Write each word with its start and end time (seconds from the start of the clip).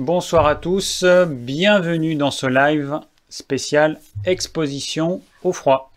Bonsoir 0.00 0.48
à 0.48 0.56
tous, 0.56 1.04
bienvenue 1.28 2.16
dans 2.16 2.32
ce 2.32 2.48
live 2.48 2.98
spécial 3.28 4.00
exposition 4.24 5.22
au 5.44 5.52
froid. 5.52 5.92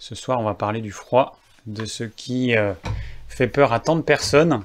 Ce 0.00 0.16
soir, 0.16 0.40
on 0.40 0.42
va 0.42 0.54
parler 0.54 0.80
du 0.80 0.90
froid, 0.90 1.38
de 1.64 1.84
ce 1.84 2.02
qui 2.02 2.56
euh, 2.56 2.72
fait 3.28 3.46
peur 3.46 3.72
à 3.72 3.78
tant 3.78 3.94
de 3.94 4.02
personnes. 4.02 4.64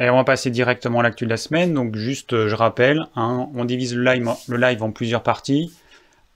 Et 0.00 0.08
on 0.08 0.16
va 0.16 0.24
passer 0.24 0.48
directement 0.48 1.00
à 1.00 1.02
l'actu 1.02 1.26
de 1.26 1.28
la 1.28 1.36
semaine. 1.36 1.74
Donc 1.74 1.94
juste, 1.94 2.32
euh, 2.32 2.48
je 2.48 2.54
rappelle, 2.54 2.98
hein, 3.14 3.50
on 3.54 3.66
divise 3.66 3.94
le 3.94 4.56
live, 4.56 4.82
en 4.82 4.90
plusieurs 4.90 5.22
parties. 5.22 5.70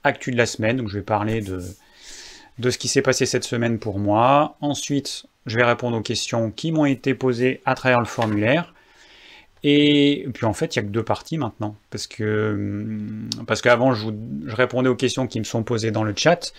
Actu 0.03 0.29
de 0.29 0.37
la 0.37 0.45
semaine, 0.45 0.77
donc 0.77 0.89
je 0.89 0.99
vais 0.99 1.03
parler 1.03 1.41
de 1.41 2.69
ce 2.69 2.77
qui 2.77 2.87
s'est 2.87 3.01
passé 3.01 3.25
cette 3.25 3.45
semaine 3.45 3.79
pour 3.79 3.97
moi. 3.97 4.57
Ensuite, 4.61 5.25
je 5.47 5.57
vais 5.57 5.63
répondre 5.63 5.97
aux 5.97 6.01
questions 6.01 6.51
qui 6.51 6.71
m'ont 6.71 6.85
été 6.85 7.15
posées 7.15 7.63
à 7.65 7.73
travers 7.73 7.99
le 7.99 8.05
formulaire. 8.05 8.75
Et 9.63 10.27
puis 10.33 10.45
en 10.45 10.53
fait, 10.53 10.75
il 10.75 10.79
n'y 10.79 10.85
a 10.85 10.87
que 10.87 10.93
deux 10.93 11.03
parties 11.03 11.37
maintenant. 11.37 11.75
Parce 11.89 12.07
que 12.07 12.53
hum, 12.53 13.29
parce 13.47 13.61
qu'avant, 13.61 13.93
je, 13.93 14.07
répondais 14.47 14.89
aux 14.89 14.95
questions 14.95 15.27
qui 15.27 15.39
me 15.39 15.45
sont 15.45 15.63
posées 15.63 15.91
dans 15.91 16.03
le 16.03 16.13
chat. 16.15 16.53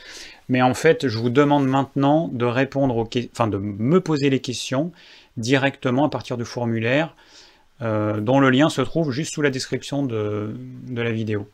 Mais 0.48 0.62
en 0.62 0.74
fait, 0.74 1.08
je 1.08 1.18
vous 1.18 1.30
demande 1.30 1.66
maintenant 1.66 2.28
de 2.28 2.44
répondre 2.44 2.96
aux 2.96 3.08
enfin 3.32 3.48
de 3.48 3.58
me 3.58 4.00
poser 4.00 4.30
les 4.30 4.40
questions 4.40 4.92
directement 5.36 6.06
à 6.06 6.10
partir 6.10 6.36
du 6.36 6.44
formulaire 6.44 7.14
euh, 7.80 8.20
dont 8.20 8.40
le 8.40 8.50
lien 8.50 8.70
se 8.70 8.80
trouve 8.82 9.12
juste 9.12 9.34
sous 9.34 9.42
la 9.42 9.50
description 9.50 10.02
de, 10.02 10.54
de 10.88 11.02
la 11.02 11.12
vidéo. 11.12 11.48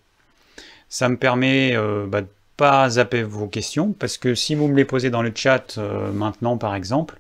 Ça 0.89 1.09
me 1.09 1.17
permet 1.17 1.77
euh, 1.77 2.07
bah, 2.07 2.23
de 2.23 2.29
pas 2.57 2.89
zapper 2.89 3.23
vos 3.23 3.47
questions, 3.47 3.93
parce 3.93 4.17
que 4.17 4.35
si 4.35 4.55
vous 4.55 4.69
me 4.69 4.77
les 4.77 4.85
posez 4.85 5.11
dans 5.11 5.23
le 5.23 5.33
chat 5.35 5.77
euh, 5.77 6.13
maintenant 6.13 6.57
par 6.57 6.75
exemple, 6.75 7.19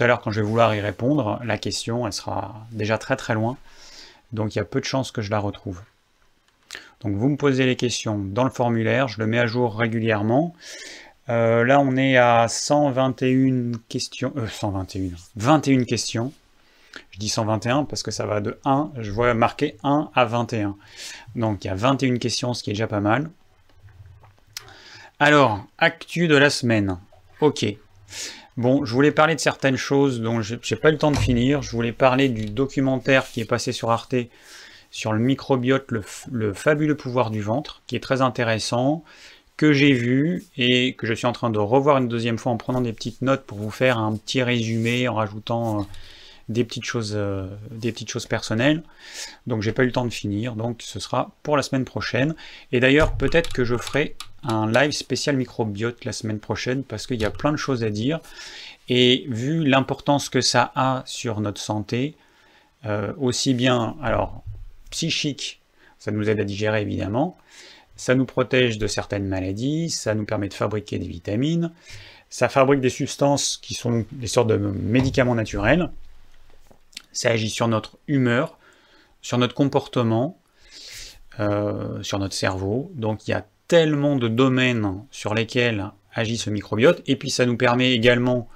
tout 0.00 0.06
l'heure, 0.06 0.22
quand 0.22 0.30
je 0.30 0.40
vais 0.40 0.46
vouloir 0.46 0.74
y 0.74 0.80
répondre, 0.80 1.38
la 1.44 1.58
question, 1.58 2.06
elle 2.06 2.14
sera 2.14 2.66
déjà 2.72 2.96
très 2.96 3.16
très 3.16 3.34
loin. 3.34 3.58
Donc 4.32 4.54
il 4.54 4.58
y 4.58 4.60
a 4.60 4.64
peu 4.64 4.80
de 4.80 4.86
chances 4.86 5.12
que 5.12 5.20
je 5.20 5.30
la 5.30 5.38
retrouve. 5.38 5.82
Donc 7.02 7.16
vous 7.16 7.28
me 7.28 7.36
posez 7.36 7.66
les 7.66 7.76
questions 7.76 8.18
dans 8.18 8.44
le 8.44 8.50
formulaire, 8.50 9.08
je 9.08 9.18
le 9.18 9.26
mets 9.26 9.38
à 9.38 9.46
jour 9.46 9.76
régulièrement. 9.76 10.54
Euh, 11.28 11.64
là, 11.64 11.80
on 11.80 11.96
est 11.96 12.16
à 12.16 12.48
121 12.48 13.72
questions. 13.90 14.32
Euh, 14.36 14.48
121. 14.48 15.10
21 15.36 15.84
questions. 15.84 16.32
Je 17.10 17.18
dis 17.18 17.28
121 17.28 17.84
parce 17.84 18.02
que 18.02 18.10
ça 18.10 18.24
va 18.24 18.40
de 18.40 18.58
1, 18.64 18.92
je 19.00 19.10
vois 19.10 19.34
marqué 19.34 19.76
1 19.84 20.10
à 20.14 20.24
21. 20.24 20.76
Donc 21.36 21.64
il 21.64 21.68
y 21.68 21.70
a 21.70 21.74
21 21.74 22.16
questions, 22.16 22.54
ce 22.54 22.62
qui 22.62 22.70
est 22.70 22.72
déjà 22.72 22.86
pas 22.86 23.00
mal. 23.00 23.30
Alors, 25.18 25.62
actu 25.76 26.26
de 26.26 26.36
la 26.36 26.48
semaine. 26.48 26.98
Ok. 27.42 27.66
Bon, 28.56 28.84
je 28.84 28.92
voulais 28.92 29.12
parler 29.12 29.34
de 29.34 29.40
certaines 29.40 29.76
choses 29.76 30.20
dont 30.20 30.42
je 30.42 30.54
n'ai 30.54 30.76
pas 30.76 30.88
eu 30.88 30.92
le 30.92 30.98
temps 30.98 31.12
de 31.12 31.16
finir. 31.16 31.62
Je 31.62 31.70
voulais 31.70 31.92
parler 31.92 32.28
du 32.28 32.46
documentaire 32.46 33.26
qui 33.30 33.40
est 33.40 33.44
passé 33.44 33.72
sur 33.72 33.90
Arte 33.90 34.14
sur 34.90 35.12
le 35.12 35.20
microbiote, 35.20 35.86
le, 36.30 36.52
fabuleux 36.52 36.96
pouvoir 36.96 37.30
du 37.30 37.40
ventre, 37.40 37.82
qui 37.86 37.96
est 37.96 38.00
très 38.00 38.22
intéressant, 38.22 39.04
que 39.56 39.72
j'ai 39.72 39.92
vu 39.92 40.44
et 40.56 40.94
que 40.94 41.06
je 41.06 41.14
suis 41.14 41.26
en 41.26 41.32
train 41.32 41.50
de 41.50 41.58
revoir 41.58 41.98
une 41.98 42.08
deuxième 42.08 42.38
fois 42.38 42.50
en 42.50 42.56
prenant 42.56 42.80
des 42.80 42.92
petites 42.92 43.22
notes 43.22 43.44
pour 43.44 43.58
vous 43.58 43.70
faire 43.70 43.98
un 43.98 44.16
petit 44.16 44.42
résumé 44.42 45.06
en 45.06 45.14
rajoutant 45.14 45.80
euh, 45.80 45.82
des 46.48 46.64
petites 46.64 46.84
choses, 46.84 47.12
euh, 47.14 47.46
des 47.70 47.92
petites 47.92 48.10
choses 48.10 48.26
personnelles. 48.26 48.82
Donc 49.46 49.62
j'ai 49.62 49.72
pas 49.72 49.82
eu 49.82 49.86
le 49.86 49.92
temps 49.92 50.06
de 50.06 50.12
finir, 50.12 50.56
donc 50.56 50.80
ce 50.82 50.98
sera 50.98 51.36
pour 51.42 51.56
la 51.56 51.62
semaine 51.62 51.84
prochaine. 51.84 52.34
Et 52.72 52.80
d'ailleurs, 52.80 53.16
peut-être 53.16 53.52
que 53.52 53.64
je 53.64 53.76
ferai 53.76 54.16
un 54.42 54.70
live 54.70 54.92
spécial 54.92 55.36
microbiote 55.36 56.04
la 56.04 56.12
semaine 56.12 56.40
prochaine 56.40 56.82
parce 56.84 57.06
qu'il 57.06 57.20
y 57.20 57.24
a 57.24 57.30
plein 57.30 57.52
de 57.52 57.56
choses 57.56 57.84
à 57.84 57.90
dire. 57.90 58.20
Et 58.88 59.26
vu 59.28 59.64
l'importance 59.64 60.28
que 60.28 60.40
ça 60.40 60.72
a 60.74 61.02
sur 61.06 61.40
notre 61.40 61.60
santé, 61.60 62.16
euh, 62.86 63.12
aussi 63.18 63.54
bien 63.54 63.96
alors 64.02 64.42
psychique, 64.90 65.60
ça 65.98 66.10
nous 66.10 66.28
aide 66.28 66.40
à 66.40 66.44
digérer 66.44 66.82
évidemment, 66.82 67.36
ça 67.94 68.14
nous 68.14 68.24
protège 68.24 68.78
de 68.78 68.86
certaines 68.86 69.26
maladies, 69.26 69.90
ça 69.90 70.14
nous 70.14 70.24
permet 70.24 70.48
de 70.48 70.54
fabriquer 70.54 70.98
des 70.98 71.06
vitamines, 71.06 71.70
ça 72.30 72.48
fabrique 72.48 72.80
des 72.80 72.90
substances 72.90 73.58
qui 73.58 73.74
sont 73.74 74.06
des 74.10 74.26
sortes 74.26 74.48
de 74.48 74.56
médicaments 74.56 75.34
naturels, 75.34 75.90
ça 77.12 77.30
agit 77.30 77.50
sur 77.50 77.68
notre 77.68 77.98
humeur, 78.08 78.58
sur 79.20 79.36
notre 79.36 79.54
comportement, 79.54 80.38
euh, 81.38 82.02
sur 82.02 82.18
notre 82.18 82.34
cerveau. 82.34 82.90
Donc 82.94 83.28
il 83.28 83.32
y 83.32 83.34
a 83.34 83.46
tellement 83.70 84.16
de 84.16 84.26
domaines 84.26 85.04
sur 85.12 85.32
lesquels 85.32 85.92
agit 86.12 86.36
ce 86.36 86.50
microbiote. 86.50 87.02
Et 87.06 87.14
puis 87.14 87.30
ça 87.30 87.46
nous 87.46 87.56
permet 87.56 87.92
également 87.92 88.48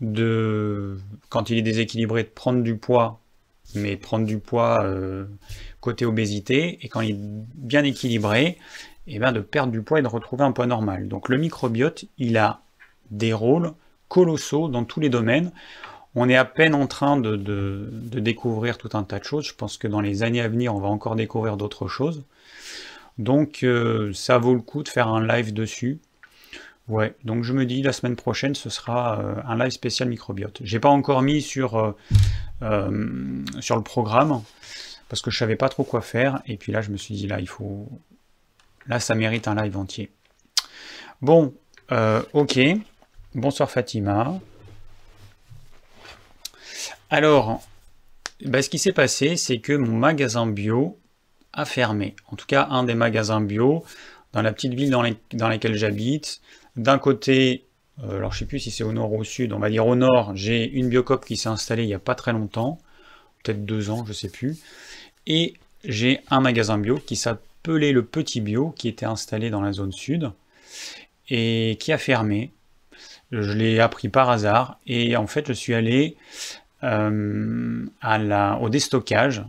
de, 0.00 0.96
quand 1.28 1.50
il 1.50 1.58
est 1.58 1.62
déséquilibré, 1.62 2.22
de 2.22 2.28
prendre 2.28 2.62
du 2.62 2.78
poids, 2.78 3.20
mais 3.74 3.98
prendre 3.98 4.24
du 4.24 4.38
poids 4.38 4.82
euh, 4.82 5.26
côté 5.82 6.06
obésité. 6.06 6.78
Et 6.80 6.88
quand 6.88 7.02
il 7.02 7.10
est 7.10 7.18
bien 7.18 7.84
équilibré, 7.84 8.46
et 9.08 9.16
eh 9.16 9.18
bien 9.18 9.30
de 9.30 9.40
perdre 9.40 9.72
du 9.72 9.82
poids 9.82 9.98
et 9.98 10.02
de 10.02 10.08
retrouver 10.08 10.44
un 10.44 10.52
poids 10.52 10.66
normal. 10.66 11.06
Donc 11.06 11.28
le 11.28 11.36
microbiote, 11.36 12.06
il 12.16 12.38
a 12.38 12.62
des 13.10 13.34
rôles 13.34 13.72
colossaux 14.08 14.68
dans 14.68 14.84
tous 14.84 15.00
les 15.00 15.10
domaines. 15.10 15.52
On 16.14 16.30
est 16.30 16.34
à 16.36 16.46
peine 16.46 16.74
en 16.74 16.86
train 16.86 17.18
de, 17.18 17.90
découvrir 18.14 18.78
tout 18.78 18.88
un 18.94 19.02
tas 19.02 19.18
de 19.18 19.24
choses. 19.24 19.46
Je 19.46 19.54
pense 19.54 19.76
que 19.76 19.86
dans 19.86 20.00
les 20.00 20.22
années 20.22 20.40
à 20.40 20.48
venir, 20.48 20.74
on 20.74 20.80
va 20.80 20.88
encore 20.88 21.14
découvrir 21.14 21.58
d'autres 21.58 21.88
choses. 21.88 22.24
Donc 23.18 23.62
euh, 23.62 24.12
ça 24.12 24.38
vaut 24.38 24.54
le 24.54 24.60
coup 24.60 24.82
de 24.82 24.88
faire 24.88 25.08
un 25.08 25.26
live 25.26 25.52
dessus. 25.52 25.98
Ouais, 26.88 27.14
donc 27.24 27.42
je 27.42 27.52
me 27.52 27.66
dis 27.66 27.82
la 27.82 27.92
semaine 27.92 28.14
prochaine 28.14 28.54
ce 28.54 28.70
sera 28.70 29.20
euh, 29.20 29.34
un 29.46 29.58
live 29.58 29.70
spécial 29.70 30.08
microbiote. 30.08 30.60
J'ai 30.62 30.78
pas 30.78 30.88
encore 30.88 31.22
mis 31.22 31.42
sur, 31.42 31.96
euh, 32.62 33.44
sur 33.60 33.76
le 33.76 33.82
programme 33.82 34.42
parce 35.08 35.20
que 35.20 35.30
je 35.30 35.38
savais 35.38 35.56
pas 35.56 35.68
trop 35.68 35.82
quoi 35.82 36.00
faire 36.00 36.42
et 36.46 36.56
puis 36.56 36.72
là 36.72 36.82
je 36.82 36.90
me 36.90 36.96
suis 36.96 37.14
dit 37.14 37.26
là 37.26 37.40
il 37.40 37.48
faut 37.48 37.88
là 38.86 39.00
ça 39.00 39.14
mérite 39.14 39.48
un 39.48 39.60
live 39.60 39.76
entier. 39.76 40.10
Bon, 41.22 41.54
ok. 42.34 42.60
Bonsoir 43.34 43.70
Fatima. 43.70 44.38
Alors, 47.10 47.60
bah, 48.44 48.62
ce 48.62 48.68
qui 48.68 48.78
s'est 48.78 48.92
passé, 48.92 49.36
c'est 49.36 49.58
que 49.58 49.72
mon 49.72 49.96
magasin 49.96 50.46
bio 50.46 50.98
a 51.56 51.64
fermé. 51.64 52.14
En 52.30 52.36
tout 52.36 52.46
cas, 52.46 52.68
un 52.70 52.84
des 52.84 52.94
magasins 52.94 53.40
bio 53.40 53.84
dans 54.32 54.42
la 54.42 54.52
petite 54.52 54.74
ville 54.74 54.90
dans, 54.90 55.48
laquelle 55.48 55.74
j'habite. 55.74 56.40
D'un 56.76 56.98
côté, 56.98 57.64
euh, 58.04 58.18
alors 58.18 58.32
je 58.32 58.40
sais 58.40 58.44
plus 58.44 58.60
si 58.60 58.70
c'est 58.70 58.84
au 58.84 58.92
nord 58.92 59.12
ou 59.12 59.20
au 59.20 59.24
sud, 59.24 59.52
on 59.52 59.58
va 59.58 59.70
dire 59.70 59.86
au 59.86 59.96
nord, 59.96 60.36
j'ai 60.36 60.68
une 60.70 60.90
biocop 60.90 61.24
qui 61.24 61.38
s'est 61.38 61.48
installée 61.48 61.84
il 61.84 61.88
n'y 61.88 61.94
a 61.94 61.98
pas 61.98 62.14
très 62.14 62.32
longtemps, 62.32 62.78
peut-être 63.42 63.64
deux 63.64 63.88
ans, 63.88 64.04
je 64.06 64.12
sais 64.12 64.28
plus. 64.28 64.58
Et 65.26 65.54
j'ai 65.84 66.20
un 66.30 66.40
magasin 66.40 66.76
bio 66.76 66.98
qui 66.98 67.16
s'appelait 67.16 67.92
le 67.92 68.04
Petit 68.04 68.42
Bio, 68.42 68.74
qui 68.76 68.88
était 68.88 69.06
installé 69.06 69.48
dans 69.48 69.62
la 69.62 69.72
zone 69.72 69.92
sud, 69.92 70.30
et 71.30 71.78
qui 71.80 71.92
a 71.92 71.98
fermé. 71.98 72.52
Je 73.32 73.52
l'ai 73.52 73.80
appris 73.80 74.08
par 74.08 74.28
hasard, 74.28 74.78
et 74.86 75.16
en 75.16 75.26
fait 75.26 75.48
je 75.48 75.52
suis 75.54 75.74
allé 75.74 76.16
euh, 76.84 77.86
au 78.60 78.68
déstockage. 78.68 79.42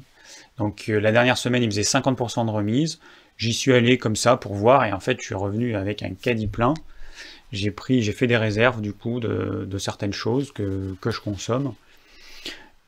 Donc 0.57 0.85
euh, 0.89 0.99
la 0.99 1.11
dernière 1.11 1.37
semaine, 1.37 1.63
il 1.63 1.69
faisait 1.69 1.81
50% 1.81 2.45
de 2.45 2.51
remise. 2.51 2.99
J'y 3.37 3.53
suis 3.53 3.73
allé 3.73 3.97
comme 3.97 4.15
ça 4.15 4.37
pour 4.37 4.55
voir 4.55 4.85
et 4.85 4.93
en 4.93 4.99
fait, 4.99 5.19
je 5.19 5.25
suis 5.25 5.35
revenu 5.35 5.75
avec 5.75 6.03
un 6.03 6.13
caddie 6.13 6.47
plein. 6.47 6.73
J'ai 7.51 7.71
pris, 7.71 8.01
j'ai 8.01 8.11
fait 8.11 8.27
des 8.27 8.37
réserves 8.37 8.81
du 8.81 8.93
coup 8.93 9.19
de, 9.19 9.77
certaines 9.77 10.13
choses 10.13 10.51
que, 10.51 10.95
je 11.05 11.19
consomme. 11.19 11.73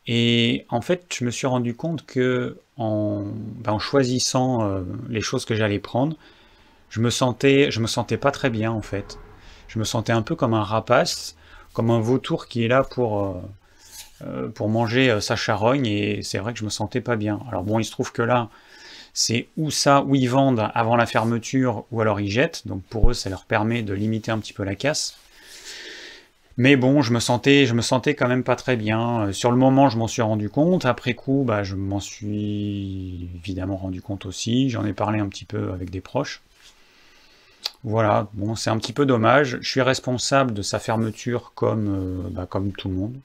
Et 0.07 0.65
en 0.69 0.81
fait, 0.81 1.05
je 1.17 1.23
me 1.23 1.31
suis 1.31 1.47
rendu 1.47 1.75
compte 1.75 2.05
que 2.05 2.57
en, 2.77 3.25
ben, 3.25 3.73
en 3.73 3.79
choisissant 3.79 4.63
euh, 4.63 4.81
les 5.07 5.21
choses 5.21 5.45
que 5.45 5.55
j'allais 5.55 5.79
prendre, 5.79 6.17
je 6.89 6.99
me 6.99 7.11
sentais, 7.11 7.69
je 7.71 7.79
me 7.79 7.87
sentais 7.87 8.17
pas 8.17 8.31
très 8.31 8.49
bien 8.49 8.71
en 8.71 8.81
fait. 8.81 9.19
Je 9.67 9.77
me 9.77 9.83
sentais 9.83 10.11
un 10.11 10.23
peu 10.23 10.35
comme 10.35 10.55
un 10.55 10.63
rapace, 10.63 11.35
comme 11.73 11.91
un 11.91 11.99
vautour 11.99 12.47
qui 12.47 12.65
est 12.65 12.67
là 12.67 12.83
pour 12.83 13.23
euh, 13.23 13.33
pour 14.53 14.69
manger 14.69 15.09
euh, 15.09 15.21
sa 15.21 15.35
charogne 15.35 15.85
et 15.85 16.21
c'est 16.23 16.37
vrai 16.37 16.53
que 16.53 16.59
je 16.59 16.65
me 16.65 16.69
sentais 16.69 17.01
pas 17.01 17.15
bien. 17.15 17.39
Alors 17.49 17.63
bon, 17.63 17.79
il 17.79 17.85
se 17.85 17.91
trouve 17.91 18.11
que 18.11 18.21
là, 18.21 18.49
c'est 19.13 19.47
où 19.57 19.71
ça, 19.71 20.03
où 20.03 20.15
ils 20.15 20.29
vendent 20.29 20.69
avant 20.73 20.95
la 20.95 21.05
fermeture 21.05 21.85
ou 21.91 22.01
alors 22.01 22.19
ils 22.19 22.31
jettent. 22.31 22.67
Donc 22.67 22.83
pour 22.83 23.09
eux, 23.09 23.13
ça 23.13 23.29
leur 23.29 23.45
permet 23.45 23.81
de 23.81 23.93
limiter 23.93 24.31
un 24.31 24.39
petit 24.39 24.53
peu 24.53 24.63
la 24.63 24.75
casse. 24.75 25.17
Mais 26.57 26.75
bon, 26.75 27.01
je 27.01 27.13
me 27.13 27.21
sentais, 27.21 27.65
je 27.65 27.73
me 27.73 27.81
sentais 27.81 28.15
quand 28.15 28.27
même 28.27 28.43
pas 28.43 28.57
très 28.57 28.75
bien. 28.75 29.27
Euh, 29.27 29.31
sur 29.31 29.51
le 29.51 29.57
moment, 29.57 29.89
je 29.89 29.97
m'en 29.97 30.07
suis 30.07 30.21
rendu 30.21 30.49
compte. 30.49 30.85
Après 30.85 31.13
coup, 31.13 31.45
bah, 31.47 31.63
je 31.63 31.75
m'en 31.75 32.01
suis 32.01 33.29
évidemment 33.35 33.77
rendu 33.77 34.01
compte 34.01 34.25
aussi. 34.25 34.69
J'en 34.69 34.85
ai 34.85 34.91
parlé 34.91 35.19
un 35.19 35.29
petit 35.29 35.45
peu 35.45 35.71
avec 35.71 35.89
des 35.89 36.01
proches. 36.01 36.41
Voilà, 37.85 38.27
bon, 38.33 38.55
c'est 38.55 38.69
un 38.69 38.77
petit 38.77 38.91
peu 38.91 39.05
dommage. 39.05 39.57
Je 39.61 39.69
suis 39.69 39.81
responsable 39.81 40.53
de 40.53 40.61
sa 40.61 40.79
fermeture 40.79 41.53
comme, 41.55 42.29
bah, 42.31 42.45
comme 42.45 42.73
tout 42.73 42.89
le 42.89 42.95
monde. 42.95 43.15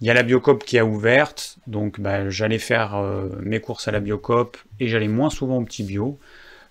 Il 0.00 0.06
y 0.06 0.10
a 0.10 0.14
la 0.14 0.22
Biocop 0.22 0.62
qui 0.64 0.78
a 0.78 0.84
ouverte, 0.84 1.56
donc 1.66 2.00
bah, 2.00 2.28
j'allais 2.28 2.58
faire 2.58 2.96
euh, 2.96 3.28
mes 3.40 3.60
courses 3.60 3.88
à 3.88 3.92
la 3.92 4.00
Biocop 4.00 4.58
et 4.78 4.88
j'allais 4.88 5.08
moins 5.08 5.30
souvent 5.30 5.58
au 5.58 5.64
petit 5.64 5.84
bio. 5.84 6.18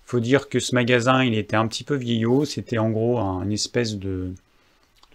Faut 0.04 0.20
dire 0.20 0.48
que 0.48 0.60
ce 0.60 0.74
magasin, 0.74 1.24
il 1.24 1.36
était 1.36 1.56
un 1.56 1.66
petit 1.66 1.82
peu 1.82 1.96
vieillot, 1.96 2.44
c'était 2.44 2.78
en 2.78 2.90
gros 2.90 3.18
un 3.18 3.50
espèce 3.50 3.96
de, 3.96 4.32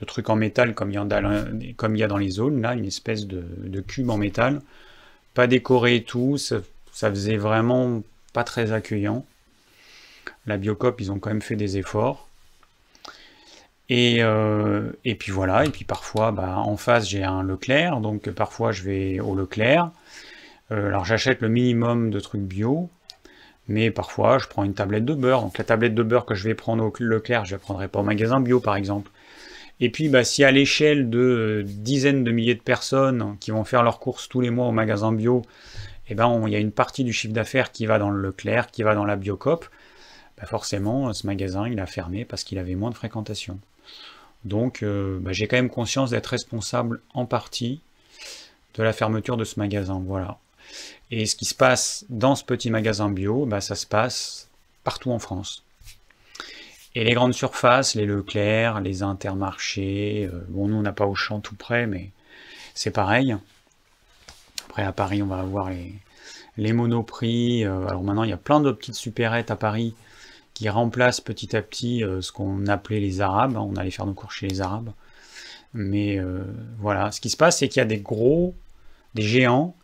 truc 0.06 0.30
en 0.30 0.36
métal 0.36 0.74
comme 0.74 0.90
il, 0.90 0.96
y 0.96 1.98
y 1.98 2.04
a 2.04 2.08
dans 2.08 2.18
les 2.18 2.30
zones, 2.30 2.62
là, 2.62 2.74
une 2.74 2.86
espèce 2.86 3.28
de, 3.28 3.82
cube 3.82 4.10
en 4.10 4.18
métal, 4.18 4.62
pas 5.34 5.48
décoré 5.48 5.96
et 5.98 6.04
tout, 6.04 6.38
ça 6.38 6.62
faisait 6.94 7.38
vraiment 7.38 8.04
pas 8.34 8.44
très 8.44 8.74
accueillant. 8.74 9.26
La 10.48 10.58
Biocop, 10.58 11.00
ils 11.00 11.12
ont 11.12 11.20
quand 11.20 11.30
même 11.30 11.42
fait 11.42 11.56
des 11.56 11.78
efforts. 11.78 12.28
Et, 13.94 14.24
euh, 14.24 14.90
et 15.04 15.16
puis 15.16 15.34
voilà, 15.34 15.66
et 15.66 15.70
puis 15.70 15.84
parfois, 15.84 16.32
bah, 16.32 16.60
en 16.60 16.78
face, 16.78 17.10
j'ai 17.10 17.26
un 17.26 17.44
Leclerc, 17.44 18.00
donc 18.00 18.30
parfois 18.32 18.72
je 18.72 18.84
vais 18.84 19.20
au 19.20 19.36
Leclerc. 19.36 19.92
Euh, 20.72 20.88
alors 20.88 21.04
j'achète 21.04 21.42
le 21.42 21.50
minimum 21.50 22.10
de 22.10 22.22
trucs 22.22 22.42
bio, 22.42 22.90
mais 23.68 23.92
parfois 23.92 24.38
je 24.38 24.48
prends 24.48 24.64
une 24.64 24.76
tablette 24.76 25.04
de 25.04 25.14
beurre. 25.14 25.42
Donc 25.42 25.58
la 25.58 25.66
tablette 25.66 25.94
de 25.94 26.04
beurre 26.04 26.26
que 26.26 26.36
je 26.36 26.46
vais 26.48 26.56
prendre 26.56 26.86
au 26.86 26.94
Leclerc, 27.00 27.44
je 27.44 27.56
ne 27.56 27.60
la 27.60 27.60
prendrai 27.60 27.90
pas 27.90 28.00
au 28.00 28.04
magasin 28.04 28.40
bio 28.40 28.62
par 28.62 28.78
exemple. 28.78 29.12
Et 29.82 29.90
puis 29.90 30.08
bah, 30.08 30.24
si 30.24 30.46
à 30.46 30.52
l'échelle 30.52 31.10
de 31.10 31.66
dizaines 31.68 32.24
de 32.24 32.32
milliers 32.32 32.56
de 32.56 32.62
personnes 32.62 33.36
qui 33.42 33.52
vont 33.52 33.66
faire 33.66 33.84
leurs 33.84 34.00
courses 34.00 34.30
tous 34.30 34.40
les 34.40 34.52
mois 34.52 34.68
au 34.68 34.72
magasin 34.72 35.12
bio, 35.12 35.42
eh 36.08 36.16
ben, 36.16 36.42
il 36.48 36.54
y 36.54 36.56
a 36.56 36.60
une 36.60 36.72
partie 36.72 37.04
du 37.04 37.12
chiffre 37.12 37.34
d'affaires 37.34 37.74
qui 37.74 37.88
va 37.88 38.00
dans 38.00 38.10
le 38.10 38.22
Leclerc, 38.22 38.72
qui 38.72 38.84
va 38.84 38.96
dans 38.96 39.06
la 39.06 39.18
Biocop, 39.18 39.66
bah, 40.38 40.46
forcément 40.46 41.12
ce 41.12 41.28
magasin 41.28 41.68
il 41.68 41.82
a 41.82 41.86
fermé 41.86 42.24
parce 42.24 42.46
qu'il 42.46 42.58
avait 42.58 42.76
moins 42.76 42.90
de 42.90 42.96
fréquentation. 42.96 43.60
Donc 44.46 44.84
euh, 44.84 45.20
bah, 45.20 45.32
j'ai 45.34 45.48
quand 45.48 45.58
même 45.58 45.70
conscience 45.70 46.12
d'être 46.12 46.28
responsable 46.28 47.02
en 47.14 47.26
partie 47.26 47.82
de 48.76 48.84
la 48.84 48.94
fermeture 48.94 49.38
de 49.38 49.44
ce 49.44 49.60
magasin. 49.60 50.02
Voilà. 50.06 50.38
Et 51.12 51.26
ce 51.26 51.36
qui 51.36 51.46
se 51.46 51.56
passe 51.56 52.06
dans 52.10 52.36
ce 52.36 52.44
petit 52.44 52.70
magasin 52.70 53.10
bio, 53.10 53.46
bah, 53.46 53.62
ça 53.62 53.76
se 53.76 53.86
passe 53.86 54.50
partout 54.84 55.12
en 55.12 55.20
France. 55.20 55.64
Et 56.96 57.04
les 57.04 57.14
grandes 57.14 57.34
surfaces, 57.34 57.96
les 57.96 58.06
Leclerc, 58.06 58.82
les 58.82 59.04
Intermarchés, 59.04 60.30
euh, 60.32 60.46
bon 60.50 60.68
nous 60.68 60.76
on 60.76 60.82
n'a 60.82 60.92
pas 60.92 61.06
au 61.06 61.16
champ 61.16 61.40
tout 61.40 61.56
près, 61.56 61.88
mais 61.88 62.10
c'est 62.74 62.92
pareil. 62.92 63.36
Après 64.68 64.84
à 64.84 64.92
Paris 64.92 65.24
on 65.24 65.28
va 65.28 65.40
avoir 65.40 65.70
les, 65.70 65.94
les 66.58 66.74
monoprix. 66.74 67.64
Euh, 67.64 67.88
alors 67.88 68.04
maintenant 68.04 68.24
il 68.24 68.30
y 68.30 68.34
a 68.34 68.38
plein 68.38 68.60
de 68.60 68.72
petites 68.72 68.96
supérettes 68.96 69.52
à 69.52 69.56
Paris 69.56 69.94
qui 70.62 70.70
remplace 70.70 71.22
petit 71.22 71.56
à 71.56 71.64
petit 71.64 72.04
euh, 72.04 72.22
ce 72.22 72.32
qu'on 72.32 72.68
appelait 72.68 73.00
les 73.00 73.20
Arabes. 73.20 73.58
On 73.58 73.76
allait 73.78 73.90
faire 73.90 74.06
nos 74.06 74.14
cours 74.14 74.32
chez 74.32 74.48
les 74.48 74.62
Arabes. 74.62 74.92
Mais 75.74 76.20
euh, 76.20 76.44
voilà, 76.78 77.12
ce 77.12 77.20
qui 77.20 77.32
se 77.32 77.38
passe, 77.38 77.58
c'est 77.58 77.68
qu'il 77.68 77.80
y 77.80 77.82
a 77.82 77.86
des 77.86 77.98
gros, 77.98 78.54
des 79.16 79.24
géants 79.24 79.76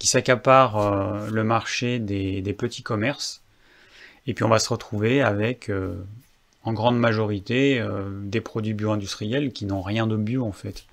qui 0.00 0.08
s'accaparent 0.08 0.78
euh, 0.78 1.30
le 1.30 1.44
marché 1.44 2.00
des, 2.00 2.42
petits 2.52 2.82
commerces. 2.82 3.42
Et 4.26 4.34
puis 4.34 4.42
on 4.42 4.48
va 4.48 4.58
se 4.58 4.70
retrouver 4.70 5.22
avec, 5.22 5.70
en 6.64 6.72
grande 6.72 6.98
majorité, 6.98 7.86
des 8.22 8.40
produits 8.40 8.74
bio-industriels 8.74 9.52
qui 9.52 9.66
n'ont 9.66 9.82
rien 9.82 10.08
de 10.08 10.16
bio 10.16 10.44
en 10.44 10.52
fait. 10.52 10.86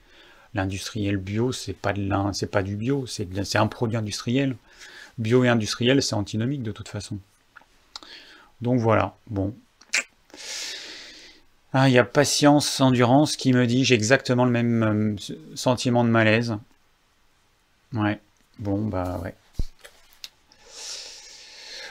L'industriel 0.53 1.17
bio, 1.17 1.51
c'est 1.51 1.73
pas 1.73 1.93
de 1.93 2.07
c'est 2.33 2.51
pas 2.51 2.61
du 2.61 2.75
bio, 2.75 3.07
c'est 3.07 3.55
un 3.55 3.67
produit 3.67 3.97
industriel. 3.97 4.55
Bio 5.17 5.43
et 5.45 5.49
industriel, 5.49 6.03
c'est 6.03 6.13
antinomique 6.13 6.61
de 6.61 6.71
toute 6.71 6.89
façon. 6.89 7.17
Donc 8.61 8.79
voilà, 8.79 9.15
bon. 9.27 9.55
Ah, 11.73 11.87
il 11.87 11.93
y 11.93 11.97
a 11.97 12.03
Patience 12.03 12.81
Endurance 12.81 13.37
qui 13.37 13.53
me 13.53 13.65
dit 13.65 13.85
j'ai 13.85 13.95
exactement 13.95 14.45
le 14.45 14.51
même 14.51 14.83
euh, 14.83 15.35
sentiment 15.55 16.03
de 16.03 16.09
malaise. 16.09 16.57
Ouais, 17.93 18.19
bon, 18.59 18.85
bah 18.85 19.19
ouais. 19.23 19.35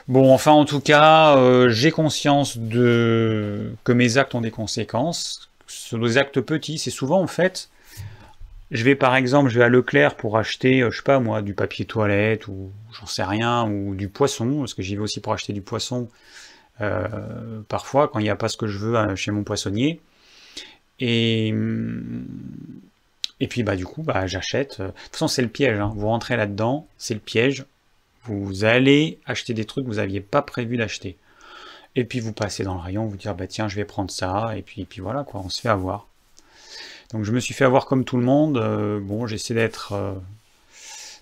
Bon, 0.07 0.33
enfin, 0.35 0.53
en 0.53 0.65
tout 0.65 0.81
cas, 0.81 1.37
euh, 1.37 1.69
j'ai 1.71 1.91
conscience 1.91 2.59
de 2.59 3.75
que 3.85 3.93
mes 3.93 4.19
actes 4.19 4.35
ont 4.35 4.41
des 4.41 4.51
conséquences. 4.51 5.51
Sur 5.67 5.99
des 6.01 6.19
actes 6.19 6.41
petits, 6.41 6.79
c'est 6.79 6.91
souvent 6.91 7.21
en 7.23 7.27
fait, 7.27 7.71
je 8.71 8.85
vais 8.85 8.97
par 8.97 9.17
exemple, 9.17 9.51
je 9.51 9.59
vais 9.59 9.65
à 9.65 9.69
Leclerc 9.69 10.17
pour 10.17 10.37
acheter, 10.37 10.83
euh, 10.83 10.91
je 10.91 10.99
sais 10.99 11.03
pas 11.03 11.21
moi, 11.21 11.43
du 11.43 11.55
papier 11.55 11.85
toilette 11.85 12.49
ou 12.49 12.71
j'en 12.93 13.07
sais 13.07 13.23
rien, 13.23 13.69
ou 13.69 13.95
du 13.95 14.09
poisson, 14.09 14.59
parce 14.59 14.75
que 14.75 14.83
j'y 14.83 14.97
vais 14.97 15.03
aussi 15.03 15.21
pour 15.21 15.33
acheter 15.33 15.53
du 15.53 15.63
poisson 15.63 16.09
euh, 16.81 17.61
parfois 17.69 18.09
quand 18.09 18.19
il 18.19 18.25
n'y 18.25 18.31
a 18.31 18.37
pas 18.37 18.49
ce 18.49 18.56
que 18.56 18.67
je 18.67 18.79
veux 18.79 18.97
euh, 18.97 19.17
chez 19.17 19.31
mon 19.31 19.44
poissonnier. 19.44 20.00
Et, 20.99 21.55
et 23.41 23.47
puis 23.47 23.62
bah 23.62 23.77
du 23.77 23.87
coup 23.87 24.03
bah 24.03 24.27
j'achète. 24.27 24.81
De 24.81 24.87
toute 24.88 25.12
façon 25.12 25.29
c'est 25.29 25.43
le 25.43 25.49
piège, 25.49 25.79
hein. 25.79 25.93
vous 25.94 26.06
rentrez 26.06 26.37
là-dedans, 26.37 26.87
c'est 26.99 27.15
le 27.15 27.21
piège. 27.21 27.65
Vous 28.25 28.65
allez 28.65 29.19
acheter 29.25 29.55
des 29.55 29.65
trucs 29.65 29.85
que 29.85 29.91
vous 29.91 29.97
n'aviez 29.97 30.21
pas 30.21 30.43
prévu 30.43 30.77
d'acheter. 30.77 31.17
Et 31.97 32.05
puis 32.05 32.21
vous 32.21 32.32
passez 32.32 32.65
dans 32.65 32.75
le 32.75 32.81
rayon, 32.81 33.06
vous 33.06 33.17
dire 33.17 33.35
bah 33.35 33.47
tiens 33.47 33.69
je 33.69 33.76
vais 33.76 33.85
prendre 33.85 34.11
ça, 34.11 34.56
et 34.56 34.62
puis, 34.62 34.87
voilà 34.99 35.25
quoi, 35.25 35.41
on 35.44 35.49
se 35.49 35.61
fait 35.61 35.69
avoir. 35.69 36.06
Donc 37.12 37.25
je 37.25 37.33
me 37.33 37.41
suis 37.41 37.55
fait 37.55 37.65
avoir 37.65 37.87
comme 37.87 38.05
tout 38.05 38.19
le 38.19 38.23
monde. 38.23 38.59
Euh, 38.59 39.00
bon, 39.00 39.26
j'essaie 39.26 39.55
d'être 39.55 39.94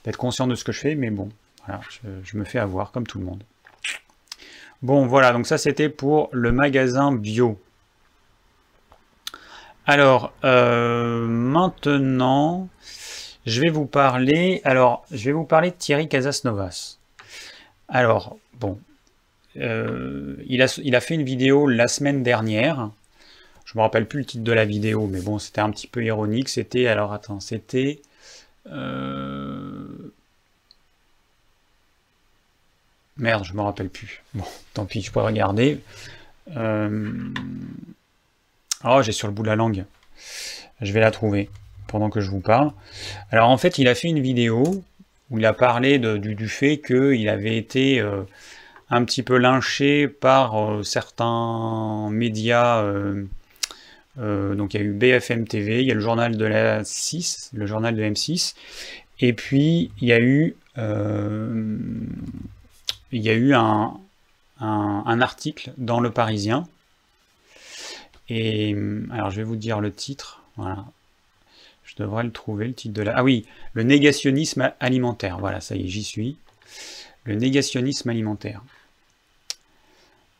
d'être 0.04 0.16
conscient 0.16 0.46
de 0.46 0.54
ce 0.54 0.64
que 0.64 0.72
je 0.72 0.80
fais, 0.80 0.94
mais 0.94 1.10
bon, 1.10 1.28
voilà, 1.66 1.80
je, 2.24 2.36
me 2.36 2.44
fais 2.44 2.58
avoir 2.58 2.92
comme 2.92 3.06
tout 3.06 3.18
le 3.18 3.24
monde. 3.24 3.42
Bon, 4.82 5.06
voilà, 5.06 5.32
donc 5.32 5.46
ça 5.46 5.58
c'était 5.58 5.88
pour 5.88 6.28
le 6.32 6.52
magasin 6.52 7.12
bio. 7.12 7.60
Alors, 9.86 10.32
euh, 10.44 11.26
maintenant, 11.26 12.68
je 13.46 13.60
vais 13.60 13.70
vous 13.70 13.86
parler. 13.86 14.60
Alors, 14.64 15.04
je 15.10 15.24
vais 15.24 15.32
vous 15.32 15.46
parler 15.46 15.70
de 15.70 15.76
Thierry 15.76 16.08
Casasnovas. 16.08 16.98
Alors, 17.88 18.36
bon, 18.60 18.78
euh, 19.56 20.36
il, 20.46 20.62
a, 20.62 21.00
fait 21.00 21.14
une 21.14 21.24
vidéo 21.24 21.66
la 21.66 21.88
semaine 21.88 22.22
dernière. 22.22 22.90
Je 23.64 23.76
me 23.76 23.82
rappelle 23.82 24.06
plus 24.06 24.20
le 24.20 24.24
titre 24.26 24.44
de 24.44 24.52
la 24.52 24.64
vidéo, 24.64 25.06
mais 25.06 25.20
bon, 25.20 25.38
c'était 25.38 25.60
un 25.60 25.70
petit 25.70 25.86
peu 25.86 26.04
ironique. 26.04 26.50
C'était, 26.50 26.86
alors 26.86 27.12
attends, 27.12 27.40
c'était 27.40 28.00
euh, 28.66 30.12
Merde, 33.18 33.44
je 33.44 33.52
me 33.52 33.62
rappelle 33.62 33.88
plus. 33.88 34.22
Bon, 34.34 34.44
tant 34.74 34.84
pis, 34.84 35.02
je 35.02 35.10
pourrais 35.10 35.26
regarder. 35.26 35.80
Euh... 36.56 37.12
Oh, 38.84 39.02
j'ai 39.02 39.12
sur 39.12 39.26
le 39.26 39.34
bout 39.34 39.42
de 39.42 39.48
la 39.48 39.56
langue. 39.56 39.84
Je 40.80 40.92
vais 40.92 41.00
la 41.00 41.10
trouver 41.10 41.50
pendant 41.88 42.10
que 42.10 42.20
je 42.20 42.30
vous 42.30 42.40
parle. 42.40 42.70
Alors 43.30 43.50
en 43.50 43.58
fait, 43.58 43.78
il 43.78 43.88
a 43.88 43.94
fait 43.96 44.08
une 44.08 44.20
vidéo 44.20 44.84
où 45.30 45.38
il 45.38 45.46
a 45.46 45.52
parlé 45.52 45.98
du, 45.98 46.48
fait 46.48 46.78
qu'il 46.78 47.28
avait 47.28 47.56
été 47.56 48.00
euh, 48.00 48.22
un 48.88 49.04
petit 49.04 49.24
peu 49.24 49.36
lynché 49.36 50.06
par 50.06 50.56
euh, 50.56 50.82
certains 50.84 52.08
médias. 52.10 52.84
Donc 54.16 54.74
il 54.74 54.80
y 54.80 54.82
a 54.82 54.86
eu 54.86 54.92
BFM 54.92 55.46
TV, 55.46 55.80
il 55.82 55.88
y 55.88 55.90
a 55.90 55.94
le 55.94 56.00
journal 56.00 56.36
de 56.36 56.44
la 56.44 56.84
6, 56.84 57.50
le 57.52 57.66
journal 57.66 57.94
de 57.94 58.02
M6, 58.02 58.54
et 59.20 59.32
puis 59.32 59.92
il 60.00 60.08
y 60.08 60.12
a 60.12 60.18
eu 60.18 60.56
il 63.12 63.22
y 63.22 63.30
a 63.30 63.34
eu 63.34 63.54
un, 63.54 64.00
article 64.60 65.72
dans 65.76 66.00
Le 66.00 66.10
Parisien. 66.10 66.66
Et 68.28 68.76
alors 69.10 69.30
je 69.30 69.36
vais 69.36 69.44
vous 69.44 69.56
dire 69.56 69.80
le 69.80 69.92
titre. 69.92 70.42
Voilà. 70.56 70.84
Je 71.84 71.94
devrais 71.96 72.24
le 72.24 72.32
trouver, 72.32 72.66
le 72.68 72.74
titre 72.74 72.94
de 72.94 73.02
la... 73.02 73.16
Ah 73.16 73.24
oui, 73.24 73.46
le 73.72 73.82
négationnisme 73.82 74.72
alimentaire. 74.78 75.38
Voilà, 75.38 75.60
ça 75.60 75.74
y 75.74 75.84
est, 75.84 75.88
j'y 75.88 76.04
suis. 76.04 76.36
Le 77.24 77.34
négationnisme 77.34 78.10
alimentaire. 78.10 78.62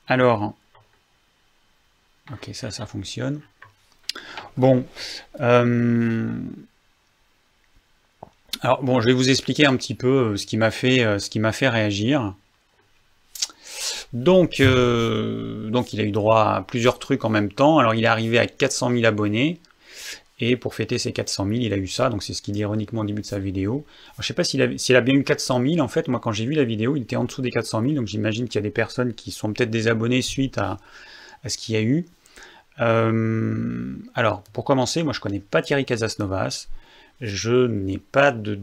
Alors, 0.06 0.54
ok, 2.32 2.50
ça, 2.52 2.70
ça 2.70 2.86
fonctionne. 2.86 3.40
Bon, 4.56 4.84
euh, 5.40 6.38
alors 8.60 8.82
bon, 8.82 9.00
je 9.00 9.06
vais 9.06 9.12
vous 9.12 9.30
expliquer 9.30 9.66
un 9.66 9.76
petit 9.76 9.94
peu 9.94 10.08
euh, 10.08 10.32
euh, 10.32 10.36
ce 10.36 11.30
qui 11.30 11.38
m'a 11.38 11.52
fait 11.52 11.68
réagir. 11.68 12.34
Donc, 14.12 14.60
euh, 14.60 15.68
donc 15.70 15.92
il 15.92 16.00
a 16.00 16.04
eu 16.04 16.10
droit 16.10 16.42
à 16.42 16.62
plusieurs 16.62 16.98
trucs 16.98 17.24
en 17.24 17.28
même 17.28 17.52
temps. 17.52 17.78
Alors 17.78 17.94
il 17.94 18.04
est 18.04 18.08
arrivé 18.08 18.38
à 18.38 18.46
400 18.46 18.90
000 18.90 19.04
abonnés. 19.04 19.60
Et 20.40 20.56
pour 20.56 20.74
fêter 20.74 20.98
ses 20.98 21.12
400 21.12 21.46
000, 21.46 21.58
il 21.62 21.72
a 21.72 21.76
eu 21.76 21.88
ça. 21.88 22.10
Donc 22.10 22.22
c'est 22.22 22.32
ce 22.32 22.42
qu'il 22.42 22.54
dit 22.54 22.60
ironiquement 22.60 23.00
au 23.00 23.04
début 23.04 23.22
de 23.22 23.26
sa 23.26 23.38
vidéo. 23.38 23.84
Je 24.16 24.22
je 24.22 24.28
sais 24.28 24.34
pas 24.34 24.44
s'il 24.44 24.62
a, 24.62 24.66
a, 24.66 25.00
bien 25.00 25.14
eu 25.14 25.24
400 25.24 25.60
000. 25.62 25.80
En 25.80 25.88
fait, 25.88 26.08
moi 26.08 26.20
quand 26.20 26.32
j'ai 26.32 26.46
vu 26.46 26.54
la 26.54 26.64
vidéo, 26.64 26.96
il 26.96 27.02
était 27.02 27.16
en 27.16 27.24
dessous 27.24 27.42
des 27.42 27.50
400 27.50 27.82
000. 27.82 27.94
Donc 27.94 28.06
j'imagine 28.06 28.46
qu'il 28.46 28.56
y 28.56 28.58
a 28.58 28.62
des 28.62 28.70
personnes 28.70 29.14
qui 29.14 29.30
sont 29.32 29.52
peut-être 29.52 29.70
désabonnées 29.70 30.22
suite 30.22 30.58
à, 30.58 30.78
ce 31.46 31.58
qu'il 31.58 31.74
y 31.74 31.78
a 31.78 31.82
eu. 31.82 32.06
Euh, 32.80 33.96
alors, 34.14 34.42
pour 34.52 34.64
commencer, 34.64 35.02
moi 35.02 35.12
je 35.12 35.20
connais 35.20 35.40
pas 35.40 35.60
Thierry 35.60 35.84
Casasnovas. 35.84 36.68
Je 37.20 37.66
n'ai 37.66 37.98
pas 37.98 38.30
de, 38.30 38.60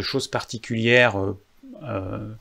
choses 0.00 0.26
particulières 0.26 1.16
euh, 1.84 2.34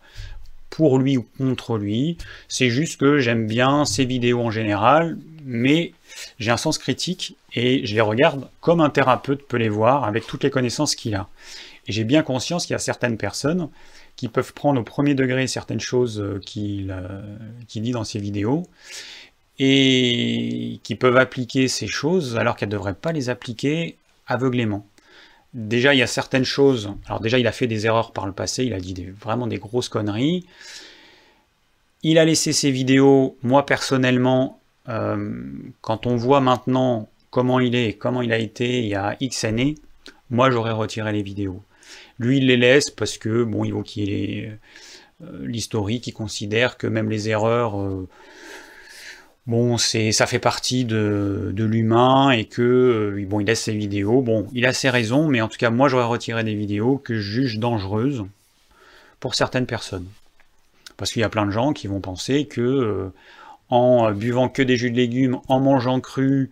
pour 0.73 0.97
lui 0.97 1.17
ou 1.17 1.25
contre 1.37 1.77
lui. 1.77 2.17
C'est 2.47 2.71
juste 2.71 2.99
que 2.99 3.19
j'aime 3.19 3.45
bien 3.45 3.85
ses 3.85 4.05
vidéos 4.05 4.41
en 4.41 4.49
général, 4.49 5.19
mais 5.45 5.93
j'ai 6.39 6.49
un 6.49 6.57
sens 6.57 6.79
critique 6.79 7.37
et 7.53 7.85
je 7.85 7.93
les 7.93 8.01
regarde 8.01 8.49
comme 8.59 8.81
un 8.81 8.89
thérapeute 8.89 9.47
peut 9.47 9.57
les 9.57 9.69
voir 9.69 10.03
avec 10.03 10.25
toutes 10.25 10.43
les 10.43 10.49
connaissances 10.49 10.95
qu'il 10.95 11.13
a. 11.13 11.29
Et 11.85 11.91
j'ai 11.91 12.03
bien 12.03 12.23
conscience 12.23 12.65
qu'il 12.65 12.73
y 12.73 12.75
a 12.75 12.79
certaines 12.79 13.17
personnes 13.17 13.69
qui 14.15 14.29
peuvent 14.29 14.51
prendre 14.53 14.81
au 14.81 14.83
premier 14.83 15.13
degré 15.13 15.45
certaines 15.45 15.79
choses 15.79 16.19
euh, 16.19 16.39
qu'il 16.43 16.89
euh, 16.89 17.21
dit 17.75 17.91
dans 17.91 18.03
ses 18.03 18.17
vidéos 18.17 18.63
et 19.59 20.79
qui 20.81 20.95
peuvent 20.95 21.17
appliquer 21.17 21.67
ces 21.67 21.85
choses 21.85 22.35
alors 22.35 22.55
qu'elles 22.55 22.69
ne 22.69 22.73
devraient 22.73 22.95
pas 22.95 23.11
les 23.11 23.29
appliquer 23.29 23.97
aveuglément. 24.25 24.87
Déjà, 25.53 25.93
il 25.93 25.97
y 25.97 26.03
a 26.03 26.07
certaines 26.07 26.45
choses. 26.45 26.91
Alors, 27.07 27.19
déjà, 27.19 27.39
il 27.39 27.47
a 27.47 27.51
fait 27.51 27.67
des 27.67 27.85
erreurs 27.85 28.11
par 28.11 28.25
le 28.25 28.33
passé. 28.33 28.65
Il 28.65 28.73
a 28.73 28.79
dit 28.79 28.95
vraiment 29.19 29.47
des 29.47 29.57
grosses 29.57 29.89
conneries. 29.89 30.45
Il 32.01 32.17
a 32.17 32.25
laissé 32.25 32.53
ses 32.53 32.71
vidéos. 32.71 33.37
Moi, 33.43 33.65
personnellement, 33.65 34.59
euh, 34.89 35.43
quand 35.81 36.05
on 36.05 36.15
voit 36.15 36.41
maintenant 36.41 37.09
comment 37.29 37.59
il 37.59 37.75
est, 37.75 37.93
comment 37.93 38.21
il 38.21 38.33
a 38.33 38.37
été 38.37 38.79
il 38.79 38.87
y 38.87 38.95
a 38.95 39.15
X 39.19 39.43
années, 39.43 39.75
moi, 40.29 40.49
j'aurais 40.49 40.71
retiré 40.71 41.11
les 41.11 41.23
vidéos. 41.23 41.61
Lui, 42.19 42.37
il 42.37 42.47
les 42.47 42.57
laisse 42.57 42.89
parce 42.89 43.17
que, 43.17 43.43
bon, 43.43 43.63
il 43.63 43.71
faut 43.71 43.83
qu'il 43.83 44.11
ait 44.11 44.57
euh, 45.23 45.45
l'historique, 45.45 46.07
il 46.07 46.13
considère 46.13 46.77
que 46.77 46.87
même 46.87 47.09
les 47.09 47.29
erreurs. 47.29 47.79
Euh, 47.79 48.07
bon, 49.47 49.77
c'est, 49.77 50.11
ça 50.11 50.25
fait 50.25 50.39
partie 50.39 50.85
de, 50.85 51.53
l'humain 51.55 52.31
et 52.31 52.45
que 52.45 52.61
euh, 52.61 53.25
bon, 53.25 53.39
il 53.39 53.47
laisse 53.47 53.61
ses 53.61 53.75
vidéos. 53.75 54.21
Bon, 54.21 54.47
il 54.53 54.65
a 54.65 54.73
ses 54.73 54.89
raisons, 54.89 55.27
mais 55.27 55.41
en 55.41 55.47
tout 55.47 55.57
cas, 55.57 55.69
moi, 55.69 55.89
j'aurais 55.89 56.05
retiré 56.05 56.43
des 56.43 56.55
vidéos 56.55 56.97
que 56.97 57.15
je 57.15 57.41
juge 57.41 57.59
dangereuses 57.59 58.25
pour 59.19 59.35
certaines 59.35 59.65
personnes. 59.65 60.07
Parce 60.97 61.11
qu'il 61.11 61.21
y 61.21 61.25
a 61.25 61.29
plein 61.29 61.45
de 61.45 61.51
gens 61.51 61.73
qui 61.73 61.87
vont 61.87 62.01
penser 62.01 62.45
que 62.45 62.61
euh, 62.61 63.13
en 63.69 64.11
buvant 64.11 64.49
que 64.49 64.61
des 64.61 64.77
jus 64.77 64.91
de 64.91 64.97
légumes, 64.97 65.39
en 65.47 65.59
mangeant 65.59 65.99
cru, 65.99 66.51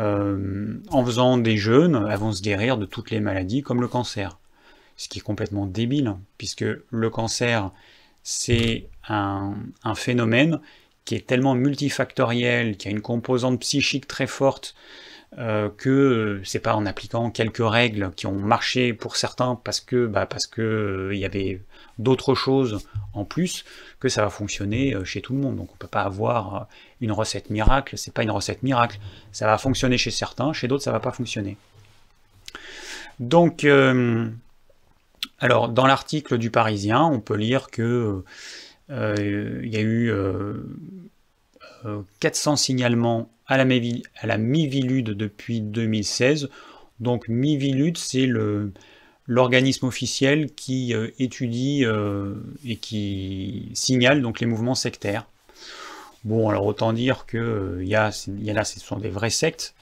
euh, 0.00 0.78
en 0.88 1.04
faisant 1.04 1.38
des 1.38 1.56
jeûnes, 1.56 2.06
elles 2.10 2.18
vont 2.18 2.32
se 2.32 2.42
guérir 2.42 2.78
de 2.78 2.86
toutes 2.86 3.10
les 3.10 3.20
maladies 3.20 3.62
comme 3.62 3.80
le 3.80 3.88
cancer. 3.88 4.38
Ce 4.96 5.08
qui 5.08 5.18
est 5.18 5.22
complètement 5.22 5.66
débile, 5.66 6.16
puisque 6.36 6.64
le 6.90 7.10
cancer, 7.10 7.70
c'est 8.22 8.86
un 9.08 9.54
phénomène 9.94 10.60
qui 11.10 11.16
est 11.16 11.26
tellement 11.26 11.56
multifactoriel, 11.56 12.76
qui 12.76 12.86
a 12.86 12.92
une 12.92 13.00
composante 13.00 13.58
psychique 13.58 14.06
très 14.06 14.28
forte, 14.28 14.76
euh, 15.38 15.68
que 15.76 16.40
c'est 16.44 16.60
pas 16.60 16.76
en 16.76 16.86
appliquant 16.86 17.32
quelques 17.32 17.68
règles 17.68 18.12
qui 18.14 18.28
ont 18.28 18.38
marché 18.38 18.92
pour 18.92 19.16
certains 19.16 19.56
parce 19.56 19.80
que 19.80 20.06
bah, 20.06 20.26
parce 20.26 20.46
que 20.46 20.62
euh, 20.62 21.12
il 21.12 21.18
y 21.18 21.24
avait 21.24 21.62
d'autres 21.98 22.36
choses 22.36 22.86
en 23.12 23.24
plus 23.24 23.64
que 23.98 24.08
ça 24.08 24.22
va 24.22 24.30
fonctionner 24.30 24.94
euh, 24.94 25.04
chez 25.04 25.20
tout 25.20 25.32
le 25.32 25.40
monde. 25.40 25.56
Donc 25.56 25.72
on 25.72 25.76
peut 25.76 25.88
pas 25.88 26.02
avoir 26.02 26.68
une 27.00 27.10
recette 27.10 27.50
miracle, 27.50 27.98
c'est 27.98 28.14
pas 28.14 28.22
une 28.22 28.30
recette 28.30 28.62
miracle. 28.62 29.00
Ça 29.32 29.46
va 29.46 29.58
fonctionner 29.58 29.98
chez 29.98 30.12
certains, 30.12 30.52
chez 30.52 30.68
d'autres 30.68 30.84
ça 30.84 30.92
va 30.92 31.00
pas 31.00 31.10
fonctionner. 31.10 31.56
Donc 33.18 33.66
alors 35.40 35.68
dans 35.70 35.86
l'article 35.88 36.38
du 36.38 36.52
Parisien, 36.52 37.02
on 37.02 37.18
peut 37.18 37.34
lire 37.34 37.66
que 37.72 38.22
euh, 38.90 39.60
il 39.62 39.72
y 39.72 39.76
a 39.76 39.80
eu 39.80 40.12
400 42.20 42.50
euh, 42.50 42.54
euh, 42.54 42.56
signalements 42.56 43.30
à 43.46 43.56
la, 43.56 44.38
Mivilude 44.38 45.10
depuis 45.10 45.60
2016. 45.60 46.48
Donc 46.98 47.28
Mivilude, 47.28 47.98
c'est 47.98 48.28
l'organisme 49.26 49.86
officiel 49.86 50.52
qui 50.54 50.94
étudie 51.18 51.84
et 52.64 52.76
qui 52.76 53.70
signale 53.74 54.22
donc 54.22 54.40
les 54.40 54.46
mouvements 54.46 54.74
sectaires. 54.74 55.26
Bon, 56.24 56.50
alors 56.50 56.66
autant 56.66 56.92
dire 56.92 57.24
que 57.26 57.78
il 57.80 57.88
y, 57.88 57.94
a, 57.94 58.10
y 58.28 58.52
là, 58.52 58.64
ce 58.64 58.78
sont 58.78 58.98
des 58.98 59.08
vraies 59.08 59.30
sectes. 59.30 59.74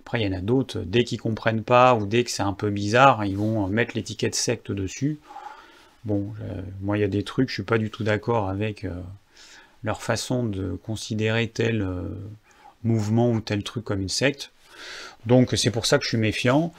Après, 0.00 0.20
il 0.20 0.26
y 0.26 0.34
en 0.34 0.36
a 0.36 0.40
d'autres, 0.40 0.80
dès 0.80 1.04
qu'ils 1.04 1.20
comprennent 1.20 1.62
pas 1.62 1.94
ou 1.94 2.06
dès 2.06 2.24
que 2.24 2.30
c'est 2.30 2.42
un 2.42 2.54
peu 2.54 2.70
bizarre, 2.70 3.24
ils 3.24 3.36
vont 3.36 3.68
mettre 3.68 3.94
l'étiquette 3.94 4.34
secte 4.34 4.72
dessus. 4.72 5.20
Bon, 6.04 6.34
moi, 6.80 6.98
il 6.98 7.00
y 7.00 7.04
a 7.04 7.08
des 7.08 7.22
trucs, 7.22 7.48
je 7.48 7.54
suis 7.54 7.62
pas 7.62 7.78
du 7.78 7.88
tout 7.90 8.02
d'accord 8.02 8.48
avec 8.48 8.84
euh, 8.84 8.90
leur 9.84 10.02
façon 10.02 10.44
de 10.44 10.72
considérer 10.84 11.46
tel 11.48 11.82
euh, 11.82 12.08
mouvement 12.82 13.30
ou 13.30 13.40
tel 13.40 13.62
truc 13.62 13.84
comme 13.84 14.00
une 14.00 14.08
secte. 14.08 14.50
Donc, 15.26 15.52
c'est 15.56 15.70
pour 15.70 15.86
ça 15.86 15.98
que 15.98 16.04
je 16.04 16.08
suis 16.08 16.18
méfiant. 16.18 16.74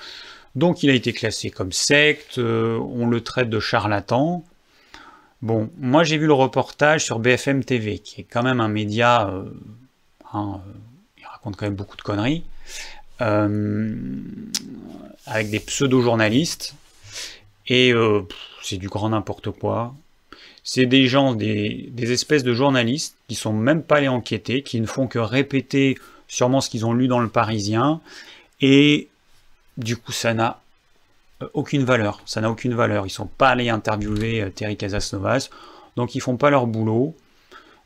Donc, 0.55 0.83
il 0.83 0.89
a 0.89 0.93
été 0.93 1.13
classé 1.13 1.49
comme 1.49 1.71
secte, 1.71 2.37
euh, 2.37 2.77
on 2.77 3.07
le 3.07 3.21
traite 3.21 3.49
de 3.49 3.61
charlatan. 3.61 4.43
Bon, 5.41 5.69
moi, 5.77 6.03
j'ai 6.03 6.17
vu 6.17 6.27
le 6.27 6.33
reportage 6.33 7.05
sur 7.05 7.19
BFM 7.19 7.63
TV, 7.63 7.99
qui 7.99 8.21
est 8.21 8.25
quand 8.25 8.43
même 8.43 8.59
un 8.59 8.67
média, 8.67 9.33
hein, 10.33 10.61
il 11.17 11.25
raconte 11.25 11.55
quand 11.55 11.65
même 11.65 11.75
beaucoup 11.75 11.97
de 11.97 12.01
conneries, 12.01 12.43
avec 13.19 13.49
des 15.49 15.59
pseudo-journalistes. 15.59 16.75
Et 17.67 17.93
c'est 18.63 18.77
du 18.77 18.87
grand 18.87 19.09
n'importe 19.09 19.51
quoi. 19.51 19.93
C'est 20.63 20.85
des 20.85 21.07
gens, 21.07 21.35
des, 21.35 21.91
espèces 21.97 22.43
de 22.43 22.53
journalistes 22.53 23.17
qui 23.27 23.35
sont 23.35 23.53
même 23.53 23.83
pas 23.83 23.97
allés 23.97 24.07
enquêter, 24.07 24.63
qui 24.63 24.79
ne 24.79 24.85
font 24.85 25.07
que 25.07 25.19
répéter 25.19 25.97
sûrement 26.27 26.61
ce 26.61 26.69
qu'ils 26.69 26.85
ont 26.85 26.93
lu 26.93 27.07
dans 27.07 27.19
le 27.19 27.27
Parisien, 27.27 28.01
et 28.61 29.09
du 29.77 29.97
coup 29.97 30.13
ça 30.13 30.33
n'a 30.33 30.61
euh, 31.41 31.49
aucune 31.53 31.83
valeur. 31.83 32.21
Ça 32.25 32.41
n'a 32.41 32.49
aucune 32.49 32.73
valeur. 32.73 33.05
Ils 33.05 33.11
sont 33.11 33.27
pas 33.27 33.49
allés 33.49 33.69
interviewer 33.69 34.41
euh, 34.41 34.49
Terry 34.49 34.77
Casasnovas, 34.77 35.49
donc 35.97 36.15
ils 36.15 36.21
font 36.21 36.37
pas 36.37 36.49
leur 36.49 36.65
boulot. 36.65 37.13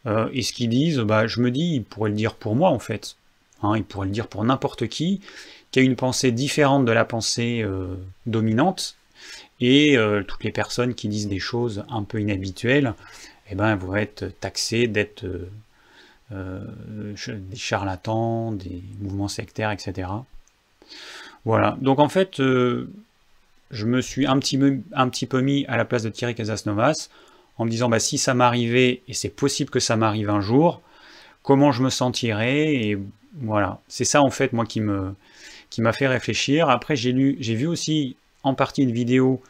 Euh, 0.06 0.30
et 0.32 0.44
ce 0.44 0.54
qu'ils 0.54 0.70
disent, 0.70 1.00
bah, 1.00 1.26
je 1.26 1.42
me 1.42 1.50
dis, 1.50 1.76
ils 1.76 1.84
pourraient 1.84 2.12
le 2.12 2.16
dire 2.16 2.36
pour 2.36 2.56
moi 2.56 2.70
en 2.70 2.80
fait. 2.80 3.16
Hein, 3.64 3.76
ils 3.76 3.84
pourraient 3.84 4.06
le 4.06 4.14
dire 4.14 4.28
pour 4.28 4.44
n'importe 4.44 4.88
qui, 4.88 5.20
qui 5.72 5.80
a 5.80 5.82
une 5.82 5.96
pensée 5.96 6.32
différente 6.32 6.86
de 6.86 6.92
la 6.92 7.04
pensée 7.06 7.66
dominante, 8.28 8.96
et 9.60 9.98
euh, 9.98 10.24
toutes 10.24 10.44
les 10.44 10.52
personnes 10.52 10.94
qui 10.94 11.08
disent 11.08 11.28
des 11.28 11.40
choses 11.40 11.84
un 11.90 12.04
peu 12.04 12.20
inhabituelles, 12.22 12.94
eh 13.50 13.56
ben, 13.56 13.76
vont 13.76 13.96
être 13.96 14.28
taxées 14.40 14.88
d'être 14.88 15.26
euh, 15.26 15.50
euh, 16.32 17.14
des 17.28 17.56
charlatans, 17.56 18.52
des 18.52 18.84
mouvements 19.00 19.28
sectaires, 19.28 19.72
etc. 19.72 20.10
Voilà. 21.46 21.78
Donc 21.82 22.00
en 22.00 22.10
fait, 22.10 22.38
je 22.38 23.86
me 23.86 24.02
suis 24.02 24.26
un 24.26 24.38
petit, 24.40 24.60
un 24.94 25.10
petit 25.10 25.26
peu 25.26 25.42
mis 25.42 25.66
à 25.68 25.78
la 25.78 25.86
place 25.86 26.04
de 26.04 26.10
Thierry 26.10 26.36
Casasnovas 26.36 27.10
en 27.58 27.66
me 27.66 27.70
disant 27.70 27.90
bah, 27.90 28.00
si 28.00 28.18
ça 28.18 28.34
m'arrivait, 28.34 29.02
et 29.08 29.14
c'est 29.14 29.30
possible 29.30 29.70
que 29.70 29.80
ça 29.80 29.96
m'arrive 29.96 30.30
un 30.30 30.42
jour, 30.42 30.82
comment 31.42 31.72
je 31.72 31.82
me 31.82 31.90
sentirais 31.90 32.76
Et 32.76 33.00
voilà. 33.42 33.80
C'est 33.88 34.06
ça 34.06 34.22
en 34.22 34.30
fait, 34.30 34.54
moi, 34.54 34.66
qui 34.66 34.82
me 34.82 35.16
qui 35.70 35.82
m'a 35.82 35.94
fait 35.94 36.08
réfléchir. 36.08 36.70
Après, 36.70 36.96
j'ai 36.96 37.12
lu, 37.12 37.38
j'ai 37.40 37.56
vu 37.56 37.68
aussi 37.68 38.16
en 38.48 38.56
partie 38.56 38.84
une 38.84 38.92
vidéo, 38.92 39.42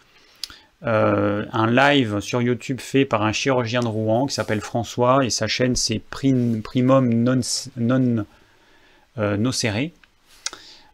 euh, 0.83 1.45
un 1.53 1.71
live 1.71 2.19
sur 2.19 2.41
YouTube 2.41 2.79
fait 2.79 3.05
par 3.05 3.23
un 3.23 3.31
chirurgien 3.31 3.79
de 3.79 3.87
Rouen 3.87 4.27
qui 4.27 4.35
s'appelle 4.35 4.61
François 4.61 5.25
et 5.25 5.31
sa 5.31 5.47
chaîne 5.47 5.75
c'est 5.75 5.99
Primum 5.99 7.13
Non, 7.13 7.39
non 7.77 8.25
euh, 9.17 9.37
Nocere, 9.37 9.89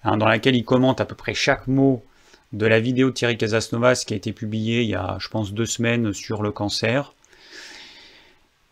hein, 0.04 0.18
dans 0.18 0.28
laquelle 0.28 0.56
il 0.56 0.64
commente 0.64 1.02
à 1.02 1.06
peu 1.06 1.16
près 1.16 1.34
chaque 1.34 1.68
mot 1.68 2.04
de 2.54 2.66
la 2.66 2.80
vidéo 2.80 3.10
de 3.10 3.14
Thierry 3.14 3.38
Casasnovas 3.38 4.04
qui 4.08 4.14
a 4.14 4.18
été 4.18 4.32
publiée 4.32 4.84
il 4.84 4.90
y 4.90 4.96
a, 4.96 5.18
je 5.20 5.28
pense, 5.28 5.54
deux 5.54 5.66
semaines 5.66 6.14
sur 6.14 6.44
le 6.44 6.52
cancer. 6.52 7.14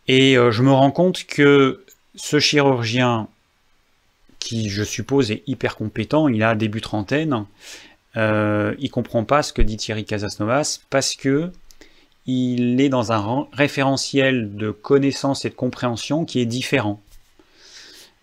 Et 0.08 0.38
euh, 0.38 0.50
je 0.50 0.62
me 0.62 0.72
rends 0.72 0.90
compte 0.90 1.24
que 1.24 1.84
ce 2.14 2.38
chirurgien, 2.38 3.28
qui 4.38 4.70
je 4.70 4.82
suppose 4.82 5.30
est 5.30 5.42
hyper 5.46 5.76
compétent, 5.76 6.28
il 6.28 6.42
a 6.42 6.54
début 6.54 6.80
trentaine, 6.80 7.44
euh, 8.16 8.74
il 8.78 8.90
comprend 8.90 9.24
pas 9.24 9.42
ce 9.42 9.52
que 9.52 9.62
dit 9.62 9.76
Thierry 9.76 10.04
Casasnovas 10.04 10.80
parce 10.90 11.14
que 11.14 11.50
il 12.26 12.80
est 12.80 12.88
dans 12.88 13.10
un 13.10 13.48
référentiel 13.52 14.54
de 14.54 14.70
connaissance 14.70 15.44
et 15.44 15.50
de 15.50 15.54
compréhension 15.54 16.24
qui 16.24 16.40
est 16.40 16.46
différent. 16.46 17.00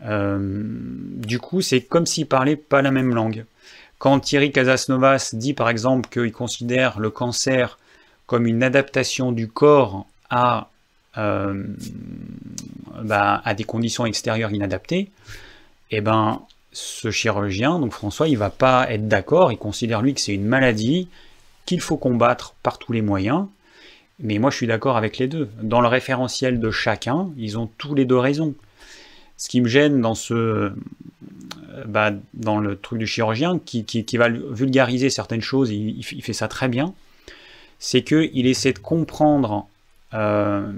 Euh, 0.06 0.38
du 0.40 1.40
coup, 1.40 1.62
c'est 1.62 1.82
comme 1.82 2.06
s'il 2.06 2.26
parlait 2.26 2.56
pas 2.56 2.82
la 2.82 2.92
même 2.92 3.14
langue. 3.14 3.46
Quand 3.98 4.20
Thierry 4.22 4.52
Casasnovas 4.54 5.32
dit 5.34 5.54
par 5.54 5.70
exemple 5.70 6.08
qu'il 6.10 6.32
considère 6.32 7.00
le 7.00 7.10
cancer 7.10 7.78
comme 8.26 8.46
une 8.46 8.64
adaptation 8.64 9.34
du 9.34 9.50
corps 9.50 10.06
à, 10.30 10.70
euh, 11.18 11.66
bah, 13.04 13.42
à 13.44 13.54
des 13.54 13.66
conditions 13.66 14.06
extérieures 14.06 14.54
inadaptées, 14.54 15.10
eh 15.92 16.00
ben, 16.00 16.42
ce 16.72 17.12
chirurgien, 17.12 17.80
donc 17.80 17.94
François, 17.94 18.28
il 18.28 18.38
va 18.38 18.50
pas 18.50 18.92
être 18.92 19.08
d'accord, 19.08 19.52
il 19.52 19.58
considère 19.58 20.02
lui 20.02 20.14
que 20.14 20.22
c'est 20.22 20.34
une 20.34 20.46
maladie 20.46 21.08
qu'il 21.66 21.82
faut 21.82 21.98
combattre 21.98 22.56
par 22.64 22.78
tous 22.78 22.94
les 22.94 23.02
moyens. 23.02 23.48
Mais 24.20 24.38
moi, 24.38 24.52
je 24.52 24.58
suis 24.58 24.68
d'accord 24.68 24.98
avec 24.98 25.18
les 25.18 25.28
deux. 25.28 25.50
Dans 25.62 25.82
le 25.82 25.88
référentiel 25.88 26.60
de 26.60 26.72
chacun, 26.72 27.30
ils 27.38 27.58
ont 27.58 27.70
tous 27.78 27.96
les 27.96 28.06
deux 28.06 28.18
raison. 28.18 28.54
Ce 29.38 29.48
qui 29.48 29.62
me 29.62 29.68
gêne 29.68 30.02
dans 30.02 30.16
ce, 30.16 30.34
euh, 30.34 30.74
bah, 31.86 32.12
dans 32.34 32.60
le 32.60 32.76
truc 32.76 33.00
du 33.00 33.08
chirurgien, 33.08 33.60
qui, 33.60 33.86
va 34.18 34.28
vulgariser 34.30 35.10
certaines 35.10 35.42
choses, 35.42 35.72
il, 35.72 36.04
fait 36.04 36.34
ça 36.34 36.48
très 36.50 36.68
bien, 36.68 36.94
c'est 37.80 38.04
qu'il 38.04 38.46
essaie 38.46 38.74
de 38.74 38.80
comprendre. 38.80 39.68
Euh, 40.14 40.70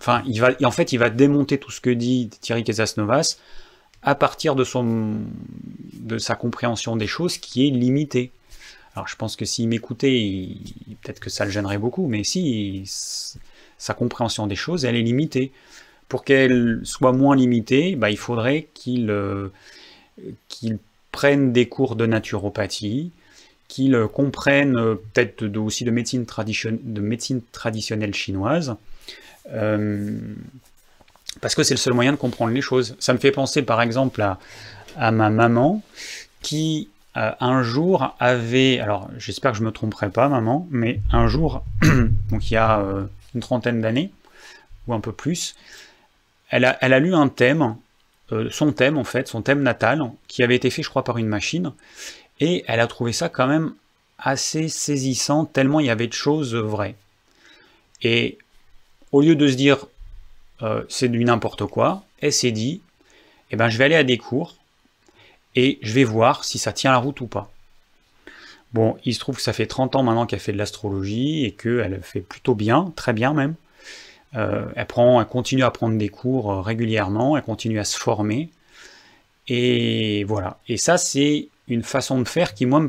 enfin, 0.00 0.22
il 0.26 0.40
va, 0.40 0.50
en 0.62 0.70
fait, 0.70 0.92
il 0.92 0.98
va 0.98 1.10
démonter 1.10 1.58
tout 1.58 1.72
ce 1.72 1.80
que 1.80 1.90
dit 1.90 2.30
Thierry 2.40 2.62
Casasnovas 2.62 3.38
à 4.04 4.14
partir 4.14 4.54
de, 4.54 4.64
son, 4.64 5.16
de 5.94 6.18
sa 6.18 6.36
compréhension 6.36 6.96
des 6.96 7.06
choses 7.06 7.38
qui 7.38 7.66
est 7.66 7.70
limitée. 7.70 8.30
Alors 8.94 9.08
je 9.08 9.16
pense 9.16 9.34
que 9.34 9.44
s'il 9.44 9.68
m'écoutait, 9.68 10.48
peut-être 11.02 11.20
que 11.20 11.30
ça 11.30 11.44
le 11.44 11.50
gênerait 11.50 11.78
beaucoup, 11.78 12.06
mais 12.06 12.22
si 12.22 12.84
sa 13.78 13.94
compréhension 13.94 14.46
des 14.46 14.54
choses, 14.56 14.84
elle 14.84 14.94
est 14.94 15.02
limitée. 15.02 15.50
Pour 16.08 16.22
qu'elle 16.22 16.80
soit 16.84 17.12
moins 17.12 17.34
limitée, 17.34 17.96
bah, 17.96 18.10
il 18.10 18.18
faudrait 18.18 18.68
qu'il 18.74 19.10
euh, 19.10 19.48
qu'il 20.48 20.78
prenne 21.10 21.52
des 21.52 21.66
cours 21.66 21.96
de 21.96 22.06
naturopathie, 22.06 23.10
qu'ils 23.68 23.98
comprennent 24.12 24.96
peut-être 25.12 25.56
aussi 25.56 25.84
de 25.84 25.90
médecine, 25.90 26.26
de 26.26 27.00
médecine 27.00 27.40
traditionnelle 27.52 28.14
chinoise, 28.14 28.76
parce 31.40 31.54
que 31.54 31.62
c'est 31.62 31.74
le 31.74 31.78
seul 31.78 31.94
moyen 31.94 32.12
de 32.12 32.16
comprendre 32.16 32.52
les 32.52 32.60
choses. 32.60 32.96
Ça 32.98 33.12
me 33.12 33.18
fait 33.18 33.32
penser 33.32 33.62
par 33.62 33.82
exemple 33.82 34.22
à, 34.22 35.10
ma 35.10 35.30
maman 35.30 35.82
qui 36.42 36.88
euh, 37.16 37.32
un 37.40 37.62
jour 37.62 38.14
avait, 38.20 38.78
alors 38.80 39.08
j'espère 39.18 39.52
que 39.52 39.58
je 39.58 39.62
me 39.62 39.72
tromperai 39.72 40.10
pas 40.10 40.28
maman, 40.28 40.66
mais 40.70 41.00
un 41.12 41.26
jour, 41.26 41.64
donc 42.30 42.50
il 42.50 42.54
y 42.54 42.56
a 42.56 42.80
euh, 42.80 43.04
une 43.34 43.40
trentaine 43.40 43.80
d'années, 43.80 44.10
ou 44.86 44.94
un 44.94 45.00
peu 45.00 45.12
plus, 45.12 45.54
elle 46.50 46.64
a, 46.64 46.76
elle 46.80 46.92
a 46.92 46.98
lu 46.98 47.14
un 47.14 47.28
thème, 47.28 47.76
euh, 48.32 48.48
son 48.50 48.72
thème 48.72 48.98
en 48.98 49.04
fait, 49.04 49.28
son 49.28 49.42
thème 49.42 49.62
natal, 49.62 50.10
qui 50.28 50.42
avait 50.42 50.56
été 50.56 50.70
fait 50.70 50.82
je 50.82 50.90
crois 50.90 51.04
par 51.04 51.18
une 51.18 51.28
machine, 51.28 51.72
et 52.40 52.64
elle 52.66 52.80
a 52.80 52.86
trouvé 52.86 53.12
ça 53.12 53.28
quand 53.28 53.46
même 53.46 53.74
assez 54.18 54.68
saisissant, 54.68 55.44
tellement 55.44 55.80
il 55.80 55.86
y 55.86 55.90
avait 55.90 56.06
de 56.06 56.12
choses 56.12 56.54
vraies. 56.54 56.96
Et 58.02 58.38
au 59.12 59.20
lieu 59.22 59.36
de 59.36 59.48
se 59.48 59.54
dire 59.54 59.86
c'est 60.88 61.08
du 61.08 61.24
n'importe 61.24 61.66
quoi, 61.66 62.04
elle 62.20 62.32
s'est 62.32 62.52
dit, 62.52 62.80
eh 63.50 63.56
ben 63.56 63.68
je 63.68 63.76
vais 63.76 63.84
aller 63.84 63.96
à 63.96 64.04
des 64.04 64.18
cours, 64.18 64.56
et 65.56 65.78
je 65.82 65.92
vais 65.92 66.04
voir 66.04 66.44
si 66.44 66.58
ça 66.58 66.72
tient 66.72 66.90
la 66.90 66.98
route 66.98 67.20
ou 67.20 67.26
pas. 67.26 67.50
Bon, 68.72 68.96
il 69.04 69.14
se 69.14 69.20
trouve 69.20 69.36
que 69.36 69.42
ça 69.42 69.52
fait 69.52 69.66
30 69.66 69.94
ans 69.94 70.02
maintenant 70.02 70.26
qu'elle 70.26 70.40
fait 70.40 70.52
de 70.52 70.58
l'astrologie 70.58 71.44
et 71.44 71.52
qu'elle 71.52 72.00
fait 72.02 72.20
plutôt 72.20 72.56
bien, 72.56 72.92
très 72.96 73.12
bien 73.12 73.32
même. 73.32 73.54
Euh, 74.34 74.66
elle, 74.74 74.86
prend, 74.86 75.20
elle 75.20 75.28
continue 75.28 75.62
à 75.62 75.70
prendre 75.70 75.96
des 75.96 76.08
cours 76.08 76.50
euh, 76.50 76.60
régulièrement, 76.60 77.36
elle 77.36 77.44
continue 77.44 77.78
à 77.78 77.84
se 77.84 77.96
former. 77.96 78.50
Et 79.46 80.24
voilà. 80.24 80.58
Et 80.66 80.76
ça, 80.76 80.98
c'est 80.98 81.48
une 81.68 81.84
façon 81.84 82.18
de 82.20 82.26
faire 82.26 82.52
qui, 82.52 82.66
moi, 82.66 82.84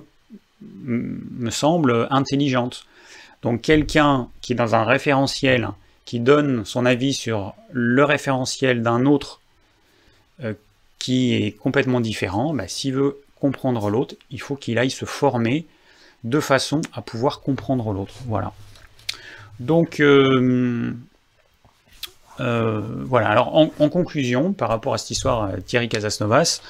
me 0.62 1.50
semble 1.51 2.07
intelligente. 2.10 2.88
Donc 3.43 3.62
quelqu'un 3.62 4.29
qui 4.41 4.53
est 4.53 4.55
dans 4.55 4.74
un 4.74 4.86
référentiel, 4.86 5.69
qui 6.05 6.19
donne 6.19 6.63
son 6.65 6.85
avis 6.85 7.13
sur 7.13 7.55
le 7.71 8.03
référentiel 8.03 8.81
d'un 8.81 9.05
autre 9.05 9.41
euh, 10.43 10.53
qui 11.00 11.33
est 11.33 11.51
complètement 11.51 12.00
différent, 12.00 12.53
bah, 12.53 12.67
s'il 12.67 12.93
veut 12.93 13.17
comprendre 13.39 13.89
l'autre, 13.89 14.15
il 14.31 14.39
faut 14.39 14.55
qu'il 14.55 14.77
aille 14.77 14.91
se 14.91 15.05
former 15.05 15.65
de 16.24 16.39
façon 16.39 16.81
à 16.93 17.01
pouvoir 17.01 17.41
comprendre 17.41 17.91
l'autre. 17.91 18.13
Voilà. 18.25 18.53
Donc, 19.59 20.00
euh, 20.00 20.93
euh, 22.39 22.81
voilà. 23.05 23.29
Alors, 23.29 23.55
en, 23.55 23.89
conclusion, 23.89 24.53
par 24.53 24.69
rapport 24.69 24.93
à 24.93 24.97
cette 24.97 25.12
histoire 25.12 25.51
Thierry 25.65 25.89
Casasnovas, 25.89 26.62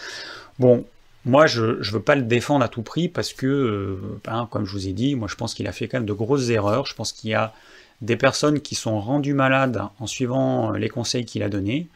bon, 0.59 0.85
moi, 1.25 1.48
je 1.48 1.63
ne 1.63 1.91
veux 1.91 2.01
pas 2.01 2.15
le 2.15 2.22
défendre 2.22 2.63
à 2.63 2.70
tout 2.70 2.84
prix 2.84 3.10
parce 3.10 3.34
que, 3.34 4.00
ben, 4.24 4.48
comme 4.51 4.65
je 4.65 4.72
vous 4.72 4.88
ai 4.88 4.94
dit, 4.94 5.15
moi, 5.15 5.27
je 5.27 5.36
pense 5.36 5.55
qu'il 5.55 5.67
a 5.67 5.72
fait 5.72 5.88
quand 5.88 5.98
même 5.98 6.05
de 6.05 6.13
grosses 6.13 6.50
erreurs. 6.50 6.86
Je 6.86 6.94
pense 6.94 7.12
qu'il 7.12 7.32
y 7.32 7.34
a 7.34 7.53
des 8.01 8.15
personnes 8.15 8.60
qui 8.60 8.75
sont 8.75 9.00
rendues 9.00 9.34
malades 9.34 9.82
en 10.00 10.05
suivant 10.05 10.72
les 10.72 10.89
conseils 10.89 11.25
qu'il 11.25 11.41
a 11.41 11.50
donnés. 11.50 11.88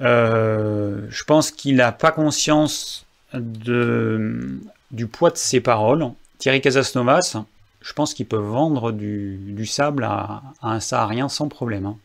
Euh, 0.00 1.06
je 1.08 1.24
pense 1.24 1.50
qu'il 1.50 1.76
n'a 1.76 1.92
pas 1.92 2.12
conscience 2.12 3.06
du 3.32 5.06
poids 5.10 5.30
de 5.30 5.36
ses 5.36 5.60
paroles. 5.60 6.10
Thierry 6.38 6.60
Casasnovas, 6.60 7.36
je 7.80 7.92
pense 7.92 8.12
qu'il 8.12 8.26
peut 8.26 8.36
vendre 8.36 8.92
du, 8.92 9.66
sable 9.66 10.04
à, 10.04 10.42
un 10.62 10.80
saharien 10.80 11.28
sans 11.28 11.48
problème. 11.48 11.86
Hein. 11.86 11.96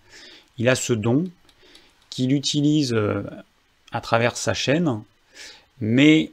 Il 0.57 0.69
a 0.69 0.75
ce 0.75 0.93
don 0.93 1.25
qu'il 2.09 2.33
utilise 2.33 2.93
euh, 2.93 3.23
à 3.91 4.01
travers 4.01 4.37
sa 4.37 4.53
chaîne, 4.53 5.01
mais 5.81 6.31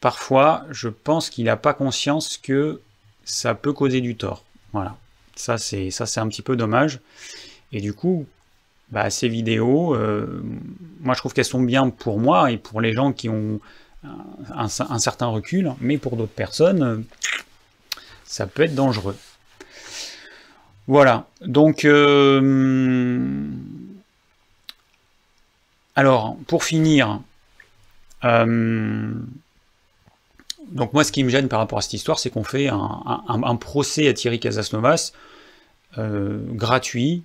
parfois, 0.00 0.64
je 0.70 0.88
pense 0.88 1.30
qu'il 1.30 1.44
n'a 1.44 1.56
pas 1.56 1.74
conscience 1.74 2.36
que 2.36 2.80
ça 3.24 3.54
peut 3.54 3.72
causer 3.72 4.00
du 4.00 4.16
tort. 4.16 4.44
Voilà. 4.72 4.96
Ça, 5.36 5.58
c'est 5.58 5.90
un 6.18 6.28
petit 6.28 6.42
peu 6.42 6.56
dommage. 6.56 7.00
Et 7.72 7.80
du 7.80 7.92
coup, 7.92 8.26
bah, 8.90 9.10
ces 9.10 9.28
vidéos, 9.28 9.94
euh, 9.94 10.42
moi 11.00 11.14
je 11.14 11.18
trouve 11.18 11.34
qu'elles 11.34 11.44
sont 11.44 11.60
bien 11.60 11.90
pour 11.90 12.18
moi 12.18 12.50
et 12.50 12.56
pour 12.56 12.80
les 12.80 12.92
gens 12.94 13.12
qui 13.12 13.28
ont 13.28 13.60
un, 14.54 14.68
certain 14.68 15.26
recul, 15.26 15.72
mais 15.80 15.98
pour 15.98 16.16
d'autres 16.16 16.32
personnes, 16.32 17.04
ça 18.24 18.46
peut 18.46 18.62
être 18.62 18.74
dangereux. 18.74 19.16
Voilà, 20.86 21.26
donc... 21.42 21.84
Euh, 21.84 23.46
alors, 25.94 26.36
pour 26.46 26.62
finir, 26.62 27.20
euh, 28.24 29.12
donc 30.70 30.92
moi 30.92 31.04
ce 31.04 31.12
qui 31.12 31.24
me 31.24 31.28
gêne 31.28 31.48
par 31.48 31.60
rapport 31.60 31.78
à 31.78 31.82
cette 31.82 31.94
histoire, 31.94 32.18
c'est 32.18 32.30
qu'on 32.30 32.44
fait 32.44 32.68
un, 32.68 33.56
procès 33.56 34.08
à 34.08 34.12
Thierry 34.12 34.38
Casasnovas 34.40 35.12
gratuit, 35.96 37.22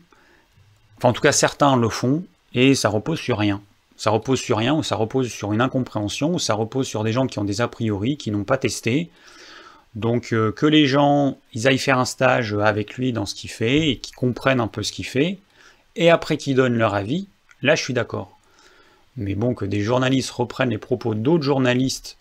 Enfin, 1.03 1.10
en 1.10 1.13
tout 1.13 1.21
cas, 1.21 1.34
certains 1.34 1.75
le 1.75 1.89
font 1.89 2.23
et 2.53 2.75
ça 2.75 2.88
repose 2.88 3.19
sur 3.19 3.38
rien. 3.38 3.62
Ça 3.97 4.10
repose 4.10 4.39
sur 4.39 4.58
rien, 4.58 4.73
ou 4.73 4.84
ça 4.84 4.95
repose 4.95 5.29
sur 5.29 5.51
une 5.51 5.60
incompréhension, 5.60 6.36
ou 6.36 6.39
ça 6.39 6.53
repose 6.53 6.88
sur 6.88 7.03
des 7.03 7.12
gens 7.12 7.27
qui 7.27 7.39
ont 7.39 7.43
des 7.43 7.60
a 7.60 7.67
priori, 7.67 8.15
qui 8.15 8.32
n'ont 8.32 8.45
pas 8.45 8.58
testé. 8.58 9.10
Donc 9.95 10.32
euh, 10.32 10.53
que 10.53 10.65
les 10.65 10.88
gens, 10.88 11.38
ils 11.53 11.67
aillent 11.67 11.77
faire 11.77 11.99
un 11.99 12.06
stage 12.06 12.53
avec 12.53 12.95
lui 12.95 13.12
dans 13.12 13.25
ce 13.25 13.36
qu'il 13.36 13.49
fait, 13.49 13.89
et 13.89 13.97
qu'ils 13.97 14.15
comprennent 14.15 14.62
un 14.62 14.67
peu 14.67 14.82
ce 14.82 14.93
qu'il 14.93 15.06
fait, 15.06 15.39
et 15.97 16.10
après 16.10 16.38
qu'ils 16.38 16.56
donnent 16.56 16.77
leur 16.77 16.93
avis, 16.93 17.27
là 17.62 17.75
je 17.75 17.84
suis 17.84 17.93
d'accord. 17.93 18.39
Mais 19.17 19.36
bon, 19.36 19.54
que 19.54 19.65
des 19.65 19.82
journalistes 19.82 20.32
reprennent 20.32 20.71
les 20.71 20.78
propos 20.78 21.13
d'autres 21.13 21.43
journalistes, 21.43 22.17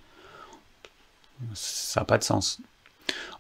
ça 1.55 2.01
n'a 2.01 2.05
pas 2.05 2.19
de 2.19 2.25
sens. 2.25 2.61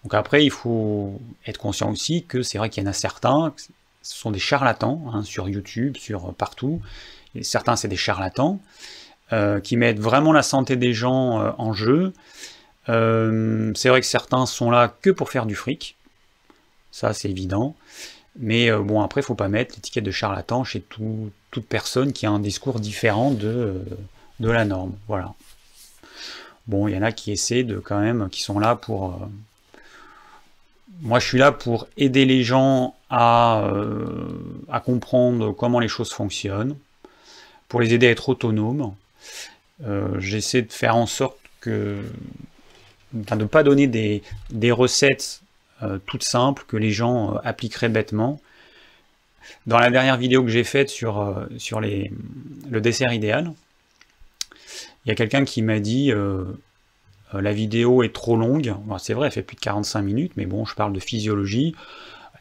Donc 0.02 0.14
après, 0.14 0.44
il 0.44 0.50
faut 0.50 1.20
être 1.46 1.58
conscient 1.58 1.90
aussi 1.90 2.24
que 2.24 2.42
c'est 2.42 2.58
vrai 2.58 2.70
qu'il 2.70 2.82
y 2.82 2.86
en 2.86 2.90
a 2.90 2.94
certains, 2.94 3.54
ce 4.02 4.16
sont 4.16 4.30
des 4.30 4.38
charlatans 4.38 5.02
hein, 5.12 5.22
sur 5.22 5.48
YouTube, 5.48 5.96
sur 5.96 6.28
euh, 6.28 6.32
partout. 6.32 6.80
Certains, 7.40 7.76
c'est 7.76 7.88
des 7.88 7.96
charlatans 7.96 8.60
euh, 9.32 9.60
qui 9.60 9.76
mettent 9.76 10.00
vraiment 10.00 10.32
la 10.32 10.42
santé 10.42 10.76
des 10.76 10.92
gens 10.92 11.40
euh, 11.40 11.50
en 11.58 11.72
jeu. 11.72 12.12
c'est 12.86 13.88
vrai 13.88 14.00
que 14.00 14.06
certains 14.06 14.46
sont 14.46 14.70
là 14.70 14.94
que 15.00 15.10
pour 15.10 15.30
faire 15.30 15.46
du 15.46 15.54
fric. 15.54 15.96
Ça, 16.90 17.14
c'est 17.14 17.30
évident. 17.30 17.74
Mais 18.36 18.70
bon, 18.72 19.02
après, 19.02 19.20
il 19.20 19.24
faut 19.24 19.34
pas 19.34 19.48
mettre 19.48 19.74
l'étiquette 19.74 20.04
de 20.04 20.10
charlatan 20.10 20.64
chez 20.64 20.80
toute 21.52 21.66
personne 21.66 22.12
qui 22.12 22.26
a 22.26 22.30
un 22.30 22.40
discours 22.40 22.80
différent 22.80 23.30
de, 23.30 23.80
de 24.40 24.50
la 24.50 24.64
norme. 24.64 24.94
Voilà. 25.06 25.34
Bon, 26.66 26.88
il 26.88 26.94
y 26.94 26.98
en 26.98 27.02
a 27.02 27.12
qui 27.12 27.30
essaient 27.30 27.62
de 27.62 27.78
quand 27.78 28.00
même, 28.00 28.28
qui 28.30 28.42
sont 28.42 28.58
là 28.58 28.74
pour, 28.74 29.20
moi, 31.02 31.18
je 31.18 31.26
suis 31.26 31.38
là 31.38 31.50
pour 31.50 31.88
aider 31.96 32.24
les 32.24 32.44
gens 32.44 32.94
euh, 33.12 34.28
à, 34.70 34.80
comprendre 34.80 35.52
comment 35.52 35.80
les 35.80 35.88
choses 35.88 36.12
fonctionnent, 36.12 36.76
pour 37.68 37.80
les 37.80 37.92
aider 37.92 38.06
à 38.06 38.10
être 38.10 38.28
autonomes. 38.28 38.94
Euh, 39.84 40.20
j'essaie 40.20 40.62
de 40.62 40.72
faire 40.72 40.94
en 40.96 41.06
sorte 41.06 41.38
que, 41.60 42.00
de 43.12 43.34
ne 43.34 43.44
pas 43.44 43.64
donner 43.64 43.88
des, 43.88 44.72
recettes 44.72 45.42
euh, 45.82 45.98
toutes 46.06 46.22
simples 46.22 46.64
que 46.68 46.76
les 46.76 46.92
gens 46.92 47.34
appliqueraient 47.42 47.88
bêtement. 47.88 48.40
Dans 49.66 49.78
la 49.78 49.90
dernière 49.90 50.16
vidéo 50.16 50.42
que 50.42 50.50
j'ai 50.50 50.64
faite 50.64 50.88
sur, 50.88 51.46
sur 51.59 51.81
les, 51.81 52.12
le 52.70 52.81
dessert 52.81 53.12
idéal, 53.12 53.52
il 55.05 55.09
y 55.09 55.12
a 55.12 55.14
quelqu'un 55.14 55.44
qui 55.44 55.62
m'a 55.62 55.81
dit 55.81 56.12
euh, 57.35 57.40
la 57.40 57.52
vidéo 57.52 58.02
est 58.02 58.14
trop 58.14 58.37
longue. 58.37 58.74
c'est 58.98 59.14
vrai, 59.14 59.26
elle 59.26 59.33
fait 59.33 59.42
plus 59.42 59.57
de 59.57 59.61
45 59.61 60.02
minutes, 60.02 60.33
mais 60.37 60.46
bon, 60.46 60.64
je 60.64 60.74
parle 60.74 60.92
de 60.92 61.00
physiologie. 61.00 61.74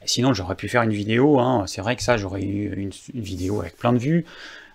Sinon, 0.06 0.34
j'aurais 0.34 0.56
pu 0.56 0.68
faire 0.68 0.82
une 0.82 0.94
vidéo. 0.94 1.40
Hein. 1.40 1.66
C'est 1.68 1.82
vrai 1.82 1.96
que 1.96 2.04
ça, 2.04 2.18
j'aurais 2.18 2.44
eu 2.44 2.74
une, 2.76 2.92
vidéo 3.14 3.62
avec 3.62 3.78
plein 3.78 3.94
de 3.94 4.00
vues. 4.00 4.26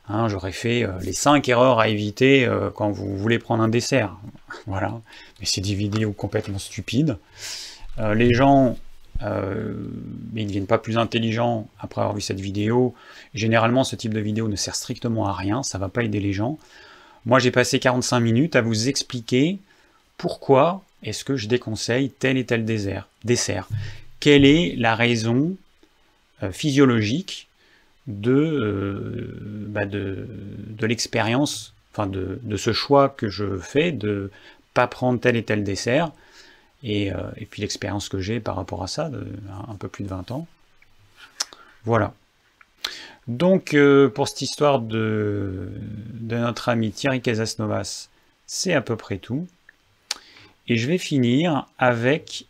Hein. 0.08 0.28
j'aurais 0.28 0.52
fait 0.52 0.84
euh, 0.84 0.92
les 1.02 1.12
5 1.12 1.48
erreurs 1.48 1.80
à 1.80 1.88
éviter 1.88 2.46
euh, 2.46 2.70
quand 2.70 2.90
vous 2.90 3.16
voulez 3.16 3.38
prendre 3.38 3.62
un 3.62 3.68
dessert. 3.68 4.16
voilà. 4.66 5.00
Mais 5.40 5.46
c'est 5.46 5.60
des 5.60 5.74
vidéos 5.74 6.12
complètement 6.12 6.58
stupides. 6.58 7.18
les 7.98 8.34
gens, 8.34 8.76
mais 9.20 10.42
ils 10.42 10.44
ne 10.44 10.48
deviennent 10.48 10.66
pas 10.66 10.78
plus 10.78 10.98
intelligents 10.98 11.68
après 11.78 12.00
avoir 12.00 12.14
vu 12.14 12.20
cette 12.20 12.40
vidéo. 12.40 12.94
Généralement, 13.34 13.84
ce 13.84 13.96
type 13.96 14.14
de 14.14 14.20
vidéo 14.20 14.48
ne 14.48 14.56
sert 14.56 14.74
strictement 14.74 15.26
à 15.26 15.32
rien. 15.32 15.62
Ça 15.62 15.78
ne 15.78 15.80
va 15.80 15.88
pas 15.88 16.02
aider 16.02 16.20
les 16.20 16.32
gens. 16.32 16.58
Moi, 17.24 17.38
j'ai 17.38 17.50
passé 17.50 17.78
45 17.78 18.20
minutes 18.20 18.56
à 18.56 18.60
vous 18.60 18.88
expliquer 18.88 19.58
pourquoi 20.16 20.82
est-ce 21.02 21.24
que 21.24 21.36
je 21.36 21.48
déconseille 21.48 22.10
tel 22.10 22.36
et 22.36 22.44
tel 22.44 22.64
dessert, 22.64 23.68
Quelle 24.20 24.44
est 24.44 24.74
la 24.76 24.94
raison 24.94 25.56
euh, 26.42 26.52
physiologique 26.52 27.48
euh, 28.08 29.66
bah 29.68 29.84
de, 29.84 30.28
de, 30.68 30.86
l'expérience, 30.86 31.74
enfin 31.92 32.06
de, 32.06 32.56
ce 32.56 32.72
choix 32.72 33.08
que 33.08 33.28
je 33.28 33.56
fais 33.58 33.90
de 33.90 34.30
pas 34.74 34.86
prendre 34.86 35.18
tel 35.18 35.36
et 35.36 35.42
tel 35.42 35.64
dessert, 35.64 36.12
et, 36.86 37.12
euh, 37.12 37.16
puis 37.50 37.60
l'expérience 37.60 38.08
que 38.08 38.20
j'ai 38.20 38.40
par 38.40 38.56
rapport 38.56 38.82
à 38.82 38.86
ça, 38.86 39.10
de 39.10 39.26
un, 39.68 39.74
peu 39.74 39.88
plus 39.88 40.04
de 40.04 40.08
20 40.08 40.30
ans. 40.30 40.46
Voilà. 41.84 42.14
Donc, 43.28 43.76
pour 44.14 44.28
cette 44.28 44.42
histoire 44.42 44.78
de, 44.78 45.72
de 46.14 46.36
notre 46.36 46.68
ami 46.68 46.92
Thierry 46.92 47.20
Casasnovas, 47.20 48.08
c'est 48.46 48.72
à 48.72 48.80
peu 48.80 48.96
près 48.96 49.18
tout. 49.18 49.48
Et 50.68 50.76
je 50.76 50.86
vais 50.86 50.98
finir 50.98 51.66
avec, 51.78 52.46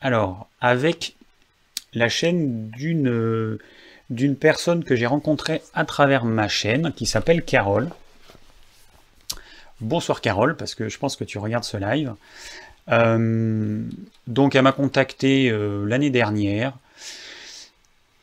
alors, 0.00 0.48
avec 0.60 1.16
la 1.92 2.08
chaîne 2.08 2.70
d'une 2.70 3.58
d'une 4.10 4.36
personne 4.36 4.82
que 4.82 4.96
j'ai 4.96 5.06
rencontrée 5.06 5.62
à 5.72 5.84
travers 5.84 6.24
ma 6.24 6.48
chaîne, 6.48 6.92
qui 6.92 7.06
s'appelle 7.06 7.44
Carole. 7.44 7.90
Bonsoir 9.80 10.20
Carole, 10.20 10.56
parce 10.56 10.74
que 10.74 10.88
je 10.88 10.98
pense 10.98 11.16
que 11.16 11.24
tu 11.24 11.38
regardes 11.38 11.64
ce 11.64 11.76
live. 11.76 12.14
Euh, 12.90 13.82
donc 14.26 14.54
elle 14.54 14.62
m'a 14.62 14.72
contacté 14.72 15.50
euh, 15.50 15.84
l'année 15.86 16.10
dernière. 16.10 16.76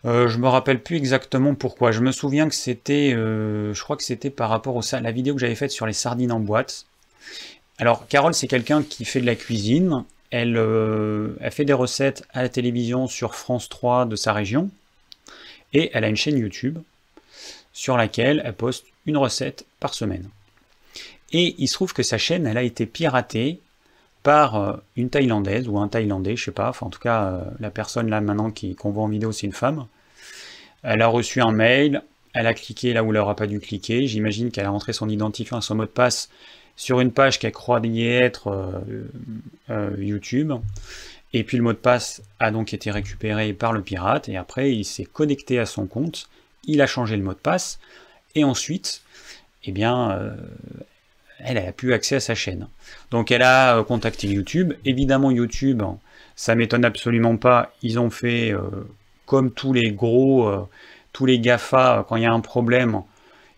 Euh, 0.06 0.28
je 0.28 0.38
me 0.38 0.48
rappelle 0.48 0.82
plus 0.82 0.98
exactement 0.98 1.56
pourquoi. 1.56 1.92
Je 1.92 2.02
me 2.02 2.12
souviens 2.12 2.48
que 2.48 2.56
c'était, 2.56 3.12
je 3.12 3.82
crois 3.82 3.98
que 3.98 4.04
c'était 4.04 4.30
par 4.30 4.50
rapport 4.50 4.80
à 4.92 5.00
la 5.00 5.12
vidéo 5.12 5.34
que 5.34 5.42
j'avais 5.42 5.56
faite 5.56 5.72
sur 5.72 5.86
les 5.86 5.94
sardines 5.94 6.32
en 6.32 6.40
boîte. 6.40 6.86
Alors 7.78 8.08
Carole, 8.08 8.34
c'est 8.34 8.48
quelqu'un 8.48 8.84
qui 8.84 9.06
fait 9.06 9.22
de 9.22 9.26
la 9.26 9.36
cuisine. 9.36 10.04
Elle, 10.30 10.58
elle 11.40 11.52
fait 11.52 11.66
des 11.66 11.74
recettes 11.74 12.26
à 12.34 12.42
la 12.42 12.50
télévision 12.50 13.08
sur 13.08 13.36
France 13.36 13.70
3 13.70 14.06
de 14.06 14.16
sa 14.16 14.34
région. 14.34 14.70
Et 15.74 15.90
elle 15.94 16.04
a 16.04 16.10
une 16.10 16.16
chaîne 16.16 16.38
YouTube 16.38 16.80
sur 17.74 17.98
laquelle 17.98 18.42
elle 18.46 18.54
poste 18.54 18.86
une 19.06 19.18
recette 19.18 19.66
par 19.80 19.94
semaine. 19.94 20.30
Et 21.34 21.56
il 21.58 21.68
se 21.68 21.74
trouve 21.74 21.94
que 21.94 22.04
sa 22.04 22.18
chaîne, 22.18 22.48
elle 22.48 22.58
a 22.58 22.64
été 22.64 22.86
piratée 22.86 23.60
par 24.28 24.56
euh, 24.56 24.74
une 24.98 25.10
Thaïlandaise 25.10 25.70
ou 25.70 25.80
un 25.80 25.88
Thaïlandais, 25.88 26.36
je 26.36 26.44
sais 26.44 26.52
pas, 26.52 26.68
enfin 26.68 26.88
en 26.88 26.90
tout 26.90 27.00
cas 27.00 27.28
euh, 27.28 27.44
la 27.62 27.70
personne 27.70 28.10
là 28.10 28.20
maintenant 28.20 28.52
qu'on 28.78 28.92
voit 28.92 29.04
en 29.06 29.08
vidéo 29.08 29.32
c'est 29.32 29.48
une 29.48 29.54
femme. 29.54 29.88
Elle 30.84 31.02
a 31.02 31.08
reçu 31.08 31.40
un 31.40 31.54
mail, 31.54 32.02
elle 32.34 32.46
a 32.46 32.54
cliqué 32.54 32.92
là 32.92 33.06
où 33.06 33.08
elle 33.14 33.20
n'aura 33.20 33.38
pas 33.38 33.48
dû 33.48 33.62
cliquer, 33.62 34.06
j'imagine 34.06 34.52
qu'elle 34.52 34.66
a 34.66 34.70
rentré 34.70 34.92
son 34.92 35.08
identifiant 35.08 35.62
son 35.62 35.76
mot 35.76 35.84
de 35.84 35.88
passe 35.88 36.30
sur 36.76 37.00
une 37.00 37.14
page 37.14 37.40
qu'elle 37.40 37.54
croyait 37.54 38.16
être 38.16 38.84
euh, 39.70 39.96
YouTube, 39.98 40.52
et 41.32 41.46
puis 41.46 41.56
le 41.56 41.64
mot 41.64 41.72
de 41.72 41.78
passe 41.78 42.22
a 42.40 42.52
donc 42.52 42.74
été 42.74 42.92
récupéré 42.92 43.54
par 43.54 43.72
le 43.72 43.82
pirate, 43.82 44.28
et 44.28 44.36
après 44.36 44.74
il 44.74 44.84
s'est 44.84 45.06
connecté 45.06 45.58
à 45.58 45.66
son 45.66 45.86
compte, 45.86 46.28
il 46.66 46.82
a 46.82 46.86
changé 46.86 47.16
le 47.16 47.24
mot 47.24 47.32
de 47.32 47.38
passe, 47.38 47.80
et 48.36 48.44
ensuite, 48.44 49.04
eh 49.64 49.72
bien, 49.72 50.36
elle 51.40 51.58
a 51.58 51.72
pu 51.72 51.94
accès 51.94 52.16
à 52.16 52.20
sa 52.20 52.36
chaîne. 52.36 52.68
Donc 53.12 53.32
elle 53.32 53.42
a 53.42 53.78
euh, 53.78 53.84
contacté 53.84 54.28
YouTube. 54.28 54.74
Évidemment, 54.86 55.32
YouTube, 55.32 55.84
ça 56.36 56.56
m'étonne 56.56 56.86
absolument 56.86 57.38
pas. 57.38 57.74
Ils 57.82 58.00
ont 58.00 58.10
fait 58.10 58.52
euh, 58.52 58.62
comme 59.26 59.52
tous 59.52 59.74
les 59.74 59.92
gros, 59.92 60.48
euh, 60.48 60.68
tous 61.14 61.26
les 61.26 61.40
GAFA, 61.40 62.06
quand 62.08 62.16
il 62.16 62.24
y 62.24 62.26
a 62.26 62.34
un 62.34 62.40
problème, 62.40 63.02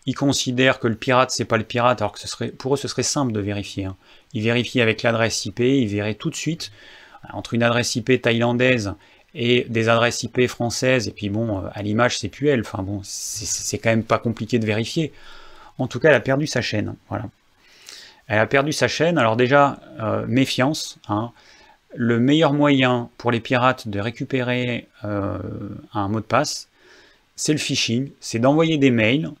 ils 0.06 0.14
considèrent 0.14 0.80
que 0.80 0.88
le 0.88 0.94
pirate, 0.94 1.30
c'est 1.30 1.44
pas 1.44 1.58
le 1.58 1.64
pirate, 1.64 2.00
alors 2.00 2.12
que 2.12 2.46
pour 2.50 2.74
eux, 2.74 2.76
ce 2.76 2.88
serait 2.88 3.02
simple 3.02 3.32
de 3.32 3.40
vérifier. 3.40 3.84
Hein. 3.84 3.96
Ils 4.32 4.42
vérifient 4.42 4.80
avec 4.80 5.02
l'adresse 5.02 5.44
IP, 5.44 5.60
ils 5.60 5.86
verraient 5.88 6.14
tout 6.14 6.30
de 6.30 6.36
suite 6.36 6.72
entre 7.32 7.52
une 7.52 7.62
adresse 7.62 7.94
IP 7.96 8.22
thaïlandaise 8.22 8.94
et 9.34 9.66
des 9.68 9.88
adresses 9.90 10.22
IP 10.22 10.46
françaises, 10.48 11.06
et 11.06 11.12
puis 11.12 11.28
bon, 11.28 11.62
à 11.72 11.82
l'image, 11.82 12.18
c'est 12.18 12.28
plus 12.28 12.48
elle. 12.48 12.60
Enfin 12.60 12.82
bon, 12.82 13.00
c'est 13.04 13.78
quand 13.78 13.90
même 13.90 14.02
pas 14.02 14.18
compliqué 14.18 14.58
de 14.58 14.66
vérifier. 14.66 15.12
En 15.78 15.86
tout 15.86 16.00
cas, 16.00 16.08
elle 16.08 16.14
a 16.14 16.20
perdu 16.20 16.46
sa 16.46 16.62
chaîne. 16.62 16.96
Voilà. 17.08 17.26
Elle 18.30 18.38
a 18.38 18.46
perdu 18.46 18.72
sa 18.72 18.86
chaîne. 18.86 19.18
Alors 19.18 19.36
déjà, 19.36 19.80
euh, 19.98 20.24
méfiance. 20.28 20.98
Hein. 21.08 21.32
Le 21.96 22.20
meilleur 22.20 22.52
moyen 22.52 23.10
pour 23.18 23.32
les 23.32 23.40
pirates 23.40 23.88
de 23.88 23.98
récupérer 23.98 24.86
euh, 25.04 25.36
un 25.92 26.06
mot 26.06 26.20
de 26.20 26.24
passe, 26.24 26.68
c'est 27.34 27.50
le 27.50 27.58
phishing. 27.58 28.12
C'est 28.20 28.38
d'envoyer 28.38 28.78
des 28.78 28.92
mails 28.92 29.32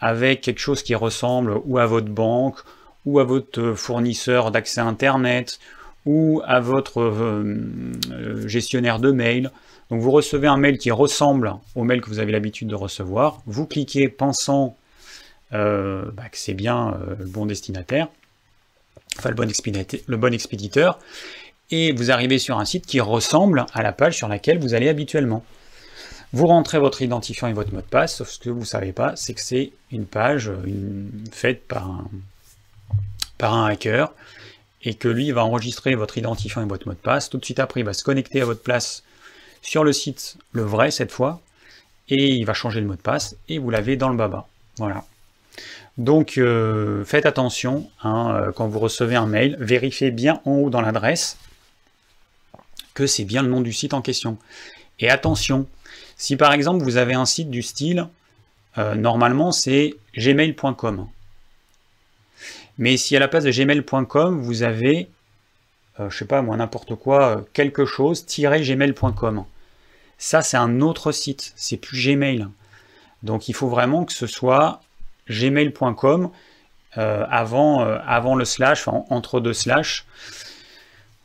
avec 0.00 0.40
quelque 0.40 0.60
chose 0.60 0.82
qui 0.82 0.94
ressemble 0.94 1.60
ou 1.66 1.76
à 1.76 1.84
votre 1.84 2.08
banque, 2.08 2.56
ou 3.04 3.20
à 3.20 3.24
votre 3.24 3.74
fournisseur 3.74 4.50
d'accès 4.50 4.80
Internet, 4.80 5.58
ou 6.06 6.40
à 6.46 6.58
votre 6.60 7.02
euh, 7.02 8.48
gestionnaire 8.48 8.98
de 8.98 9.10
mail. 9.10 9.50
Donc 9.90 10.00
vous 10.00 10.10
recevez 10.10 10.48
un 10.48 10.56
mail 10.56 10.78
qui 10.78 10.90
ressemble 10.90 11.52
au 11.74 11.84
mail 11.84 12.00
que 12.00 12.08
vous 12.08 12.18
avez 12.18 12.32
l'habitude 12.32 12.68
de 12.68 12.74
recevoir. 12.76 13.42
Vous 13.44 13.66
cliquez 13.66 14.08
pensant 14.08 14.74
euh, 15.56 16.10
bah, 16.12 16.28
que 16.30 16.38
c'est 16.38 16.54
bien 16.54 16.94
euh, 16.94 17.14
le 17.18 17.26
bon 17.26 17.46
destinataire, 17.46 18.08
enfin 19.18 19.30
le 19.30 19.34
bon, 20.16 20.32
expéditeur, 20.32 20.98
et 21.70 21.92
vous 21.92 22.10
arrivez 22.10 22.38
sur 22.38 22.58
un 22.58 22.64
site 22.64 22.86
qui 22.86 23.00
ressemble 23.00 23.66
à 23.72 23.82
la 23.82 23.92
page 23.92 24.16
sur 24.16 24.28
laquelle 24.28 24.58
vous 24.58 24.74
allez 24.74 24.88
habituellement. 24.88 25.44
Vous 26.32 26.46
rentrez 26.46 26.78
votre 26.78 27.02
identifiant 27.02 27.48
et 27.48 27.52
votre 27.52 27.72
mot 27.72 27.80
de 27.80 27.86
passe, 27.86 28.16
sauf 28.16 28.28
ce 28.28 28.38
que 28.38 28.50
vous 28.50 28.60
ne 28.60 28.64
savez 28.64 28.92
pas, 28.92 29.16
c'est 29.16 29.34
que 29.34 29.40
c'est 29.40 29.72
une 29.90 30.06
page 30.06 30.50
faite 31.32 31.66
par 31.66 31.86
un, 31.88 32.04
par 33.38 33.54
un 33.54 33.66
hacker, 33.66 34.12
et 34.82 34.94
que 34.94 35.08
lui 35.08 35.32
va 35.32 35.44
enregistrer 35.44 35.94
votre 35.94 36.18
identifiant 36.18 36.62
et 36.62 36.66
votre 36.66 36.86
mot 36.86 36.94
de 36.94 36.98
passe. 36.98 37.28
Tout 37.30 37.38
de 37.38 37.44
suite 37.44 37.58
après, 37.58 37.80
il 37.80 37.86
va 37.86 37.92
se 37.92 38.04
connecter 38.04 38.40
à 38.40 38.44
votre 38.44 38.62
place 38.62 39.02
sur 39.62 39.82
le 39.82 39.92
site, 39.92 40.36
le 40.52 40.62
vrai 40.62 40.90
cette 40.90 41.10
fois, 41.10 41.40
et 42.08 42.28
il 42.34 42.44
va 42.44 42.54
changer 42.54 42.80
le 42.80 42.86
mot 42.86 42.94
de 42.94 43.00
passe, 43.00 43.36
et 43.48 43.58
vous 43.58 43.70
l'avez 43.70 43.96
dans 43.96 44.08
le 44.08 44.16
baba. 44.16 44.46
Voilà. 44.78 45.04
Donc 45.98 46.36
euh, 46.36 47.04
faites 47.04 47.24
attention 47.24 47.88
hein, 48.02 48.30
euh, 48.34 48.52
quand 48.52 48.68
vous 48.68 48.78
recevez 48.78 49.16
un 49.16 49.26
mail, 49.26 49.56
vérifiez 49.58 50.10
bien 50.10 50.40
en 50.44 50.52
haut 50.52 50.70
dans 50.70 50.82
l'adresse 50.82 51.38
que 52.92 53.06
c'est 53.06 53.24
bien 53.24 53.42
le 53.42 53.48
nom 53.48 53.60
du 53.60 53.72
site 53.72 53.94
en 53.94 54.02
question. 54.02 54.38
Et 55.00 55.10
attention, 55.10 55.66
si 56.16 56.36
par 56.36 56.52
exemple 56.52 56.82
vous 56.82 56.96
avez 56.96 57.14
un 57.14 57.26
site 57.26 57.50
du 57.50 57.62
style, 57.62 58.08
euh, 58.78 58.94
normalement 58.94 59.52
c'est 59.52 59.94
gmail.com. 60.16 61.08
Mais 62.78 62.96
si 62.98 63.16
à 63.16 63.18
la 63.18 63.28
place 63.28 63.44
de 63.44 63.50
gmail.com 63.50 64.40
vous 64.40 64.62
avez, 64.62 65.08
je 65.98 66.14
sais 66.14 66.26
pas 66.26 66.42
moi 66.42 66.58
n'importe 66.58 66.94
quoi, 66.94 67.44
quelque 67.54 67.86
chose, 67.86 68.26
gmail.com. 68.26 69.44
Ça 70.18 70.42
c'est 70.42 70.58
un 70.58 70.82
autre 70.82 71.12
site, 71.12 71.54
c'est 71.56 71.78
plus 71.78 72.02
Gmail. 72.02 72.46
Donc 73.22 73.48
il 73.48 73.54
faut 73.54 73.68
vraiment 73.68 74.04
que 74.04 74.12
ce 74.12 74.26
soit 74.26 74.80
gmail.com 75.28 76.30
euh, 76.98 77.26
avant, 77.28 77.84
euh, 77.84 77.98
avant 78.06 78.34
le 78.34 78.44
slash, 78.44 78.88
entre 78.88 79.40
deux 79.40 79.52
slash. 79.52 80.06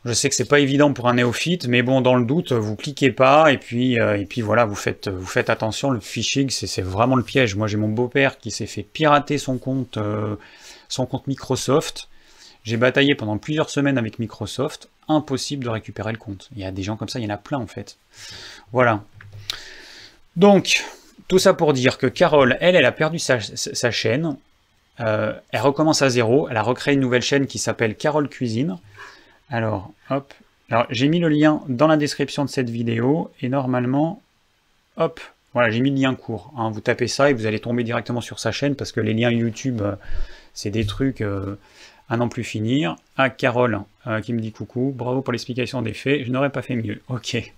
Je 0.04 0.12
sais 0.12 0.28
que 0.28 0.34
c'est 0.34 0.48
pas 0.48 0.58
évident 0.58 0.92
pour 0.92 1.08
un 1.08 1.14
néophyte, 1.14 1.66
mais 1.68 1.82
bon, 1.82 2.00
dans 2.00 2.16
le 2.16 2.24
doute, 2.26 2.52
vous 2.52 2.74
cliquez 2.74 3.12
pas 3.12 3.52
et 3.52 3.58
puis 3.58 4.00
euh, 4.00 4.18
et 4.18 4.26
puis 4.26 4.40
voilà, 4.40 4.64
vous 4.64 4.74
faites 4.74 5.08
vous 5.08 5.26
faites 5.26 5.48
attention. 5.48 5.90
Le 5.90 6.00
phishing, 6.00 6.50
c'est 6.50 6.82
vraiment 6.82 7.14
le 7.14 7.22
piège. 7.22 7.54
Moi, 7.54 7.68
j'ai 7.68 7.76
mon 7.76 7.88
beau-père 7.88 8.38
qui 8.38 8.50
s'est 8.50 8.66
fait 8.66 8.82
pirater 8.82 9.38
son 9.38 9.58
compte 9.58 9.98
son 10.88 11.06
compte 11.06 11.26
Microsoft. 11.26 12.08
J'ai 12.64 12.76
bataillé 12.76 13.14
pendant 13.14 13.38
plusieurs 13.38 13.70
semaines 13.70 13.96
avec 13.96 14.18
Microsoft. 14.18 14.88
Impossible 15.08 15.64
de 15.64 15.70
récupérer 15.70 16.12
le 16.12 16.18
compte. 16.18 16.48
Il 16.54 16.60
y 16.60 16.64
a 16.64 16.70
des 16.70 16.82
gens 16.82 16.96
comme 16.96 17.08
ça, 17.08 17.18
il 17.18 17.22
y 17.22 17.26
en 17.26 17.34
a 17.34 17.38
plein 17.38 17.58
en 17.58 17.66
fait. 17.66 17.96
Voilà. 18.72 19.04
Donc, 20.36 20.84
tout 21.32 21.38
ça 21.38 21.54
pour 21.54 21.72
dire 21.72 21.96
que 21.96 22.06
Carole, 22.06 22.58
elle, 22.60 22.76
elle 22.76 22.84
a 22.84 22.92
perdu 22.92 23.18
sa, 23.18 23.38
chaîne. 23.90 24.36
Euh, 25.00 25.32
elle 25.50 25.62
recommence 25.62 26.02
à 26.02 26.10
zéro. 26.10 26.46
Elle 26.50 26.58
a 26.58 26.62
recréé 26.62 26.94
une 26.94 27.00
nouvelle 27.00 27.22
chaîne 27.22 27.46
qui 27.46 27.58
s'appelle 27.58 27.96
Carole 27.96 28.28
Cuisine. 28.28 28.76
Alors, 29.48 29.90
hop. 30.10 30.34
Alors, 30.70 30.84
j'ai 30.90 31.08
mis 31.08 31.20
le 31.20 31.30
lien 31.30 31.62
dans 31.68 31.86
la 31.86 31.96
description 31.96 32.44
de 32.44 32.50
cette 32.50 32.68
vidéo. 32.68 33.32
Et 33.40 33.48
normalement, 33.48 34.20
hop, 34.98 35.20
voilà, 35.54 35.70
j'ai 35.70 35.80
mis 35.80 35.88
le 35.88 35.96
lien 35.96 36.14
court. 36.14 36.52
Hein. 36.58 36.70
Vous 36.70 36.82
tapez 36.82 37.08
ça 37.08 37.30
et 37.30 37.32
vous 37.32 37.46
allez 37.46 37.60
tomber 37.60 37.82
directement 37.82 38.20
sur 38.20 38.38
sa 38.38 38.52
chaîne 38.52 38.76
parce 38.76 38.92
que 38.92 39.00
les 39.00 39.14
liens 39.14 39.30
YouTube, 39.30 39.80
euh, 39.80 39.94
c'est 40.52 40.68
des 40.68 40.84
trucs 40.84 41.22
euh, 41.22 41.58
à 42.10 42.18
n'en 42.18 42.28
plus 42.28 42.44
finir. 42.44 42.96
Ah, 43.16 43.30
Carole 43.30 43.80
qui 44.22 44.34
me 44.34 44.40
dit 44.40 44.52
coucou. 44.52 44.92
Bravo 44.94 45.22
pour 45.22 45.32
l'explication 45.32 45.80
des 45.80 45.94
faits. 45.94 46.26
Je 46.26 46.30
n'aurais 46.30 46.50
pas 46.50 46.60
fait 46.60 46.76
mieux. 46.76 47.00
Ok. 47.08 47.54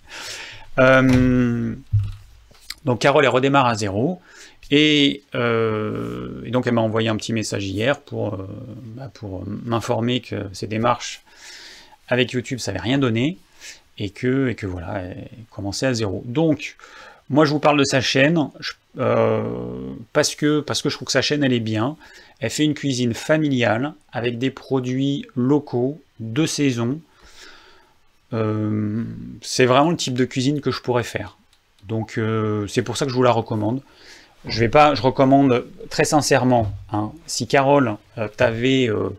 Donc 2.85 2.99
Carole, 2.99 3.25
elle 3.25 3.31
redémarre 3.31 3.65
à 3.65 3.75
zéro. 3.75 4.21
Euh, 4.71 6.41
et, 6.45 6.51
donc 6.51 6.67
elle 6.67 6.73
m'a 6.73 6.81
envoyé 6.81 7.09
un 7.09 7.15
petit 7.17 7.33
message 7.33 7.65
hier 7.65 7.99
pour, 7.99 8.35
euh, 8.35 8.47
bah, 8.95 9.11
pour 9.13 9.43
m'informer 9.45 10.21
que 10.21 10.47
ces 10.53 10.67
démarches 10.67 11.21
avec 12.07 12.31
YouTube, 12.31 12.59
ça 12.59 12.71
n'avait 12.71 12.83
rien 12.83 12.97
donné. 12.97 13.37
Et 13.97 14.09
que, 14.09 14.53
voilà, 14.63 14.99
elle 14.99 15.27
commençait 15.49 15.85
à 15.85 15.93
zéro. 15.93 16.21
Donc, 16.25 16.75
moi 17.29 17.45
je 17.45 17.51
vous 17.51 17.59
parle 17.59 17.79
de 17.79 17.85
sa 17.85 18.01
chaîne 18.01 18.49
euh, 18.99 19.41
parce, 20.11 20.35
que, 20.35 20.59
parce 20.59 20.81
que 20.81 20.89
je 20.89 20.95
trouve 20.95 21.05
que 21.05 21.13
sa 21.13 21.21
chaîne 21.21 21.43
elle 21.43 21.53
est 21.53 21.59
bien. 21.59 21.95
Elle 22.39 22.49
fait 22.49 22.65
une 22.65 22.73
cuisine 22.73 23.13
familiale 23.13 23.93
avec 24.11 24.37
des 24.37 24.51
produits 24.51 25.25
locaux, 25.35 26.01
de 26.19 26.45
saison. 26.45 26.99
c'est 29.41 29.65
vraiment 29.65 29.91
le 29.91 29.97
type 29.97 30.13
de 30.15 30.25
cuisine 30.25 30.59
que 30.59 30.71
je 30.71 30.81
pourrais 30.81 31.03
faire. 31.03 31.37
Donc 31.87 32.17
euh, 32.17 32.67
c'est 32.67 32.81
pour 32.81 32.97
ça 32.97 33.05
que 33.05 33.11
je 33.11 33.15
vous 33.15 33.23
la 33.23 33.31
recommande. 33.31 33.81
Je 34.47 34.59
vais 34.59 34.69
pas, 34.69 34.93
je 34.93 35.01
recommande 35.01 35.65
très 35.89 36.05
sincèrement, 36.05 36.71
hein, 36.91 37.11
si 37.25 37.47
Carole 37.47 37.95
euh, 38.17 38.27
t'avait 38.27 38.87
euh, 38.87 39.09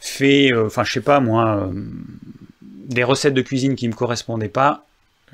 fait, 0.00 0.54
enfin 0.54 0.84
je 0.84 0.92
sais 0.92 1.00
pas 1.00 1.20
moi, 1.20 1.70
des 2.60 3.02
recettes 3.02 3.34
de 3.34 3.40
cuisine 3.40 3.76
qui 3.76 3.86
ne 3.86 3.92
me 3.92 3.96
correspondaient 3.96 4.48
pas, 4.48 4.84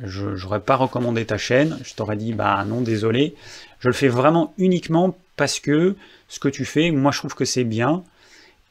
je 0.05 0.27
n'aurais 0.45 0.61
pas 0.61 0.77
recommandé 0.77 1.25
ta 1.25 1.37
chaîne, 1.37 1.79
je 1.83 1.95
t'aurais 1.95 2.17
dit 2.17 2.33
bah 2.33 2.65
non 2.65 2.81
désolé, 2.81 3.35
je 3.81 3.89
le 3.89 3.95
fais 3.95 4.09
vraiment 4.09 4.55
uniquement 4.57 5.17
parce 5.37 5.59
que 5.59 5.97
ce 6.29 6.39
que 6.39 6.49
tu 6.49 6.65
fais, 6.65 6.93
moi 6.93 7.11
je 7.11 7.19
trouve 7.19 7.35
que 7.35 7.45
c'est 7.45 7.65
bien, 7.65 8.05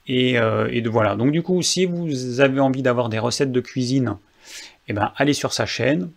Et, 0.08 0.38
voilà. 0.86 1.16
Donc 1.16 1.32
du 1.32 1.42
coup, 1.42 1.62
si 1.62 1.86
vous 1.86 2.40
avez 2.40 2.62
envie 2.62 2.82
d'avoir 2.82 3.10
des 3.10 3.20
recettes 3.20 3.52
de 3.52 3.60
cuisine, 3.60 4.18
eh 4.88 4.94
ben, 4.94 5.12
allez 5.18 5.34
sur 5.34 5.52
sa 5.52 5.66
chaîne. 5.66 6.10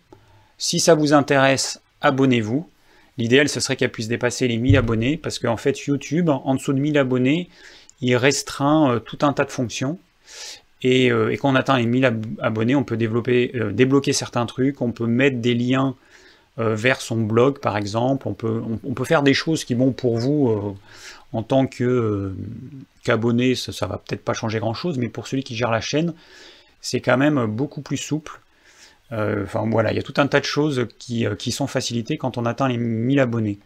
Si 0.61 0.79
ça 0.79 0.93
vous 0.93 1.13
intéresse, 1.13 1.81
abonnez-vous. 2.01 2.69
L'idéal, 3.17 3.49
ce 3.49 3.59
serait 3.59 3.75
qu'elle 3.75 3.91
puisse 3.91 4.07
dépasser 4.07 4.47
les 4.47 4.57
1000 4.57 4.77
abonnés, 4.77 5.17
parce 5.17 5.39
qu'en 5.39 5.57
fait, 5.57 5.77
YouTube, 5.87 6.29
en 6.29 6.53
dessous 6.53 6.71
de 6.71 6.79
1000 6.79 6.99
abonnés, 6.99 7.49
il 7.99 8.15
restreint 8.15 9.01
tout 9.03 9.17
un 9.23 9.33
tas 9.33 9.45
de 9.45 9.51
fonctions. 9.51 9.97
Et, 10.83 11.09
quand 11.39 11.49
on 11.49 11.55
atteint 11.55 11.77
les 11.77 11.87
1000 11.87 12.19
abonnés, 12.39 12.75
on 12.75 12.83
peut 12.83 12.95
développer, 12.95 13.51
débloquer 13.73 14.13
certains 14.13 14.45
trucs, 14.45 14.81
on 14.81 14.91
peut 14.91 15.07
mettre 15.07 15.37
des 15.37 15.55
liens 15.55 15.95
euh, 16.59 16.75
vers 16.75 16.99
son 16.99 17.21
blog 17.21 17.59
par 17.59 17.77
exemple. 17.77 18.27
On 18.27 18.33
peut, 18.33 19.05
faire 19.05 19.23
des 19.23 19.33
choses 19.33 19.63
qui, 19.63 19.73
bon, 19.73 19.93
pour 19.93 20.17
vous, 20.17 20.49
euh, 20.49 20.75
en 21.31 21.43
tant 21.43 21.65
euh, 21.79 22.35
qu'abonné, 23.03 23.55
ça, 23.55 23.71
ça, 23.71 23.87
va 23.87 23.97
peut-être 23.97 24.23
pas 24.23 24.33
changer 24.33 24.59
grand-chose, 24.59 24.97
mais 24.97 25.07
pour 25.07 25.27
celui 25.27 25.43
qui 25.43 25.55
gère 25.55 25.71
la 25.71 25.81
chaîne, 25.81 26.13
c'est 26.81 26.99
quand 26.99 27.17
même 27.17 27.45
beaucoup 27.45 27.81
plus 27.81 27.97
souple. 27.97 28.40
Enfin 29.11 29.67
voilà, 29.69 29.91
il 29.91 29.97
y 29.97 29.99
a 29.99 30.03
tout 30.03 30.13
un 30.17 30.27
tas 30.27 30.39
de 30.39 30.45
choses 30.45 30.87
qui, 30.97 31.25
qui, 31.37 31.51
sont 31.51 31.67
facilitées 31.67 32.17
quand 32.17 32.37
on 32.37 32.45
atteint 32.45 32.69
les 32.69 32.77
1000 32.77 33.19
abonnés. 33.19 33.59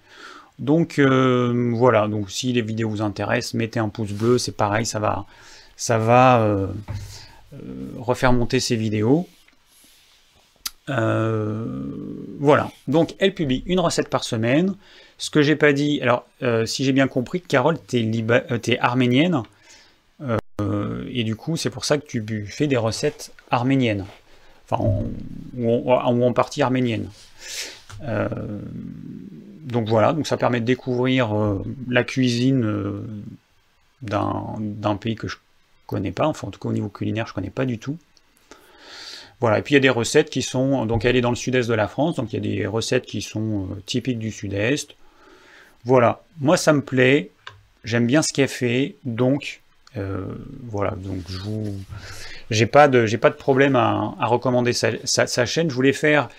Donc 0.57 0.99
voilà, 0.99 2.07
donc 2.07 2.31
si 2.31 2.51
les 2.51 2.61
vidéos 2.61 2.89
vous 2.89 3.01
intéressent, 3.03 3.53
mettez 3.53 3.79
un 3.79 3.89
pouce 3.89 4.11
bleu, 4.11 4.39
c'est 4.39 4.57
pareil, 4.57 4.87
ça 4.87 4.99
va, 4.99 5.25
ça 5.75 5.99
va 5.99 6.67
refaire 7.97 8.33
monter 8.33 8.59
ces 8.59 8.75
vidéos. 8.75 9.27
Euh, 10.89 11.65
voilà, 12.39 12.69
donc 12.87 13.15
elle 13.19 13.33
publie 13.33 13.63
une 13.65 13.79
recette 13.79 14.09
par 14.09 14.23
semaine. 14.23 14.75
Ce 15.17 15.29
que 15.29 15.41
j'ai 15.41 15.55
pas 15.55 15.73
dit, 15.73 15.99
alors 16.01 16.25
euh, 16.43 16.65
si 16.65 16.83
j'ai 16.83 16.91
bien 16.91 17.07
compris, 17.07 17.41
Carole, 17.41 17.77
tu 17.87 17.97
es, 17.97 18.25
euh, 18.29 18.77
arménienne, 18.79 19.43
et 21.09 21.23
du 21.23 21.35
coup 21.35 21.57
c'est 21.57 21.69
pour 21.69 21.85
ça 21.85 21.97
que 21.97 22.05
tu 22.05 22.45
fais 22.45 22.67
des 22.67 22.77
recettes 22.77 23.31
arméniennes, 23.51 24.05
enfin, 24.69 24.83
ou, 25.57 25.91
en, 25.91 26.33
partie 26.33 26.61
arménienne. 26.61 27.09
donc 28.01 29.87
voilà, 29.87 30.15
ça 30.23 30.37
permet 30.37 30.59
de 30.59 30.65
découvrir 30.65 31.33
la 31.87 32.03
cuisine 32.03 33.01
d'un 34.01 34.95
pays 34.99 35.15
que 35.15 35.27
je 35.27 35.37
connais 35.87 36.11
pas, 36.11 36.27
enfin 36.27 36.47
en 36.47 36.51
tout 36.51 36.59
cas 36.59 36.69
au 36.69 36.73
niveau 36.73 36.89
culinaire 36.89 37.27
je 37.27 37.33
connais 37.33 37.49
pas 37.49 37.65
du 37.65 37.77
tout. 37.77 37.97
Voilà, 39.41 39.59
et 39.59 39.61
puis 39.61 39.73
il 39.73 39.75
y 39.75 39.77
a 39.77 39.81
des 39.81 39.89
recettes 39.89 40.29
qui 40.29 40.41
sont, 40.41 40.85
donc 40.85 41.03
elle 41.03 41.15
est 41.15 41.21
dans 41.21 41.29
le 41.29 41.35
sud-est 41.35 41.67
de 41.67 41.73
la 41.73 41.87
France, 41.87 42.15
donc 42.15 42.31
il 42.31 42.35
y 42.35 42.39
a 42.39 42.55
des 42.55 42.65
recettes 42.65 43.05
qui 43.05 43.21
sont 43.21 43.67
euh, 43.69 43.81
typiques 43.85 44.19
du 44.19 44.31
sud-est. 44.31 44.95
Voilà, 45.83 46.23
moi 46.39 46.55
ça 46.57 46.71
me 46.71 46.81
plaît, 46.81 47.31
j'aime 47.83 48.07
bien 48.07 48.21
ce 48.21 48.31
qu'elle 48.31 48.47
fait, 48.47 48.95
donc 49.03 49.61
euh, 49.61 49.64
voilà, 50.63 50.91
donc 50.91 51.19
je 51.29 51.37
vous, 51.39 51.75
j'ai 52.49 52.65
pas 52.65 52.87
de, 52.87 53.29
problème 53.29 53.75
à, 53.75 54.15
recommander 54.21 54.73
sa, 54.73 55.45
chaîne. 55.45 55.69
Je 55.69 55.75
voulais 55.75 55.93
faire 55.93 56.29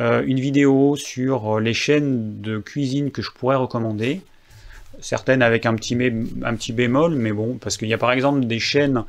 euh, 0.00 0.22
une 0.26 0.40
vidéo 0.40 0.96
sur 0.96 1.60
les 1.60 1.74
chaînes 1.74 2.40
de 2.40 2.58
cuisine 2.58 3.10
que 3.10 3.22
je 3.22 3.30
pourrais 3.30 3.56
recommander, 3.56 4.20
certaines 5.00 5.42
avec 5.42 5.66
un 5.66 5.74
petit, 5.74 5.96
un 6.42 6.54
petit 6.54 6.72
bémol, 6.72 7.14
mais 7.14 7.32
bon, 7.32 7.58
parce 7.58 7.76
qu'il 7.76 7.88
y 7.88 7.94
a 7.94 7.98
par 7.98 8.12
exemple 8.12 8.46
des 8.46 8.60
chaînes 8.60 9.04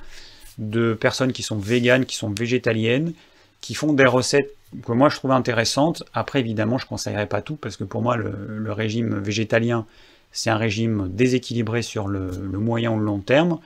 de 0.58 0.93
personnes 0.93 1.32
qui 1.32 1.43
sont 1.43 1.58
véganes, 1.58 2.06
qui 2.06 2.15
sont 2.15 2.29
végétaliennes, 2.29 3.13
qui 3.62 3.73
font 3.75 3.93
des 3.93 4.06
recettes 4.06 4.53
que 4.86 4.91
moi 4.91 5.10
je 5.10 5.15
trouve 5.15 5.32
intéressantes. 5.32 6.03
Après, 6.13 6.39
évidemment, 6.39 6.77
je 6.77 6.86
ne 6.86 6.89
conseillerais 6.89 7.27
pas 7.27 7.41
tout, 7.41 7.56
parce 7.56 7.77
que 7.77 7.84
pour 7.84 8.01
moi, 8.01 8.17
le, 8.17 8.71
régime 8.71 9.19
végétalien, 9.19 9.86
c'est 10.33 10.49
un 10.49 10.57
régime 10.57 11.07
déséquilibré 11.09 11.81
sur 11.83 12.07
le, 12.07 12.31
moyen 12.31 12.91
ou 12.91 12.99
le 12.99 13.05
long 13.05 13.19
terme. 13.19 13.59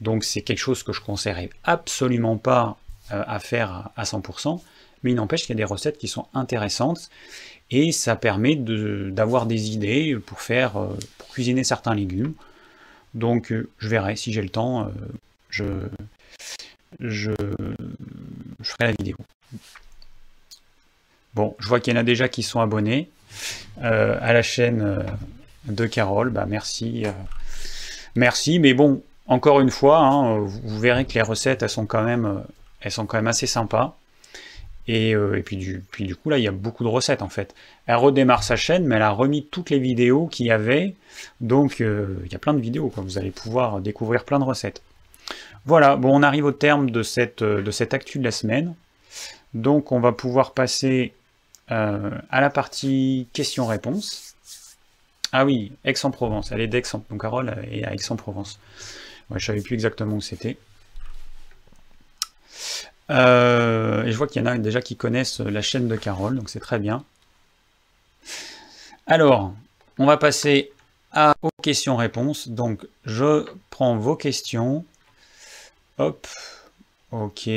Donc 0.00 0.24
c'est 0.24 0.42
quelque 0.42 0.58
chose 0.58 0.82
que 0.82 0.92
je 0.92 1.00
ne 1.00 1.06
conseillerais 1.06 1.50
absolument 1.64 2.36
pas 2.36 2.78
euh, 3.12 3.24
à 3.26 3.40
faire 3.40 3.88
à 3.96 4.04
100%, 4.04 4.60
mais 5.02 5.10
il 5.10 5.14
n'empêche 5.14 5.42
qu'il 5.42 5.50
y 5.50 5.52
a 5.52 5.56
des 5.56 5.64
recettes 5.64 5.98
qui 5.98 6.08
sont 6.08 6.26
intéressantes, 6.34 7.10
et 7.70 7.90
ça 7.90 8.14
permet 8.14 8.54
d'avoir 8.54 9.46
des 9.46 9.70
idées 9.70 10.16
pour 10.24 10.40
faire, 10.40 10.76
euh, 10.76 10.96
pour 11.18 11.28
cuisiner 11.28 11.64
certains 11.64 11.94
légumes. 11.94 12.34
Donc 13.14 13.50
euh, 13.50 13.68
je 13.78 13.88
verrai 13.88 14.16
si 14.16 14.32
j'ai 14.32 14.42
le 14.42 14.50
temps, 14.50 14.90
je, 15.48 15.64
ferai 17.00 18.86
la 18.86 18.92
vidéo. 18.92 19.16
Bon, 21.34 21.56
je 21.58 21.68
vois 21.68 21.80
qu'il 21.80 21.94
y 21.94 21.96
en 21.96 22.00
a 22.00 22.04
déjà 22.04 22.28
qui 22.28 22.42
sont 22.42 22.60
abonnés 22.60 23.08
à 23.80 24.32
la 24.34 24.42
chaîne 24.42 25.06
de 25.66 25.86
Carole. 25.86 26.30
Bah, 26.30 26.46
merci. 26.48 27.04
Euh, 27.06 27.12
merci, 28.14 28.58
mais 28.58 28.74
bon, 28.74 29.02
encore 29.26 29.60
une 29.60 29.70
fois, 29.70 29.98
hein, 29.98 30.38
vous, 30.38 30.80
verrez 30.80 31.04
que 31.04 31.14
les 31.14 31.22
recettes, 31.22 31.62
elles 31.62 31.68
sont 31.68 31.86
quand 31.86 32.02
même, 32.02 32.42
elles 32.80 32.92
sont 32.92 33.06
quand 33.06 33.18
même 33.18 33.28
assez 33.28 33.46
sympas. 33.46 33.96
Et, 34.88 35.14
puis, 35.44 35.56
du, 35.56 35.84
puis 35.92 36.10
coup, 36.10 36.28
là, 36.28 36.38
il 36.38 36.44
y 36.44 36.48
a 36.48 36.52
beaucoup 36.52 36.82
de 36.82 36.88
recettes 36.88 37.22
en 37.22 37.28
fait. 37.28 37.54
Elle 37.86 37.94
redémarre 37.96 38.42
sa 38.42 38.56
chaîne, 38.56 38.84
mais 38.84 38.96
elle 38.96 39.02
a 39.02 39.10
remis 39.10 39.46
toutes 39.48 39.70
les 39.70 39.78
vidéos 39.78 40.26
qu'il 40.26 40.46
y 40.46 40.50
avait. 40.50 40.96
Donc, 41.40 41.78
il 41.78 42.28
y 42.32 42.34
a 42.34 42.38
plein 42.40 42.52
de 42.52 42.60
vidéos. 42.60 42.92
Vous 42.96 43.16
allez 43.16 43.30
pouvoir 43.30 43.80
découvrir 43.80 44.24
plein 44.24 44.40
de 44.40 44.44
recettes. 44.44 44.82
Voilà, 45.64 45.96
bon, 45.96 46.18
on 46.18 46.22
arrive 46.22 46.44
au 46.44 46.52
terme 46.52 46.90
de 46.90 47.02
cette, 47.02 47.42
euh, 47.42 47.62
de 47.62 47.94
actu 47.94 48.18
de 48.18 48.24
la 48.24 48.32
semaine. 48.32 48.74
Donc, 49.54 49.92
on 49.92 50.00
va 50.00 50.12
pouvoir 50.12 50.52
passer 50.52 51.12
euh, 51.70 52.10
à 52.30 52.40
la 52.40 52.50
partie 52.50 53.28
questions-réponses. 53.32 54.31
Ah 55.32 55.44
oui, 55.44 55.72
Aix-en-Provence, 55.84 56.52
elle 56.52 56.60
est 56.60 56.68
d'Aix, 56.68 56.82
donc 57.10 57.20
Carole 57.20 57.54
est 57.70 57.84
à 57.84 57.94
Aix-en-Provence. 57.94 58.58
je 59.30 59.34
ne 59.34 59.38
savais 59.40 59.62
plus 59.62 59.74
exactement 59.74 60.16
où 60.16 60.20
c'était. 60.20 60.58
Euh, 63.10 64.04
et 64.04 64.12
je 64.12 64.16
vois 64.16 64.26
qu'il 64.26 64.42
y 64.42 64.44
en 64.44 64.48
a 64.48 64.58
déjà 64.58 64.80
qui 64.80 64.96
connaissent 64.96 65.40
la 65.40 65.62
chaîne 65.62 65.88
de 65.88 65.96
Carole, 65.96 66.36
donc 66.36 66.50
c'est 66.50 66.60
très 66.60 66.78
bien. 66.78 67.04
Alors, 69.06 69.54
on 69.98 70.06
va 70.06 70.16
passer 70.16 70.70
aux 71.42 71.50
questions-réponses. 71.62 72.48
Donc, 72.48 72.86
je 73.04 73.46
prends 73.70 73.96
vos 73.96 74.16
questions. 74.16 74.84
Hop, 75.98 76.26
ok. 77.10 77.48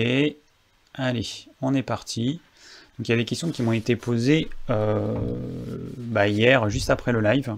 Allez, 0.93 1.27
on 1.61 1.73
est 1.73 1.83
parti. 1.83 2.39
Donc 2.97 3.07
il 3.07 3.11
y 3.11 3.13
a 3.13 3.17
des 3.17 3.25
questions 3.25 3.51
qui 3.51 3.61
m'ont 3.61 3.73
été 3.73 3.95
posées 3.95 4.49
euh, 4.69 5.15
bah, 5.97 6.27
hier, 6.27 6.69
juste 6.69 6.89
après 6.89 7.11
le 7.11 7.19
live. 7.19 7.55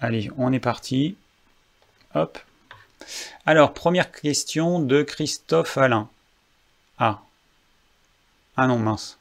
Allez, 0.00 0.30
on 0.38 0.52
est 0.52 0.60
parti. 0.60 1.16
Hop. 2.14 2.38
Alors, 3.44 3.74
première 3.74 4.12
question 4.12 4.80
de 4.80 5.02
Christophe 5.02 5.76
Alain. 5.76 6.08
Ah. 6.98 7.20
Ah 8.56 8.66
non, 8.66 8.78
mince. 8.78 9.18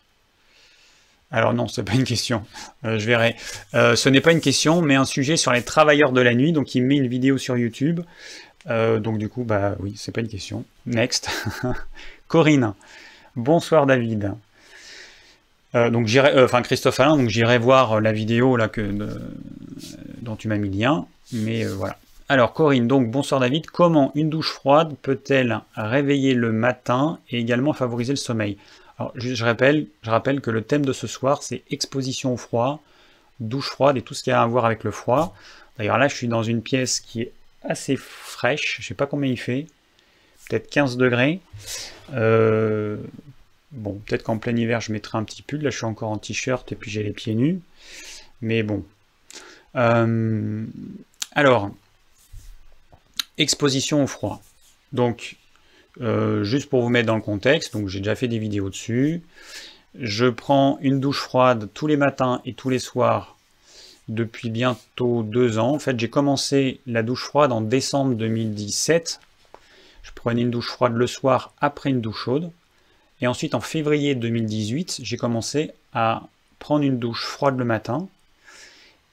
Alors 1.32 1.54
non, 1.54 1.68
c'est 1.68 1.84
pas 1.84 1.94
une 1.94 2.06
question. 2.06 2.44
Euh, 2.86 2.98
je 2.98 3.06
verrai. 3.06 3.36
Euh, 3.74 3.96
ce 3.96 4.10
n'est 4.10 4.22
pas 4.22 4.32
une 4.32 4.42
question, 4.42 4.82
mais 4.82 4.96
un 4.96 5.06
sujet 5.06 5.38
sur 5.38 5.52
les 5.52 5.64
travailleurs 5.64 6.12
de 6.12 6.22
la 6.22 6.34
nuit. 6.34 6.54
Donc 6.54 6.74
il 6.76 6.84
met 6.84 6.96
une 6.96 7.08
vidéo 7.08 7.38
sur 7.38 7.58
YouTube. 7.58 8.02
Donc 8.68 9.18
du 9.18 9.30
coup, 9.30 9.46
bah 9.46 9.76
oui, 9.80 9.96
c'est 9.98 10.12
pas 10.12 10.22
une 10.22 10.28
question. 10.28 10.64
Next. 10.86 11.28
Corinne. 12.28 12.76
Bonsoir 13.40 13.86
David. 13.86 14.34
Euh, 15.74 15.90
donc 15.90 16.08
j'irai, 16.08 16.36
euh, 16.36 16.44
enfin 16.44 16.62
Christophe 16.62 17.00
Alain, 17.00 17.16
donc 17.16 17.30
j'irai 17.30 17.58
voir 17.58 18.02
la 18.02 18.12
vidéo 18.12 18.58
là 18.58 18.68
que 18.68 18.82
dont 20.22 20.36
tu 20.36 20.50
m'as 20.50 20.58
mis 20.58 20.70
le 20.70 20.78
lien. 20.78 21.06
Mais 21.32 21.64
voilà. 21.64 21.98
Alors 22.28 22.52
Corinne, 22.52 22.88
donc 22.88 23.10
bonsoir 23.10 23.40
David. 23.40 23.68
Comment 23.68 24.12
une 24.14 24.30
douche 24.30 24.52
froide 24.52 24.94
peut-elle 25.02 25.62
réveiller 25.74 26.34
le 26.34 26.52
matin 26.52 27.20
et 27.30 27.40
également 27.40 27.72
favoriser 27.72 28.12
le 28.12 28.18
sommeil? 28.18 28.58
Alors 28.98 29.14
je, 29.16 29.42
rappelle, 29.42 30.42
que 30.42 30.52
le 30.52 30.62
thème 30.62 30.84
de 30.84 30.92
ce 30.92 31.08
soir 31.08 31.42
c'est 31.42 31.64
exposition 31.72 32.34
au 32.34 32.38
froid, 32.38 32.84
douche 33.40 33.70
froide 33.70 33.96
et 33.96 34.02
tout 34.02 34.14
ce 34.14 34.24
qui 34.24 34.32
a 34.32 34.42
à 34.42 34.46
voir 34.48 34.66
avec 34.66 34.84
le 34.84 34.92
froid. 34.92 35.34
D'ailleurs 35.78 35.98
là, 35.98 36.10
je 36.10 36.16
suis 36.16 36.28
dans 36.28 36.44
une 36.44 36.62
pièce 36.62 37.00
qui 37.00 37.22
est 37.22 37.32
assez 37.64 37.96
fraîche, 37.96 38.80
je 38.82 38.86
sais 38.86 38.96
pas 38.96 39.06
combien 39.06 39.32
il 39.32 39.40
fait, 39.40 39.68
peut-être 40.50 40.70
15 40.70 40.98
degrés. 40.98 41.40
Euh, 42.14 42.98
bon, 43.72 44.02
peut-être 44.06 44.24
qu'en 44.24 44.38
plein 44.38 44.56
hiver 44.56 44.82
je 44.82 44.92
mettrai 44.92 45.18
un 45.18 45.24
petit 45.24 45.42
pull, 45.42 45.62
là 45.62 45.70
je 45.70 45.78
suis 45.78 45.86
encore 45.86 46.10
en 46.10 46.18
t-shirt 46.18 46.70
et 46.72 46.76
puis 46.76 46.92
j'ai 46.92 47.04
les 47.04 47.12
pieds 47.12 47.36
nus, 47.36 47.62
mais 48.42 48.64
bon. 48.64 48.84
Euh, 49.76 50.66
alors, 51.34 51.72
exposition 53.38 54.04
au 54.04 54.08
froid. 54.08 54.42
Donc, 54.92 55.38
euh, 56.02 56.44
juste 56.44 56.70
pour 56.70 56.82
vous 56.82 56.90
mettre 56.90 57.08
dans 57.08 57.16
le 57.16 57.22
contexte, 57.22 57.74
donc 57.74 57.88
j'ai 57.88 58.00
déjà 58.00 58.16
fait 58.16 58.28
des 58.28 58.40
vidéos 58.40 58.70
dessus. 58.70 59.22
Je 60.00 60.26
prends 60.26 60.78
une 60.82 61.00
douche 61.00 61.22
froide 61.22 61.70
tous 61.74 61.88
les 61.88 61.98
matins 61.98 62.42
et 62.46 62.54
tous 62.54 62.70
les 62.70 62.80
soirs 62.80 63.38
depuis 64.08 64.50
bientôt 64.50 65.24
deux 65.24 65.60
ans. 65.60 65.74
En 65.74 65.80
fait, 65.80 66.00
j'ai 66.00 66.10
commencé 66.10 66.80
la 66.88 67.04
douche 67.04 67.24
froide 67.24 67.52
en 67.52 67.62
décembre 67.62 68.16
2017. 68.16 69.20
Prenais 70.20 70.42
une 70.42 70.52
douche 70.52 70.68
froide 70.68 70.96
le 70.96 71.08
soir 71.08 71.54
après 71.62 71.90
une 71.90 72.02
douche 72.02 72.26
chaude. 72.26 72.52
Et 73.22 73.28
ensuite, 73.28 73.56
en 73.56 73.62
février 73.62 74.16
2018, 74.16 75.00
j'ai 75.02 75.16
commencé 75.16 75.72
à 75.94 76.24
prendre 76.60 76.84
une 76.84 77.00
douche 77.00 77.24
froide 77.24 77.58
le 77.58 77.64
matin 77.64 78.10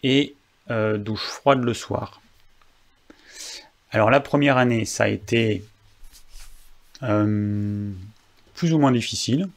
et 0.03 0.35
euh, 0.73 0.99
douche 0.99 1.23
froide 1.23 1.63
le 1.63 1.75
soir. 1.75 2.21
Alors 3.93 4.11
la 4.11 4.19
première 4.19 4.57
année, 4.57 4.85
ça 4.85 5.05
a 5.05 5.09
été 5.09 5.63
euh, 7.05 7.93
plus 8.55 8.73
ou 8.73 8.79
moins 8.79 8.91
difficile. 8.91 9.49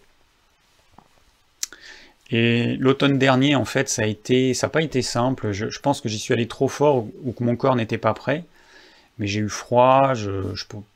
Et 2.29 2.75
l'automne 2.75 3.17
dernier, 3.17 3.55
en 3.55 3.65
fait, 3.65 3.89
ça 3.89 4.03
a 4.03 4.05
n'a 4.05 4.69
pas 4.69 4.83
été 4.83 5.01
simple. 5.01 5.51
Je, 5.51 5.79
pense 5.79 5.99
que 5.99 6.09
j'y 6.09 6.19
suis 6.19 6.31
allé 6.31 6.47
trop 6.47 6.67
fort 6.67 7.07
ou 7.23 7.31
que 7.31 7.43
mon 7.43 7.55
corps 7.55 7.75
n'était 7.75 7.97
pas 7.97 8.13
prêt. 8.13 8.45
Mais 9.19 9.27
j'ai 9.27 9.41
eu 9.41 9.49
froid, 9.49 10.13
je, 10.13 10.32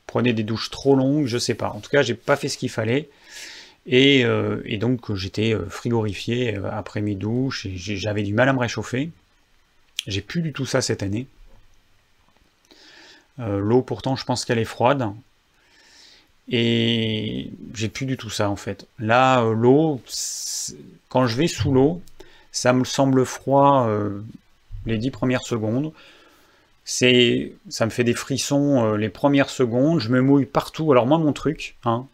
prenais 0.06 0.32
des 0.32 0.42
douches 0.42 0.70
trop 0.70 0.96
longues, 0.96 1.26
je 1.26 1.38
sais 1.38 1.54
pas. 1.54 1.70
En 1.70 1.80
tout 1.80 1.90
cas, 1.90 2.02
j'ai 2.02 2.14
pas 2.14 2.36
fait 2.36 2.48
ce 2.48 2.58
qu'il 2.58 2.70
fallait. 2.70 3.10
Et, 3.86 4.24
euh, 4.24 4.62
donc 4.78 5.14
j'étais 5.14 5.54
euh, 5.54 5.68
frigorifié 5.68 6.56
euh, 6.56 6.70
après 6.72 7.02
mes 7.02 7.14
douches. 7.14 7.66
J'avais 7.74 8.22
du 8.22 8.32
mal 8.32 8.48
à 8.48 8.52
me 8.54 8.58
réchauffer. 8.58 9.10
J'ai 10.06 10.22
plus 10.22 10.42
du 10.42 10.52
tout 10.52 10.66
ça 10.66 10.80
cette 10.80 11.02
année. 11.02 11.26
L'eau, 13.38 13.82
pourtant, 13.82 14.14
je 14.14 14.24
pense 14.24 14.44
qu'elle 14.44 14.60
est 14.60 14.64
froide. 14.64 15.10
Et 16.48 17.50
j'ai 17.74 17.88
plus 17.88 18.06
du 18.06 18.16
tout 18.16 18.30
ça 18.30 18.48
en 18.48 18.54
fait. 18.54 18.86
Là, 19.00 19.42
l'eau, 19.42 20.00
quand 21.08 21.26
je 21.26 21.36
vais 21.36 21.48
sous 21.48 21.72
l'eau, 21.72 22.00
ça 22.52 22.72
me 22.72 22.84
semble 22.84 23.26
froid 23.26 23.90
les 24.86 24.98
dix 24.98 25.10
premières 25.10 25.42
secondes. 25.42 25.92
Ça 26.84 27.86
me 27.86 27.90
fait 27.90 28.04
des 28.04 28.14
frissons 28.14 28.94
les 28.94 29.08
premières 29.08 29.50
secondes. 29.50 30.00
Je 30.00 30.10
me 30.10 30.20
mouille 30.20 30.46
partout. 30.46 30.92
Alors 30.92 31.06
moi, 31.06 31.18
mon 31.18 31.32
truc, 31.32 31.76
hein, 31.84 32.06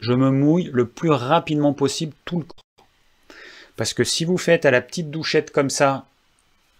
je 0.00 0.12
me 0.12 0.30
mouille 0.30 0.70
le 0.72 0.86
plus 0.86 1.10
rapidement 1.10 1.74
possible 1.74 2.14
tout 2.24 2.38
le 2.38 2.44
corps. 2.44 2.86
Parce 3.76 3.92
que 3.92 4.04
si 4.04 4.24
vous 4.24 4.38
faites 4.38 4.64
à 4.64 4.70
la 4.70 4.80
petite 4.80 5.10
douchette 5.10 5.50
comme 5.50 5.70
ça, 5.70 6.06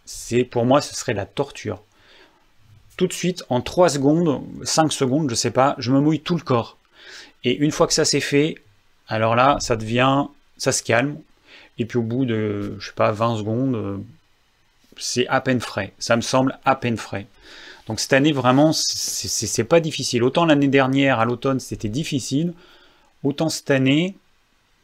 c'est 0.05 0.45
pour 0.45 0.65
moi, 0.65 0.81
ce 0.81 0.95
serait 0.95 1.15
la 1.15 1.27
torture 1.27 1.83
tout 2.97 3.07
de 3.07 3.13
suite, 3.13 3.45
en 3.49 3.61
3 3.61 3.91
secondes, 3.91 4.43
5 4.63 4.93
secondes, 4.93 5.31
je 5.31 5.35
sais 5.35 5.51
pas, 5.51 5.75
je 5.79 5.91
me 5.91 6.01
mouille 6.01 6.21
tout 6.21 6.37
le 6.37 6.43
corps. 6.43 6.79
Et 7.43 7.57
une 7.57 7.71
fois 7.71 7.87
que 7.87 7.93
ça 7.93 8.05
c'est 8.05 8.21
fait, 8.21 8.57
alors 9.09 9.35
là, 9.35 9.57
ça 9.61 9.77
devient, 9.77 10.25
ça 10.57 10.73
se 10.73 10.83
calme. 10.83 11.19
Et 11.79 11.87
puis 11.87 11.99
au 11.99 12.03
bout 12.03 12.25
de, 12.25 12.77
je 12.79 12.87
sais 12.87 12.95
pas, 12.95 13.11
20 13.11 13.39
secondes, 13.39 13.75
euh, 13.75 13.99
c'est 14.99 15.27
à 15.29 15.41
peine 15.41 15.61
frais. 15.61 15.93
Ça 15.99 16.17
me 16.17 16.23
semble 16.23 16.59
à 16.65 16.77
peine 16.77 16.97
frais. 16.97 17.27
Donc 17.87 18.01
cette 18.01 18.13
année, 18.15 18.33
vraiment, 18.33 18.73
c'est 18.73 19.65
pas 19.65 19.81
difficile. 19.81 20.23
Autant 20.23 20.47
l'année 20.47 20.69
dernière, 20.69 21.21
à 21.21 21.25
l'automne, 21.25 21.61
c'était 21.61 21.89
difficile. 21.89 22.55
Autant 23.23 23.49
cette 23.49 23.71
année, 23.71 24.17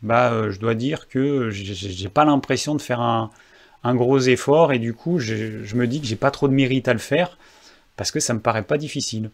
bah, 0.03 0.33
euh, 0.33 0.51
je 0.51 0.59
dois 0.59 0.75
dire 0.75 1.09
que 1.09 1.51
j'ai 1.51 2.09
pas 2.09 2.25
l'impression 2.25 2.75
de 2.75 2.83
faire 2.83 3.01
un, 3.01 3.31
gros 3.85 4.19
effort. 4.19 4.73
Et 4.73 4.79
du 4.79 4.93
coup, 4.95 5.19
je, 5.19 5.75
me 5.75 5.87
dis 5.87 6.01
que 6.01 6.07
j'ai 6.07 6.17
pas 6.17 6.31
trop 6.31 6.49
de 6.49 6.53
mérite 6.53 6.89
à 6.89 6.93
le 6.93 6.99
faire 6.99 7.39
parce 7.97 8.11
que 8.11 8.21
ça 8.21 8.35
me 8.35 8.41
paraît 8.41 8.63
pas 8.63 8.79
difficile. 8.79 9.31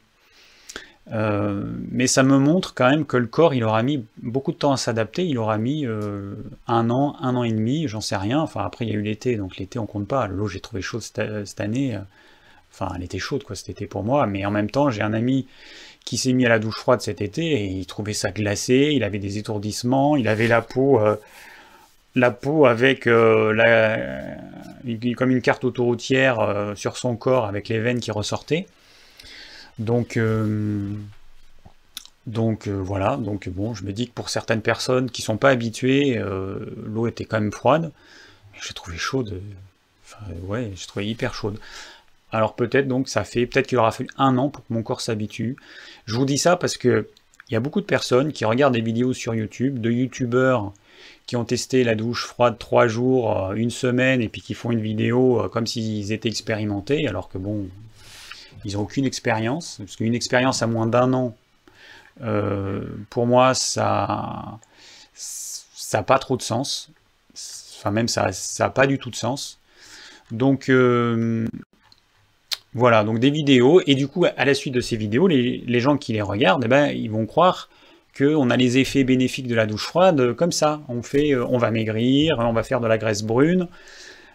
Euh, 1.12 1.62
mais 1.90 2.09
ça 2.09 2.23
me 2.25 2.38
montre 2.38 2.75
quand 2.75 2.90
même 2.90 3.07
que 3.07 3.16
le 3.16 3.27
corps, 3.27 3.55
il 3.55 3.62
aura 3.62 3.83
mis 3.83 4.05
beaucoup 4.23 4.53
de 4.53 4.57
temps 4.57 4.73
à 4.73 4.77
s'adapter, 4.77 5.25
il 5.25 5.38
aura 5.38 5.57
mis 5.57 5.87
euh, 5.87 6.35
un 6.66 6.90
an, 6.90 7.16
un 7.21 7.37
an 7.37 7.45
et 7.45 7.53
demi, 7.53 7.87
j'en 7.87 8.01
sais 8.01 8.16
rien. 8.16 8.40
Enfin, 8.40 8.64
après, 8.64 8.87
il 8.87 8.90
y 8.90 8.92
a 8.92 8.97
eu 8.97 9.03
l'été, 9.03 9.37
donc 9.37 9.57
l'été, 9.57 9.79
on 9.79 9.87
compte 9.87 10.09
pas. 10.09 10.27
L'eau, 10.27 10.49
j'ai 10.49 10.61
trouvé 10.61 10.83
chaude 10.83 11.03
cette, 11.03 11.61
année. 11.61 11.95
Euh, 11.95 12.01
enfin, 12.73 12.92
elle 12.97 13.05
était 13.05 13.19
chaude, 13.19 13.45
quoi, 13.45 13.55
cet 13.55 13.69
été 13.69 13.87
pour 13.87 14.03
moi. 14.03 14.27
Mais 14.27 14.45
en 14.45 14.51
même 14.51 14.71
temps, 14.71 14.90
j'ai 14.90 15.03
un 15.03 15.12
ami 15.12 15.47
qui 16.05 16.19
s'est 16.19 16.33
mis 16.33 16.47
à 16.47 16.49
la 16.49 16.59
douche 16.59 16.77
froide 16.77 17.01
cet 17.01 17.21
été 17.21 17.45
et 17.45 17.66
il 17.66 17.87
trouvait 17.87 18.12
ça 18.12 18.31
glacé, 18.31 18.92
il 18.95 19.03
avait 19.03 19.19
des 19.19 19.38
étourdissements, 19.38 20.16
il 20.16 20.29
avait 20.29 20.47
la 20.47 20.62
peau 20.62 21.01
la 22.16 22.31
peau 22.31 22.66
avec 22.66 23.07
euh, 23.07 23.55
comme 25.16 25.31
une 25.31 25.42
carte 25.42 25.64
autoroutière 25.64 26.40
euh, 26.40 26.75
sur 26.75 26.97
son 26.97 27.14
corps 27.14 27.45
avec 27.45 27.69
les 27.69 27.79
veines 27.79 28.01
qui 28.01 28.11
ressortaient. 28.11 28.66
Donc, 29.79 30.17
euh, 30.17 30.93
donc 32.27 32.67
voilà, 32.69 33.17
donc 33.17 33.49
bon, 33.49 33.75
je 33.75 33.85
me 33.85 33.93
dis 33.93 34.09
que 34.09 34.12
pour 34.12 34.31
certaines 34.31 34.62
personnes 34.62 35.11
qui 35.11 35.23
sont 35.23 35.37
pas 35.37 35.51
habituées, 35.51 36.21
l'eau 36.85 37.07
était 37.07 37.25
quand 37.25 37.41
même 37.41 37.53
froide. 37.53 37.93
J'ai 38.61 38.75
trouvé 38.75 38.97
chaude, 38.97 39.41
enfin, 40.05 40.25
ouais, 40.45 40.73
j'ai 40.75 40.87
trouvé 40.87 41.07
hyper 41.07 41.35
chaude. 41.35 41.61
Alors 42.33 42.57
peut-être 42.57 42.89
donc 42.89 43.09
ça 43.09 43.23
fait, 43.23 43.47
peut-être 43.47 43.69
qu'il 43.69 43.79
aura 43.79 43.93
fallu 43.93 44.11
un 44.19 44.37
an 44.39 44.49
pour 44.49 44.67
que 44.67 44.73
mon 44.73 44.83
corps 44.83 45.01
s'habitue. 45.01 45.57
Je 46.07 46.17
vous 46.17 46.25
dis 46.25 46.39
ça 46.39 46.57
parce 46.57 46.77
que 46.77 47.09
il 47.49 47.55
y 47.55 47.57
a 47.57 47.61
beaucoup 47.61 47.81
de 47.81 47.87
personnes 47.87 48.33
qui 48.33 48.45
regardent 48.45 48.75
des 48.75 48.81
vidéos 48.81 49.12
sur 49.12 49.35
YouTube, 49.35 49.81
de 49.81 49.91
youtubeurs 49.91 50.73
qui 51.27 51.37
ont 51.37 51.45
testé 51.45 51.85
la 51.85 51.95
douche 51.95 52.25
froide 52.25 52.57
trois 52.59 52.87
jours, 52.89 53.51
euh, 53.51 53.55
une 53.55 53.71
semaine, 53.71 54.21
et 54.21 54.29
puis 54.29 54.41
qui 54.41 54.55
font 54.55 54.71
une 54.71 54.81
vidéo 54.81 55.41
euh, 55.43 55.49
comme 55.49 55.67
s'ils 55.67 56.12
étaient 56.12 56.29
expérimentés, 56.29 57.07
alors 57.09 57.29
que 57.29 57.39
bon, 57.39 57.67
ils 58.67 58.75
n'ont 58.75 58.83
aucune 58.83 59.05
expérience, 59.05 59.77
parce 59.79 59.97
qu'une 59.97 60.15
expérience 60.15 60.63
à 60.63 60.67
moins 60.67 60.87
d'un 60.87 61.13
an, 61.13 61.35
euh, 62.23 62.85
pour 63.11 63.27
moi, 63.27 63.55
ça 63.55 64.59
n'a 65.93 66.03
pas 66.03 66.19
trop 66.19 66.37
de 66.37 66.43
sens. 66.43 66.91
Enfin, 67.79 67.91
même 67.91 68.09
ça 68.09 68.31
n'a 68.59 68.71
pas 68.71 68.87
du 68.87 68.99
tout 68.99 69.11
de 69.11 69.17
sens. 69.17 69.59
Donc, 70.31 70.71
voilà, 72.75 73.05
donc 73.05 73.21
des 73.21 73.31
vidéos, 73.31 73.81
et 73.87 73.95
du 73.95 74.09
coup, 74.09 74.25
à 74.25 74.45
la 74.45 74.55
suite 74.55 74.75
de 74.75 74.81
ces 74.81 74.97
vidéos, 74.97 75.29
les, 75.29 75.81
gens 75.81 75.97
qui 75.97 76.13
les 76.13 76.23
regardent, 76.23 76.65
eh 76.65 76.69
ben, 76.69 76.89
ils 76.89 77.11
vont 77.11 77.27
croire 77.27 77.69
on 78.25 78.51
a 78.51 78.57
les 78.57 78.79
effets 78.79 79.05
bénéfiques 79.05 79.47
de 79.47 79.55
la 79.55 79.67
douche 79.67 79.85
froide 79.85 80.35
comme 80.35 80.53
ça. 80.53 80.81
On, 80.89 81.03
fait, 81.03 81.33
euh, 81.33 81.45
on 81.49 81.59
va 81.59 81.71
maigrir, 81.71 82.39
on 82.39 82.53
va 82.53 82.63
faire 82.63 82.81
de 82.81 82.87
la 82.87 82.99
graisse 82.99 83.23
brune, 83.23 83.69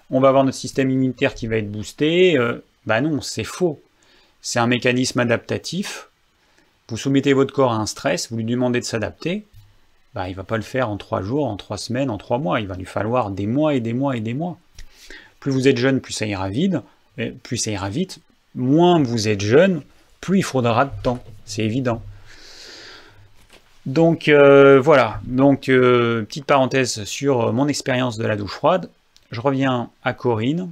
on 0.09 0.19
va 0.19 0.29
avoir 0.29 0.43
notre 0.43 0.57
système 0.57 0.89
immunitaire 0.89 1.33
qui 1.33 1.47
va 1.47 1.57
être 1.57 1.71
boosté. 1.71 2.37
Euh, 2.37 2.63
bah 2.85 3.01
non, 3.01 3.21
c'est 3.21 3.43
faux. 3.43 3.81
C'est 4.41 4.59
un 4.59 4.67
mécanisme 4.67 5.19
adaptatif. 5.19 6.09
Vous 6.89 6.97
soumettez 6.97 7.33
votre 7.33 7.53
corps 7.53 7.71
à 7.71 7.77
un 7.77 7.85
stress, 7.85 8.31
vous 8.31 8.37
lui 8.37 8.45
demandez 8.45 8.79
de 8.79 8.85
s'adapter. 8.85 9.45
Bah, 10.13 10.27
il 10.27 10.31
ne 10.31 10.35
va 10.35 10.43
pas 10.43 10.57
le 10.57 10.63
faire 10.63 10.89
en 10.89 10.97
trois 10.97 11.21
jours, 11.21 11.47
en 11.47 11.55
trois 11.55 11.77
semaines, 11.77 12.09
en 12.09 12.17
trois 12.17 12.37
mois. 12.37 12.59
Il 12.59 12.67
va 12.67 12.75
lui 12.75 12.85
falloir 12.85 13.31
des 13.31 13.47
mois 13.47 13.75
et 13.75 13.79
des 13.79 13.93
mois 13.93 14.17
et 14.17 14.19
des 14.19 14.33
mois. 14.33 14.57
Plus 15.39 15.51
vous 15.51 15.67
êtes 15.67 15.77
jeune, 15.77 16.01
plus 16.01 16.13
ça 16.13 16.25
ira 16.25 16.49
vite. 16.49 16.75
Plus 17.43 17.57
ça 17.57 17.71
ira 17.71 17.89
vite. 17.89 18.19
Moins 18.55 19.01
vous 19.01 19.27
êtes 19.29 19.41
jeune, 19.41 19.81
plus 20.19 20.39
il 20.39 20.43
faudra 20.43 20.85
de 20.85 21.01
temps. 21.01 21.23
C'est 21.45 21.63
évident. 21.63 22.01
Donc 23.85 24.27
euh, 24.27 24.79
voilà, 24.79 25.19
donc 25.23 25.67
euh, 25.67 26.23
petite 26.23 26.45
parenthèse 26.45 27.03
sur 27.05 27.47
euh, 27.47 27.51
mon 27.51 27.67
expérience 27.67 28.17
de 28.17 28.27
la 28.27 28.35
douche 28.35 28.51
froide. 28.51 28.89
Je 29.31 29.41
reviens 29.41 29.89
à 30.03 30.13
Corinne. 30.13 30.69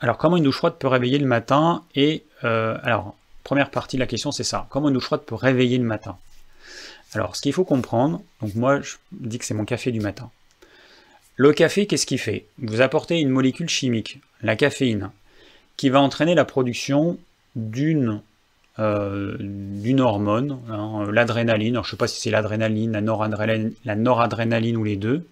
Alors 0.00 0.18
comment 0.18 0.36
une 0.36 0.44
douche 0.44 0.58
froide 0.58 0.74
peut 0.78 0.88
réveiller 0.88 1.18
le 1.18 1.26
matin 1.26 1.82
Et 1.94 2.24
alors, 2.42 3.16
première 3.44 3.70
partie 3.70 3.96
de 3.96 4.00
la 4.00 4.06
question 4.06 4.30
c'est 4.30 4.44
ça. 4.44 4.66
Comment 4.70 4.88
une 4.88 4.94
douche 4.94 5.06
froide 5.06 5.22
peut 5.26 5.34
réveiller 5.34 5.78
le 5.78 5.84
matin? 5.84 6.16
Alors 7.14 7.36
ce 7.36 7.40
qu'il 7.40 7.52
faut 7.52 7.64
comprendre, 7.64 8.22
donc 8.42 8.54
moi 8.54 8.80
je 8.80 8.96
dis 9.12 9.38
que 9.38 9.44
c'est 9.44 9.54
mon 9.54 9.64
café 9.64 9.90
du 9.90 10.00
matin. 10.00 10.30
Le 11.36 11.52
café, 11.52 11.86
qu'est-ce 11.86 12.06
qu'il 12.06 12.18
fait? 12.18 12.46
Vous 12.58 12.80
apportez 12.80 13.20
une 13.20 13.28
molécule 13.28 13.68
chimique, 13.68 14.20
la 14.42 14.56
caféine, 14.56 15.10
qui 15.76 15.90
va 15.90 16.00
entraîner 16.00 16.34
la 16.34 16.46
production 16.46 17.18
d'une 17.54 18.22
euh, 18.78 19.36
hormone, 19.98 20.58
hein, 20.70 21.06
l'adrénaline. 21.12 21.74
Je 21.74 21.78
ne 21.80 21.84
sais 21.84 21.96
pas 21.96 22.06
si 22.06 22.20
c'est 22.20 22.30
l'adrénaline, 22.30 22.92
la 22.92 23.02
noradrénaline, 23.02 23.72
la 23.84 23.96
noradrénaline 23.96 24.76
ou 24.78 24.84
les 24.84 24.96
deux. 24.96 25.26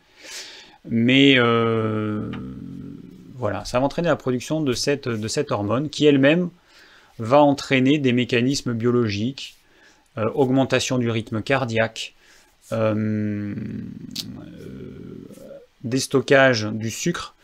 Mais 0.89 1.39
euh, 1.39 2.31
voilà, 3.35 3.65
ça 3.65 3.79
va 3.79 3.85
entraîner 3.85 4.09
la 4.09 4.17
production 4.17 4.61
de 4.61 4.73
cette, 4.73 5.07
hormone 5.51 5.91
qui 5.91 6.07
elle-même 6.07 6.51
va 7.19 7.43
entraîner 7.43 7.99
des 7.99 8.13
mécanismes 8.13 8.73
biologiques, 8.73 9.57
euh, 10.19 10.31
augmentation 10.35 10.99
du 10.99 11.11
rythme 11.11 11.43
cardiaque, 11.43 12.15
déstockage 15.85 16.65
du 16.65 16.91
sucre 16.91 17.35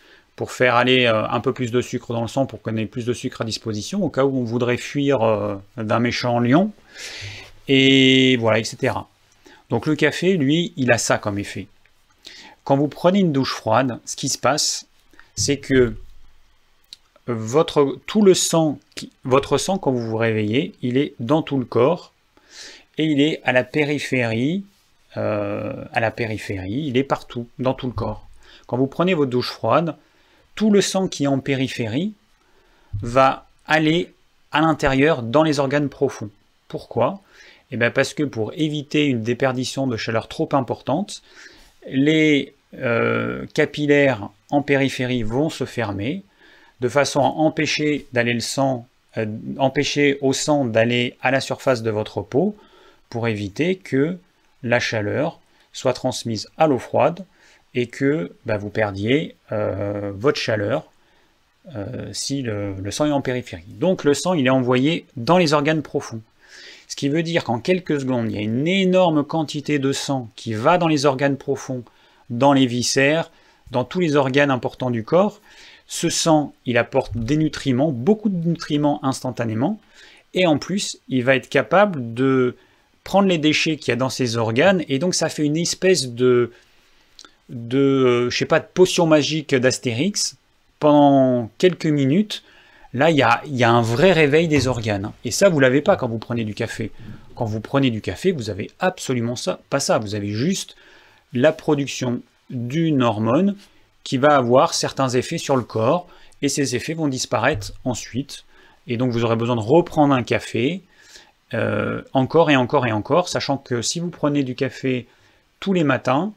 pour 0.40 0.52
faire 0.52 0.74
aller 0.74 1.04
euh, 1.04 1.28
un 1.28 1.40
peu 1.40 1.52
plus 1.52 1.70
de 1.70 1.82
sucre 1.82 2.14
dans 2.14 2.22
le 2.22 2.28
sang 2.28 2.46
pour 2.46 2.62
qu'on 2.62 2.74
ait 2.78 2.86
plus 2.86 3.04
de 3.04 3.12
sucre 3.12 3.42
à 3.42 3.44
disposition, 3.44 4.02
au 4.02 4.08
cas 4.08 4.24
où 4.24 4.38
on 4.38 4.42
voudrait 4.42 4.78
fuir 4.78 5.20
euh, 5.20 5.56
d'un 5.76 5.98
méchant 5.98 6.40
lion, 6.40 6.72
et 7.68 8.38
voilà, 8.38 8.58
etc. 8.58 8.94
Donc 9.68 9.84
le 9.84 9.94
café, 9.96 10.38
lui, 10.38 10.72
il 10.78 10.90
a 10.92 10.96
ça 10.96 11.18
comme 11.18 11.38
effet. 11.38 11.66
Quand 12.64 12.78
vous 12.78 12.88
prenez 12.88 13.20
une 13.20 13.32
douche 13.32 13.52
froide, 13.52 14.00
ce 14.06 14.16
qui 14.16 14.30
se 14.30 14.38
passe, 14.38 14.86
c'est 15.36 15.58
que 15.58 15.94
votre, 17.26 17.98
tout 18.06 18.22
le 18.22 18.34
sang, 18.34 18.78
votre 19.24 19.58
sang, 19.58 19.78
quand 19.78 19.92
vous 19.92 20.06
vous 20.08 20.16
réveillez, 20.16 20.74
il 20.82 20.96
est 20.96 21.14
dans 21.20 21.42
tout 21.42 21.58
le 21.58 21.64
corps, 21.64 22.12
et 22.98 23.04
il 23.04 23.20
est 23.20 23.40
à 23.44 23.52
la 23.52 23.64
périphérie, 23.64 24.64
euh, 25.16 25.84
à 25.92 26.00
la 26.00 26.10
périphérie, 26.10 26.84
il 26.86 26.96
est 26.96 27.04
partout, 27.04 27.46
dans 27.58 27.74
tout 27.74 27.86
le 27.86 27.92
corps. 27.92 28.28
Quand 28.66 28.76
vous 28.76 28.86
prenez 28.86 29.14
votre 29.14 29.30
douche 29.30 29.50
froide, 29.50 29.96
tout 30.54 30.70
le 30.70 30.80
sang 30.80 31.08
qui 31.08 31.24
est 31.24 31.28
en 31.28 31.40
périphérie 31.40 32.12
va 33.02 33.46
aller 33.66 34.12
à 34.52 34.60
l'intérieur 34.60 35.22
dans 35.22 35.42
les 35.42 35.60
organes 35.60 35.88
profonds. 35.88 36.30
Pourquoi? 36.68 37.20
Eh 37.70 37.76
bien 37.76 37.90
parce 37.90 38.14
que 38.14 38.22
pour 38.22 38.52
éviter 38.54 39.06
une 39.06 39.22
déperdition 39.22 39.86
de 39.86 39.96
chaleur 39.96 40.28
trop 40.28 40.48
importante, 40.52 41.22
les 41.88 42.54
euh, 42.74 43.46
capillaires 43.54 44.28
en 44.50 44.62
périphérie 44.62 45.22
vont 45.22 45.50
se 45.50 45.64
fermer 45.64 46.22
de 46.80 46.88
façon 46.88 47.20
à 47.20 47.24
empêcher 47.24 48.06
d'aller 48.12 48.34
le 48.34 48.40
sang 48.40 48.86
euh, 49.16 49.26
empêcher 49.58 50.18
au 50.20 50.32
sang 50.32 50.64
d'aller 50.64 51.16
à 51.20 51.30
la 51.30 51.40
surface 51.40 51.82
de 51.82 51.90
votre 51.90 52.22
peau 52.22 52.56
pour 53.08 53.26
éviter 53.26 53.76
que 53.76 54.18
la 54.62 54.78
chaleur 54.78 55.40
soit 55.72 55.94
transmise 55.94 56.48
à 56.58 56.66
l'eau 56.66 56.78
froide 56.78 57.24
et 57.74 57.86
que 57.86 58.32
bah, 58.46 58.56
vous 58.56 58.70
perdiez 58.70 59.36
euh, 59.52 60.12
votre 60.14 60.38
chaleur 60.38 60.86
si 62.10 62.42
le, 62.42 62.74
le, 62.82 62.90
sang 62.90 63.06
est 63.06 63.12
en 63.12 63.20
périphérie. 63.20 63.62
Donc 63.68 64.02
le 64.02 64.12
sang, 64.14 64.34
il 64.34 64.46
est 64.46 64.50
envoyé 64.50 65.04
dans 65.14 65.38
les 65.38 65.52
organes 65.52 65.82
profonds. 65.82 66.22
Ce 66.90 66.96
qui 66.96 67.08
veut 67.08 67.22
dire 67.22 67.44
qu'en 67.44 67.60
quelques 67.60 68.00
secondes, 68.00 68.28
il 68.28 68.34
y 68.34 68.38
a 68.38 68.42
une 68.42 68.66
énorme 68.66 69.22
quantité 69.22 69.78
de 69.78 69.92
sang 69.92 70.28
qui 70.34 70.54
va 70.54 70.76
dans 70.76 70.88
les 70.88 71.06
organes 71.06 71.36
profonds, 71.36 71.84
dans 72.30 72.52
les 72.52 72.66
viscères, 72.66 73.30
dans 73.70 73.84
tous 73.84 74.00
les 74.00 74.16
organes 74.16 74.50
importants 74.50 74.90
du 74.90 75.04
corps. 75.04 75.40
Ce 75.86 76.08
sang, 76.08 76.54
il 76.66 76.78
apporte 76.78 77.16
des 77.16 77.36
nutriments, 77.36 77.90
beaucoup 77.90 78.28
de 78.28 78.48
nutriments 78.48 79.04
instantanément, 79.04 79.80
et 80.34 80.46
en 80.46 80.58
plus, 80.58 80.98
il 81.08 81.24
va 81.24 81.34
être 81.34 81.48
capable 81.48 82.14
de 82.14 82.56
prendre 83.02 83.28
les 83.28 83.38
déchets 83.38 83.76
qu'il 83.76 83.90
y 83.90 83.92
a 83.92 83.96
dans 83.96 84.10
ces 84.10 84.36
organes, 84.36 84.84
et 84.88 84.98
donc 84.98 85.14
ça 85.14 85.28
fait 85.28 85.44
une 85.44 85.56
espèce 85.56 86.08
de, 86.08 86.52
de 87.48 88.28
je 88.30 88.44
pas, 88.44 88.60
de 88.60 88.66
potion 88.72 89.06
magique 89.06 89.54
d'Astérix 89.54 90.36
pendant 90.78 91.50
quelques 91.58 91.86
minutes. 91.86 92.42
Là, 92.92 93.10
il 93.10 93.16
y 93.16 93.22
a, 93.22 93.42
y 93.46 93.62
a, 93.62 93.70
un 93.70 93.82
vrai 93.82 94.12
réveil 94.12 94.48
des 94.48 94.66
organes. 94.66 95.12
Et 95.24 95.30
ça, 95.30 95.48
vous 95.48 95.60
l'avez 95.60 95.80
pas 95.80 95.96
quand 95.96 96.08
vous 96.08 96.18
prenez 96.18 96.44
du 96.44 96.54
café. 96.54 96.90
Quand 97.36 97.44
vous 97.44 97.60
prenez 97.60 97.90
du 97.90 98.00
café, 98.00 98.32
vous 98.32 98.50
avez 98.50 98.70
absolument 98.80 99.36
ça, 99.36 99.60
pas 99.70 99.78
ça. 99.78 99.98
Vous 99.98 100.16
avez 100.16 100.30
juste 100.30 100.76
la 101.32 101.52
production 101.52 102.20
d'une 102.50 103.02
hormone 103.02 103.56
qui 104.04 104.18
va 104.18 104.36
avoir 104.36 104.74
certains 104.74 105.08
effets 105.08 105.38
sur 105.38 105.56
le 105.56 105.62
corps, 105.62 106.08
et 106.42 106.48
ces 106.48 106.74
effets 106.74 106.94
vont 106.94 107.08
disparaître 107.08 107.72
ensuite. 107.84 108.44
Et 108.86 108.96
donc 108.96 109.12
vous 109.12 109.24
aurez 109.24 109.36
besoin 109.36 109.56
de 109.56 109.60
reprendre 109.60 110.14
un 110.14 110.22
café, 110.22 110.82
euh, 111.52 112.02
encore 112.12 112.50
et 112.50 112.56
encore 112.56 112.86
et 112.86 112.92
encore, 112.92 113.28
sachant 113.28 113.56
que 113.56 113.82
si 113.82 114.00
vous 114.00 114.10
prenez 114.10 114.42
du 114.42 114.54
café 114.54 115.06
tous 115.58 115.72
les 115.72 115.84
matins, 115.84 116.32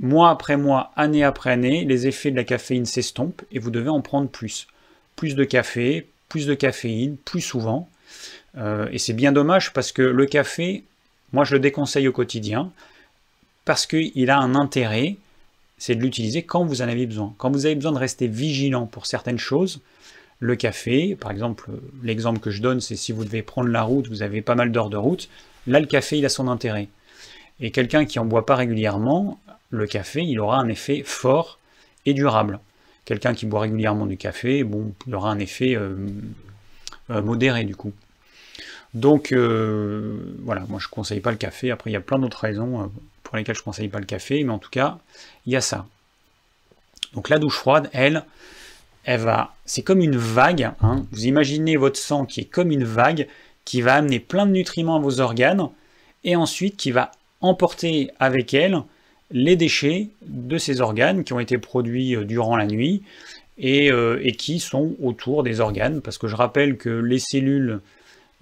mois 0.00 0.30
après 0.30 0.56
mois, 0.56 0.92
année 0.96 1.24
après 1.24 1.50
année, 1.50 1.84
les 1.84 2.06
effets 2.06 2.30
de 2.30 2.36
la 2.36 2.44
caféine 2.44 2.86
s'estompent 2.86 3.42
et 3.52 3.58
vous 3.58 3.70
devez 3.70 3.90
en 3.90 4.00
prendre 4.00 4.28
plus. 4.28 4.66
Plus 5.16 5.34
de 5.34 5.44
café, 5.44 6.06
plus 6.28 6.46
de 6.46 6.54
caféine, 6.54 7.16
plus 7.16 7.40
souvent. 7.40 7.88
Euh, 8.56 8.88
et 8.92 8.98
c'est 8.98 9.12
bien 9.12 9.32
dommage 9.32 9.72
parce 9.72 9.92
que 9.92 10.02
le 10.02 10.26
café, 10.26 10.84
moi 11.32 11.44
je 11.44 11.54
le 11.54 11.60
déconseille 11.60 12.08
au 12.08 12.12
quotidien, 12.12 12.70
parce 13.64 13.86
qu'il 13.86 14.30
a 14.30 14.38
un 14.38 14.54
intérêt, 14.54 15.16
c'est 15.78 15.94
de 15.94 16.00
l'utiliser 16.02 16.42
quand 16.42 16.64
vous 16.64 16.82
en 16.82 16.88
avez 16.88 17.06
besoin. 17.06 17.34
Quand 17.38 17.50
vous 17.50 17.66
avez 17.66 17.74
besoin 17.74 17.92
de 17.92 17.98
rester 17.98 18.26
vigilant 18.26 18.86
pour 18.86 19.06
certaines 19.06 19.38
choses, 19.38 19.80
le 20.40 20.56
café, 20.56 21.16
par 21.16 21.30
exemple, 21.30 21.70
l'exemple 22.02 22.38
que 22.40 22.50
je 22.50 22.62
donne, 22.62 22.80
c'est 22.80 22.96
si 22.96 23.12
vous 23.12 23.24
devez 23.24 23.42
prendre 23.42 23.68
la 23.68 23.82
route, 23.82 24.08
vous 24.08 24.22
avez 24.22 24.42
pas 24.42 24.54
mal 24.54 24.70
d'heures 24.70 24.90
de 24.90 24.96
route, 24.96 25.28
là 25.66 25.80
le 25.80 25.86
café 25.86 26.18
il 26.18 26.26
a 26.26 26.28
son 26.28 26.48
intérêt. 26.48 26.88
Et 27.60 27.70
quelqu'un 27.70 28.04
qui 28.04 28.18
en 28.18 28.24
boit 28.24 28.46
pas 28.46 28.54
régulièrement, 28.54 29.40
le 29.70 29.86
café 29.86 30.22
il 30.22 30.38
aura 30.38 30.58
un 30.58 30.68
effet 30.68 31.02
fort 31.04 31.58
et 32.06 32.14
durable. 32.14 32.60
Quelqu'un 33.04 33.34
qui 33.34 33.46
boit 33.46 33.60
régulièrement 33.60 34.06
du 34.06 34.16
café, 34.16 34.64
bon, 34.64 34.92
il 35.06 35.14
aura 35.14 35.30
un 35.30 35.38
effet 35.38 35.74
euh, 35.74 35.96
euh, 37.10 37.22
modéré 37.22 37.64
du 37.64 37.74
coup. 37.74 37.92
Donc 38.94 39.32
euh, 39.32 40.36
voilà, 40.42 40.62
moi 40.68 40.78
je 40.80 40.86
ne 40.86 40.90
conseille 40.90 41.20
pas 41.20 41.30
le 41.30 41.36
café. 41.36 41.70
Après, 41.70 41.90
il 41.90 41.92
y 41.92 41.96
a 41.96 42.00
plein 42.00 42.18
d'autres 42.18 42.40
raisons 42.40 42.90
pour 43.22 43.36
lesquelles 43.36 43.56
je 43.56 43.60
ne 43.60 43.64
conseille 43.64 43.88
pas 43.88 44.00
le 44.00 44.06
café, 44.06 44.42
mais 44.44 44.52
en 44.52 44.58
tout 44.58 44.70
cas, 44.70 44.98
il 45.46 45.52
y 45.52 45.56
a 45.56 45.60
ça. 45.60 45.86
Donc 47.14 47.28
la 47.28 47.38
douche 47.38 47.56
froide, 47.56 47.90
elle, 47.92 48.24
elle 49.04 49.20
va, 49.20 49.54
c'est 49.64 49.82
comme 49.82 50.00
une 50.00 50.16
vague. 50.16 50.70
Hein. 50.80 51.06
Vous 51.12 51.26
imaginez 51.26 51.76
votre 51.76 51.98
sang 51.98 52.24
qui 52.26 52.40
est 52.40 52.44
comme 52.44 52.70
une 52.70 52.84
vague 52.84 53.28
qui 53.64 53.82
va 53.82 53.94
amener 53.94 54.18
plein 54.18 54.46
de 54.46 54.52
nutriments 54.52 54.96
à 54.96 55.00
vos 55.00 55.20
organes 55.20 55.68
et 56.24 56.36
ensuite 56.36 56.76
qui 56.76 56.90
va 56.90 57.10
emporter 57.40 58.10
avec 58.18 58.54
elle 58.54 58.82
les 59.30 59.56
déchets 59.56 60.08
de 60.22 60.56
ces 60.58 60.80
organes 60.80 61.22
qui 61.22 61.32
ont 61.32 61.40
été 61.40 61.58
produits 61.58 62.16
euh, 62.16 62.24
durant 62.24 62.56
la 62.56 62.66
nuit 62.66 63.02
euh, 63.62 64.18
et 64.22 64.32
qui 64.32 64.58
sont 64.58 64.96
autour 65.02 65.42
des 65.42 65.60
organes. 65.60 66.00
Parce 66.00 66.18
que 66.18 66.28
je 66.28 66.36
rappelle 66.36 66.76
que 66.76 66.88
les 66.88 67.18
cellules 67.18 67.80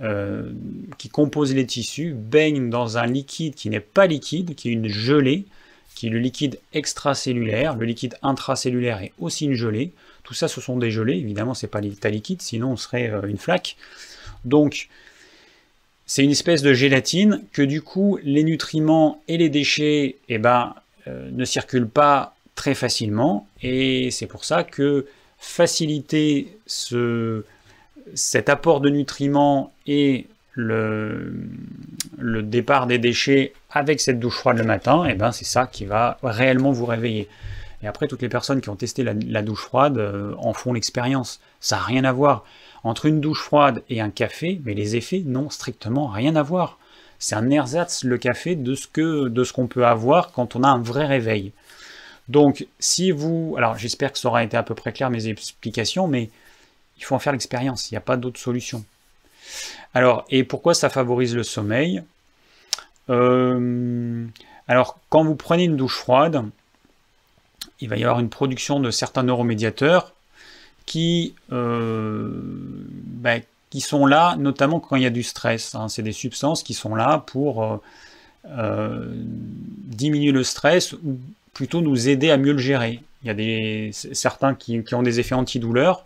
euh, 0.03 0.53
qui 0.99 1.09
composent 1.09 1.55
les 1.55 1.64
tissus 1.64 2.12
baignent 2.12 2.68
dans 2.68 2.99
un 2.99 3.07
liquide 3.07 3.55
qui 3.55 3.70
n'est 3.70 3.80
pas 3.80 4.07
liquide, 4.07 4.55
qui 4.55 4.68
est 4.68 4.72
une 4.72 4.88
gelée, 4.88 5.47
qui 5.94 6.09
est 6.09 6.11
le 6.11 6.18
liquide 6.18 6.59
extracellulaire. 6.74 7.76
Le 7.76 7.86
liquide 7.86 8.16
intracellulaire 8.22 9.01
est 9.01 9.12
aussi 9.18 9.47
une 9.47 9.55
gelée. 9.55 9.92
Tout 10.22 10.34
ça, 10.34 10.49
ce 10.49 10.61
sont 10.61 10.76
des 10.76 10.90
gelées. 10.90 11.16
Évidemment, 11.16 11.55
c'est 11.55 11.66
pas 11.66 11.80
l'état 11.80 12.11
liquide, 12.11 12.42
sinon 12.42 12.72
on 12.72 12.76
serait 12.76 13.09
euh, 13.11 13.22
une 13.26 13.38
flaque. 13.38 13.76
Donc, 14.44 14.88
c'est 16.05 16.22
une 16.22 16.30
espèce 16.30 16.62
de 16.62 16.74
gélatine 16.74 17.42
que 17.53 17.62
du 17.62 17.80
coup, 17.80 18.18
les 18.22 18.44
nutriments 18.44 19.22
et 19.28 19.38
les 19.38 19.49
déchets 19.49 20.16
eh 20.28 20.38
ben, 20.38 20.74
euh, 21.09 21.30
ne 21.32 21.44
circulent 21.44 21.88
pas 21.88 22.36
très 22.55 22.74
facilement. 22.74 23.49
Et 23.62 24.11
c'est 24.11 24.26
pour 24.26 24.44
ça 24.44 24.62
que 24.62 25.07
faciliter 25.38 26.49
ce, 26.66 27.44
cet 28.14 28.48
apport 28.48 28.80
de 28.80 28.88
nutriments 28.88 29.72
et 29.86 30.26
le, 30.54 31.32
départ 32.42 32.86
des 32.86 32.98
déchets 32.98 33.52
avec 33.70 34.00
cette 34.00 34.18
douche 34.18 34.36
froide 34.36 34.59
le 34.59 34.64
matin, 34.64 35.04
et 35.04 35.11
eh 35.12 35.14
ben 35.14 35.32
c'est 35.32 35.44
ça 35.44 35.66
qui 35.66 35.84
va 35.84 36.18
réellement 36.22 36.72
vous 36.72 36.86
réveiller. 36.86 37.28
Et 37.82 37.86
après, 37.86 38.07
toutes 38.07 38.22
les 38.22 38.28
personnes 38.28 38.61
qui 38.61 38.70
ont 38.70 38.76
testé 38.76 39.04
la, 39.04 39.42
douche 39.42 39.61
froide 39.61 39.98
euh, 39.98 40.34
en 40.38 40.54
font 40.54 40.72
l'expérience. 40.72 41.40
Ça 41.61 41.76
n'a 41.76 41.82
rien 41.82 42.04
à 42.04 42.12
voir. 42.12 42.44
Entre 42.84 43.07
une 43.07 43.20
douche 43.20 43.42
froide 43.42 43.82
et 43.90 44.00
un 44.00 44.11
café, 44.11 44.61
mais 44.64 44.74
les 44.74 44.96
effets 44.96 45.22
n'ont 45.24 45.50
strictement 45.50 46.07
rien 46.07 46.36
à 46.36 46.42
voir. 46.42 46.78
C'est 47.18 47.34
un 47.34 47.50
ersatz, 47.50 48.04
le 48.04 48.18
café, 48.18 48.57
de 48.57 48.74
ce 48.74 48.86
que 48.86 49.28
de 49.28 49.44
ce 49.44 49.52
qu'on 49.52 49.66
peut 49.66 49.86
avoir 49.86 50.32
quand 50.32 50.57
on 50.57 50.62
a 50.62 50.68
un 50.68 50.80
vrai 50.80 51.07
réveil. 51.07 51.52
Donc, 52.28 52.66
si 52.78 53.11
vous... 53.11 53.54
Alors, 53.57 53.76
j'espère 53.78 54.12
que 54.12 54.18
ça 54.18 54.28
aura 54.28 54.42
été 54.42 54.57
à 54.57 54.62
peu 54.62 54.74
près 54.74 54.92
clair 54.92 55.11
mes 55.11 55.28
explications, 55.28 56.09
mais 56.09 56.30
il 56.99 57.05
faut 57.05 57.14
en 57.14 57.18
faire 57.18 57.32
l'expérience, 57.32 57.90
il 57.90 57.94
n'y 57.94 57.99
a 57.99 58.03
pas 58.03 58.16
d'autre 58.16 58.40
solution. 58.40 58.84
Alors, 59.94 60.24
et 60.30 60.44
pourquoi 60.44 60.74
ça 60.74 60.90
favorise 60.90 61.34
le 61.34 61.42
sommeil? 61.42 62.03
Euh, 63.11 64.26
Alors, 64.68 64.99
quand 65.09 65.24
vous 65.24 65.36
prenez 65.36 65.64
une 65.64 65.76
douche 65.76 65.97
froide, 65.97 66.44
il 67.80 67.88
va 67.88 67.97
y 67.97 68.05
avoir 68.05 68.20
une 68.20 68.28
production 68.28 68.80
de 68.80 68.90
certains 68.90 69.22
neuromédiateurs 69.22 70.12
qui, 70.86 71.34
euh, 71.53 72.30
ben, 72.32 73.42
sont 73.78 74.07
là, 74.07 74.36
notamment 74.36 74.80
quand 74.80 74.97
il 74.97 75.03
y 75.03 75.07
a 75.07 75.11
du 75.11 75.22
stress. 75.22 75.74
Hein. 75.74 75.88
C'est 75.88 76.03
des 76.03 76.12
substances 76.12 76.62
qui 76.62 76.72
sont 76.72 76.94
là 76.94 77.22
pour 77.26 77.80
euh, 78.47 79.12
diminuer 79.14 80.32
le 80.32 80.44
stress 80.44 80.94
ou 80.94 81.18
plutôt 81.53 81.82
nous 81.82 82.09
aider 82.09 82.30
à 82.30 82.38
mieux 82.38 82.53
le 82.53 82.59
gérer. 82.59 83.03
Il 83.22 83.26
y 83.26 83.30
a 83.30 83.34
des, 83.34 83.90
certains 83.92 84.55
qui, 84.55 84.82
qui 84.82 84.94
ont 84.94 85.03
des 85.03 85.20
effets 85.20 85.34
antidouleurs, 85.34 86.05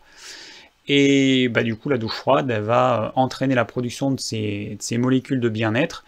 et 0.93 1.49
bah, 1.49 1.63
du 1.63 1.77
coup, 1.77 1.89
la 1.89 1.99
douche 1.99 2.17
froide, 2.17 2.51
va 2.51 3.05
euh, 3.05 3.11
entraîner 3.15 3.55
la 3.55 3.65
production 3.65 4.11
de 4.11 4.19
ces, 4.19 4.77
molécules 4.99 5.39
de 5.39 5.49
bien-être 5.49 6.05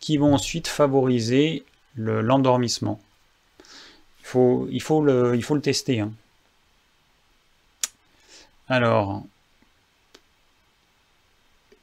qui 0.00 0.18
vont 0.18 0.34
ensuite 0.34 0.68
favoriser 0.68 1.64
l'endormissement. 1.96 3.00
il, 4.20 4.26
faut, 4.26 4.68
il, 4.70 4.82
faut 4.82 5.02
le, 5.02 5.34
il 5.34 5.42
faut 5.42 5.54
le 5.54 5.62
tester. 5.62 6.00
Hein. 6.00 6.12
Alors, 8.68 9.22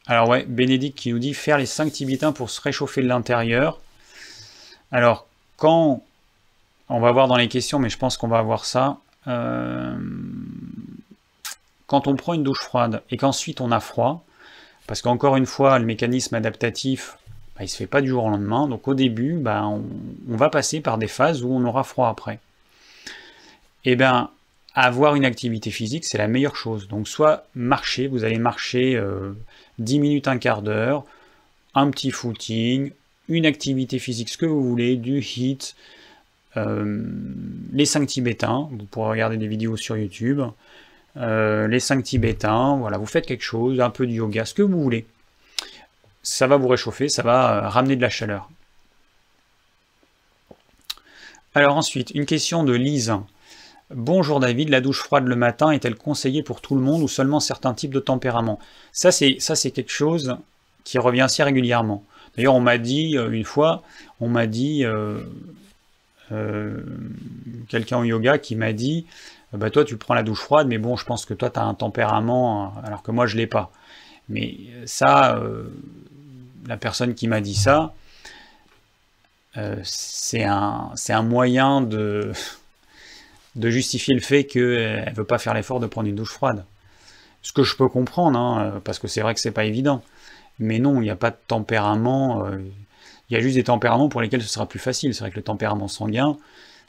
alors 0.06 0.30
ouais, 0.30 0.46
Bénédicte 0.46 1.00
qui 1.00 1.12
nous 1.12 1.20
dit 1.20 1.34
faire 1.34 1.58
les 1.58 1.66
5 1.66 1.91
tibétains 1.91 2.32
pour 2.32 2.52
se 2.52 2.62
réchauffer 2.62 3.02
de 3.02 3.08
l'intérieur. 3.08 3.82
Alors, 4.91 5.26
quand, 5.58 6.04
on 6.89 7.00
va 7.00 7.12
voir 7.12 7.28
dans 7.28 7.38
les 7.38 7.48
questions, 7.48 7.80
mais 7.80 7.89
je 7.89 7.98
pense 7.98 8.18
qu'on 8.18 8.28
va 8.28 8.38
avoir 8.38 8.66
ça. 8.66 9.00
Euh, 9.28 9.98
quand 11.88 12.08
on 12.08 12.16
prend 12.16 12.34
une 12.34 12.44
douche 12.44 12.62
froide 12.62 13.02
et 13.10 13.18
qu'ensuite 13.18 13.62
on 13.62 13.72
a 13.72 13.80
froid, 13.80 14.26
parce 14.88 15.02
qu'encore 15.02 15.36
une 15.36 15.46
fois, 15.46 15.80
le 15.80 15.86
mécanisme 15.86 16.36
adaptatif, 16.36 17.18
bah, 17.56 17.62
il 17.62 17.64
ne 17.64 17.70
se 17.70 17.78
fait 17.78 17.88
pas 17.88 18.02
du 18.02 18.10
jour 18.10 18.26
au 18.26 18.30
lendemain, 18.30 18.68
donc 18.68 18.88
au 18.88 18.94
début, 18.94 19.38
bah, 19.38 19.64
on, 19.66 20.36
va 20.36 20.50
passer 20.50 20.82
par 20.82 20.98
des 20.98 21.08
phases 21.08 21.44
où 21.44 21.52
on 21.52 21.64
aura 21.66 21.84
froid 21.84 22.10
après. 22.10 22.40
Et 23.86 23.92
eh 23.92 23.96
bien, 23.96 24.30
avoir 24.74 25.16
une 25.16 25.26
activité 25.26 25.72
physique, 25.72 26.06
c'est 26.06 26.18
la 26.18 26.28
meilleure 26.28 26.56
chose. 26.56 26.88
Donc 26.88 27.08
soit 27.08 27.46
marcher, 27.56 28.08
vous 28.08 28.24
allez 28.24 28.40
marcher 28.40 29.00
10 29.80 29.98
euh, 29.98 30.02
minutes, 30.02 30.28
un 30.28 30.38
quart 30.38 30.62
d'heure, 30.64 31.06
un 31.76 31.90
petit 31.92 32.12
footing, 32.12 32.92
une 33.30 33.46
activité 33.46 34.00
physique, 34.00 34.30
ce 34.30 34.38
que 34.38 34.46
vous 34.46 34.64
voulez, 34.64 34.96
du 34.98 35.20
hit, 35.20 35.76
euh, 36.58 37.04
les 37.72 37.86
5 37.86 38.08
tibétains, 38.08 38.70
vous 38.72 38.86
pourrez 38.86 39.12
regarder 39.12 39.38
des 39.38 39.48
vidéos 39.48 39.78
sur 39.78 39.98
YouTube, 39.98 40.42
euh, 41.18 41.68
les 41.68 41.80
5 41.80 42.03
tibétains, 42.03 42.76
voilà, 42.78 42.97
vous 42.97 43.05
faites 43.05 43.26
quelque 43.26 43.43
chose, 43.43 43.80
un 43.80 43.89
peu 43.89 44.05
de 44.05 44.11
yoga, 44.11 44.45
ce 44.45 44.53
que 44.53 44.61
vous 44.61 44.82
voulez. 44.82 45.05
Ça 46.24 46.47
va 46.47 46.57
vous 46.57 46.68
réchauffer, 46.68 47.07
ça 47.07 47.24
va 47.24 47.66
euh, 47.66 47.70
ramener 47.70 47.95
de 47.95 48.01
la 48.01 48.09
chaleur. 48.09 48.49
Alors 51.53 51.78
ensuite, 51.78 52.11
une 52.11 52.26
question 52.26 52.63
de 52.63 52.74
Lise. 52.74 53.13
Bonjour 53.91 54.39
David, 54.39 54.70
la 54.70 54.82
douche 54.82 54.99
froide 54.99 55.28
le 55.28 55.36
matin 55.36 55.70
est-elle 55.70 55.95
conseillée 55.95 56.43
pour 56.43 56.59
tout 56.59 56.76
le 56.76 56.82
monde 56.82 57.03
ou 57.03 57.07
seulement 57.07 57.39
certains 57.39 57.74
types 57.74 57.93
de 57.93 57.99
tempéraments 57.99 58.59
Ça, 58.91 59.11
c'est 59.11 59.38
ça, 59.39 59.55
c'est 59.55 59.72
quelque 59.72 59.91
chose 59.91 60.36
qui 60.84 60.97
revient 60.97 61.22
assez 61.22 61.43
régulièrement. 61.43 62.03
D'ailleurs, 62.36 62.55
on 62.55 62.61
m'a 62.61 62.78
dit 62.78 63.16
euh, 63.16 63.30
une 63.30 63.45
fois, 63.45 63.84
on 64.20 64.28
m'a 64.28 64.47
dit 64.47 64.84
quelqu'un 67.70 67.99
au 67.99 68.03
yoga 68.03 68.39
qui 68.39 68.55
m'a 68.55 68.74
dit, 68.74 69.05
bah 69.58 69.70
toi 69.70 69.84
tu 69.86 69.97
prends 69.97 70.14
la 70.14 70.24
douche 70.24 70.41
froide, 70.41 70.68
mais 70.68 70.78
bon, 70.78 70.95
je 70.95 71.06
pense 71.06 71.26
que 71.26 71.34
toi 71.34 71.49
tu 71.49 71.60
as 71.60 71.64
un 71.64 71.74
tempérament 71.74 72.74
alors 72.84 73.03
que 73.03 73.12
moi 73.12 73.28
je 73.28 73.38
l'ai 73.38 73.47
pas. 73.47 73.72
Mais 74.30 74.58
ça, 74.86 75.39
la 76.68 76.78
personne 76.78 77.14
qui 77.14 77.28
m'a 77.28 77.41
dit 77.41 77.53
ça, 77.53 77.93
c'est 79.84 80.43
un, 80.43 81.22
moyen 81.22 81.82
de 81.82 82.32
justifier 83.62 84.16
le 84.16 84.22
fait 84.22 84.45
qu'elle 84.45 85.10
ne 85.10 85.16
veut 85.16 85.26
pas 85.26 85.38
faire 85.38 85.53
l'effort 85.53 85.80
de 85.80 85.88
prendre 85.88 86.08
une 86.08 86.16
douche 86.16 86.34
froide. 86.34 86.66
Ce 87.45 87.53
que 87.53 87.62
je 87.62 87.76
peux 87.76 87.88
comprendre, 87.88 88.39
hein, 88.39 88.82
parce 88.84 88.97
que 88.97 89.08
c'est 89.08 89.22
vrai 89.22 89.36
que 89.36 89.39
c'est 89.39 89.51
pas 89.51 89.66
évident. 89.66 90.01
Mais 90.58 90.80
non, 90.80 90.99
il 90.99 91.03
n'y 91.03 91.12
a 91.12 91.16
pas 91.16 91.30
de 91.30 91.38
tempérament. 91.47 92.43
Euh, 92.47 92.58
il 93.30 93.34
y 93.36 93.38
a 93.38 93.39
juste 93.39 93.53
des 93.53 93.64
tempéraments 93.64 94.10
pour 94.10 94.20
lesquels 94.20 94.41
ce 94.41 94.49
sera 94.49 94.66
plus 94.66 94.80
facile. 94.80 95.14
C'est 95.14 95.20
vrai 95.20 95.30
que 95.30 95.36
le 95.36 95.43
tempérament 95.43 95.88
sanguin, 95.88 96.38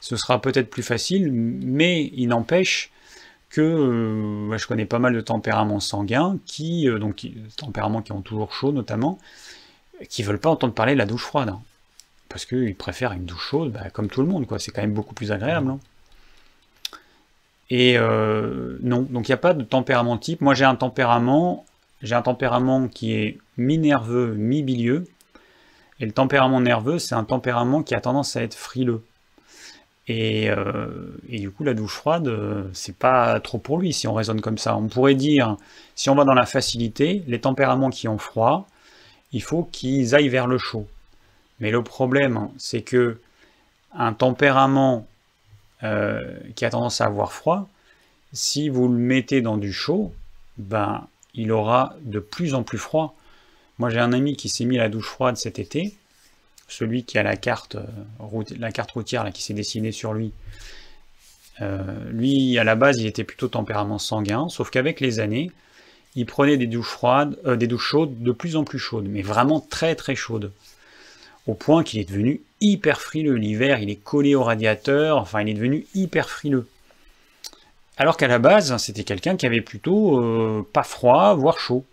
ce 0.01 0.17
sera 0.17 0.41
peut-être 0.41 0.71
plus 0.71 0.83
facile, 0.83 1.33
mais 1.33 2.11
il 2.15 2.29
n'empêche 2.29 2.91
que 3.51 3.61
euh, 3.61 4.59
je 4.59 4.67
connais 4.67 4.87
pas 4.87 4.99
mal 4.99 5.15
de 5.15 5.21
tempéraments 5.21 5.81
sanguins 5.81 6.39
qui, 6.47 6.89
euh, 6.89 6.99
donc 6.99 7.27
tempéraments 7.57 8.03
qui 8.03 8.13
ont 8.13 8.21
toujours 8.21 8.53
chaud 8.53 8.73
notamment, 8.73 9.19
qui 10.09 10.23
veulent 10.23 10.41
pas 10.41 10.51
entendre 10.51 10.75
parler 10.75 10.93
de 10.93 10.99
la 10.99 11.07
douche 11.07 11.23
froide. 11.23 11.49
Hein. 11.49 11.61
parce 12.29 12.45
qu'ils 12.45 12.75
préfèrent 12.75 13.13
une 13.13 13.25
douche 13.25 13.49
chaude, 13.51 13.73
bah, 13.73 13.89
comme 13.91 14.09
tout 14.09 14.21
le 14.21 14.27
monde, 14.27 14.47
quoi. 14.47 14.59
C'est 14.59 14.71
quand 14.71 14.83
même 14.83 14.93
beaucoup 14.93 15.15
plus 15.15 15.33
agréable. 15.33 15.71
Hein. 15.71 15.79
Et 17.71 17.97
euh, 17.99 18.79
non, 18.83 19.03
donc 19.03 19.29
il 19.29 19.33
n'y 19.33 19.35
a 19.35 19.39
pas 19.39 19.55
de 19.55 19.65
tempérament 19.65 20.19
type. 20.19 20.41
Moi 20.41 20.55
j'ai 20.55 20.65
un 20.65 20.77
tempérament, 20.77 21.65
j'ai 22.03 22.15
un 22.15 22.23
tempérament 22.23 22.89
qui 22.89 23.13
est 23.15 23.39
mi-nerveux, 23.57 24.35
mi-bilieux. 24.35 25.05
Et 25.99 26.07
le 26.07 26.13
tempérament 26.13 26.61
nerveux, 26.61 26.99
c'est 26.99 27.15
un 27.15 27.25
tempérament 27.25 27.83
qui 27.83 27.95
a 27.95 28.01
tendance 28.01 28.37
à 28.37 28.43
être 28.43 28.55
frileux. 28.55 29.03
Et, 30.09 30.51
euh, 30.51 30.87
du 31.29 31.51
coup, 31.51 31.65
la 31.65 31.75
douche 31.75 31.95
froide, 31.95 32.33
c'est 32.73 32.97
pas 32.97 33.41
trop 33.41 33.59
pour 33.59 33.79
lui 33.79 33.93
si 33.93 34.07
on 34.07 34.15
raisonne 34.15 34.41
comme 34.41 34.59
ça. 34.59 34.77
On 34.77 34.89
pourrait 34.89 35.15
dire, 35.15 35.57
si 35.95 36.11
on 36.11 36.15
va 36.15 36.25
dans 36.25 36.35
la 36.35 36.47
facilité, 36.47 37.25
les 37.27 37.41
tempéraments 37.41 37.91
qui 37.91 38.07
ont 38.09 38.19
froid, 38.19 38.69
il 39.33 39.43
faut 39.43 39.65
qu'ils 39.65 40.15
aillent 40.15 40.29
vers 40.29 40.47
le 40.47 40.59
chaud. 40.59 40.87
Mais 41.61 41.71
le 41.71 41.83
problème, 41.83 42.49
c'est 42.59 42.83
que 42.83 43.19
un 43.93 44.13
tempérament 44.13 45.07
euh, 45.83 46.39
qui 46.55 46.65
a 46.65 46.71
tendance 46.71 47.01
à 47.01 47.07
avoir 47.07 47.33
froid, 47.33 47.69
si 48.33 48.69
vous 48.69 48.89
le 48.89 48.99
mettez 48.99 49.41
dans 49.41 49.57
du 49.57 49.73
chaud, 49.73 50.13
ben, 50.59 51.07
il 51.35 51.53
aura 51.53 51.95
de 52.03 52.19
plus 52.19 52.55
en 52.55 52.63
plus 52.63 52.79
froid. 52.79 53.15
Moi, 53.79 53.91
j'ai 53.91 54.01
un 54.01 54.13
ami 54.13 54.37
qui 54.37 54.49
s'est 54.49 54.65
mis 54.65 54.79
à 54.79 54.83
la 54.83 54.89
douche 54.89 55.09
froide 55.09 55.37
cet 55.37 55.59
été, 55.59 55.95
celui 56.69 57.05
qui 57.05 57.19
a 57.19 57.23
la 57.23 57.37
carte, 57.37 57.77
euh, 57.77 57.87
routière 58.19 59.31
qui 59.33 59.43
s'est 59.43 59.55
dessinée 59.55 59.93
sur 59.93 60.15
lui. 60.15 60.33
Euh, 61.63 61.83
lui, 62.11 62.59
à 62.59 62.65
la 62.65 62.75
base, 62.75 62.99
il 62.99 63.07
était 63.07 63.25
plutôt 63.25 63.49
tempérament 63.49 63.99
sanguin, 63.99 64.49
sauf 64.49 64.71
qu'avec 64.71 65.01
les 65.01 65.21
années, 65.21 65.51
il 66.15 66.27
prenait 66.27 66.57
des 66.57 66.67
douches 66.67 66.89
froides, 66.89 67.39
des 67.57 67.67
douches 67.67 67.89
chaudes 67.89 68.23
de 68.23 68.33
plus 68.33 68.57
en 68.57 68.65
plus 68.65 68.79
chaudes, 68.79 69.07
mais 69.09 69.23
vraiment 69.23 69.61
très 69.61 69.95
très 69.95 70.15
chaudes 70.15 70.53
au 71.47 71.55
point 71.55 71.85
qu'il 71.85 72.01
est 72.01 72.09
devenu 72.09 72.41
hyper 72.61 73.01
frileux. 73.01 73.35
L'hiver, 73.35 73.79
il 73.79 73.91
est 73.91 74.03
collé 74.03 74.35
au 74.35 74.43
radiateur, 74.43 75.19
enfin, 75.19 75.43
il 75.43 75.49
est 75.49 75.55
devenu 75.55 75.87
hyper 75.95 76.29
frileux. 76.29 76.67
Alors 77.97 78.17
qu'à 78.17 78.29
la 78.29 78.39
base, 78.39 78.77
c'était 78.79 79.05
quelqu'un 79.05 79.37
qui 79.37 79.47
avait 79.47 79.61
plutôt 79.61 80.21
euh, 80.21 80.67
pas 80.73 80.83
froid, 80.83 81.35
voire 81.35 81.59
chaud. 81.59 81.85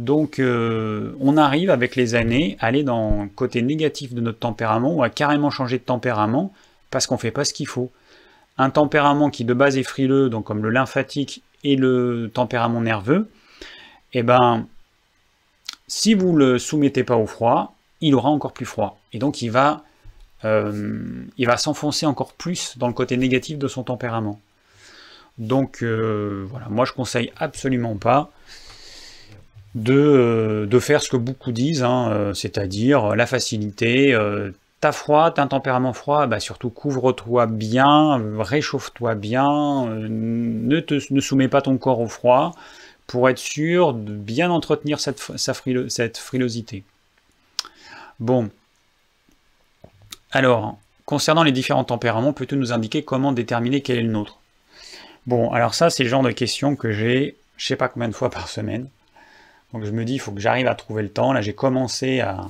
Donc, 0.00 0.38
euh, 0.38 1.12
on 1.20 1.36
arrive 1.36 1.68
avec 1.68 1.94
les 1.94 2.14
années 2.14 2.56
à 2.58 2.68
aller 2.68 2.82
dans 2.84 3.24
le 3.24 3.28
côté 3.28 3.60
négatif 3.60 4.14
de 4.14 4.22
notre 4.22 4.38
tempérament 4.38 4.94
ou 4.94 5.02
à 5.02 5.10
carrément 5.10 5.50
changer 5.50 5.76
de 5.76 5.82
tempérament 5.82 6.54
parce 6.90 7.06
qu'on 7.06 7.16
ne 7.16 7.20
fait 7.20 7.30
pas 7.30 7.44
ce 7.44 7.52
qu'il 7.52 7.66
faut. 7.66 7.90
Un 8.56 8.70
tempérament 8.70 9.28
qui 9.28 9.44
de 9.44 9.52
base 9.52 9.76
est 9.76 9.82
frileux, 9.82 10.30
donc 10.30 10.46
comme 10.46 10.62
le 10.62 10.70
lymphatique 10.70 11.42
et 11.64 11.76
le 11.76 12.30
tempérament 12.32 12.80
nerveux, 12.80 13.28
eh 14.14 14.22
ben, 14.22 14.66
si 15.86 16.14
vous 16.14 16.32
ne 16.32 16.38
le 16.38 16.58
soumettez 16.58 17.04
pas 17.04 17.16
au 17.16 17.26
froid, 17.26 17.74
il 18.00 18.14
aura 18.14 18.30
encore 18.30 18.54
plus 18.54 18.64
froid. 18.64 18.98
Et 19.12 19.18
donc 19.18 19.42
il 19.42 19.50
va, 19.50 19.84
euh, 20.46 21.26
il 21.36 21.46
va 21.46 21.58
s'enfoncer 21.58 22.06
encore 22.06 22.32
plus 22.32 22.78
dans 22.78 22.88
le 22.88 22.94
côté 22.94 23.18
négatif 23.18 23.58
de 23.58 23.68
son 23.68 23.82
tempérament. 23.82 24.40
Donc 25.36 25.82
euh, 25.82 26.46
voilà, 26.48 26.70
moi 26.70 26.86
je 26.86 26.94
conseille 26.94 27.32
absolument 27.36 27.96
pas 27.96 28.30
de, 29.74 29.94
euh, 29.94 30.66
de 30.66 30.78
faire 30.78 31.02
ce 31.02 31.08
que 31.08 31.16
beaucoup 31.16 31.52
disent, 31.52 31.82
hein, 31.82 32.32
c'est-à-dire 32.34 33.14
la 33.16 33.26
facilité. 33.26 34.16
T'as 34.80 34.92
froid, 34.92 35.30
t'as 35.30 35.42
un 35.42 35.46
tempérament 35.46 35.92
froid, 35.92 36.26
bah 36.26 36.40
surtout 36.40 36.70
couvre-toi 36.70 37.44
bien, 37.46 38.18
réchauffe-toi 38.38 39.14
bien, 39.14 39.86
ne, 39.90 41.20
soumets 41.20 41.48
pas 41.48 41.60
ton 41.60 41.76
corps 41.76 42.00
au 42.00 42.08
froid 42.08 42.54
pour 43.06 43.28
être 43.28 43.38
sûr 43.38 43.92
de 43.92 44.14
bien 44.14 44.50
entretenir 44.50 44.98
cette, 44.98 45.20
cette 45.36 46.16
frilosité. 46.16 46.82
Bon. 48.20 48.50
Alors, 50.30 50.78
concernant 51.04 51.42
les 51.42 51.52
différents 51.52 51.84
tempéraments, 51.84 52.32
peux-tu 52.32 52.56
nous 52.56 52.72
indiquer 52.72 53.02
comment 53.02 53.32
déterminer 53.32 53.82
quel 53.82 53.98
est 53.98 54.02
le 54.02 54.12
nôtre? 54.12 54.38
Bon, 55.26 55.50
alors 55.50 55.74
ça, 55.74 55.90
c'est 55.90 56.04
le 56.04 56.08
genre 56.08 56.22
de 56.22 56.30
question 56.30 56.76
que 56.76 56.92
j'ai, 56.92 57.36
je 57.56 57.66
sais 57.66 57.76
pas 57.76 57.88
combien 57.88 58.08
de 58.08 58.14
fois 58.14 58.30
par 58.30 58.48
semaine. 58.48 58.88
Donc 59.72 59.84
je 59.84 59.90
me 59.90 60.04
dis, 60.04 60.14
il 60.14 60.18
faut 60.18 60.32
que 60.32 60.40
j'arrive 60.40 60.66
à 60.66 60.74
trouver 60.74 61.02
le 61.02 61.10
temps. 61.10 61.32
Là, 61.32 61.40
j'ai 61.40 61.54
commencé 61.54 62.20
à, 62.20 62.48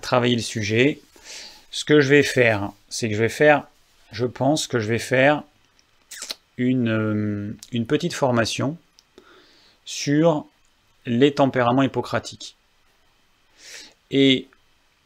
travailler 0.00 0.36
le 0.36 0.42
sujet. 0.42 1.00
Ce 1.70 1.84
que 1.84 2.00
je 2.00 2.08
vais 2.08 2.22
faire, 2.22 2.72
c'est 2.88 3.08
que 3.08 3.14
je 3.14 3.20
vais 3.20 3.28
faire, 3.28 3.64
je 4.10 4.26
pense 4.26 4.66
que 4.66 4.78
je 4.78 4.88
vais 4.88 4.98
faire 4.98 5.42
une, 6.56 6.88
euh, 6.88 7.56
une 7.72 7.86
petite 7.86 8.14
formation 8.14 8.78
sur 9.84 10.46
les 11.04 11.34
tempéraments 11.34 11.82
hippocratiques. 11.82 12.56
Et 14.10 14.48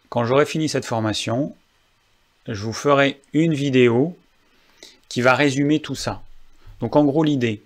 quand 0.09 0.25
j'aurai 0.25 0.47
fini 0.47 0.69
cette 0.69 0.85
formation, 0.85 1.55
je 2.47 2.63
vous 2.63 2.73
ferai 2.73 3.21
une 3.33 3.55
vidéo 3.55 4.17
qui 5.09 5.21
va 5.21 5.35
résumer 5.35 5.81
tout 5.81 5.95
ça. 5.95 6.23
Donc 6.81 6.97
en 6.97 7.05
gros 7.05 7.25
l'idée, 7.25 7.63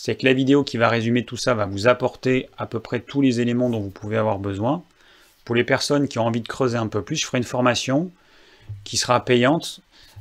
c'est 0.00 0.14
que 0.14 0.24
la 0.24 0.32
vidéo 0.32 0.62
qui 0.62 0.76
va 0.76 0.88
résumer 0.88 1.24
tout 1.24 1.36
ça 1.36 1.54
va 1.54 1.66
vous 1.66 1.88
apporter 1.88 2.48
à 2.56 2.66
peu 2.66 2.78
près 2.78 3.00
tous 3.00 3.20
les 3.20 3.40
éléments 3.40 3.68
dont 3.68 3.80
vous 3.80 3.90
pouvez 3.90 4.16
avoir 4.16 4.38
besoin. 4.38 4.84
Pour 5.44 5.56
les 5.56 5.64
personnes 5.64 6.06
qui 6.06 6.20
ont 6.20 6.24
envie 6.24 6.40
de 6.40 6.46
creuser 6.46 6.76
un 6.78 6.86
peu 6.86 7.02
plus, 7.02 7.16
je 7.16 7.26
ferai 7.26 7.38
une 7.38 7.44
formation 7.44 8.12
qui 8.84 8.96
sera 8.96 9.24
payante 9.24 9.80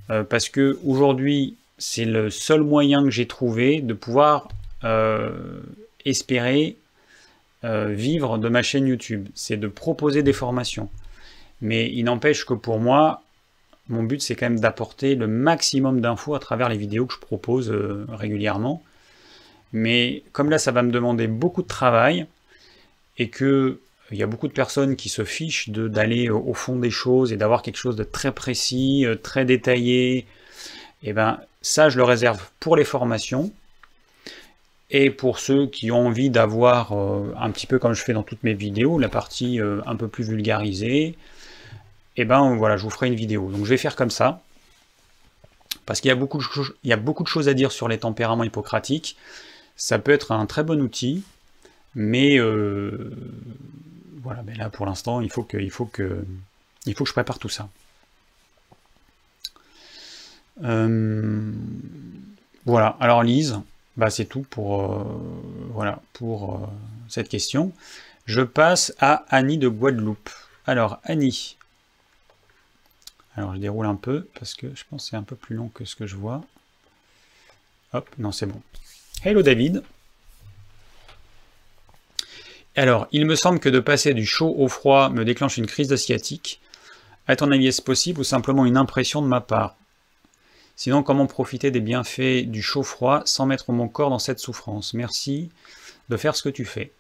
euh, 0.09 0.23
parce 0.23 0.49
que 0.49 0.80
aujourd'hui 0.84 1.57
c'est 1.78 2.05
le 2.05 2.32
seul 2.32 2.63
moyen 2.63 3.03
que 3.03 3.11
j'ai 3.11 3.28
trouvé 3.28 3.82
de 3.82 3.93
pouvoir 3.93 4.47
euh, 4.84 5.61
espérer 6.05 6.75
euh, 7.63 7.93
vivre 7.93 8.39
de 8.39 8.49
ma 8.49 8.63
chaîne 8.63 8.88
YouTube, 8.88 9.30
c'est 9.36 9.57
de 9.57 9.67
proposer 9.67 10.23
des 10.23 10.34
formations. 10.34 10.89
Mais 11.61 11.91
il 11.93 12.05
n'empêche 12.05 12.45
que 12.45 12.55
pour 12.55 12.80
moi, 12.80 13.21
mon 13.89 14.01
but 14.01 14.23
c'est 14.23 14.36
quand 14.36 14.49
même 14.49 14.59
d'apporter 14.59 15.13
le 15.13 15.28
maximum 15.28 16.01
d'infos 16.01 16.34
à 16.34 16.39
travers 16.39 16.67
les 16.67 16.78
vidéos 16.78 17.05
que 17.05 17.13
je 17.13 17.19
propose 17.19 17.71
régulièrement. 18.09 18.82
Mais 19.74 20.24
comme 20.32 20.49
là 20.49 20.57
ça 20.57 20.72
va 20.72 20.82
me 20.82 20.91
demander 20.91 21.28
beaucoup 21.28 21.61
de 21.61 21.68
travail 21.68 22.26
et 23.18 23.30
que 23.30 23.80
il 24.11 24.18
y 24.18 24.24
a 24.24 24.28
beaucoup 24.28 24.47
de 24.47 24.53
personnes 24.53 24.95
qui 24.95 25.09
se 25.09 25.26
fichent 25.26 25.70
d'aller 25.70 26.30
au 26.30 26.53
fond 26.53 26.78
des 26.78 26.91
choses 26.91 27.34
et 27.34 27.38
d'avoir 27.38 27.61
quelque 27.61 27.78
chose 27.78 27.97
de 27.97 28.05
très 28.05 28.32
précis, 28.32 29.05
euh, 29.05 29.15
très 29.15 29.43
détaillé, 29.43 30.20
et 30.20 30.26
eh 31.03 31.13
ben 31.13 31.39
ça 31.61 31.89
je 31.89 31.97
le 31.97 32.03
réserve 32.03 32.41
pour 32.59 32.76
les 32.78 32.86
formations. 32.86 33.51
Et 34.89 35.09
pour 35.09 35.39
ceux 35.39 35.68
qui 35.68 35.91
ont 35.91 36.07
envie 36.07 36.30
d'avoir 36.30 36.93
euh, 36.93 37.34
un 37.38 37.51
petit 37.51 37.68
peu 37.68 37.78
comme 37.78 37.93
je 37.93 38.01
fais 38.01 38.13
dans 38.13 38.24
toutes 38.24 38.43
mes 38.43 38.53
vidéos, 38.53 38.97
la 38.97 39.09
partie 39.09 39.59
euh, 39.59 39.82
un 39.86 39.97
peu 39.97 40.07
plus 40.07 40.24
vulgarisée, 40.24 41.07
et 42.15 42.22
eh 42.22 42.26
ben 42.26 42.55
voilà, 42.55 42.78
je 42.78 42.84
vous 42.84 42.89
ferai 42.89 43.07
une 43.07 43.15
vidéo. 43.15 43.49
Donc 43.51 43.65
je 43.65 43.70
vais 43.70 43.78
faire 43.78 43.97
comme 43.97 44.09
ça, 44.09 44.41
parce 45.86 45.99
qu'il 45.99 46.09
y, 46.09 46.13
y 46.13 46.93
a 46.93 46.97
beaucoup 46.97 47.24
de 47.24 47.28
choses 47.28 47.49
à 47.49 47.53
dire 47.53 47.72
sur 47.74 47.89
les 47.89 47.99
tempéraments 47.99 48.43
hippocratiques. 48.43 49.18
Ça 49.78 49.99
peut 49.99 50.11
être 50.11 50.32
un 50.32 50.45
très 50.45 50.63
bon 50.63 50.82
outil, 50.82 51.23
mais 51.95 52.38
euh, 52.39 53.15
voilà, 54.21 54.43
mais 54.43 54.55
là 54.55 54.69
pour 54.69 54.86
l'instant, 54.86 55.21
il 55.21 55.32
faut 55.32 55.43
que, 55.43 55.57
il 55.57 55.71
faut 55.71 55.86
que, 55.86 56.25
il 56.86 56.95
faut 56.95 57.03
que 57.05 57.09
je 57.09 57.13
prépare 57.13 57.39
tout 57.39 57.49
ça. 57.49 57.69
voilà. 62.65 62.97
Alors 62.99 63.23
Lise, 63.23 63.61
bah, 63.97 64.11
c'est 64.11 64.25
tout 64.25 64.45
pour, 64.49 64.84
euh, 64.84 65.03
voilà, 65.71 66.01
pour 66.13 66.55
euh, 66.55 66.67
cette 67.09 67.30
question. 67.30 67.73
Je 68.25 68.41
passe 68.41 68.93
à 68.99 69.25
Annie 69.30 69.57
de 69.57 69.67
Guadeloupe. 69.67 70.30
Alors, 70.67 70.99
Annie. 71.03 71.57
Alors, 73.36 73.55
je 73.55 73.59
déroule 73.59 73.88
un 73.88 73.95
peu 73.95 74.28
parce 74.39 74.53
que 74.53 74.67
je 74.75 74.84
pense 74.89 75.03
que 75.03 75.09
c'est 75.09 75.15
un 75.15 75.23
peu 75.23 75.36
plus 75.36 75.55
long 75.55 75.69
que 75.69 75.84
ce 75.86 75.95
que 75.95 76.05
je 76.05 76.15
vois. 76.15 76.43
Hop, 77.93 78.09
non, 78.19 78.32
c'est 78.32 78.45
bon. 78.45 78.61
Hello 79.24 79.41
David. 79.41 79.82
Alors, 82.76 83.07
il 83.11 83.26
me 83.26 83.36
semble 83.36 83.59
que 83.59 83.68
de 83.68 83.80
passer 83.80 84.13
du 84.13 84.28
chaud 84.28 84.53
au 84.55 84.68
froid 84.68 85.09
me 85.09 85.26
déclenche 85.26 85.57
une 85.57 85.65
crise 85.65 85.88
de 85.88 85.95
sciatique. 85.95 86.61
À 87.28 87.36
ton 87.36 87.51
avis, 87.51 87.68
est-ce 87.68 87.82
possible 87.82 88.20
ou 88.20 88.24
simplement 88.24 88.65
une 88.65 88.78
impression 88.78 89.24
de 89.24 89.28
ma 89.28 89.41
part? 89.41 89.76
Sinon, 90.76 91.01
comment 91.01 91.26
profiter 91.26 91.72
des 91.72 91.80
bienfaits 91.80 92.45
du 92.45 92.61
chaud-froid 92.61 93.24
sans 93.26 93.47
mettre 93.47 93.72
mon 93.72 93.88
corps 93.88 94.11
dans 94.11 94.20
cette 94.20 94.38
souffrance? 94.38 94.93
Merci 94.93 95.49
de 96.09 96.18
faire 96.18 96.36
ce 96.36 96.43
que 96.43 96.49
tu 96.49 96.63
fais. 96.63 96.91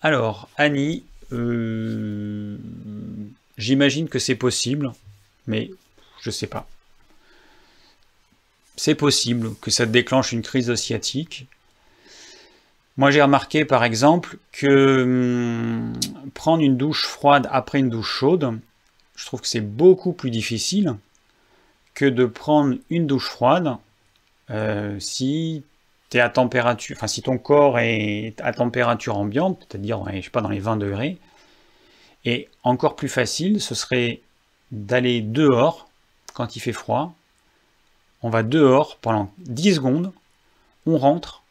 Alors, 0.00 0.48
Annie, 0.56 1.04
euh, 1.32 2.56
j'imagine 3.58 4.08
que 4.08 4.18
c'est 4.18 4.34
possible, 4.34 4.92
mais 5.46 5.70
je 6.22 6.30
sais 6.30 6.46
pas. 6.46 6.66
C'est 8.78 8.94
possible 8.94 9.56
que 9.60 9.72
ça 9.72 9.86
déclenche 9.86 10.30
une 10.30 10.42
crise 10.42 10.72
sciatique. 10.76 11.48
Moi, 12.96 13.10
j'ai 13.10 13.20
remarqué 13.20 13.64
par 13.64 13.82
exemple 13.82 14.38
que 14.52 15.02
hum, 15.02 15.92
prendre 16.32 16.62
une 16.62 16.76
douche 16.76 17.04
froide 17.04 17.48
après 17.50 17.80
une 17.80 17.90
douche 17.90 18.08
chaude, 18.08 18.60
je 19.16 19.26
trouve 19.26 19.40
que 19.40 19.48
c'est 19.48 19.60
beaucoup 19.60 20.12
plus 20.12 20.30
difficile 20.30 20.94
que 21.94 22.04
de 22.04 22.24
prendre 22.24 22.76
une 22.88 23.08
douche 23.08 23.28
froide 23.28 23.78
euh, 24.50 24.96
si 25.00 25.64
es 26.12 26.20
à 26.20 26.28
température, 26.28 26.96
enfin 26.96 27.08
si 27.08 27.20
ton 27.20 27.36
corps 27.36 27.80
est 27.80 28.34
à 28.38 28.52
température 28.52 29.18
ambiante, 29.18 29.66
c'est-à-dire 29.68 30.04
je 30.22 30.30
pas 30.30 30.40
dans 30.40 30.50
les 30.50 30.60
20 30.60 30.76
degrés. 30.76 31.18
Et 32.24 32.48
encore 32.62 32.94
plus 32.94 33.08
facile, 33.08 33.60
ce 33.60 33.74
serait 33.74 34.20
d'aller 34.70 35.20
dehors 35.20 35.88
quand 36.32 36.54
il 36.54 36.60
fait 36.60 36.72
froid. 36.72 37.17
On 38.22 38.30
va 38.30 38.42
dehors 38.42 38.96
pendant 39.00 39.30
10 39.38 39.76
secondes, 39.76 40.12
on 40.86 40.98
rentre, 40.98 41.42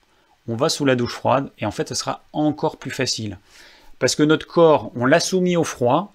on 0.48 0.56
va 0.56 0.70
sous 0.70 0.86
la 0.86 0.96
douche 0.96 1.14
froide, 1.14 1.50
et 1.60 1.66
en 1.66 1.72
fait, 1.72 1.90
ce 1.90 1.96
sera 1.96 2.22
encore 2.34 2.78
plus 2.78 2.92
facile. 2.92 3.38
Parce 4.00 4.16
que 4.16 4.24
notre 4.24 4.48
corps, 4.48 4.92
on 4.96 5.06
l'a 5.06 5.20
soumis 5.20 5.58
au 5.58 5.64
froid, 5.64 6.14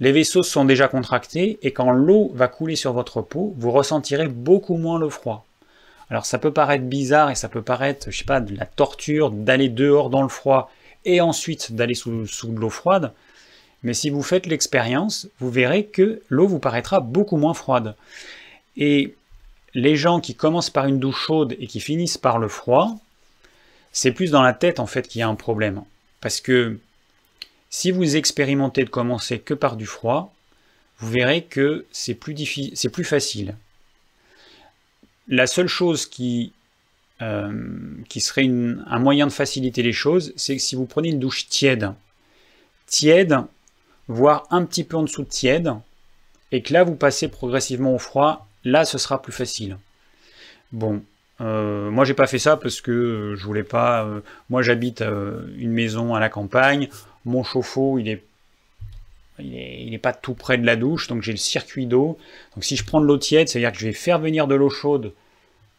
les 0.00 0.12
vaisseaux 0.12 0.42
sont 0.42 0.64
déjà 0.64 0.88
contractés, 0.88 1.58
et 1.62 1.72
quand 1.72 1.90
l'eau 1.90 2.30
va 2.34 2.48
couler 2.48 2.76
sur 2.76 2.92
votre 2.92 3.20
peau, 3.22 3.54
vous 3.56 3.70
ressentirez 3.70 4.28
beaucoup 4.28 4.76
moins 4.76 4.98
le 4.98 5.10
froid. 5.10 5.44
Alors 6.10 6.26
ça 6.26 6.38
peut 6.38 6.52
paraître 6.52 6.84
bizarre 6.84 7.30
et 7.30 7.36
ça 7.36 7.48
peut 7.48 7.62
paraître, 7.62 8.10
je 8.10 8.18
sais 8.18 8.24
pas, 8.24 8.40
de 8.40 8.56
la 8.56 8.66
torture 8.66 9.30
d'aller 9.30 9.68
dehors 9.68 10.10
dans 10.10 10.22
le 10.22 10.28
froid 10.28 10.70
et 11.04 11.20
ensuite 11.20 11.72
d'aller 11.72 11.94
sous, 11.94 12.26
sous 12.26 12.50
l'eau 12.50 12.70
froide, 12.70 13.12
mais 13.82 13.94
si 13.94 14.10
vous 14.10 14.22
faites 14.22 14.46
l'expérience, 14.46 15.28
vous 15.38 15.50
verrez 15.50 15.86
que 15.86 16.20
l'eau 16.28 16.46
vous 16.46 16.58
paraîtra 16.58 17.00
beaucoup 17.00 17.36
moins 17.36 17.54
froide. 17.54 17.94
Et 18.76 19.14
les 19.74 19.96
gens 19.96 20.20
qui 20.20 20.34
commencent 20.34 20.70
par 20.70 20.86
une 20.86 20.98
douche 20.98 21.26
chaude 21.26 21.56
et 21.58 21.66
qui 21.66 21.80
finissent 21.80 22.18
par 22.18 22.38
le 22.38 22.48
froid, 22.48 22.98
c'est 23.92 24.12
plus 24.12 24.30
dans 24.30 24.42
la 24.42 24.52
tête 24.52 24.80
en 24.80 24.86
fait 24.86 25.08
qu'il 25.08 25.20
y 25.20 25.22
a 25.22 25.28
un 25.28 25.34
problème. 25.34 25.82
Parce 26.20 26.40
que 26.40 26.78
si 27.70 27.90
vous 27.90 28.16
expérimentez 28.16 28.84
de 28.84 28.90
commencer 28.90 29.38
que 29.38 29.54
par 29.54 29.76
du 29.76 29.86
froid, 29.86 30.34
vous 30.98 31.10
verrez 31.10 31.44
que 31.44 31.86
c'est 31.92 32.14
plus, 32.14 32.34
c'est 32.74 32.88
plus 32.90 33.04
facile. 33.04 33.56
La 35.28 35.46
seule 35.46 35.68
chose 35.68 36.06
qui, 36.06 36.52
euh, 37.22 37.70
qui 38.08 38.20
serait 38.20 38.46
un 38.46 38.98
moyen 38.98 39.26
de 39.26 39.32
faciliter 39.32 39.82
les 39.82 39.92
choses, 39.92 40.32
c'est 40.36 40.56
que 40.56 40.62
si 40.62 40.74
vous 40.74 40.86
prenez 40.86 41.10
une 41.10 41.20
douche 41.20 41.48
tiède, 41.48 41.92
tiède, 42.86 43.36
voire 44.08 44.46
un 44.50 44.64
petit 44.64 44.82
peu 44.82 44.96
en 44.96 45.04
dessous 45.04 45.22
de 45.22 45.28
tiède, 45.28 45.72
et 46.52 46.62
que 46.62 46.72
là 46.72 46.82
vous 46.82 46.96
passez 46.96 47.28
progressivement 47.28 47.94
au 47.94 47.98
froid, 47.98 48.48
là 48.64 48.84
ce 48.84 48.98
sera 48.98 49.22
plus 49.22 49.32
facile. 49.32 49.78
Bon, 50.72 51.02
euh, 51.40 51.90
moi 51.90 52.04
j'ai 52.04 52.14
pas 52.14 52.26
fait 52.26 52.38
ça 52.38 52.56
parce 52.56 52.80
que 52.80 52.90
euh, 52.90 53.36
je 53.36 53.44
voulais 53.44 53.62
pas. 53.62 54.04
Euh, 54.04 54.20
moi 54.48 54.62
j'habite 54.62 55.02
une 55.02 55.72
maison 55.72 56.14
à 56.14 56.20
la 56.20 56.28
campagne, 56.28 56.88
mon 57.24 57.42
chauffe-eau 57.42 57.98
il 57.98 58.08
est, 58.08 58.22
il 59.38 59.94
est, 59.94 59.98
pas 59.98 60.12
tout 60.12 60.34
près 60.34 60.58
de 60.58 60.66
la 60.66 60.76
douche, 60.76 61.08
donc 61.08 61.22
j'ai 61.22 61.32
le 61.32 61.38
circuit 61.38 61.86
d'eau. 61.86 62.18
Donc 62.54 62.64
si 62.64 62.76
je 62.76 62.84
prends 62.84 63.00
de 63.00 63.06
l'eau 63.06 63.16
tiède, 63.16 63.48
c'est-à-dire 63.48 63.72
que 63.72 63.78
je 63.78 63.86
vais 63.86 63.92
faire 63.92 64.18
venir 64.18 64.46
de 64.46 64.54
l'eau 64.54 64.70
chaude 64.70 65.12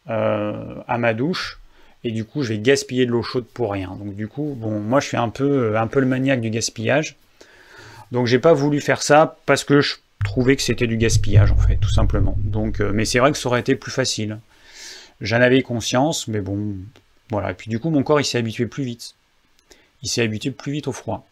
à 0.06 0.98
ma 0.98 1.14
douche, 1.14 1.60
et 2.02 2.10
du 2.10 2.24
coup 2.24 2.42
je 2.42 2.48
vais 2.48 2.58
gaspiller 2.58 3.06
de 3.06 3.12
l'eau 3.12 3.22
chaude 3.22 3.46
pour 3.46 3.70
rien. 3.70 3.96
Donc 3.96 4.16
du 4.16 4.26
coup, 4.26 4.56
bon, 4.58 4.80
moi 4.80 4.98
je 4.98 5.06
suis 5.06 5.16
un 5.16 5.28
peu, 5.28 5.76
un 5.76 5.86
peu 5.86 6.00
le 6.00 6.06
maniaque 6.06 6.40
du 6.40 6.50
gaspillage. 6.50 7.16
Donc 8.10 8.26
j'ai 8.26 8.40
pas 8.40 8.52
voulu 8.52 8.80
faire 8.80 9.00
ça 9.00 9.38
parce 9.46 9.62
que 9.62 9.80
je 9.80 9.94
trouvais 10.24 10.56
que 10.56 10.62
c'était 10.62 10.86
du 10.86 10.96
gaspillage 10.96 11.52
en 11.52 11.56
fait, 11.56 11.76
tout 11.76 11.90
simplement. 11.90 12.36
Donc, 12.38 12.80
mais 12.80 13.04
c'est 13.04 13.18
vrai 13.18 13.32
que 13.32 13.38
ça 13.38 13.48
aurait 13.48 13.60
été 13.60 13.76
plus 13.76 13.92
facile. 13.92 14.38
J'en 15.20 15.40
avais 15.40 15.62
conscience, 15.62 16.28
mais 16.28 16.40
bon, 16.40 16.76
voilà. 17.30 17.52
Et 17.52 17.54
puis 17.54 17.70
du 17.70 17.78
coup, 17.78 17.90
mon 17.90 18.02
corps, 18.02 18.20
il 18.20 18.24
s'est 18.24 18.38
habitué 18.38 18.66
plus 18.66 18.84
vite. 18.84 19.14
Il 20.02 20.08
s'est 20.08 20.22
habitué 20.22 20.50
plus 20.50 20.72
vite 20.72 20.88
au 20.88 20.92
froid. 20.92 21.26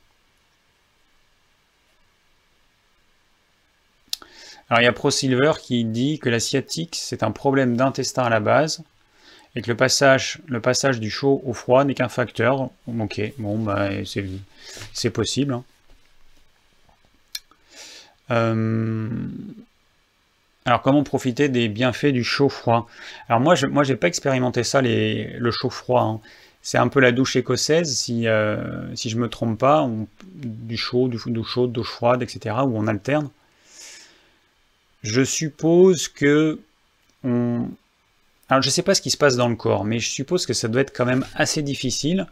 Alors 4.68 4.80
il 4.80 4.84
y 4.84 4.88
a 4.88 4.93
ProSilver 4.93 5.53
qui 5.61 5.84
dit 5.84 6.20
que 6.20 6.28
la 6.28 6.38
sciatique, 6.38 6.97
c'est 7.01 7.24
un 7.24 7.32
problème 7.32 7.76
d'intestin 7.76 8.22
à 8.22 8.30
la 8.30 8.38
base, 8.38 8.84
et 9.57 9.62
que 9.62 9.68
le 9.68 9.76
passage, 9.76 10.38
le 10.47 10.61
passage 10.61 11.01
du 11.01 11.11
chaud 11.11 11.43
au 11.45 11.53
froid 11.53 11.84
n'est 11.84 11.95
qu'un 11.95 12.09
facteur. 12.09 12.70
Ok, 12.86 13.20
bon, 13.38 13.59
bah, 13.59 13.91
c'est 14.95 15.11
possible. 15.11 15.55
Hein. 15.55 15.64
Euh, 18.31 19.09
alors, 20.66 20.83
comment 20.83 21.03
profiter 21.03 21.49
des 21.49 21.68
bienfaits 21.68 22.12
du 22.12 22.22
chaud-froid 22.22 22.87
Alors, 23.28 23.41
moi, 23.41 23.55
je 23.55 23.66
n'ai 23.66 23.72
moi, 23.72 23.85
pas 24.01 24.09
expérimenté 24.09 24.62
ça, 24.62 24.83
les, 24.83 25.37
le 25.39 25.51
chaud-froid. 25.51 26.03
Hein. 26.03 26.20
C'est 26.62 26.78
un 26.78 26.89
peu 26.89 27.01
la 27.01 27.12
douche 27.12 27.37
écossaise, 27.37 27.97
si, 27.97 28.28
euh, 28.28 28.95
si 28.95 29.09
je 29.09 29.16
ne 29.16 29.22
me 29.22 29.28
trompe 29.28 29.59
pas, 29.59 29.89
du 30.35 30.76
chaud, 30.76 31.09
du 31.09 31.18
d'eau 31.26 31.43
chaude, 31.43 31.72
d'eau 31.72 31.85
froide, 31.85 32.22
etc., 32.22 32.57
où 32.64 32.76
on 32.76 32.87
alterne. 32.87 33.31
Je 35.03 35.22
suppose 35.24 36.09
que... 36.09 36.61
Alors, 37.24 38.62
je 38.62 38.68
ne 38.68 38.70
sais 38.70 38.83
pas 38.83 38.95
ce 38.95 39.01
qui 39.01 39.11
se 39.11 39.16
passe 39.16 39.37
dans 39.37 39.49
le 39.49 39.57
corps, 39.57 39.85
mais 39.85 39.99
je 39.99 40.11
suppose 40.11 40.45
que 40.45 40.53
ça 40.53 40.68
doit 40.68 40.83
être 40.83 40.95
quand 40.95 41.07
même 41.07 41.24
assez 41.35 41.62
difficile. 41.62 42.26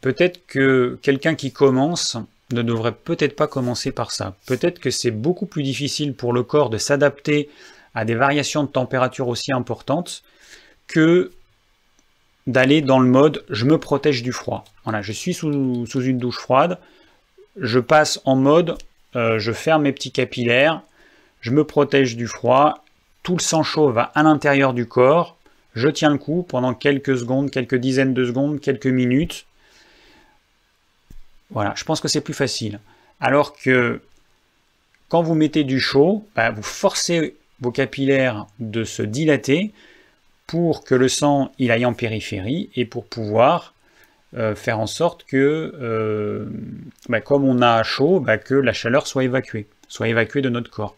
Peut-être 0.00 0.44
que 0.46 0.98
quelqu'un 1.02 1.36
qui 1.36 1.52
commence 1.52 2.16
ne 2.54 2.62
devrait 2.62 2.92
peut-être 2.94 3.36
pas 3.36 3.46
commencer 3.46 3.92
par 3.92 4.10
ça. 4.10 4.36
Peut-être 4.46 4.78
que 4.78 4.90
c'est 4.90 5.10
beaucoup 5.10 5.46
plus 5.46 5.62
difficile 5.62 6.14
pour 6.14 6.32
le 6.32 6.42
corps 6.42 6.70
de 6.70 6.78
s'adapter 6.78 7.50
à 7.94 8.04
des 8.04 8.14
variations 8.14 8.64
de 8.64 8.68
température 8.68 9.28
aussi 9.28 9.52
importantes 9.52 10.22
que 10.86 11.32
d'aller 12.46 12.82
dans 12.82 13.00
le 13.00 13.08
mode 13.08 13.44
je 13.50 13.64
me 13.64 13.78
protège 13.78 14.22
du 14.22 14.32
froid. 14.32 14.64
Voilà, 14.84 15.02
je 15.02 15.12
suis 15.12 15.34
sous, 15.34 15.50
une 15.50 16.18
douche 16.18 16.38
froide, 16.38 16.78
je 17.56 17.78
passe 17.78 18.20
en 18.24 18.36
mode 18.36 18.76
euh, 19.16 19.38
je 19.38 19.52
ferme 19.52 19.82
mes 19.82 19.92
petits 19.92 20.10
capillaires, 20.10 20.82
je 21.40 21.50
me 21.52 21.64
protège 21.64 22.16
du 22.16 22.26
froid, 22.26 22.84
tout 23.22 23.36
le 23.36 23.42
sang 23.42 23.62
chaud 23.62 23.90
va 23.90 24.02
à 24.14 24.22
l'intérieur 24.22 24.74
du 24.74 24.86
corps, 24.86 25.36
je 25.74 25.88
tiens 25.88 26.10
le 26.10 26.18
coup 26.18 26.42
pendant 26.42 26.74
quelques 26.74 27.16
secondes, 27.18 27.50
quelques 27.50 27.76
dizaines 27.76 28.14
de 28.14 28.24
secondes, 28.24 28.60
quelques 28.60 28.86
minutes, 28.86 29.46
voilà, 31.50 31.72
je 31.76 31.84
pense 31.84 32.00
que 32.00 32.08
c'est 32.08 32.20
plus 32.20 32.34
facile. 32.34 32.80
Alors 33.20 33.56
que 33.56 34.00
quand 35.08 35.22
vous 35.22 35.34
mettez 35.34 35.64
du 35.64 35.80
chaud, 35.80 36.26
bah, 36.34 36.50
vous 36.50 36.62
forcez 36.62 37.36
vos 37.60 37.70
capillaires 37.70 38.46
de 38.58 38.84
se 38.84 39.02
dilater 39.02 39.72
pour 40.46 40.84
que 40.84 40.94
le 40.94 41.08
sang 41.08 41.52
il 41.58 41.70
aille 41.70 41.86
en 41.86 41.94
périphérie 41.94 42.70
et 42.74 42.84
pour 42.84 43.06
pouvoir 43.06 43.74
euh, 44.36 44.54
faire 44.54 44.80
en 44.80 44.86
sorte 44.86 45.24
que, 45.24 45.72
euh, 45.80 46.46
bah, 47.08 47.20
comme 47.20 47.44
on 47.44 47.62
a 47.62 47.82
chaud, 47.84 48.18
bah, 48.18 48.38
que 48.38 48.54
la 48.54 48.72
chaleur 48.72 49.06
soit 49.06 49.24
évacuée, 49.24 49.68
soit 49.88 50.08
évacuée 50.08 50.42
de 50.42 50.48
notre 50.48 50.70
corps. 50.70 50.96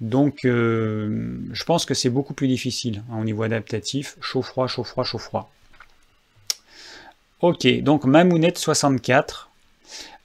Donc, 0.00 0.44
euh, 0.44 1.38
je 1.52 1.64
pense 1.64 1.84
que 1.84 1.94
c'est 1.94 2.10
beaucoup 2.10 2.34
plus 2.34 2.48
difficile 2.48 3.02
hein, 3.10 3.18
au 3.20 3.24
niveau 3.24 3.42
adaptatif, 3.42 4.16
chaud-froid, 4.20 4.66
chaud-froid, 4.66 5.04
chaud-froid. 5.04 5.50
Ok, 7.40 7.66
donc 7.82 8.04
Mamounette 8.04 8.58
64 8.58 9.50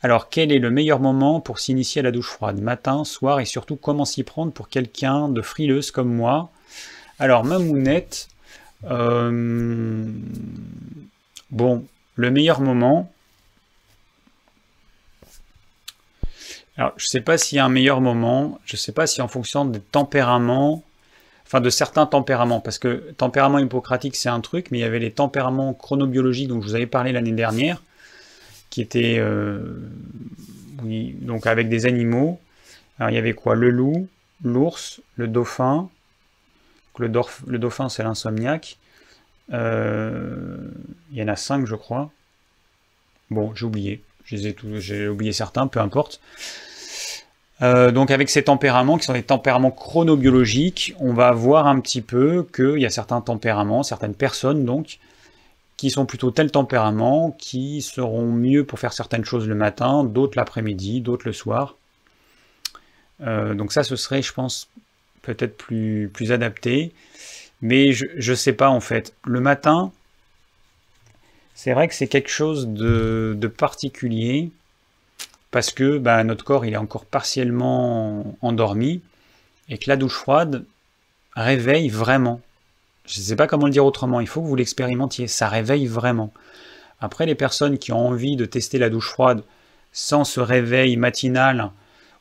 alors, 0.04 0.30
quel 0.30 0.52
est 0.52 0.58
le 0.58 0.72
meilleur 0.72 1.00
moment 1.00 1.40
pour 1.40 1.60
s'initier 1.60 2.00
à 2.00 2.04
la 2.04 2.12
douche 2.12 2.30
froide? 2.30 2.60
Matin, 2.60 3.04
soir 3.04 3.40
et 3.40 3.46
surtout 3.46 3.76
comment 3.76 4.06
s'y 4.06 4.24
prendre 4.24 4.52
pour 4.52 4.68
quelqu'un 4.68 5.30
de 5.30 5.42
frileuse 5.44 5.92
comme 5.92 6.12
moi? 6.12 6.50
Alors, 7.20 7.44
Mamounette, 7.44 8.28
euh, 8.90 10.12
bon, 11.52 11.86
le 12.16 12.32
meilleur 12.32 12.62
moment. 12.62 13.12
Alors, 16.78 16.94
je 16.98 17.06
ne 17.06 17.10
sais 17.10 17.22
pas 17.22 17.38
s'il 17.38 17.58
y 17.58 17.60
a 17.60 17.66
un 17.66 17.70
meilleur 17.70 18.02
moment, 18.02 18.60
je 18.66 18.74
ne 18.74 18.80
sais 18.80 18.94
pas 18.94 19.06
si 19.06 19.22
en 19.22 19.28
fonction 19.28 19.66
des 19.66 19.82
tempéraments, 19.82 20.82
enfin 21.46 21.62
de 21.62 21.70
certains 21.70 22.08
tempéraments, 22.08 22.60
parce 22.60 22.80
que 22.80 23.14
tempérament 23.18 23.60
hippocratique 23.60 24.16
c'est 24.16 24.30
un 24.30 24.42
truc, 24.42 24.72
mais 24.72 24.80
il 24.80 24.82
y 24.82 24.86
avait 24.86 24.98
les 24.98 25.12
tempéraments 25.12 25.76
chronobiologiques 25.76 26.48
dont 26.48 26.60
je 26.60 26.70
vous 26.70 26.76
avais 26.76 26.88
parlé 26.88 27.12
l'année 27.12 27.34
dernière 27.34 27.84
qui 28.72 28.82
était 28.82 29.18
euh, 29.20 29.62
donc 30.82 31.46
avec 31.46 31.70
des 31.70 31.86
animaux. 31.86 32.40
Alors 32.98 33.12
il 33.12 33.14
y 33.14 33.20
avait 33.20 33.34
quoi? 33.34 33.54
Le 33.54 33.70
loup, 33.70 34.08
l'ours, 34.44 35.02
le 35.16 35.28
dauphin. 35.28 35.90
Le, 36.98 37.10
dauphin 37.10 37.90
c'est 37.90 38.04
l'insomniaque. 38.04 38.78
Euh, 39.54 40.58
il 41.12 41.18
y 41.18 41.24
en 41.24 41.28
a 41.28 41.36
5, 41.36 41.66
je 41.66 41.76
crois. 41.76 42.12
Bon, 43.30 43.54
j'ai 43.56 43.66
oublié. 43.66 44.02
J'ai 44.26 45.08
oublié 45.08 45.34
certains, 45.34 45.68
peu 45.68 45.80
importe. 45.80 46.22
Euh, 47.62 47.92
donc 47.92 48.12
avec 48.12 48.30
ces 48.30 48.44
tempéraments 48.44 48.98
qui 48.98 49.06
sont 49.06 49.14
des 49.14 49.24
tempéraments 49.24 49.72
chronobiologiques, 49.72 50.96
on 51.00 51.14
va 51.14 51.32
voir 51.32 51.68
un 51.68 51.80
petit 51.80 52.02
peu 52.02 52.48
qu'il 52.56 52.80
y 52.80 52.86
a 52.86 52.90
certains 52.90 53.22
tempéraments, 53.22 53.84
certaines 53.84 54.16
personnes 54.16 54.66
donc, 54.66 55.00
qui 55.82 55.90
sont 55.90 56.06
plutôt 56.06 56.30
tel 56.30 56.52
tempérament, 56.52 57.32
qui 57.40 57.82
seront 57.82 58.32
mieux 58.32 58.64
pour 58.64 58.78
faire 58.78 58.94
certaines 58.94 59.26
choses 59.26 59.48
le 59.48 59.56
matin, 59.56 60.04
d'autres 60.04 60.38
l'après-midi, 60.38 61.02
d'autres 61.02 61.26
le 61.26 61.34
soir. 61.34 61.76
Euh, 63.22 63.56
donc 63.56 63.74
ça, 63.74 63.82
ce 63.82 63.96
serait, 63.96 64.22
je 64.22 64.32
pense, 64.32 64.70
peut-être 65.24 65.58
plus, 65.58 66.12
adapté. 66.32 66.94
Mais 67.64 67.94
je 67.94 68.32
ne 68.32 68.36
sais 68.36 68.54
pas 68.54 68.70
en 68.70 68.80
fait. 68.80 69.16
Le 69.26 69.40
matin, 69.42 69.92
c'est 71.56 71.74
vrai 71.74 71.88
que 71.88 71.96
c'est 71.96 72.08
quelque 72.08 72.30
chose 72.30 72.68
de, 72.68 73.36
de 73.36 73.48
particulier 73.48 74.52
parce 75.50 75.72
que 75.72 75.98
bah, 75.98 76.24
notre 76.24 76.46
corps 76.46 76.64
il 76.64 76.74
est 76.74 76.78
encore 76.78 77.06
partiellement 77.06 78.38
endormi 78.44 79.02
et 79.68 79.80
que 79.80 79.90
la 79.90 79.96
douche 79.96 80.14
froide 80.14 80.64
réveille 81.36 81.90
vraiment. 81.90 82.40
Je 83.06 83.20
ne 83.20 83.24
sais 83.24 83.36
pas 83.36 83.48
comment 83.48 83.66
le 83.66 83.72
dire 83.72 83.86
autrement, 83.86 84.20
il 84.20 84.28
faut 84.28 84.42
que 84.42 84.48
vous 84.48 84.56
l'expérimentiez, 84.56 85.28
ça 85.28 85.48
réveille 85.48 85.88
vraiment. 85.88 86.32
Après, 87.00 87.26
les 87.26 87.36
personnes 87.36 87.78
qui 87.78 87.92
ont 87.92 88.08
envie 88.08 88.36
de 88.36 88.46
tester 88.46 88.78
la 88.78 88.90
douche 88.90 89.10
froide 89.10 89.44
sans 89.92 90.24
ce 90.24 90.40
réveil 90.40 90.98
matinal 90.98 91.72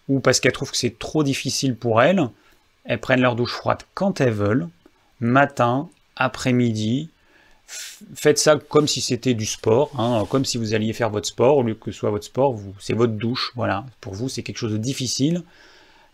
ou 0.09 0.20
parce 0.20 0.41
qu'elles 0.41 0.53
trouvent 0.53 0.70
que 0.70 0.76
c'est 0.76 0.99
trop 0.99 1.22
difficile 1.22 1.76
pour 1.76 2.03
elles, 2.03 2.28
elles 2.85 2.99
prennent 2.99 3.20
leur 3.20 3.37
douche 3.37 3.53
froide 3.53 3.83
quand 3.95 4.20
elles 4.20 4.33
veulent, 4.33 4.68
matin, 5.20 5.89
après-midi, 6.16 7.11
faites 8.14 8.39
ça 8.39 8.57
comme 8.57 8.89
si 8.89 9.01
c'était 9.01 9.35
du 9.35 9.47
sport, 9.47 9.93
hein, 9.99 10.24
comme 10.28 10.45
si 10.45 10.59
vous 10.59 10.74
alliez 10.74 10.93
faire 10.93 11.11
votre 11.11 11.28
sport, 11.28 11.59
au 11.59 11.62
lieu 11.62 11.74
que 11.74 11.93
ce 11.93 11.99
soit 11.99 12.11
votre 12.11 12.24
sport, 12.24 12.59
c'est 12.81 12.95
votre 12.95 13.12
douche, 13.12 13.53
voilà. 13.55 13.85
Pour 14.01 14.14
vous, 14.14 14.28
c'est 14.28 14.43
quelque 14.43 14.59
chose 14.59 14.72
de 14.72 14.78
difficile 14.78 15.45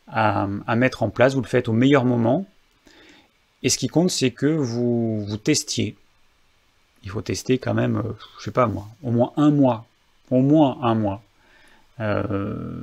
à, 0.09 0.47
mettre 0.77 1.03
en 1.03 1.11
place, 1.11 1.35
vous 1.35 1.41
le 1.41 1.47
faites 1.47 1.69
au 1.69 1.73
meilleur 1.73 2.05
moment, 2.05 2.47
et 3.63 3.69
ce 3.69 3.79
qui 3.79 3.89
compte, 3.89 4.11
c'est 4.11 4.31
que 4.31 4.47
vous, 4.47 5.25
vous 5.25 5.37
testiez. 5.37 5.97
Il 7.03 7.11
faut 7.11 7.23
tester 7.23 7.59
quand 7.59 7.75
même, 7.75 7.97
euh, 7.97 8.13
je 8.39 8.45
sais 8.45 8.51
pas 8.51 8.67
moi, 8.67 8.89
au 9.03 9.11
moins 9.11 9.33
un 9.37 9.51
mois, 9.51 9.87
au 10.31 10.41
moins 10.41 10.79
un 10.83 10.95
mois. 10.95 11.23
Euh, 12.01 12.81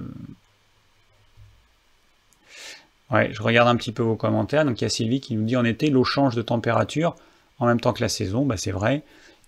ouais, 3.12 3.32
je 3.34 3.42
regarde 3.42 3.68
un 3.68 3.76
petit 3.76 3.92
peu 3.92 4.04
vos 4.04 4.16
commentaires, 4.16 4.66
donc 4.66 4.82
il 4.82 4.84
y 4.84 4.88
a 4.88 4.90
Sylvie 4.90 5.20
qui 5.20 5.36
nous 5.36 5.44
dit 5.44 5.56
en 5.56 5.66
été, 5.66 5.90
l'eau 5.90 6.04
change 6.04 6.36
de 6.36 6.42
température, 6.42 7.16
en 7.60 7.68
même 7.68 7.80
temps 7.80 7.94
que 7.94 8.02
la 8.02 8.10
saison, 8.10 8.46
bah 8.46 8.58
c'est 8.58 8.72
vrai, 8.72 9.04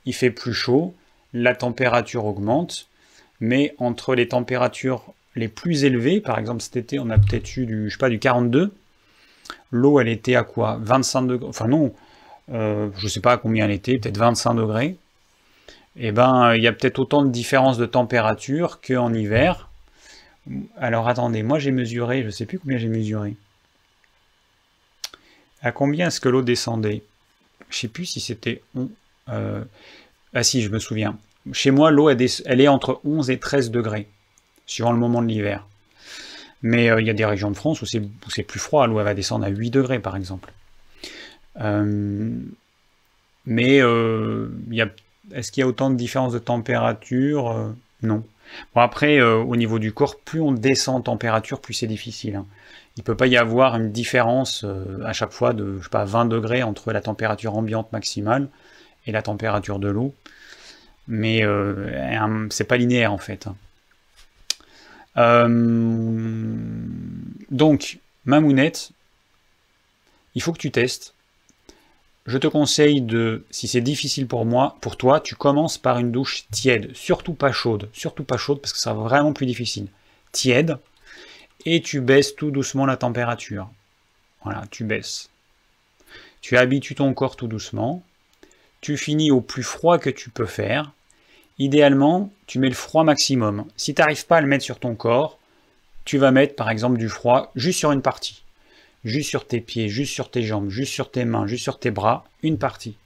il 0.06 0.14
fait 0.14 0.30
plus 0.30 0.54
chaud, 0.54 0.94
la 1.34 1.56
température 1.56 2.26
augmente, 2.26 2.88
mais 3.40 3.76
entre 3.78 4.14
les 4.16 4.28
températures 4.28 5.14
les 5.36 5.48
plus 5.48 5.84
élevées, 5.84 6.22
par 6.22 6.40
exemple 6.40 6.62
cet 6.62 6.78
été 6.78 7.00
on 7.00 7.10
a 7.10 7.18
peut-être 7.18 7.58
eu 7.58 7.66
du, 7.66 7.90
je 7.90 7.94
sais 7.94 8.00
pas, 8.00 8.10
du 8.10 8.20
42, 8.20 8.74
l'eau 9.76 10.00
elle 10.00 10.08
était 10.08 10.36
à 10.36 10.44
quoi? 10.44 10.78
25 10.82 11.24
degrés, 11.24 11.48
enfin 11.48 11.68
non, 11.68 11.94
euh, 12.52 12.90
je 12.98 13.08
sais 13.08 13.22
pas 13.22 13.34
à 13.34 13.38
combien 13.38 13.66
elle 13.66 13.72
était, 13.72 13.98
peut-être 13.98 14.18
25 14.18 14.56
degrés, 14.56 14.98
eh 15.98 16.12
ben 16.12 16.56
il 16.56 16.64
y 16.64 16.68
a 16.68 16.74
peut-être 16.74 17.00
autant 17.00 17.24
de 17.24 17.30
différence 17.30 17.78
de 17.78 17.86
température 17.86 18.82
qu'en 18.82 19.14
hiver. 19.14 19.70
Alors 20.78 21.08
attendez, 21.08 21.44
moi 21.44 21.60
j'ai 21.60 21.72
mesuré, 21.72 22.24
je 22.24 22.30
sais 22.30 22.46
plus 22.46 22.60
combien 22.60 22.78
j'ai 22.78 22.90
mesuré. 22.90 23.36
À 25.62 25.72
combien 25.72 26.08
est-ce 26.08 26.20
que 26.20 26.30
l'eau 26.30 26.44
descendait? 26.44 27.02
Je 27.70 27.78
sais 27.80 27.88
plus 27.88 28.06
si 28.06 28.20
c'était... 28.20 28.62
Euh, 29.30 29.64
ah 30.36 30.44
si, 30.44 30.62
je 30.62 30.70
me 30.70 30.78
souviens. 30.78 31.18
Chez 31.54 31.72
moi, 31.72 31.90
l'eau, 31.92 32.10
elle, 32.10 32.22
est 32.62 32.68
entre 32.68 33.00
11 33.04 33.30
et 33.30 33.40
13 33.40 33.72
degrés, 33.72 34.08
suivant 34.66 34.92
le 34.92 35.00
moment 35.00 35.22
de 35.22 35.28
l'hiver. 35.28 35.66
Mais 36.66 36.90
euh, 36.90 37.00
il 37.00 37.08
y 37.08 37.10
a 37.10 37.14
des 37.14 37.26
régions 37.26 37.52
de 37.52 37.56
France 37.56 37.82
où 37.82 37.86
c'est 37.86 38.44
plus 38.44 38.60
froid, 38.60 38.88
l'eau 38.88 38.96
va 38.96 39.14
descendre 39.14 39.46
à 39.46 39.50
8 39.50 39.70
degrés, 39.70 40.00
par 40.00 40.16
exemple. 40.16 40.52
Euh, 41.62 42.30
mais 43.46 43.78
est-ce 43.78 45.52
qu'il 45.52 45.62
y 45.62 45.64
a 45.64 45.68
autant 45.68 45.90
de 45.90 45.96
différences 45.96 46.34
de 46.34 46.40
température 46.40 47.74
Non. 48.02 48.24
Bon, 48.74 48.82
après, 48.82 49.22
au 49.22 49.56
niveau 49.56 49.80
du 49.80 49.92
corps, 49.94 50.20
plus 50.20 50.42
on 50.42 50.52
descend 50.52 50.98
en 50.98 51.02
température, 51.02 51.62
plus 51.62 51.74
c'est 51.74 51.88
difficile. 51.88 52.38
Hein 52.38 52.46
il 52.98 53.02
ne 53.02 53.04
peut 53.04 53.16
pas 53.16 53.28
y 53.28 53.36
avoir 53.36 53.76
une 53.76 53.92
différence 53.92 54.64
euh, 54.64 55.04
à 55.04 55.12
chaque 55.12 55.32
fois 55.32 55.54
de 55.54 55.78
je 55.80 55.84
sais 55.84 55.90
pas, 55.90 56.06
20 56.06 56.26
degrés 56.26 56.64
entre 56.64 56.94
la 56.94 57.02
température 57.02 57.56
ambiante 57.58 57.92
maximale 57.92 58.48
et 59.06 59.12
la 59.12 59.22
température 59.22 59.80
de 59.80 59.90
l'eau. 59.90 60.14
Mais 61.08 61.44
euh, 61.44 62.48
c'est 62.50 62.64
pas 62.64 62.78
linéaire 62.78 63.12
en 63.12 63.18
fait. 63.18 63.48
Hein. 63.48 63.56
Euh, 65.18 65.48
donc, 67.50 68.00
ma 68.26 68.40
mounette, 68.40 68.92
il 70.36 70.42
faut 70.42 70.54
que 70.54 70.60
tu 70.60 70.72
testes. 70.72 71.14
Je 72.26 72.38
te 72.38 72.48
conseille 72.48 73.02
de, 73.02 73.46
si 73.52 73.68
c'est 73.68 73.82
difficile 73.82 74.28
pour 74.28 74.46
moi, 74.46 74.78
pour 74.82 74.98
toi, 74.98 75.20
tu 75.20 75.36
commences 75.36 75.78
par 75.78 76.00
une 76.00 76.12
douche 76.12 76.46
tiède, 76.50 76.96
surtout 76.96 77.34
pas 77.34 77.52
chaude, 77.52 77.88
surtout 77.94 78.24
pas 78.24 78.38
chaude 78.38 78.60
parce 78.62 78.74
que 78.74 78.80
ça 78.80 78.94
va 78.94 79.04
vraiment 79.04 79.32
plus 79.32 79.46
difficile. 79.46 79.88
Tiède, 80.32 80.80
et 81.66 81.82
tu 81.82 82.02
baisses 82.02 82.36
tout 82.36 82.52
doucement 82.52 82.86
la 82.86 82.98
température. 82.98 83.70
Voilà, 84.44 84.64
tu 84.72 84.84
baisses. 84.84 85.30
Tu 86.42 86.58
habitues 86.58 86.96
ton 86.96 87.14
corps 87.14 87.36
tout 87.36 87.48
doucement. 87.48 88.04
Tu 88.82 88.98
finis 88.98 89.32
au 89.32 89.42
plus 89.42 89.64
froid 89.64 89.98
que 89.98 90.12
tu 90.12 90.30
peux 90.30 90.46
faire. 90.46 90.92
Idéalement, 91.58 92.32
tu 92.48 92.60
mets 92.60 92.70
le 92.70 92.76
froid 92.76 93.04
maximum. 93.04 93.66
Si 93.78 93.94
tu 93.94 94.02
n'arrives 94.02 94.26
pas 94.26 94.38
à 94.38 94.42
le 94.42 94.48
mettre 94.48 94.64
sur 94.64 94.80
ton 94.80 94.96
corps, 94.96 95.40
tu 96.04 96.18
vas 96.18 96.32
mettre 96.32 96.56
par 96.56 96.70
exemple 96.70 96.98
du 96.98 97.10
froid 97.10 97.52
juste 97.56 97.80
sur 97.80 97.92
une 97.92 98.02
partie. 98.02 98.44
Juste 99.04 99.30
sur 99.30 99.48
tes 99.48 99.62
pieds, 99.62 99.88
juste 99.88 100.14
sur 100.14 100.30
tes 100.30 100.44
jambes, 100.44 100.70
juste 100.70 100.92
sur 100.92 101.12
tes 101.12 101.26
mains, 101.26 101.48
juste 101.48 101.64
sur 101.64 101.80
tes 101.80 101.92
bras, 101.92 102.26
une 102.44 102.58
partie. 102.58 102.98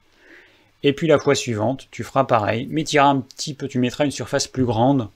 Et 0.84 0.93
puis 0.93 1.08
la 1.08 1.20
fois 1.20 1.36
suivante, 1.36 1.88
tu 1.91 2.04
feras 2.04 2.24
pareil, 2.24 2.68
mais 2.72 2.84
tu 2.84 2.97
un 2.97 3.20
petit 3.20 3.54
peu, 3.54 3.68
tu 3.68 3.80
mettras 3.80 4.06
une 4.06 4.12
surface 4.12 4.47
plus 4.47 4.66
grande 4.66 5.10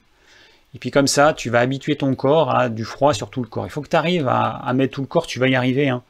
et 0.74 0.78
puis 0.78 0.90
comme 0.90 1.06
ça, 1.06 1.32
tu 1.32 1.50
vas 1.50 1.60
habituer 1.60 1.96
ton 1.96 2.14
corps 2.16 2.54
à 2.54 2.68
du 2.68 2.84
froid 2.84 3.14
sur 3.14 3.30
tout 3.30 3.42
le 3.42 3.48
corps. 3.48 3.64
Il 3.66 3.70
faut 3.70 3.80
que 3.80 3.88
tu 3.88 3.96
arrives 3.96 4.26
à, 4.28 4.72
mettre 4.74 4.94
tout 4.94 5.02
le 5.02 5.06
corps, 5.06 5.26
tu 5.26 5.38
vas 5.38 5.46
y 5.46 5.54
arriver. 5.54 5.88
Hein. 5.88 6.02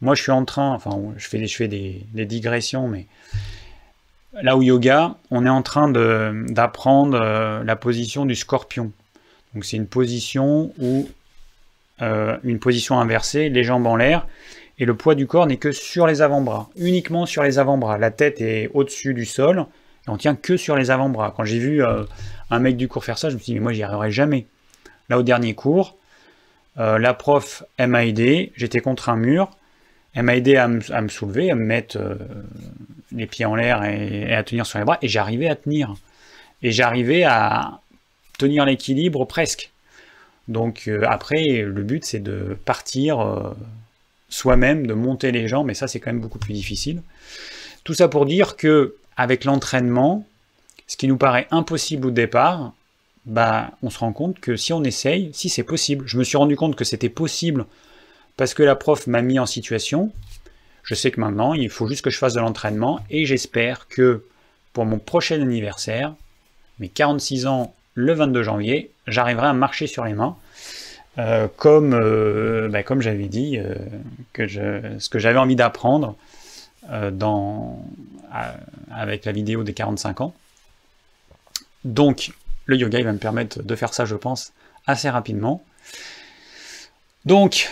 Moi, 0.00 0.14
je 0.14 0.22
suis 0.22 0.32
en 0.32 0.44
train, 0.46 0.72
enfin, 0.72 0.98
je 1.16 1.28
fais 1.28 1.68
des, 1.68 2.24
digressions, 2.24 2.88
mais 2.88 3.06
là 4.42 4.56
au 4.56 4.62
yoga, 4.62 5.16
on 5.30 5.46
est 5.46 5.50
en 5.50 5.62
train 5.62 5.88
d'apprendre 5.88 7.18
euh, 7.20 7.64
la 7.64 7.76
position 7.76 8.26
du 8.26 8.34
scorpion. 8.34 8.92
Donc 9.54 9.64
c'est 9.64 9.76
une 9.76 9.86
position 9.86 10.72
où 10.78 11.08
euh, 12.02 12.36
une 12.44 12.58
position 12.58 12.98
inversée, 13.00 13.48
les 13.48 13.64
jambes 13.64 13.86
en 13.86 13.96
l'air, 13.96 14.26
et 14.78 14.84
le 14.84 14.94
poids 14.94 15.14
du 15.14 15.26
corps 15.26 15.46
n'est 15.46 15.56
que 15.56 15.72
sur 15.72 16.06
les 16.06 16.20
avant-bras, 16.20 16.68
uniquement 16.76 17.24
sur 17.24 17.42
les 17.42 17.58
avant-bras. 17.58 17.98
La 17.98 18.10
tête 18.10 18.40
est 18.40 18.70
au-dessus 18.74 19.14
du 19.14 19.24
sol, 19.24 19.66
et 20.06 20.10
on 20.10 20.16
tient 20.16 20.34
que 20.34 20.56
sur 20.56 20.76
les 20.76 20.90
avant-bras. 20.90 21.32
Quand 21.36 21.44
j'ai 21.44 21.58
vu 21.58 21.82
euh, 21.82 22.04
un 22.50 22.58
mec 22.58 22.76
du 22.76 22.88
cours 22.88 23.04
faire 23.04 23.18
ça, 23.18 23.30
je 23.30 23.34
me 23.34 23.38
suis 23.38 23.52
dit, 23.52 23.54
mais 23.54 23.62
moi 23.62 23.72
j'y 23.72 23.82
arriverai 23.82 24.10
jamais. 24.10 24.46
Là 25.08 25.18
au 25.18 25.22
dernier 25.22 25.54
cours, 25.54 25.96
la 26.76 27.14
prof, 27.14 27.62
m'a 27.78 28.04
aidé, 28.04 28.52
j'étais 28.54 28.80
contre 28.80 29.08
un 29.08 29.16
mur, 29.16 29.48
elle 30.16 30.22
m'a 30.22 30.34
aidé 30.34 30.56
à 30.56 30.66
me, 30.66 31.08
soulever, 31.08 31.50
à 31.50 31.54
me 31.54 31.64
mettre 31.64 31.98
euh, 31.98 32.16
les 33.12 33.26
pieds 33.26 33.44
en 33.44 33.54
l'air 33.54 33.84
et, 33.84 34.34
à 34.34 34.42
tenir 34.42 34.66
sur 34.66 34.78
les 34.78 34.84
bras, 34.84 34.98
et 35.02 35.08
j'arrivais 35.08 35.48
à 35.48 35.54
tenir. 35.54 35.94
Et 36.62 36.72
j'arrivais 36.72 37.22
à 37.22 37.80
tenir 38.38 38.64
l'équilibre 38.64 39.24
presque. 39.26 39.70
Donc 40.48 40.84
euh, 40.88 41.04
après, 41.06 41.62
le 41.62 41.82
but 41.82 42.04
c'est 42.04 42.18
de 42.18 42.56
partir 42.64 43.54
soi-même, 44.28 44.86
de 44.86 44.94
monter 44.94 45.32
les 45.32 45.48
jambes, 45.48 45.66
mais 45.66 45.74
ça 45.74 45.86
c'est 45.86 46.00
quand 46.00 46.10
même 46.10 46.20
beaucoup 46.20 46.38
plus 46.38 46.54
difficile. 46.54 47.02
Tout 47.84 47.94
ça 47.94 48.08
pour 48.08 48.26
dire 48.26 48.56
que 48.56 48.96
avec 49.16 49.44
l'entraînement, 49.44 50.26
ce 50.86 50.96
qui 50.96 51.08
nous 51.08 51.16
paraît 51.16 51.46
impossible 51.50 52.06
au 52.06 52.10
départ, 52.10 52.72
bah, 53.26 53.72
on 53.82 53.90
se 53.90 53.98
rend 53.98 54.12
compte 54.12 54.40
que 54.40 54.56
si 54.56 54.72
on 54.72 54.84
essaye, 54.84 55.30
si 55.32 55.48
c'est 55.48 55.62
possible. 55.62 56.06
Je 56.06 56.18
me 56.18 56.24
suis 56.24 56.36
rendu 56.36 56.56
compte 56.56 56.76
que 56.76 56.84
c'était 56.84 57.08
possible 57.08 57.66
parce 58.36 58.54
que 58.54 58.62
la 58.62 58.76
prof 58.76 59.06
m'a 59.06 59.22
mis 59.22 59.38
en 59.38 59.46
situation. 59.46 60.12
Je 60.82 60.94
sais 60.94 61.10
que 61.10 61.20
maintenant, 61.20 61.54
il 61.54 61.70
faut 61.70 61.88
juste 61.88 62.02
que 62.02 62.10
je 62.10 62.18
fasse 62.18 62.34
de 62.34 62.40
l'entraînement 62.40 63.00
et 63.10 63.26
j'espère 63.26 63.88
que 63.88 64.24
pour 64.72 64.84
mon 64.84 64.98
prochain 64.98 65.40
anniversaire, 65.40 66.14
mes 66.78 66.88
46 66.88 67.46
ans 67.46 67.74
le 67.94 68.12
22 68.12 68.42
janvier, 68.42 68.90
j'arriverai 69.06 69.46
à 69.46 69.52
marcher 69.52 69.86
sur 69.86 70.04
les 70.04 70.12
mains. 70.12 70.36
Euh, 71.18 71.48
comme, 71.56 71.94
euh, 71.94 72.68
bah, 72.68 72.82
comme 72.82 73.00
j'avais 73.00 73.28
dit, 73.28 73.58
euh, 73.58 73.74
ce 74.98 75.08
que 75.08 75.18
j'avais 75.18 75.38
envie 75.38 75.56
d'apprendre 75.56 76.14
avec 78.90 79.24
la 79.24 79.32
vidéo 79.32 79.64
des 79.64 79.72
45 79.72 80.20
ans. 80.20 80.34
Donc, 81.84 82.32
le 82.66 82.76
yoga, 82.76 82.98
il 82.98 83.04
va 83.04 83.12
me 83.12 83.18
permettre 83.18 83.62
de 83.62 83.74
faire 83.74 83.94
ça, 83.94 84.04
je 84.04 84.14
pense, 84.14 84.52
assez 84.86 85.08
rapidement. 85.08 85.64
Donc, 87.24 87.70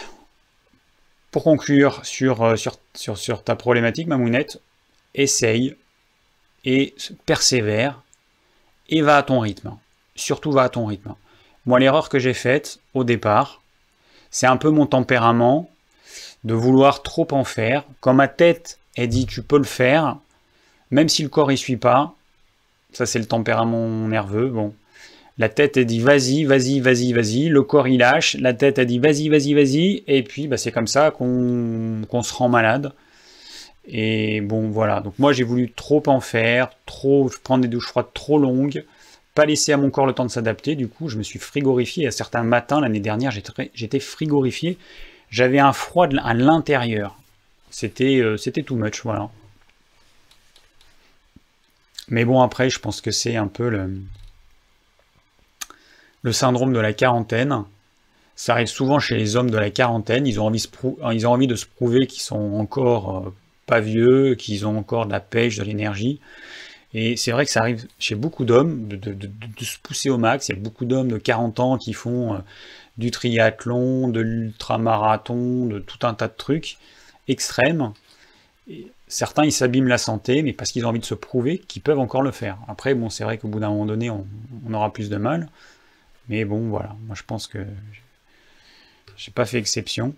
pour 1.35 1.43
conclure 1.43 2.07
sur, 2.07 2.43
euh, 2.43 2.55
sur, 2.55 2.79
sur, 2.95 3.43
ta 3.43 3.57
problématique, 3.57 4.07
ma 4.07 4.17
mounette, 4.17 4.61
essaye 5.17 5.75
et 6.65 6.95
persévère 7.27 8.03
et 8.89 9.03
va 9.03 9.17
à 9.17 9.25
ton 9.25 9.41
rythme. 9.41 9.77
Surtout 10.15 10.53
va 10.53 10.63
à 10.63 10.69
ton 10.69 10.87
rythme. 10.87 11.17
Moi, 11.67 11.81
l'erreur 11.81 12.09
que 12.09 12.21
j'ai 12.21 12.35
faite 12.35 12.79
au 12.95 13.03
départ, 13.03 13.63
c'est 14.31 14.47
un 14.47 14.57
peu 14.57 14.71
mon 14.71 14.87
tempérament 14.87 15.69
de 16.45 16.55
vouloir 16.55 17.03
trop 17.03 17.27
en 17.33 17.43
faire. 17.43 17.83
Quand 17.99 18.15
ma 18.15 18.29
tête 18.29 18.79
est 18.95 19.09
dit 19.09 19.27
tu 19.27 19.43
peux 19.43 19.59
le 19.59 19.65
faire, 19.65 20.19
même 20.93 21.09
si 21.09 21.25
le 21.25 21.29
corps 21.29 21.51
y 21.51 21.59
suit 21.59 21.77
pas, 21.77 22.15
ça 22.93 23.07
c'est 23.07 23.19
le 23.19 23.27
tempérament 23.27 23.89
nerveux, 24.07 24.51
bon. 24.51 24.73
La 25.37 25.49
tête 25.49 25.77
a 25.77 25.85
dit 25.85 25.99
vas-y, 25.99 26.45
vas-y, 26.45 26.79
vas-y, 26.79 27.13
vas-y, 27.13 27.49
le 27.49 27.63
corps 27.63 27.89
il 27.89 27.99
lâche, 27.99 28.37
la 28.39 28.55
tête 28.55 28.79
a 28.79 28.85
dit 28.85 29.01
vas-y, 29.01 29.29
vas-y, 29.29 29.53
vas-y, 29.55 30.05
et 30.07 30.23
puis 30.23 30.47
bah, 30.47 30.57
c'est 30.57 30.71
comme 30.71 30.87
ça 30.87 31.11
qu'on 31.11 32.23
se 32.23 32.35
rend 32.35 32.49
malade. 32.49 32.93
Et 33.87 34.41
bon 34.41 34.71
voilà, 34.71 35.01
donc 35.01 35.19
moi 35.19 35.33
j'ai 35.33 35.43
voulu 35.43 35.71
trop 35.73 36.03
en 36.07 36.21
faire, 36.21 36.71
trop 36.87 37.31
prendre 37.43 37.63
des 37.63 37.69
douches 37.69 37.89
froides 37.89 38.13
trop 38.15 38.39
longues, 38.39 38.85
pas 39.35 39.45
laisser 39.45 39.73
à 39.73 39.77
mon 39.77 39.91
corps 39.91 40.07
le 40.07 40.13
temps 40.13 40.25
de 40.25 40.31
s'adapter, 40.31 40.77
du 40.77 40.89
coup 40.89 41.09
je 41.09 41.19
me 41.19 41.25
suis 41.25 41.41
frigorifié. 41.41 42.07
À 42.07 42.11
certains 42.13 42.45
matins 42.45 42.81
l'année 42.81 43.01
dernière 43.01 43.33
j'étais 43.33 44.01
frigorifié, 44.01 44.79
j'avais 45.31 45.59
un 45.59 45.73
froid 45.73 46.07
à 46.23 46.35
l'intérieur. 46.35 47.19
C'était 47.71 48.21
euh, 48.21 48.37
c'était 48.37 48.63
too 48.63 48.77
much, 48.77 49.03
voilà. 49.03 49.31
Mais 52.09 52.25
bon 52.25 52.41
après 52.41 52.71
je 52.71 52.79
pense 52.79 53.01
que 53.01 53.11
c'est 53.11 53.37
un 53.37 53.49
peu 53.49 53.69
le, 53.69 53.91
le 56.25 56.33
syndrome 56.33 56.73
de 56.73 56.81
la 56.81 56.93
quarantaine. 56.93 57.63
Ça 58.35 58.55
arrive 58.55 58.67
souvent 58.67 58.99
chez 58.99 59.17
les 59.17 59.37
hommes 59.37 59.51
de 59.51 59.59
la 59.59 59.71
quarantaine, 59.71 60.27
ils 60.27 60.41
ont 60.41 60.47
envie, 60.47 61.47
de 61.47 61.55
se 61.55 61.67
prouver 61.67 62.09
qu'ils 62.09 62.23
sont 62.23 62.55
encore 62.55 63.27
euh, 63.27 63.35
pas 63.67 63.79
vieux, 63.79 64.35
qu'ils 64.35 64.67
ont 64.67 64.77
encore 64.77 65.07
de 65.07 65.13
la 65.13 65.21
pêche, 65.21 65.57
de 65.57 65.63
l'énergie. 65.63 66.19
Et 66.95 67.17
c'est 67.17 67.31
vrai 67.31 67.45
que 67.45 67.51
ça 67.51 67.61
arrive 67.61 67.87
chez 67.99 68.17
beaucoup 68.17 68.45
d'hommes 68.45 68.89
de, 68.89 69.65
se 69.65 69.79
pousser 69.79 70.11
au 70.11 70.19
max. 70.19 70.49
Il 70.49 70.57
y 70.57 70.59
a 70.59 70.61
beaucoup 70.61 70.85
d'hommes 70.85 71.09
de 71.09 71.19
40 71.19 71.61
ans 71.61 71.79
qui 71.79 71.93
font 71.93 72.35
euh, 72.35 72.39
du 72.99 73.11
triathlon, 73.11 74.09
de 74.09 74.21
l'ultramarathon, 74.21 75.67
de 75.67 75.79
tout 75.79 76.05
un 76.07 76.15
tas 76.15 76.29
de 76.29 76.35
trucs 76.37 76.79
extrêmes. 77.29 77.93
Certains, 79.09 79.45
ils 79.45 79.53
s'abîment 79.53 79.89
la 79.89 79.99
santé, 79.99 80.43
mais 80.43 80.53
parce 80.53 80.73
qu'ils 80.73 80.87
ont 80.87 80.89
envie 80.89 81.01
de 81.01 81.05
se 81.05 81.15
prouver 81.15 81.59
qu'ils 81.59 81.83
peuvent 81.83 81.99
encore 81.99 82.23
le 82.23 82.31
faire. 82.31 82.59
Après, 82.69 82.95
bon, 82.95 83.11
c'est 83.11 83.25
vrai 83.25 83.39
qu'au 83.39 83.49
bout 83.49 83.61
d'un 83.61 83.69
moment 83.69 83.87
donné, 83.87 84.11
on, 84.11 84.25
aura 84.73 84.93
plus 84.93 85.11
de 85.11 85.17
mal. 85.17 85.49
Mais 86.29 86.45
bon, 86.45 86.69
voilà. 86.69 86.97
Moi, 87.07 87.15
je 87.15 87.23
pense 87.23 87.47
que 87.47 87.65
j'ai 89.17 89.31
pas 89.31 89.45
fait 89.45 89.59
exception. 89.59 90.15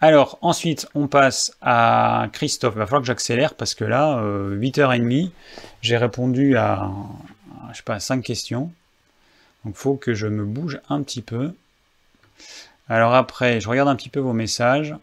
Alors, 0.00 0.38
ensuite, 0.42 0.86
on 0.94 1.06
passe 1.06 1.56
à 1.62 2.28
Christophe. 2.32 2.74
Il 2.74 2.78
va 2.78 2.86
falloir 2.86 3.02
que 3.02 3.06
j'accélère 3.06 3.54
parce 3.54 3.74
que 3.74 3.84
là, 3.84 4.20
8h30, 4.22 5.26
euh, 5.26 5.30
j'ai 5.80 5.96
répondu 5.96 6.56
à, 6.56 6.90
je 7.70 7.76
sais 7.76 7.82
pas, 7.82 8.00
5 8.00 8.22
questions. 8.22 8.72
Donc, 9.64 9.74
il 9.74 9.78
faut 9.78 9.94
que 9.94 10.14
je 10.14 10.26
me 10.26 10.44
bouge 10.44 10.80
un 10.88 11.02
petit 11.02 11.22
peu. 11.22 11.54
Alors 12.88 13.14
après, 13.14 13.60
je 13.60 13.68
regarde 13.68 13.88
un 13.88 13.96
petit 13.96 14.10
peu 14.10 14.20
vos 14.20 14.34
messages. 14.34 14.94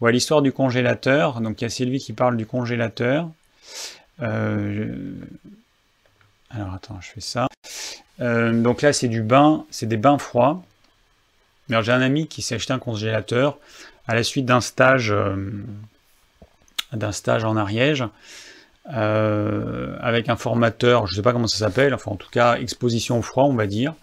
Voilà 0.00 0.14
l'histoire 0.14 0.42
du 0.42 0.52
congélateur. 0.52 1.40
Donc, 1.40 1.60
il 1.60 1.64
y 1.64 1.66
a 1.66 1.70
Sylvie 1.70 2.00
qui 2.00 2.12
parle 2.12 2.36
du 2.36 2.46
congélateur. 2.46 3.30
Euh, 4.20 5.14
alors, 6.50 6.74
attends, 6.74 6.98
je 7.00 7.08
fais 7.08 7.20
ça. 7.20 7.46
Euh, 8.20 8.52
donc 8.60 8.82
là, 8.82 8.92
c'est 8.92 9.08
du 9.08 9.22
bain, 9.22 9.64
c'est 9.70 9.86
des 9.86 9.96
bains 9.96 10.18
froids. 10.18 10.62
Alors, 11.68 11.82
j'ai 11.82 11.92
un 11.92 12.02
ami 12.02 12.26
qui 12.26 12.42
s'est 12.42 12.56
acheté 12.56 12.72
un 12.72 12.80
congélateur 12.80 13.58
à 14.08 14.14
la 14.14 14.24
suite 14.24 14.46
d'un 14.46 14.60
stage, 14.60 15.12
euh, 15.12 15.36
d'un 16.92 17.12
stage 17.12 17.44
en 17.44 17.56
Ariège, 17.56 18.04
euh, 18.92 19.96
avec 20.00 20.28
un 20.28 20.36
formateur, 20.36 21.06
je 21.06 21.12
ne 21.12 21.16
sais 21.16 21.22
pas 21.22 21.32
comment 21.32 21.46
ça 21.46 21.58
s'appelle, 21.58 21.94
enfin 21.94 22.10
en 22.10 22.16
tout 22.16 22.30
cas 22.30 22.56
exposition 22.56 23.18
au 23.18 23.22
froid, 23.22 23.44
on 23.44 23.54
va 23.54 23.68
dire, 23.68 23.94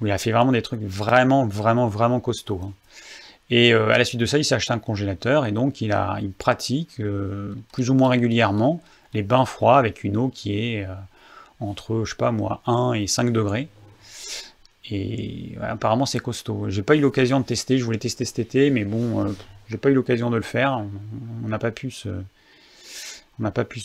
où 0.00 0.06
il 0.06 0.12
a 0.12 0.16
fait 0.16 0.32
vraiment 0.32 0.52
des 0.52 0.62
trucs 0.62 0.80
vraiment, 0.80 1.44
vraiment, 1.44 1.88
vraiment 1.88 2.20
costauds. 2.20 2.60
Hein. 2.64 2.72
Et 3.50 3.74
à 3.74 3.98
la 3.98 4.04
suite 4.06 4.20
de 4.20 4.24
ça, 4.24 4.38
il 4.38 4.44
s'est 4.46 4.54
acheté 4.54 4.72
un 4.72 4.78
congélateur 4.78 5.44
et 5.44 5.52
donc 5.52 5.82
il, 5.82 5.92
a, 5.92 6.16
il 6.22 6.30
pratique 6.30 7.02
plus 7.72 7.90
ou 7.90 7.94
moins 7.94 8.08
régulièrement 8.08 8.80
les 9.12 9.22
bains 9.22 9.44
froids 9.44 9.76
avec 9.76 10.04
une 10.04 10.16
eau 10.16 10.28
qui 10.28 10.58
est 10.58 10.86
entre, 11.62 12.04
je 12.04 12.10
sais 12.10 12.16
pas 12.16 12.32
moi, 12.32 12.62
1 12.66 12.94
et 12.94 13.06
5 13.06 13.32
degrés. 13.32 13.68
Et 14.90 15.56
apparemment 15.62 16.06
c'est 16.06 16.18
costaud. 16.18 16.68
J'ai 16.68 16.82
pas 16.82 16.96
eu 16.96 17.00
l'occasion 17.00 17.40
de 17.40 17.44
tester, 17.44 17.78
je 17.78 17.84
voulais 17.84 17.98
tester 17.98 18.24
cet 18.24 18.38
été, 18.38 18.70
mais 18.70 18.84
bon, 18.84 19.24
euh, 19.24 19.32
j'ai 19.68 19.78
pas 19.78 19.90
eu 19.90 19.94
l'occasion 19.94 20.30
de 20.30 20.36
le 20.36 20.42
faire. 20.42 20.84
On 21.44 21.48
n'a 21.48 21.58
pas 21.58 21.70
pu 21.70 21.90
se, 21.90 22.08
on 22.08 23.42
n'a 23.42 23.50
pas 23.50 23.64
pu 23.64 23.80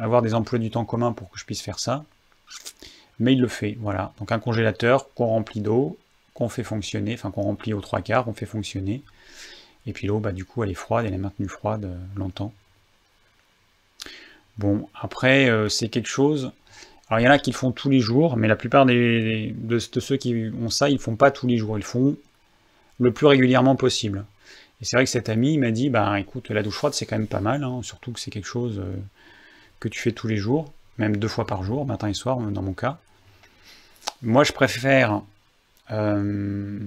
avoir 0.00 0.22
des 0.22 0.34
emplois 0.34 0.58
du 0.58 0.70
temps 0.70 0.84
communs 0.84 1.12
pour 1.12 1.30
que 1.30 1.38
je 1.38 1.44
puisse 1.44 1.62
faire 1.62 1.78
ça. 1.78 2.04
Mais 3.18 3.32
il 3.32 3.40
le 3.40 3.48
fait, 3.48 3.76
voilà. 3.80 4.12
Donc 4.18 4.30
un 4.30 4.38
congélateur 4.38 5.12
qu'on 5.14 5.26
remplit 5.26 5.60
d'eau, 5.60 5.98
qu'on 6.34 6.48
fait 6.48 6.62
fonctionner, 6.62 7.14
enfin 7.14 7.30
qu'on 7.30 7.42
remplit 7.42 7.72
aux 7.72 7.80
trois 7.80 8.00
quarts, 8.00 8.24
qu'on 8.24 8.34
fait 8.34 8.46
fonctionner. 8.46 9.02
Et 9.86 9.92
puis 9.92 10.06
l'eau, 10.06 10.20
bah, 10.20 10.32
du 10.32 10.44
coup, 10.44 10.62
elle 10.62 10.70
est 10.70 10.74
froide, 10.74 11.06
elle 11.06 11.14
est 11.14 11.18
maintenue 11.18 11.48
froide 11.48 11.86
euh, 11.86 11.96
longtemps. 12.14 12.52
Bon, 14.58 14.88
après, 14.94 15.48
euh, 15.48 15.68
c'est 15.68 15.88
quelque 15.88 16.08
chose. 16.08 16.52
Alors 17.08 17.20
il 17.20 17.24
y 17.24 17.28
en 17.28 17.30
a 17.30 17.38
qui 17.38 17.50
le 17.50 17.56
font 17.56 17.72
tous 17.72 17.88
les 17.88 18.00
jours, 18.00 18.36
mais 18.36 18.48
la 18.48 18.56
plupart 18.56 18.84
de, 18.84 19.78
ceux 19.78 20.16
qui 20.16 20.50
ont 20.60 20.70
ça, 20.70 20.90
ils 20.90 20.94
ne 20.94 20.98
font 20.98 21.16
pas 21.16 21.30
tous 21.30 21.46
les 21.46 21.56
jours, 21.56 21.78
ils 21.78 21.84
font 21.84 22.16
le 23.00 23.12
plus 23.12 23.26
régulièrement 23.26 23.76
possible. 23.76 24.24
Et 24.80 24.84
c'est 24.84 24.96
vrai 24.96 25.04
que 25.04 25.10
cet 25.10 25.28
ami 25.28 25.58
m'a 25.58 25.70
dit, 25.70 25.90
bah 25.90 26.20
écoute, 26.20 26.50
la 26.50 26.62
douche 26.62 26.74
froide 26.74 26.94
c'est 26.94 27.06
quand 27.06 27.18
même 27.18 27.26
pas 27.26 27.40
mal, 27.40 27.64
hein, 27.64 27.80
surtout 27.82 28.12
que 28.12 28.20
c'est 28.20 28.30
quelque 28.30 28.46
chose 28.46 28.78
euh, 28.78 28.94
que 29.80 29.88
tu 29.88 30.00
fais 30.00 30.12
tous 30.12 30.28
les 30.28 30.36
jours, 30.36 30.72
même 30.98 31.16
deux 31.16 31.28
fois 31.28 31.46
par 31.46 31.62
jour, 31.62 31.86
matin 31.86 32.08
et 32.08 32.14
soir 32.14 32.38
dans 32.38 32.62
mon 32.62 32.74
cas. 32.74 32.98
Moi 34.22 34.44
je 34.44 34.52
préfère, 34.52 35.22
euh, 35.90 36.78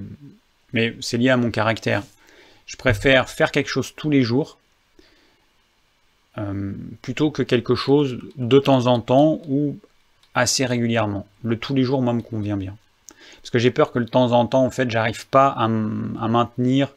mais 0.73 0.95
c'est 1.01 1.17
lié 1.17 1.29
à 1.29 1.37
mon 1.37 1.49
caractère, 1.51 2.03
je 2.67 2.77
préfère 2.77 3.29
faire 3.29 3.51
quelque 3.51 3.69
chose 3.69 3.93
tous 3.95 4.09
les 4.09 4.21
jours 4.21 4.57
euh, 6.37 6.71
plutôt 7.01 7.31
que 7.31 7.43
quelque 7.43 7.75
chose 7.75 8.19
de 8.37 8.59
temps 8.59 8.87
en 8.87 9.01
temps 9.01 9.41
ou 9.49 9.77
assez 10.33 10.65
régulièrement. 10.65 11.27
Le 11.43 11.57
tous 11.57 11.73
les 11.73 11.83
jours, 11.83 12.01
moi, 12.01 12.13
me 12.13 12.21
convient 12.21 12.57
bien. 12.57 12.75
Parce 13.41 13.49
que 13.49 13.59
j'ai 13.59 13.71
peur 13.71 13.91
que 13.91 13.99
de 13.99 14.05
temps 14.05 14.31
en 14.31 14.45
temps, 14.45 14.65
en 14.65 14.69
fait, 14.69 14.89
j'arrive 14.89 15.27
pas 15.27 15.47
à, 15.49 15.67
maintenir 15.67 16.93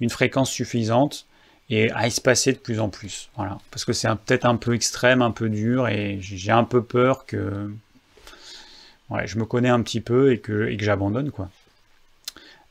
une 0.00 0.10
fréquence 0.10 0.50
suffisante 0.50 1.26
et 1.70 1.90
à 1.92 2.06
espacer 2.06 2.52
de 2.52 2.58
plus 2.58 2.80
en 2.80 2.88
plus. 2.88 3.30
Voilà. 3.36 3.58
Parce 3.70 3.84
que 3.84 3.92
c'est 3.92 4.08
peut-être 4.08 4.44
un 4.44 4.56
peu 4.56 4.74
extrême, 4.74 5.22
un 5.22 5.30
peu 5.30 5.48
dur, 5.48 5.88
et 5.88 6.18
j'ai 6.20 6.52
un 6.52 6.64
peu 6.64 6.82
peur 6.82 7.26
que 7.26 7.70
je 9.24 9.38
me 9.38 9.44
connais 9.44 9.68
un 9.68 9.82
petit 9.82 10.00
peu 10.00 10.32
et 10.32 10.38
que, 10.38 10.74
j'abandonne. 10.78 11.30
quoi. 11.30 11.48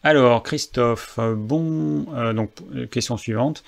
Alors, 0.04 0.44
Christophe, 0.44 1.20
bon, 1.20 2.06
euh, 2.14 2.34
donc, 2.34 2.52
question 2.90 3.16
suivante. 3.16 3.64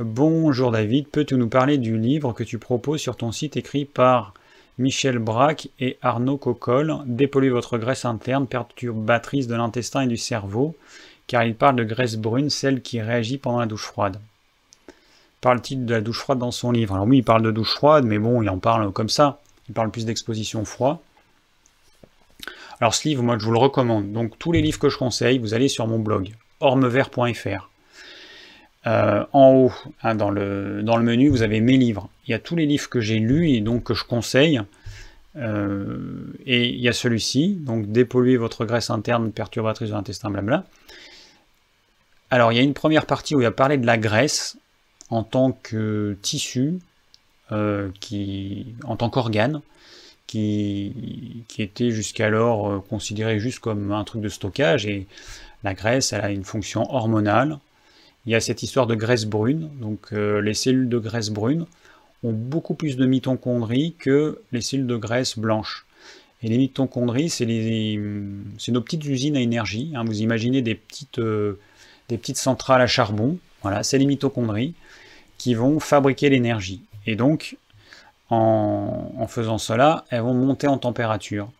Bonjour 0.00 0.72
David, 0.72 1.06
peux-tu 1.08 1.36
nous 1.36 1.48
parler 1.48 1.78
du 1.78 1.96
livre 1.98 2.32
que 2.32 2.42
tu 2.42 2.58
proposes 2.58 3.00
sur 3.00 3.16
ton 3.16 3.30
site 3.30 3.56
écrit 3.56 3.84
par 3.84 4.34
Michel 4.78 5.18
Braque 5.18 5.68
et 5.78 5.98
Arnaud 6.02 6.36
Cocolle, 6.36 6.96
dépolluez 7.06 7.50
votre 7.50 7.78
graisse 7.78 8.04
interne, 8.04 8.46
perturbatrice 8.48 9.46
de 9.46 9.54
l'intestin 9.54 10.02
et 10.02 10.06
du 10.08 10.16
cerveau, 10.16 10.74
car 11.26 11.44
il 11.44 11.54
parle 11.54 11.76
de 11.76 11.84
graisse 11.84 12.16
brune, 12.16 12.50
celle 12.50 12.82
qui 12.82 13.00
réagit 13.00 13.38
pendant 13.38 13.60
la 13.60 13.66
douche 13.66 13.84
froide. 13.84 14.20
Parle-t-il 15.40 15.86
de 15.86 15.94
la 15.94 16.00
douche 16.00 16.20
froide 16.20 16.38
dans 16.38 16.50
son 16.50 16.72
livre? 16.72 16.94
Alors 16.94 17.06
oui, 17.06 17.18
il 17.18 17.24
parle 17.24 17.42
de 17.42 17.50
douche 17.50 17.74
froide, 17.74 18.04
mais 18.04 18.18
bon, 18.18 18.42
il 18.42 18.50
en 18.50 18.58
parle 18.58 18.90
comme 18.92 19.08
ça. 19.08 19.40
Il 19.68 19.74
parle 19.74 19.90
plus 19.90 20.06
d'exposition 20.06 20.62
au 20.62 20.64
froid. 20.64 21.02
Alors 22.80 22.94
ce 22.94 23.08
livre, 23.08 23.22
moi, 23.22 23.38
je 23.38 23.44
vous 23.44 23.52
le 23.52 23.58
recommande. 23.58 24.12
Donc 24.12 24.38
tous 24.38 24.52
les 24.52 24.60
livres 24.60 24.78
que 24.78 24.88
je 24.88 24.98
conseille, 24.98 25.38
vous 25.38 25.54
allez 25.54 25.68
sur 25.68 25.86
mon 25.86 25.98
blog, 25.98 26.32
ormevert.fr. 26.60 27.68
Euh, 28.86 29.24
en 29.32 29.52
haut, 29.52 29.72
hein, 30.02 30.14
dans, 30.14 30.30
le, 30.30 30.82
menu, 30.82 31.28
vous 31.28 31.42
avez 31.42 31.60
mes 31.60 31.76
livres. 31.76 32.08
Il 32.26 32.32
y 32.32 32.34
a 32.34 32.38
tous 32.38 32.54
les 32.54 32.66
livres 32.66 32.88
que 32.88 33.00
j'ai 33.00 33.18
lus 33.18 33.48
et 33.50 33.60
donc 33.60 33.84
que 33.84 33.94
je 33.94 34.04
conseille. 34.04 34.60
Euh, 35.36 36.32
et 36.44 36.68
il 36.68 36.80
y 36.80 36.88
a 36.88 36.92
celui-ci, 36.92 37.54
donc 37.54 37.90
Dépolluer 37.90 38.36
votre 38.36 38.64
graisse 38.64 38.90
interne 38.90 39.32
perturbatrice 39.32 39.88
de 39.88 39.94
l'intestin, 39.94 40.30
blabla. 40.30 40.64
Alors, 42.30 42.52
il 42.52 42.56
y 42.56 42.58
a 42.58 42.62
une 42.62 42.74
première 42.74 43.06
partie 43.06 43.34
où 43.34 43.40
il 43.40 43.46
a 43.46 43.50
parlé 43.50 43.78
de 43.78 43.86
la 43.86 43.96
graisse 43.96 44.58
en 45.08 45.22
tant 45.22 45.52
que 45.52 46.18
tissu, 46.20 46.78
euh, 47.52 47.90
qui, 48.00 48.74
en 48.84 48.96
tant 48.96 49.08
qu'organe, 49.08 49.62
qui, 50.26 51.44
qui, 51.48 51.62
était 51.62 51.90
jusqu'alors 51.90 52.84
considéré 52.86 53.38
juste 53.38 53.60
comme 53.60 53.92
un 53.92 54.04
truc 54.04 54.20
de 54.20 54.28
stockage. 54.28 54.86
Et 54.86 55.06
la 55.62 55.74
graisse, 55.74 56.12
elle 56.12 56.22
a 56.22 56.30
une 56.30 56.44
fonction 56.44 56.92
hormonale 56.92 57.58
il 58.26 58.32
y 58.32 58.34
a 58.34 58.40
cette 58.40 58.62
histoire 58.62 58.86
de 58.86 58.94
graisse 58.94 59.26
brune. 59.26 59.70
Donc 59.80 60.12
euh, 60.12 60.40
les 60.40 60.54
cellules 60.54 60.88
de 60.88 60.98
graisse 60.98 61.30
brune 61.30 61.66
ont 62.22 62.32
beaucoup 62.32 62.74
plus 62.74 62.96
de 62.96 63.06
mitochondries 63.06 63.94
que 63.98 64.40
les 64.52 64.60
cellules 64.60 64.86
de 64.86 64.96
graisse 64.96 65.38
blanche. 65.38 65.86
Et 66.42 66.48
les 66.48 66.58
mitochondries, 66.58 67.30
c'est 67.30 67.46
nos 67.46 68.80
petites 68.80 69.04
usines 69.06 69.36
à 69.36 69.40
énergie. 69.40 69.92
Hein. 69.94 70.04
Vous 70.04 70.20
imaginez 70.20 70.62
des 70.62 70.74
petites, 70.74 71.18
euh, 71.18 71.58
des 72.08 72.18
petites 72.18 72.36
centrales 72.36 72.82
à 72.82 72.86
charbon. 72.86 73.38
Voilà, 73.62 73.82
c'est 73.82 73.98
les 73.98 74.06
mitochondries 74.06 74.74
qui 75.38 75.54
vont 75.54 75.80
fabriquer 75.80 76.28
l'énergie. 76.28 76.82
Et 77.06 77.16
donc, 77.16 77.56
en, 78.30 79.26
faisant 79.28 79.58
cela, 79.58 80.04
elles 80.10 80.20
vont 80.20 80.34
monter 80.34 80.66
en 80.66 80.78
température. 80.78 81.50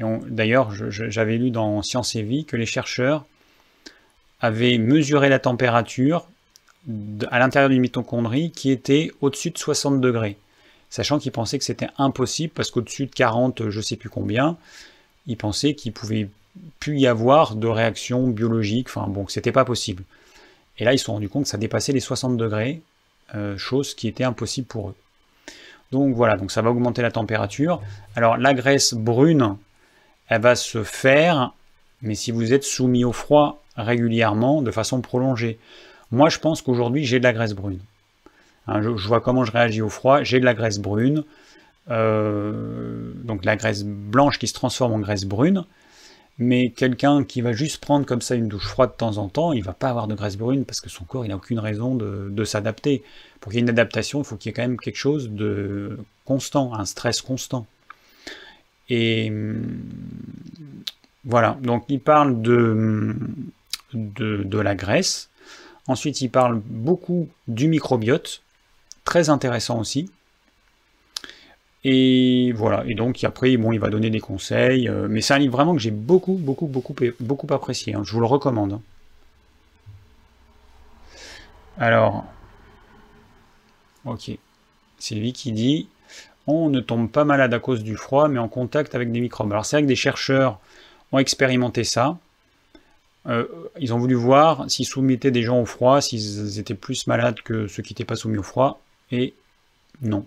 D'ailleurs, 0.00 0.70
j'avais 0.90 1.38
lu 1.38 1.50
dans 1.50 1.82
Science 1.82 2.14
et 2.16 2.22
Vie 2.22 2.44
que 2.44 2.56
les 2.56 2.66
chercheurs 2.66 3.24
avaient 4.40 4.78
mesuré 4.78 5.28
la 5.28 5.38
température 5.38 6.28
à 7.30 7.38
l'intérieur 7.38 7.70
d'une 7.70 7.80
mitochondrie 7.80 8.50
qui 8.50 8.70
était 8.70 9.10
au-dessus 9.20 9.50
de 9.50 9.58
60 9.58 10.00
degrés, 10.00 10.36
sachant 10.90 11.18
qu'ils 11.18 11.32
pensaient 11.32 11.58
que 11.58 11.64
c'était 11.64 11.88
impossible 11.98 12.52
parce 12.54 12.70
qu'au-dessus 12.70 13.06
de 13.06 13.12
40, 13.12 13.70
je 13.70 13.76
ne 13.76 13.82
sais 13.82 13.96
plus 13.96 14.10
combien, 14.10 14.56
ils 15.26 15.36
pensaient 15.36 15.74
qu'il 15.74 15.92
pouvait 15.92 16.28
plus 16.78 16.98
y 16.98 17.06
avoir 17.06 17.56
de 17.56 17.66
réaction 17.66 18.28
biologique, 18.28 18.88
enfin 18.88 19.08
bon, 19.08 19.24
que 19.24 19.32
c'était 19.32 19.52
pas 19.52 19.64
possible. 19.64 20.04
Et 20.78 20.84
là, 20.84 20.92
ils 20.92 20.98
se 20.98 21.06
sont 21.06 21.14
rendus 21.14 21.28
compte 21.28 21.44
que 21.44 21.48
ça 21.48 21.58
dépassait 21.58 21.92
les 21.92 22.00
60 22.00 22.36
degrés, 22.36 22.82
euh, 23.34 23.58
chose 23.58 23.94
qui 23.94 24.08
était 24.08 24.24
impossible 24.24 24.66
pour 24.66 24.90
eux. 24.90 24.94
Donc 25.92 26.14
voilà, 26.14 26.36
donc 26.36 26.50
ça 26.50 26.62
va 26.62 26.70
augmenter 26.70 27.02
la 27.02 27.10
température. 27.10 27.80
Alors 28.14 28.36
la 28.36 28.54
graisse 28.54 28.94
brune, 28.94 29.56
elle 30.28 30.40
va 30.40 30.54
se 30.54 30.82
faire, 30.82 31.52
mais 32.02 32.14
si 32.14 32.30
vous 32.30 32.52
êtes 32.52 32.64
soumis 32.64 33.04
au 33.04 33.12
froid 33.12 33.62
régulièrement, 33.76 34.62
de 34.62 34.70
façon 34.70 35.00
prolongée. 35.00 35.58
Moi, 36.10 36.28
je 36.28 36.38
pense 36.38 36.62
qu'aujourd'hui, 36.62 37.04
j'ai 37.04 37.18
de 37.18 37.24
la 37.24 37.32
graisse 37.32 37.54
brune. 37.54 37.80
Hein, 38.68 38.82
je, 38.82 39.08
vois 39.08 39.20
comment 39.20 39.44
je 39.44 39.52
réagis 39.52 39.82
au 39.82 39.88
froid, 39.88 40.22
j'ai 40.22 40.40
de 40.40 40.44
la 40.44 40.54
graisse 40.54 40.78
brune. 40.78 41.24
Euh, 41.88 43.12
donc 43.22 43.44
la 43.44 43.54
graisse 43.54 43.84
blanche 43.84 44.38
qui 44.38 44.48
se 44.48 44.54
transforme 44.54 44.92
en 44.92 44.98
graisse 44.98 45.24
brune. 45.24 45.64
Mais 46.38 46.68
quelqu'un 46.70 47.24
qui 47.24 47.40
va 47.40 47.52
juste 47.52 47.78
prendre 47.78 48.04
comme 48.04 48.20
ça 48.20 48.34
une 48.34 48.48
douche 48.48 48.66
froide 48.66 48.90
de 48.90 48.96
temps 48.96 49.16
en 49.16 49.28
temps, 49.28 49.52
il 49.52 49.62
va 49.62 49.72
pas 49.72 49.88
avoir 49.88 50.06
de 50.06 50.14
graisse 50.14 50.36
brune 50.36 50.66
parce 50.66 50.80
que 50.80 50.90
son 50.90 51.04
corps 51.04 51.24
il 51.24 51.28
n'a 51.28 51.36
aucune 51.36 51.58
raison 51.58 51.94
de, 51.94 52.44
s'adapter. 52.44 53.02
Pour 53.40 53.52
qu'il 53.52 53.58
y 53.58 53.60
ait 53.60 53.62
une 53.62 53.70
adaptation, 53.70 54.20
il 54.20 54.24
faut 54.24 54.36
qu'il 54.36 54.50
y 54.50 54.50
ait 54.50 54.52
quand 54.52 54.62
même 54.62 54.78
quelque 54.78 54.98
chose 54.98 55.30
de 55.30 55.98
constant, 56.24 56.74
un 56.74 56.84
stress 56.84 57.22
constant. 57.22 57.66
Et 58.90 59.30
hum, 59.30 59.78
voilà, 61.24 61.56
donc 61.62 61.84
il 61.88 62.00
parle 62.00 62.42
de, 62.42 63.16
de, 63.92 64.58
la 64.58 64.74
graisse. 64.74 65.30
Ensuite, 65.86 66.20
il 66.20 66.30
parle 66.30 66.60
beaucoup 66.64 67.28
du 67.48 67.68
microbiote, 67.68 68.42
très 69.04 69.30
intéressant 69.30 69.78
aussi. 69.78 70.10
Et 71.84 72.52
voilà, 72.52 72.84
et 72.86 72.94
donc 72.94 73.22
après, 73.22 73.56
bon, 73.56 73.72
il 73.72 73.78
va 73.78 73.90
donner 73.90 74.10
des 74.10 74.18
conseils, 74.18 74.88
euh, 74.88 75.06
mais 75.08 75.20
c'est 75.20 75.34
un 75.34 75.38
livre 75.38 75.52
vraiment 75.52 75.72
que 75.74 75.80
j'ai 75.80 75.92
beaucoup, 75.92 76.34
beaucoup, 76.34 76.66
beaucoup, 76.66 76.96
beaucoup 77.20 77.54
apprécié, 77.54 77.94
hein. 77.94 78.02
je 78.04 78.12
vous 78.12 78.18
le 78.18 78.26
recommande. 78.26 78.72
Hein. 78.72 78.82
Alors, 81.78 82.24
ok, 84.04 84.32
Sylvie 84.98 85.32
qui 85.32 85.52
dit, 85.52 85.88
on 86.46 86.70
ne 86.70 86.80
tombe 86.80 87.10
pas 87.10 87.24
malade 87.24 87.52
à 87.54 87.58
cause 87.58 87.82
du 87.82 87.96
froid, 87.96 88.28
mais 88.28 88.38
en 88.38 88.48
contact 88.48 88.94
avec 88.94 89.12
des 89.12 89.20
microbes. 89.20 89.52
Alors 89.52 89.66
c'est 89.66 89.76
vrai 89.76 89.82
que 89.82 89.88
des 89.88 89.96
chercheurs 89.96 90.58
ont 91.12 91.18
expérimenté 91.18 91.84
ça, 91.84 92.18
euh, 93.28 93.44
ils 93.78 93.92
ont 93.92 93.98
voulu 93.98 94.14
voir 94.14 94.70
s'ils 94.70 94.86
soumettaient 94.86 95.30
des 95.30 95.42
gens 95.42 95.60
au 95.60 95.66
froid, 95.66 96.00
s'ils 96.00 96.58
étaient 96.58 96.74
plus 96.74 97.06
malades 97.06 97.40
que 97.42 97.66
ceux 97.66 97.82
qui 97.82 97.92
n'étaient 97.92 98.04
pas 98.04 98.16
soumis 98.16 98.38
au 98.38 98.42
froid, 98.42 98.80
et 99.10 99.34
non. 100.00 100.24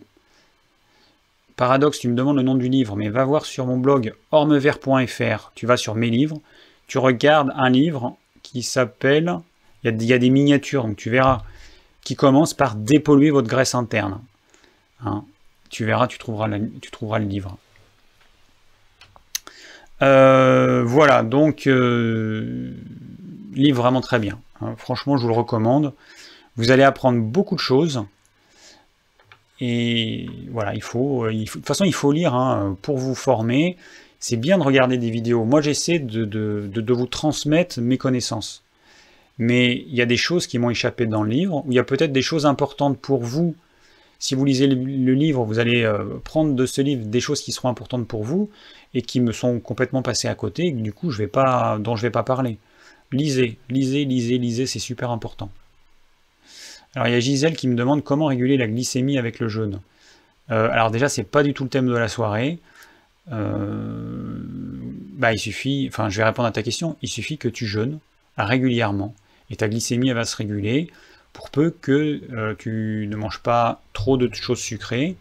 Paradoxe, 1.55 1.99
tu 1.99 2.07
me 2.07 2.15
demandes 2.15 2.37
le 2.37 2.43
nom 2.43 2.55
du 2.55 2.69
livre, 2.69 2.95
mais 2.95 3.09
va 3.09 3.23
voir 3.25 3.45
sur 3.45 3.65
mon 3.65 3.77
blog 3.77 4.13
ormevert.fr, 4.31 5.51
tu 5.55 5.65
vas 5.65 5.77
sur 5.77 5.95
mes 5.95 6.09
livres, 6.09 6.39
tu 6.87 6.97
regardes 6.97 7.51
un 7.55 7.69
livre 7.69 8.17
qui 8.43 8.63
s'appelle, 8.63 9.39
il 9.83 10.03
y, 10.03 10.13
a 10.13 10.17
des 10.17 10.29
miniatures, 10.29 10.83
donc 10.83 10.97
tu 10.97 11.09
verras, 11.09 11.43
qui 12.03 12.15
commence 12.15 12.53
par 12.53 12.75
dépolluer 12.75 13.29
votre 13.29 13.47
graisse 13.47 13.75
interne. 13.75 14.21
Hein. 15.05 15.23
tu 15.69 15.85
verras, 15.85 16.07
tu 16.07 16.17
trouveras, 16.17 16.49
tu 16.81 16.91
trouveras 16.91 17.19
le 17.19 17.25
livre. 17.25 17.57
Euh, 20.01 20.83
voilà, 20.85 21.23
donc 21.23 21.67
euh, 21.67 22.71
livre 23.53 23.81
vraiment 23.81 24.01
très 24.01 24.19
bien. 24.19 24.39
Hein. 24.61 24.75
Franchement, 24.77 25.17
je 25.17 25.23
vous 25.23 25.29
le 25.29 25.35
recommande. 25.35 25.93
Vous 26.55 26.71
allez 26.71 26.83
apprendre 26.83 27.19
beaucoup 27.19 27.55
de 27.55 27.59
choses. 27.59 28.03
Et 29.61 30.27
voilà, 30.51 30.73
il 30.73 30.81
faut, 30.81 31.25
euh, 31.25 31.33
de 31.33 31.45
toute 31.45 31.65
façon, 31.65 31.83
il 31.83 31.93
faut 31.93 32.11
lire 32.11 32.33
hein, 32.33 32.77
pour 32.81 32.97
vous 32.97 33.15
former. 33.15 33.77
C'est 34.19 34.37
bien 34.37 34.57
de 34.57 34.63
regarder 34.63 34.97
des 34.97 35.09
vidéos. 35.09 35.45
Moi, 35.45 35.61
j'essaie 35.61 35.99
de, 35.99 36.93
vous 36.93 37.07
transmettre 37.07 37.79
mes 37.79 37.97
connaissances. 37.97 38.63
Mais 39.37 39.85
il 39.87 39.95
y 39.95 40.01
a 40.01 40.05
des 40.05 40.17
choses 40.17 40.47
qui 40.47 40.59
m'ont 40.59 40.69
échappé 40.69 41.05
dans 41.05 41.23
le 41.23 41.29
livre, 41.29 41.63
où 41.65 41.71
il 41.71 41.75
y 41.75 41.79
a 41.79 41.83
peut-être 41.83 42.11
des 42.11 42.21
choses 42.21 42.45
importantes 42.45 42.99
pour 42.99 43.23
vous. 43.23 43.55
Si 44.17 44.35
vous 44.35 44.43
lisez 44.43 44.67
le, 44.67 45.13
livre, 45.13 45.45
vous 45.45 45.59
allez 45.59 45.83
euh, 45.83 46.19
prendre 46.25 46.53
de 46.53 46.65
ce 46.65 46.81
livre 46.81 47.05
des 47.05 47.21
choses 47.21 47.41
qui 47.41 47.53
seront 47.53 47.69
importantes 47.69 48.05
pour 48.05 48.23
vous 48.23 48.49
et 48.93 49.01
qui 49.01 49.19
me 49.19 49.31
sont 49.31 49.59
complètement 49.59 50.01
passées 50.01 50.27
à 50.27 50.35
côté, 50.35 50.71
du 50.71 50.93
coup, 50.93 51.11
je 51.11 51.17
vais 51.17 51.27
pas, 51.27 51.77
dont 51.79 51.95
je 51.95 52.01
ne 52.01 52.07
vais 52.07 52.11
pas 52.11 52.23
parler. 52.23 52.57
Lisez, 53.11 53.57
lisez, 53.69 54.05
lisez, 54.05 54.37
lisez, 54.37 54.65
c'est 54.65 54.79
super 54.79 55.11
important. 55.11 55.51
Alors 56.95 57.07
il 57.07 57.11
y 57.11 57.15
a 57.15 57.19
Gisèle 57.19 57.55
qui 57.55 57.67
me 57.67 57.75
demande 57.75 58.03
comment 58.03 58.25
réguler 58.25 58.57
la 58.57 58.67
glycémie 58.67 59.17
avec 59.17 59.39
le 59.39 59.47
jeûne. 59.47 59.81
Euh, 60.51 60.69
alors 60.71 60.89
déjà, 60.89 61.07
c'est 61.09 61.23
pas 61.23 61.43
du 61.43 61.53
tout 61.53 61.63
le 61.63 61.69
thème 61.69 61.87
de 61.87 61.95
la 61.95 62.07
soirée. 62.07 62.59
Euh, 63.31 64.39
bah, 65.13 65.33
il 65.33 65.39
suffit, 65.39 65.87
enfin 65.91 66.09
je 66.09 66.17
vais 66.17 66.23
répondre 66.23 66.47
à 66.47 66.51
ta 66.51 66.63
question, 66.63 66.97
il 67.01 67.09
suffit 67.09 67.37
que 67.37 67.47
tu 67.47 67.67
jeûnes 67.67 67.99
régulièrement 68.37 69.13
et 69.51 69.55
ta 69.55 69.67
glycémie 69.67 70.11
va 70.11 70.25
se 70.25 70.35
réguler 70.35 70.89
pour 71.33 71.49
peu 71.51 71.69
que 71.69 72.21
euh, 72.31 72.55
tu 72.57 73.07
ne 73.09 73.15
manges 73.15 73.39
pas 73.39 73.81
trop 73.93 74.17
de 74.17 74.33
choses 74.33 74.59
sucrées 74.59 75.15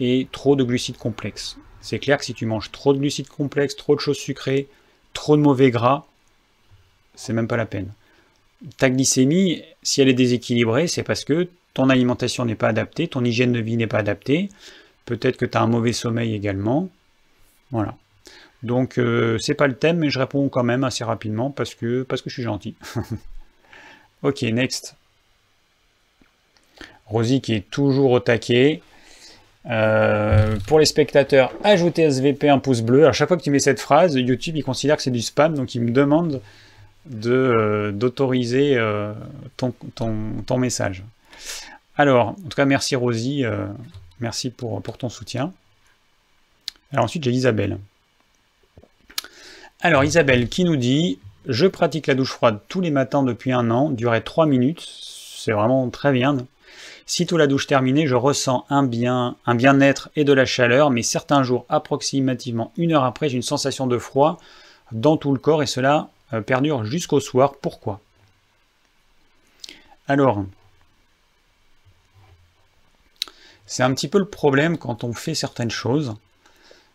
et 0.00 0.26
trop 0.32 0.56
de 0.56 0.64
glucides 0.64 0.96
complexes. 0.96 1.58
C'est 1.84 2.00
clair 2.00 2.18
que 2.18 2.24
si 2.24 2.34
tu 2.34 2.46
manges 2.46 2.72
trop 2.72 2.92
de 2.92 2.98
glucides 2.98 3.28
complexes, 3.28 3.76
trop 3.76 3.94
de 3.94 4.00
choses 4.00 4.18
sucrées, 4.18 4.66
trop 5.12 5.36
de 5.36 5.42
mauvais 5.42 5.70
gras, 5.70 6.04
c'est 7.14 7.32
même 7.32 7.46
pas 7.46 7.56
la 7.56 7.66
peine 7.66 7.92
ta 8.76 8.90
glycémie, 8.90 9.62
si 9.82 10.00
elle 10.00 10.08
est 10.08 10.14
déséquilibrée, 10.14 10.88
c'est 10.88 11.02
parce 11.02 11.24
que 11.24 11.48
ton 11.74 11.90
alimentation 11.90 12.44
n'est 12.44 12.54
pas 12.54 12.68
adaptée, 12.68 13.08
ton 13.08 13.24
hygiène 13.24 13.52
de 13.52 13.60
vie 13.60 13.76
n'est 13.76 13.86
pas 13.86 13.98
adaptée, 13.98 14.48
peut-être 15.04 15.36
que 15.36 15.46
tu 15.46 15.58
as 15.58 15.62
un 15.62 15.66
mauvais 15.66 15.92
sommeil 15.92 16.34
également. 16.34 16.88
Voilà. 17.70 17.96
Donc 18.62 18.98
euh, 18.98 19.38
c'est 19.38 19.54
pas 19.54 19.66
le 19.66 19.76
thème, 19.76 19.98
mais 19.98 20.10
je 20.10 20.18
réponds 20.18 20.48
quand 20.48 20.62
même 20.62 20.84
assez 20.84 21.04
rapidement 21.04 21.50
parce 21.50 21.74
que, 21.74 22.02
parce 22.02 22.22
que 22.22 22.30
je 22.30 22.34
suis 22.34 22.42
gentil. 22.42 22.74
ok, 24.22 24.42
next. 24.42 24.96
Rosie 27.06 27.42
qui 27.42 27.54
est 27.54 27.70
toujours 27.70 28.12
au 28.12 28.20
taquet. 28.20 28.80
Euh, 29.70 30.58
pour 30.66 30.78
les 30.78 30.84
spectateurs, 30.84 31.52
ajoutez 31.62 32.02
SVP 32.02 32.48
un 32.48 32.58
pouce 32.58 32.82
bleu. 32.82 33.06
À 33.06 33.12
chaque 33.12 33.28
fois 33.28 33.36
que 33.36 33.42
tu 33.42 33.50
mets 33.50 33.58
cette 33.58 33.80
phrase, 33.80 34.14
YouTube 34.14 34.56
il 34.56 34.62
considère 34.62 34.96
que 34.96 35.02
c'est 35.02 35.10
du 35.10 35.22
spam, 35.22 35.54
donc 35.54 35.74
il 35.74 35.80
me 35.80 35.90
demande 35.90 36.42
euh, 37.24 37.90
d'autoriser 37.92 38.76
euh, 38.76 39.14
ton, 39.56 39.72
ton, 39.94 40.58
message. 40.58 41.02
Alors, 41.96 42.28
en 42.28 42.48
tout 42.48 42.56
cas, 42.56 42.66
merci 42.66 42.94
Rosie, 42.96 43.44
merci 44.20 44.50
pour, 44.50 44.82
pour 44.82 44.98
ton 44.98 45.08
soutien. 45.08 45.52
Alors 46.92 47.06
ensuite, 47.06 47.24
j'ai 47.24 47.32
Isabelle. 47.32 47.78
Alors 49.80 50.04
Isabelle 50.04 50.48
qui 50.48 50.64
nous 50.64 50.76
dit 50.76 51.18
«Je 51.48 51.66
pratique 51.66 52.06
la 52.06 52.14
douche 52.14 52.30
froide 52.30 52.58
tous 52.68 52.80
les 52.80 52.90
matins 52.90 53.22
depuis 53.22 53.52
un 53.52 53.70
an, 53.70 53.90
durait 53.90 54.22
3 54.22 54.46
minutes, 54.46 54.82
c'est 54.86 55.52
vraiment 55.52 55.88
très 55.90 56.12
bien. 56.12 56.38
Sitôt 57.06 57.36
la 57.36 57.46
douche 57.46 57.66
terminée, 57.66 58.06
je 58.06 58.14
ressens 58.14 58.64
un 58.70 58.82
bien, 58.82 59.36
un 59.44 59.54
bien-être 59.54 60.08
et 60.16 60.24
de 60.24 60.32
la 60.32 60.46
chaleur, 60.46 60.90
mais 60.90 61.02
certains 61.02 61.42
jours, 61.42 61.66
approximativement 61.68 62.72
une 62.76 62.92
heure 62.92 63.04
après, 63.04 63.28
j'ai 63.28 63.36
une 63.36 63.42
sensation 63.42 63.86
de 63.86 63.98
froid 63.98 64.38
dans 64.90 65.16
tout 65.18 65.32
le 65.32 65.38
corps 65.38 65.62
et 65.62 65.66
cela 65.66 66.08
euh, 66.32 66.40
perdure 66.40 66.84
jusqu'au 66.84 67.20
soir. 67.20 67.54
Pourquoi? 67.60 68.00
Alors, 70.08 70.44
c'est 73.66 73.82
un 73.82 73.92
petit 73.92 74.08
peu 74.08 74.18
le 74.18 74.24
problème 74.24 74.78
quand 74.78 75.04
on 75.04 75.12
fait 75.12 75.34
certaines 75.34 75.70
choses. 75.70 76.14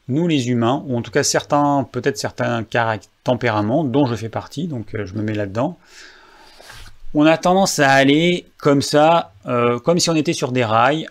Nous 0.07 0.27
les 0.27 0.49
humains, 0.49 0.83
ou 0.87 0.97
en 0.97 1.03
tout 1.03 1.11
cas 1.11 1.21
certains, 1.21 1.87
peut-être 1.91 2.17
certains 2.17 2.65
tempéraments, 3.23 3.83
dont 3.83 4.07
je 4.07 4.15
fais 4.15 4.29
partie, 4.29 4.67
donc 4.67 4.95
euh, 4.95 5.05
je 5.05 5.13
me 5.13 5.21
mets 5.21 5.35
là-dedans, 5.35 5.77
on 7.13 7.25
a 7.25 7.37
tendance 7.37 7.79
à 7.79 7.91
aller 7.91 8.45
comme 8.57 8.81
ça, 8.81 9.33
euh, 9.45 9.79
comme 9.79 9.99
si 9.99 10.09
on 10.09 10.15
était 10.15 10.33
sur 10.33 10.51
des 10.51 10.63
rails, 10.63 11.07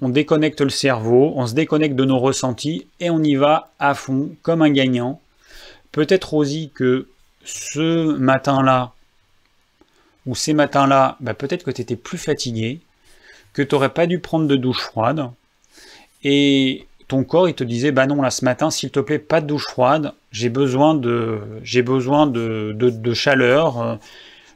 on 0.00 0.08
déconnecte 0.08 0.60
le 0.60 0.70
cerveau, 0.70 1.32
on 1.36 1.46
se 1.46 1.54
déconnecte 1.54 1.96
de 1.96 2.04
nos 2.04 2.18
ressentis 2.18 2.86
et 3.00 3.10
on 3.10 3.22
y 3.22 3.34
va 3.34 3.70
à 3.78 3.94
fond, 3.94 4.30
comme 4.42 4.62
un 4.62 4.70
gagnant. 4.70 5.20
Peut-être 5.90 6.34
aussi 6.34 6.70
que 6.74 7.08
ce 7.44 8.12
matin-là, 8.16 8.92
ou 10.26 10.34
ces 10.34 10.52
matins-là, 10.52 11.16
bah, 11.20 11.34
peut-être 11.34 11.64
que 11.64 11.70
tu 11.70 11.80
étais 11.80 11.96
plus 11.96 12.18
fatigué, 12.18 12.80
que 13.54 13.62
tu 13.62 13.74
n'aurais 13.74 13.88
pas 13.88 14.06
dû 14.06 14.20
prendre 14.20 14.46
de 14.46 14.56
douche 14.56 14.80
froide, 14.80 15.30
et 16.22 16.86
ton 17.08 17.24
corps 17.24 17.48
il 17.48 17.54
te 17.54 17.64
disait 17.64 17.90
bah 17.90 18.06
non 18.06 18.20
là 18.20 18.30
ce 18.30 18.44
matin 18.44 18.70
s'il 18.70 18.90
te 18.90 19.00
plaît 19.00 19.18
pas 19.18 19.40
de 19.40 19.46
douche 19.46 19.66
froide. 19.66 20.12
J'ai 20.30 20.50
besoin 20.50 20.94
de 20.94 21.40
besoin 21.84 22.26
de, 22.26 22.72
de, 22.74 23.14
chaleur 23.14 23.98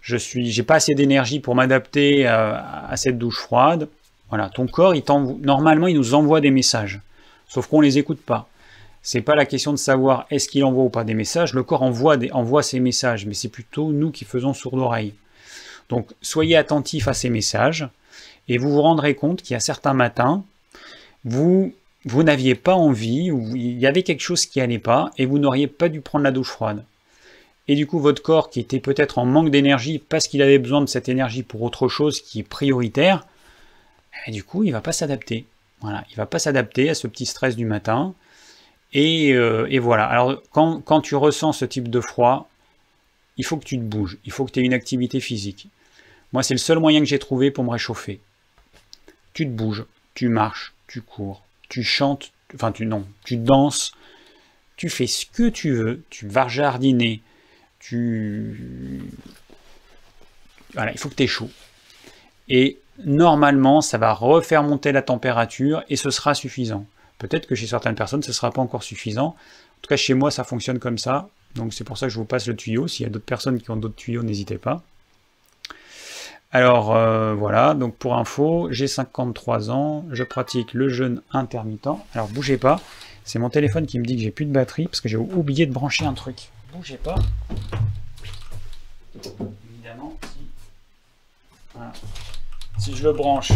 je 0.02 0.16
suis 0.16 0.50
j'ai 0.50 0.64
pas 0.64 0.74
assez 0.74 0.94
d'énergie 0.94 1.40
pour 1.40 1.54
m'adapter 1.54 2.26
à, 2.26 2.92
cette 2.96 3.18
douche 3.18 3.38
froide 3.38 3.88
Voilà, 4.28 4.50
ton 4.50 4.66
corps, 4.66 4.94
il 4.94 5.04
normalement, 5.40 5.86
il 5.86 5.96
nous 5.96 6.14
envoie 6.14 6.40
des 6.40 6.50
messages. 6.50 7.00
Sauf 7.48 7.68
qu'on 7.68 7.78
ne 7.78 7.86
les 7.86 7.98
écoute 7.98 8.20
pas. 8.20 8.48
C'est 9.02 9.20
pas 9.20 9.34
la 9.34 9.46
question 9.46 9.72
de 9.72 9.78
savoir 9.78 10.26
est-ce 10.30 10.48
qu'il 10.48 10.64
envoie 10.64 10.84
ou 10.84 10.88
pas 10.88 11.04
des 11.04 11.14
messages. 11.14 11.54
Le 11.54 11.62
corps 11.62 11.82
envoie, 11.82 12.16
des, 12.16 12.30
envoie 12.32 12.62
ses 12.62 12.80
messages, 12.80 13.26
mais 13.26 13.34
c'est 13.34 13.48
plutôt 13.48 13.90
nous 13.92 14.10
qui 14.10 14.24
faisons 14.24 14.54
sourd 14.54 14.74
oreille. 14.74 15.14
Donc, 15.88 16.08
soyez 16.20 16.56
attentifs 16.56 17.08
à 17.08 17.14
ces 17.14 17.28
messages 17.28 17.88
et 18.48 18.58
vous 18.58 18.70
vous 18.70 18.82
rendrez 18.82 19.14
compte 19.14 19.42
qu'il 19.42 19.54
y 19.54 19.56
a 19.56 19.60
certains 19.60 19.92
matins, 19.92 20.44
vous, 21.24 21.74
vous 22.04 22.22
n'aviez 22.22 22.54
pas 22.54 22.74
envie, 22.74 23.30
ou 23.30 23.54
il 23.54 23.78
y 23.78 23.86
avait 23.86 24.02
quelque 24.02 24.20
chose 24.20 24.46
qui 24.46 24.58
n'allait 24.58 24.78
pas 24.78 25.10
et 25.18 25.26
vous 25.26 25.38
n'auriez 25.38 25.66
pas 25.66 25.88
dû 25.88 26.00
prendre 26.00 26.24
la 26.24 26.30
douche 26.30 26.50
froide. 26.50 26.84
Et 27.68 27.76
du 27.76 27.86
coup, 27.86 27.98
votre 28.00 28.22
corps 28.22 28.50
qui 28.50 28.60
était 28.60 28.80
peut-être 28.80 29.18
en 29.18 29.24
manque 29.24 29.50
d'énergie 29.50 29.98
parce 29.98 30.26
qu'il 30.26 30.42
avait 30.42 30.58
besoin 30.58 30.80
de 30.80 30.86
cette 30.86 31.08
énergie 31.08 31.42
pour 31.42 31.62
autre 31.62 31.88
chose 31.88 32.20
qui 32.20 32.40
est 32.40 32.48
prioritaire, 32.48 33.26
et 34.26 34.30
du 34.30 34.44
coup, 34.44 34.62
il 34.64 34.72
va 34.72 34.80
pas 34.80 34.92
s'adapter. 34.92 35.46
Voilà, 35.80 36.04
il 36.10 36.16
va 36.16 36.26
pas 36.26 36.38
s'adapter 36.38 36.90
à 36.90 36.94
ce 36.94 37.06
petit 37.06 37.26
stress 37.26 37.56
du 37.56 37.64
matin. 37.64 38.14
Et, 38.92 39.32
euh, 39.32 39.68
voilà. 39.80 40.06
Alors, 40.06 40.42
quand, 40.52 41.00
tu 41.00 41.16
ressens 41.16 41.52
ce 41.52 41.64
type 41.64 41.88
de 41.88 42.00
froid, 42.00 42.48
il 43.36 43.44
faut 43.44 43.56
que 43.56 43.64
tu 43.64 43.78
te 43.78 43.82
bouges. 43.82 44.18
Il 44.24 44.32
faut 44.32 44.44
que 44.44 44.52
tu 44.52 44.60
aies 44.60 44.64
une 44.64 44.74
activité 44.74 45.18
physique. 45.20 45.68
Moi, 46.32 46.42
c'est 46.42 46.54
le 46.54 46.58
seul 46.58 46.78
moyen 46.78 47.00
que 47.00 47.06
j'ai 47.06 47.18
trouvé 47.18 47.50
pour 47.50 47.64
me 47.64 47.70
réchauffer. 47.70 48.20
Tu 49.32 49.44
te 49.44 49.50
bouges, 49.50 49.84
tu 50.14 50.28
marches, 50.28 50.72
tu 50.86 51.00
cours, 51.00 51.42
tu 51.68 51.82
chantes, 51.82 52.32
enfin, 52.54 52.70
tu 52.70 52.86
non, 52.86 53.06
tu 53.24 53.36
danses, 53.36 53.92
tu 54.76 54.88
fais 54.88 55.06
ce 55.06 55.26
que 55.26 55.48
tu 55.48 55.72
veux, 55.72 56.02
tu 56.10 56.28
vas 56.28 56.48
jardiner, 56.48 57.22
Voilà, 60.74 60.92
il 60.92 60.98
faut 60.98 61.08
que 61.08 61.14
tu 61.14 61.22
aies 61.24 61.28
chaud. 61.28 61.50
Et 62.48 62.78
normalement, 63.04 63.80
ça 63.80 63.98
va 63.98 64.12
refaire 64.12 64.62
monter 64.62 64.92
la 64.92 65.02
température 65.02 65.82
et 65.88 65.96
ce 65.96 66.10
sera 66.10 66.34
suffisant. 66.34 66.86
Peut-être 67.18 67.46
que 67.46 67.54
chez 67.54 67.66
certaines 67.66 67.94
personnes, 67.94 68.22
ce 68.22 68.28
ne 68.28 68.34
sera 68.34 68.50
pas 68.50 68.62
encore 68.62 68.82
suffisant. 68.82 69.26
En 69.26 69.80
tout 69.82 69.88
cas, 69.88 69.96
chez 69.96 70.14
moi, 70.14 70.30
ça 70.30 70.44
fonctionne 70.44 70.78
comme 70.78 70.98
ça. 70.98 71.28
Donc 71.54 71.74
c'est 71.74 71.84
pour 71.84 71.98
ça 71.98 72.06
que 72.06 72.12
je 72.12 72.18
vous 72.18 72.24
passe 72.24 72.46
le 72.46 72.56
tuyau. 72.56 72.88
S'il 72.88 73.04
y 73.04 73.06
a 73.06 73.10
d'autres 73.10 73.24
personnes 73.24 73.60
qui 73.60 73.70
ont 73.70 73.76
d'autres 73.76 73.96
tuyaux, 73.96 74.22
n'hésitez 74.22 74.58
pas. 74.58 74.82
Alors 76.50 76.94
euh, 76.94 77.34
voilà, 77.34 77.72
donc 77.72 77.96
pour 77.96 78.16
info, 78.16 78.68
j'ai 78.70 78.86
53 78.86 79.70
ans, 79.70 80.04
je 80.10 80.22
pratique 80.22 80.74
le 80.74 80.90
jeûne 80.90 81.22
intermittent. 81.32 81.88
Alors 82.14 82.28
bougez 82.28 82.58
pas, 82.58 82.78
c'est 83.24 83.38
mon 83.38 83.48
téléphone 83.48 83.86
qui 83.86 83.98
me 83.98 84.04
dit 84.04 84.16
que 84.16 84.22
j'ai 84.22 84.30
plus 84.30 84.44
de 84.44 84.52
batterie 84.52 84.84
parce 84.84 85.00
que 85.00 85.08
j'ai 85.08 85.16
oublié 85.16 85.64
de 85.64 85.72
brancher 85.72 86.04
un 86.04 86.12
truc. 86.12 86.50
Bougez 86.72 86.96
pas. 86.96 87.16
Évidemment, 89.14 90.18
si. 92.78 92.96
Je 92.96 93.04
le 93.04 93.12
branche 93.12 93.52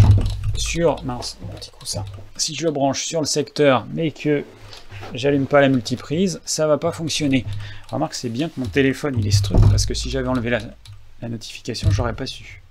sur 0.57 1.03
mince, 1.05 1.39
petit. 1.55 1.71
Si 2.37 2.55
je 2.55 2.65
le 2.65 2.71
branche 2.71 3.05
sur 3.05 3.21
le 3.21 3.27
secteur, 3.27 3.87
mais 3.95 4.11
que 4.11 4.45
j'allume 5.15 5.47
pas 5.47 5.63
la 5.63 5.69
multiprise, 5.69 6.41
ça 6.45 6.67
va 6.67 6.77
pas 6.77 6.93
fonctionner. 6.93 7.47
Remarque, 7.91 8.15
c'est 8.15 8.29
bien 8.29 8.49
que 8.49 8.61
mon 8.61 8.67
téléphone 8.67 9.17
il 9.19 9.27
est 9.27 9.31
struct 9.31 9.67
parce 9.71 9.87
que 9.87 9.95
si 9.95 10.11
j'avais 10.11 10.29
enlevé 10.29 10.51
la, 10.51 11.29
notification, 11.29 11.91
j'aurais 11.91 12.15
pas 12.15 12.27
su. 12.27 12.63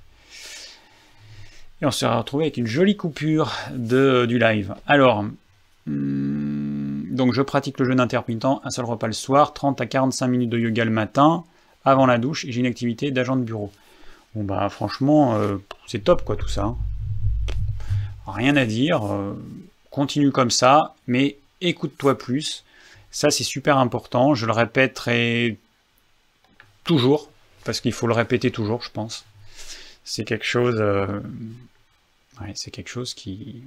Et 1.81 1.85
on 1.85 1.91
se 1.91 2.05
retrouvé 2.05 2.45
avec 2.45 2.57
une 2.57 2.67
jolie 2.67 2.95
coupure 2.95 3.51
de, 3.73 4.25
du 4.27 4.37
live. 4.37 4.75
Alors, 4.85 5.25
hmm, 5.87 6.74
donc 7.15 7.33
je 7.33 7.41
pratique 7.41 7.79
le 7.79 7.85
jeûne 7.85 7.99
intermittent, 7.99 8.45
un 8.63 8.69
seul 8.69 8.85
repas 8.85 9.07
le 9.07 9.13
soir, 9.13 9.53
30 9.53 9.81
à 9.81 9.85
45 9.85 10.27
minutes 10.27 10.49
de 10.49 10.59
yoga 10.59 10.85
le 10.85 10.91
matin, 10.91 11.43
avant 11.83 12.05
la 12.05 12.17
douche, 12.17 12.45
et 12.45 12.51
j'ai 12.51 12.59
une 12.59 12.65
activité 12.65 13.11
d'agent 13.11 13.35
de 13.35 13.43
bureau. 13.43 13.71
Bon 14.35 14.43
bah 14.43 14.67
franchement, 14.69 15.35
euh, 15.35 15.57
c'est 15.87 16.03
top 16.03 16.23
quoi 16.23 16.35
tout 16.35 16.47
ça. 16.47 16.63
Hein. 16.63 16.77
Rien 18.27 18.55
à 18.55 18.65
dire, 18.65 19.05
euh, 19.05 19.33
continue 19.91 20.31
comme 20.31 20.51
ça, 20.51 20.95
mais 21.07 21.37
écoute-toi 21.61 22.17
plus. 22.17 22.63
Ça 23.11 23.29
c'est 23.29 23.43
super 23.43 23.77
important, 23.77 24.35
je 24.35 24.45
le 24.45 24.51
répéterai 24.51 25.57
toujours, 26.83 27.29
parce 27.63 27.81
qu'il 27.81 27.93
faut 27.93 28.07
le 28.07 28.13
répéter 28.13 28.51
toujours, 28.51 28.81
je 28.81 28.91
pense. 28.91 29.25
C'est 30.03 30.23
quelque 30.23 30.45
chose. 30.45 30.75
Euh, 30.79 31.19
c'est 32.53 32.71
quelque 32.71 32.89
chose 32.89 33.13
qui. 33.13 33.63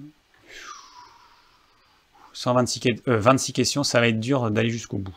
126 2.39 3.03
26 3.07 3.53
questions, 3.53 3.83
ça 3.83 3.99
va 3.99 4.07
être 4.07 4.21
dur 4.21 4.49
d'aller 4.53 4.71
jusqu'au 4.71 4.99
bout. 4.99 5.17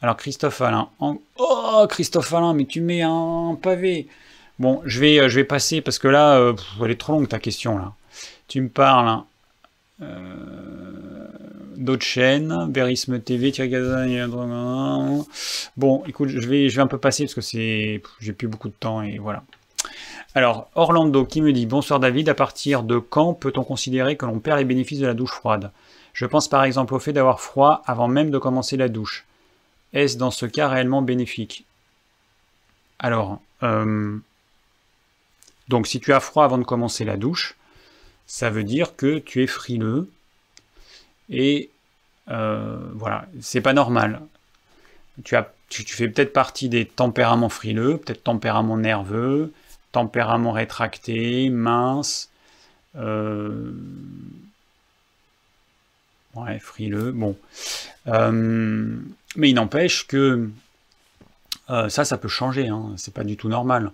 Alors 0.00 0.16
Christophe 0.16 0.62
Alain. 0.62 0.88
Oh 0.98 1.86
Christophe 1.90 2.32
Alain, 2.32 2.54
mais 2.54 2.64
tu 2.64 2.80
mets 2.80 3.02
un 3.02 3.54
pavé. 3.60 4.08
Bon, 4.58 4.80
je 4.86 4.98
vais, 4.98 5.20
euh, 5.20 5.44
passer 5.44 5.82
parce 5.82 5.98
que 5.98 6.08
là, 6.08 6.38
euh, 6.38 6.54
elle 6.82 6.90
est 6.90 6.98
trop 6.98 7.12
longue 7.12 7.28
ta 7.28 7.38
question 7.38 7.76
là. 7.76 7.92
Tu 8.48 8.62
me 8.62 8.70
parles 8.70 9.08
hein, 9.08 9.26
euh, 10.00 11.26
d'autres 11.76 12.06
chaînes, 12.06 12.72
Verisme 12.72 13.20
TV, 13.20 13.52
Bon, 15.76 16.02
écoute, 16.06 16.30
je 16.30 16.48
vais, 16.48 16.70
je 16.70 16.76
vais 16.76 16.82
un 16.82 16.86
peu 16.86 16.98
passer 16.98 17.24
parce 17.24 17.34
que 17.34 17.42
c'est, 17.42 18.00
j'ai 18.20 18.32
plus 18.32 18.48
beaucoup 18.48 18.68
de 18.68 18.74
temps 18.80 19.02
et 19.02 19.18
voilà. 19.18 19.42
Alors, 20.38 20.70
Orlando 20.76 21.24
qui 21.24 21.42
me 21.42 21.52
dit 21.52 21.66
Bonsoir 21.66 21.98
David, 21.98 22.28
à 22.28 22.34
partir 22.34 22.84
de 22.84 23.00
quand 23.00 23.34
peut-on 23.34 23.64
considérer 23.64 24.16
que 24.16 24.24
l'on 24.24 24.38
perd 24.38 24.58
les 24.58 24.64
bénéfices 24.64 25.00
de 25.00 25.06
la 25.08 25.14
douche 25.14 25.32
froide? 25.32 25.72
Je 26.12 26.26
pense 26.26 26.46
par 26.46 26.62
exemple 26.62 26.94
au 26.94 27.00
fait 27.00 27.12
d'avoir 27.12 27.40
froid 27.40 27.82
avant 27.86 28.06
même 28.06 28.30
de 28.30 28.38
commencer 28.38 28.76
la 28.76 28.88
douche. 28.88 29.24
Est-ce 29.94 30.16
dans 30.16 30.30
ce 30.30 30.46
cas 30.46 30.68
réellement 30.68 31.02
bénéfique? 31.02 31.64
Alors, 33.00 33.40
euh, 33.64 34.16
donc 35.66 35.88
si 35.88 35.98
tu 35.98 36.12
as 36.12 36.20
froid 36.20 36.44
avant 36.44 36.58
de 36.58 36.62
commencer 36.62 37.04
la 37.04 37.16
douche, 37.16 37.56
ça 38.28 38.48
veut 38.48 38.62
dire 38.62 38.94
que 38.94 39.18
tu 39.18 39.42
es 39.42 39.48
frileux 39.48 40.08
et 41.30 41.68
euh, 42.30 42.78
voilà, 42.94 43.26
c'est 43.40 43.60
pas 43.60 43.72
normal. 43.72 44.20
Tu, 45.24 45.34
as, 45.34 45.50
tu, 45.68 45.84
fais 45.84 46.06
peut-être 46.06 46.32
partie 46.32 46.68
des 46.68 46.86
tempéraments 46.86 47.48
frileux, 47.48 47.98
peut-être 47.98 48.22
tempérament 48.22 48.76
nerveux, 48.76 49.52
tempérament 49.92 50.52
rétracté, 50.52 51.50
mince. 51.50 52.30
Euh, 52.96 53.72
ouais, 56.34 56.58
frileux. 56.58 57.12
Bon. 57.12 57.36
Mais 58.06 59.50
il 59.50 59.54
n'empêche 59.54 60.06
que 60.06 60.50
euh, 61.70 61.88
ça, 61.88 62.04
ça 62.04 62.18
peut 62.18 62.28
changer. 62.28 62.68
Hein. 62.68 62.92
C'est 62.96 63.14
pas 63.14 63.24
du 63.24 63.36
tout 63.36 63.48
normal. 63.48 63.92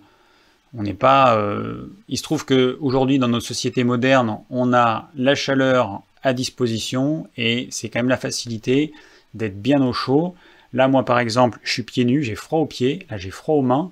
On 0.77 0.83
n'est 0.83 0.93
pas. 0.93 1.37
Euh, 1.37 1.87
il 2.07 2.17
se 2.17 2.23
trouve 2.23 2.45
que 2.45 2.77
aujourd'hui, 2.81 3.19
dans 3.19 3.27
notre 3.27 3.45
société 3.45 3.83
moderne, 3.83 4.39
on 4.49 4.73
a 4.73 5.09
la 5.15 5.35
chaleur 5.35 6.01
à 6.23 6.33
disposition 6.33 7.29
et 7.37 7.67
c'est 7.71 7.89
quand 7.89 7.99
même 7.99 8.09
la 8.09 8.17
facilité 8.17 8.91
d'être 9.33 9.61
bien 9.61 9.81
au 9.81 9.93
chaud. 9.93 10.35
Là, 10.73 10.87
moi, 10.87 11.05
par 11.05 11.19
exemple, 11.19 11.59
je 11.63 11.71
suis 11.71 11.83
pieds 11.83 12.05
nus, 12.05 12.23
j'ai 12.23 12.35
froid 12.35 12.59
aux 12.59 12.65
pieds, 12.65 13.05
là, 13.09 13.17
j'ai 13.17 13.29
froid 13.29 13.55
aux 13.55 13.61
mains 13.61 13.91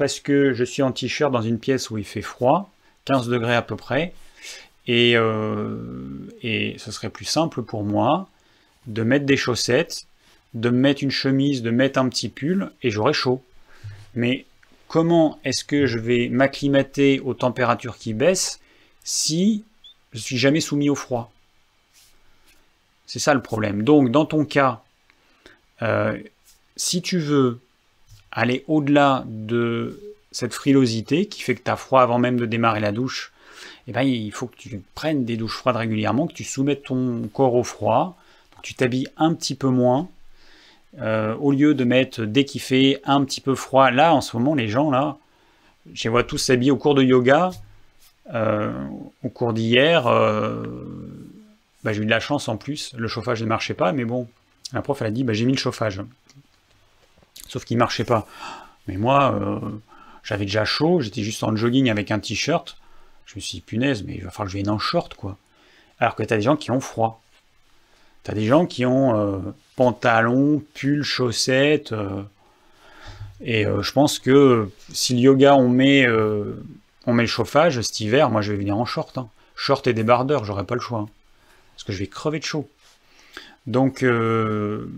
parce 0.00 0.18
que 0.18 0.54
je 0.54 0.64
suis 0.64 0.80
en 0.80 0.92
t-shirt 0.92 1.30
dans 1.30 1.42
une 1.42 1.58
pièce 1.58 1.90
où 1.90 1.98
il 1.98 2.06
fait 2.06 2.22
froid, 2.22 2.72
15 3.04 3.28
degrés 3.28 3.54
à 3.54 3.60
peu 3.60 3.76
près, 3.76 4.14
et, 4.86 5.12
euh, 5.14 5.76
et 6.42 6.76
ce 6.78 6.90
serait 6.90 7.10
plus 7.10 7.26
simple 7.26 7.60
pour 7.62 7.84
moi 7.84 8.26
de 8.86 9.02
mettre 9.02 9.26
des 9.26 9.36
chaussettes 9.36 10.06
de 10.54 10.70
mettre 10.70 11.02
une 11.02 11.10
chemise, 11.10 11.60
de 11.60 11.70
mettre 11.70 11.98
un 11.98 12.08
petit 12.08 12.30
pull, 12.30 12.72
et 12.82 12.90
j'aurai 12.90 13.12
chaud. 13.12 13.42
Mais 14.14 14.46
comment 14.88 15.38
est-ce 15.44 15.64
que 15.64 15.84
je 15.84 15.98
vais 15.98 16.30
m'acclimater 16.30 17.20
aux 17.20 17.34
températures 17.34 17.98
qui 17.98 18.14
baissent 18.14 18.58
si 19.04 19.64
je 20.12 20.18
suis 20.18 20.38
jamais 20.38 20.60
soumis 20.60 20.88
au 20.88 20.94
froid? 20.94 21.30
C'est 23.06 23.18
ça 23.18 23.34
le 23.34 23.42
problème. 23.42 23.82
Donc 23.82 24.10
dans 24.10 24.24
ton 24.24 24.46
cas, 24.46 24.82
euh, 25.82 26.18
si 26.74 27.02
tu 27.02 27.18
veux 27.18 27.60
aller 28.32 28.64
au-delà 28.68 29.24
de 29.26 29.98
cette 30.32 30.54
frilosité 30.54 31.26
qui 31.26 31.42
fait 31.42 31.54
que 31.54 31.62
tu 31.62 31.70
as 31.70 31.76
froid 31.76 32.02
avant 32.02 32.18
même 32.18 32.38
de 32.38 32.46
démarrer 32.46 32.80
la 32.80 32.92
douche, 32.92 33.32
eh 33.88 33.92
ben, 33.92 34.02
il 34.02 34.30
faut 34.32 34.46
que 34.46 34.56
tu 34.56 34.80
prennes 34.94 35.24
des 35.24 35.36
douches 35.36 35.56
froides 35.56 35.76
régulièrement, 35.76 36.26
que 36.26 36.32
tu 36.32 36.44
soumettes 36.44 36.84
ton 36.84 37.28
corps 37.32 37.54
au 37.54 37.64
froid, 37.64 38.16
que 38.56 38.62
tu 38.62 38.74
t'habilles 38.74 39.08
un 39.16 39.34
petit 39.34 39.54
peu 39.54 39.68
moins, 39.68 40.08
euh, 41.00 41.34
au 41.36 41.52
lieu 41.52 41.74
de 41.74 41.84
mettre 41.84 42.22
dès 42.22 42.44
qu'il 42.44 42.60
fait 42.60 43.00
un 43.04 43.24
petit 43.24 43.40
peu 43.40 43.54
froid, 43.54 43.90
là 43.90 44.14
en 44.14 44.20
ce 44.20 44.36
moment 44.36 44.54
les 44.54 44.68
gens 44.68 44.90
là, 44.90 45.18
je 45.92 46.04
les 46.04 46.10
vois 46.10 46.24
tous 46.24 46.38
s'habiller 46.38 46.70
au 46.70 46.76
cours 46.76 46.94
de 46.94 47.02
yoga, 47.02 47.50
euh, 48.34 48.72
au 49.24 49.28
cours 49.28 49.52
d'hier, 49.52 50.06
euh, 50.06 50.64
bah, 51.84 51.92
j'ai 51.92 52.02
eu 52.02 52.04
de 52.04 52.10
la 52.10 52.20
chance 52.20 52.48
en 52.48 52.56
plus, 52.56 52.92
le 52.96 53.08
chauffage 53.08 53.42
ne 53.42 53.46
marchait 53.46 53.74
pas, 53.74 53.92
mais 53.92 54.04
bon, 54.04 54.28
la 54.72 54.82
prof 54.82 55.00
elle 55.00 55.08
a 55.08 55.10
dit 55.10 55.24
bah, 55.24 55.32
j'ai 55.32 55.46
mis 55.46 55.52
le 55.52 55.58
chauffage, 55.58 56.00
sauf 57.50 57.64
qu'il 57.64 57.76
marchait 57.76 58.04
pas. 58.04 58.26
Mais 58.86 58.96
moi, 58.96 59.38
j'avais 60.22 60.44
déjà 60.44 60.64
chaud, 60.64 61.00
j'étais 61.00 61.22
juste 61.22 61.42
en 61.42 61.54
jogging 61.56 61.90
avec 61.90 62.10
un 62.10 62.18
t-shirt, 62.18 62.76
je 63.26 63.36
me 63.36 63.40
suis 63.40 63.58
dit 63.58 63.60
punaise, 63.60 64.02
mais 64.04 64.14
il 64.14 64.24
va 64.24 64.30
falloir 64.30 64.46
que 64.46 64.52
je 64.52 64.56
vienne 64.56 64.70
en 64.70 64.78
short 64.78 65.14
quoi. 65.14 65.36
Alors 65.98 66.14
que 66.14 66.22
tu 66.22 66.32
as 66.32 66.36
des 66.36 66.42
gens 66.42 66.56
qui 66.56 66.70
ont 66.70 66.80
froid. 66.80 67.22
Tu 68.24 68.30
as 68.30 68.34
des 68.34 68.46
gens 68.46 68.66
qui 68.66 68.84
ont 68.86 69.16
euh, 69.16 69.38
pantalon, 69.76 70.62
pull, 70.74 71.02
chaussettes. 71.02 71.92
Euh, 71.92 72.22
et 73.40 73.66
euh, 73.66 73.82
je 73.82 73.92
pense 73.92 74.18
que 74.18 74.70
si 74.92 75.14
le 75.14 75.20
yoga, 75.20 75.54
on 75.56 75.68
met, 75.68 76.06
on 77.06 77.12
met 77.12 77.22
le 77.22 77.28
chauffage 77.28 77.80
cet 77.80 78.00
hiver, 78.00 78.30
moi 78.30 78.42
je 78.42 78.52
vais 78.52 78.58
venir 78.58 78.76
en 78.76 78.84
short. 78.84 79.16
Hein. 79.18 79.28
Short 79.54 79.86
et 79.86 79.92
débardeur, 79.92 80.44
j'aurai 80.44 80.64
pas 80.64 80.74
le 80.74 80.80
choix. 80.80 81.00
Hein. 81.00 81.08
parce 81.74 81.84
que 81.84 81.92
je 81.92 81.98
vais 81.98 82.06
crever 82.06 82.38
de 82.38 82.44
chaud. 82.44 82.68
Donc, 83.66 84.02
euh, 84.02 84.88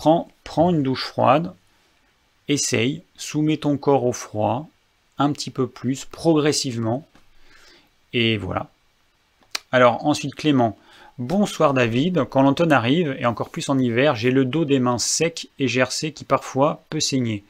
prends, 0.00 0.70
une 0.70 0.82
douche 0.82 1.04
froide, 1.04 1.52
essaye, 2.48 3.02
soumets 3.16 3.58
ton 3.58 3.76
corps 3.76 4.04
au 4.06 4.12
froid, 4.12 4.68
un 5.18 5.30
petit 5.32 5.50
peu 5.50 5.66
plus, 5.66 6.06
progressivement. 6.06 7.06
Et 8.12 8.38
voilà. 8.38 8.70
Alors 9.72 10.06
ensuite 10.06 10.34
Clément. 10.34 10.76
Bonsoir 11.18 11.74
David, 11.74 12.24
quand 12.30 12.42
l'automne 12.42 12.72
arrive, 12.72 13.14
et 13.18 13.26
encore 13.26 13.50
plus 13.50 13.68
en 13.68 13.78
hiver, 13.78 14.16
j'ai 14.16 14.30
le 14.30 14.46
dos 14.46 14.64
des 14.64 14.80
mains 14.80 14.98
secs 14.98 15.48
et 15.58 15.68
gercé 15.68 16.12
qui 16.12 16.24
parfois 16.24 16.82
peut 16.88 17.00
saigner. 17.00 17.44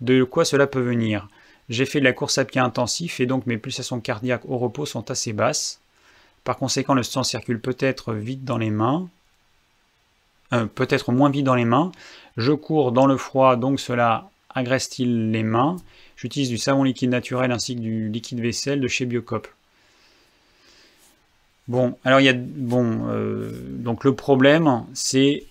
De 0.00 0.24
quoi 0.24 0.46
cela 0.46 0.66
peut 0.66 0.80
venir? 0.80 1.28
J'ai 1.68 1.84
fait 1.84 2.00
de 2.00 2.04
la 2.04 2.14
course 2.14 2.38
à 2.38 2.46
pied 2.46 2.60
intensif 2.60 3.20
et 3.20 3.26
donc 3.26 3.46
mes 3.46 3.58
pulsations 3.58 4.00
cardiaques 4.00 4.48
au 4.48 4.56
repos 4.56 4.86
sont 4.86 5.10
assez 5.10 5.34
basses. 5.34 5.78
Par 6.42 6.56
conséquent, 6.56 6.94
le 6.94 7.02
sang 7.02 7.22
circule 7.22 7.60
peut-être 7.60 8.14
vite 8.14 8.44
dans 8.44 8.58
les 8.58 8.70
mains, 8.70 9.08
euh, 10.52 10.66
peut-être 10.66 11.12
moins 11.12 11.30
vite 11.30 11.44
dans 11.44 11.54
les 11.54 11.64
mains. 11.64 11.92
Je 12.36 12.52
cours 12.52 12.92
dans 12.92 13.06
le 13.06 13.16
froid, 13.16 13.56
donc 13.56 13.80
cela 13.80 14.30
agresse-t-il 14.54 15.30
les 15.30 15.42
mains? 15.42 15.76
J'utilise 16.16 16.48
du 16.48 16.58
savon 16.58 16.84
liquide 16.84 17.10
naturel 17.10 17.52
ainsi 17.52 17.74
que 17.74 17.80
du 17.80 18.08
liquide 18.08 18.40
vaisselle 18.40 18.80
de 18.80 18.88
chez 18.88 19.06
Biocop. 19.06 19.48
Bon, 21.68 21.96
alors 22.04 22.20
il 22.20 22.24
y 22.24 22.28
a 22.28 22.34
bon, 22.34 23.08
euh, 23.08 23.50
donc 23.54 24.04
le 24.04 24.14
problème, 24.14 24.84
c'est 24.94 25.44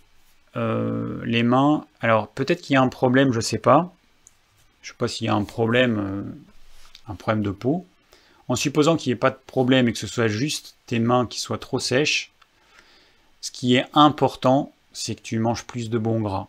euh, 0.55 1.21
les 1.25 1.43
mains. 1.43 1.85
Alors 2.01 2.27
peut-être 2.27 2.61
qu'il 2.61 2.73
y 2.73 2.77
a 2.77 2.81
un 2.81 2.89
problème, 2.89 3.31
je 3.31 3.39
sais 3.39 3.57
pas. 3.57 3.93
Je 4.81 4.89
sais 4.89 4.97
pas 4.97 5.07
s'il 5.07 5.27
y 5.27 5.29
a 5.29 5.35
un 5.35 5.43
problème, 5.43 6.35
un 7.07 7.15
problème 7.15 7.43
de 7.43 7.51
peau. 7.51 7.85
En 8.47 8.55
supposant 8.55 8.97
qu'il 8.97 9.11
n'y 9.11 9.13
ait 9.13 9.19
pas 9.19 9.29
de 9.29 9.39
problème 9.47 9.87
et 9.87 9.93
que 9.93 9.99
ce 9.99 10.07
soit 10.07 10.27
juste 10.27 10.75
tes 10.85 10.99
mains 10.99 11.25
qui 11.25 11.39
soient 11.39 11.57
trop 11.57 11.79
sèches, 11.79 12.31
ce 13.41 13.51
qui 13.51 13.75
est 13.75 13.85
important, 13.93 14.71
c'est 14.93 15.15
que 15.15 15.21
tu 15.21 15.39
manges 15.39 15.63
plus 15.63 15.89
de 15.89 15.97
bons 15.97 16.21
gras. 16.21 16.47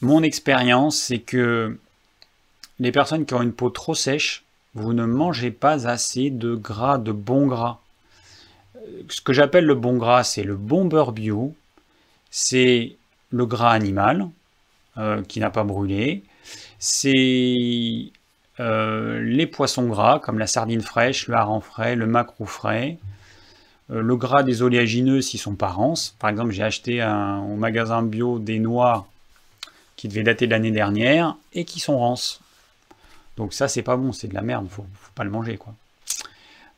Mon 0.00 0.22
expérience, 0.22 0.96
c'est 0.98 1.18
que 1.18 1.78
les 2.78 2.92
personnes 2.92 3.26
qui 3.26 3.34
ont 3.34 3.42
une 3.42 3.52
peau 3.52 3.70
trop 3.70 3.94
sèche, 3.94 4.44
vous 4.74 4.92
ne 4.92 5.04
mangez 5.04 5.50
pas 5.50 5.88
assez 5.88 6.30
de 6.30 6.54
gras, 6.54 6.98
de 6.98 7.12
bon 7.12 7.46
gras. 7.46 7.78
Ce 9.08 9.20
que 9.20 9.32
j'appelle 9.32 9.64
le 9.64 9.74
bon 9.74 9.96
gras, 9.96 10.22
c'est 10.24 10.44
le 10.44 10.56
bon 10.56 10.84
beurre 10.84 11.12
bio, 11.12 11.54
c'est 12.30 12.96
le 13.30 13.46
gras 13.46 13.72
animal 13.72 14.28
euh, 14.96 15.22
qui 15.22 15.40
n'a 15.40 15.50
pas 15.50 15.64
brûlé, 15.64 16.22
c'est 16.78 18.12
euh, 18.60 19.20
les 19.20 19.46
poissons 19.46 19.86
gras 19.88 20.20
comme 20.20 20.38
la 20.38 20.46
sardine 20.46 20.80
fraîche, 20.80 21.28
le 21.28 21.34
hareng 21.34 21.60
frais, 21.60 21.96
le 21.96 22.06
maquereau 22.06 22.46
frais, 22.46 22.98
euh, 22.98 23.17
le 23.88 24.16
gras 24.16 24.42
des 24.42 24.62
oléagineux 24.62 25.22
s'ils 25.22 25.40
sont 25.40 25.54
pas 25.54 25.68
rances. 25.68 26.14
Par 26.18 26.28
exemple, 26.30 26.50
j'ai 26.50 26.62
acheté 26.62 27.02
au 27.02 27.56
magasin 27.56 28.02
bio 28.02 28.38
des 28.38 28.58
noix 28.58 29.08
qui 29.96 30.08
devaient 30.08 30.22
dater 30.22 30.46
de 30.46 30.52
l'année 30.52 30.70
dernière 30.70 31.36
et 31.54 31.64
qui 31.64 31.80
sont 31.80 31.98
rances. 31.98 32.40
Donc 33.36 33.52
ça, 33.52 33.68
c'est 33.68 33.82
pas 33.82 33.96
bon, 33.96 34.12
c'est 34.12 34.28
de 34.28 34.34
la 34.34 34.42
merde, 34.42 34.66
faut, 34.68 34.86
faut 34.94 35.12
pas 35.14 35.24
le 35.24 35.30
manger, 35.30 35.56
quoi. 35.56 35.74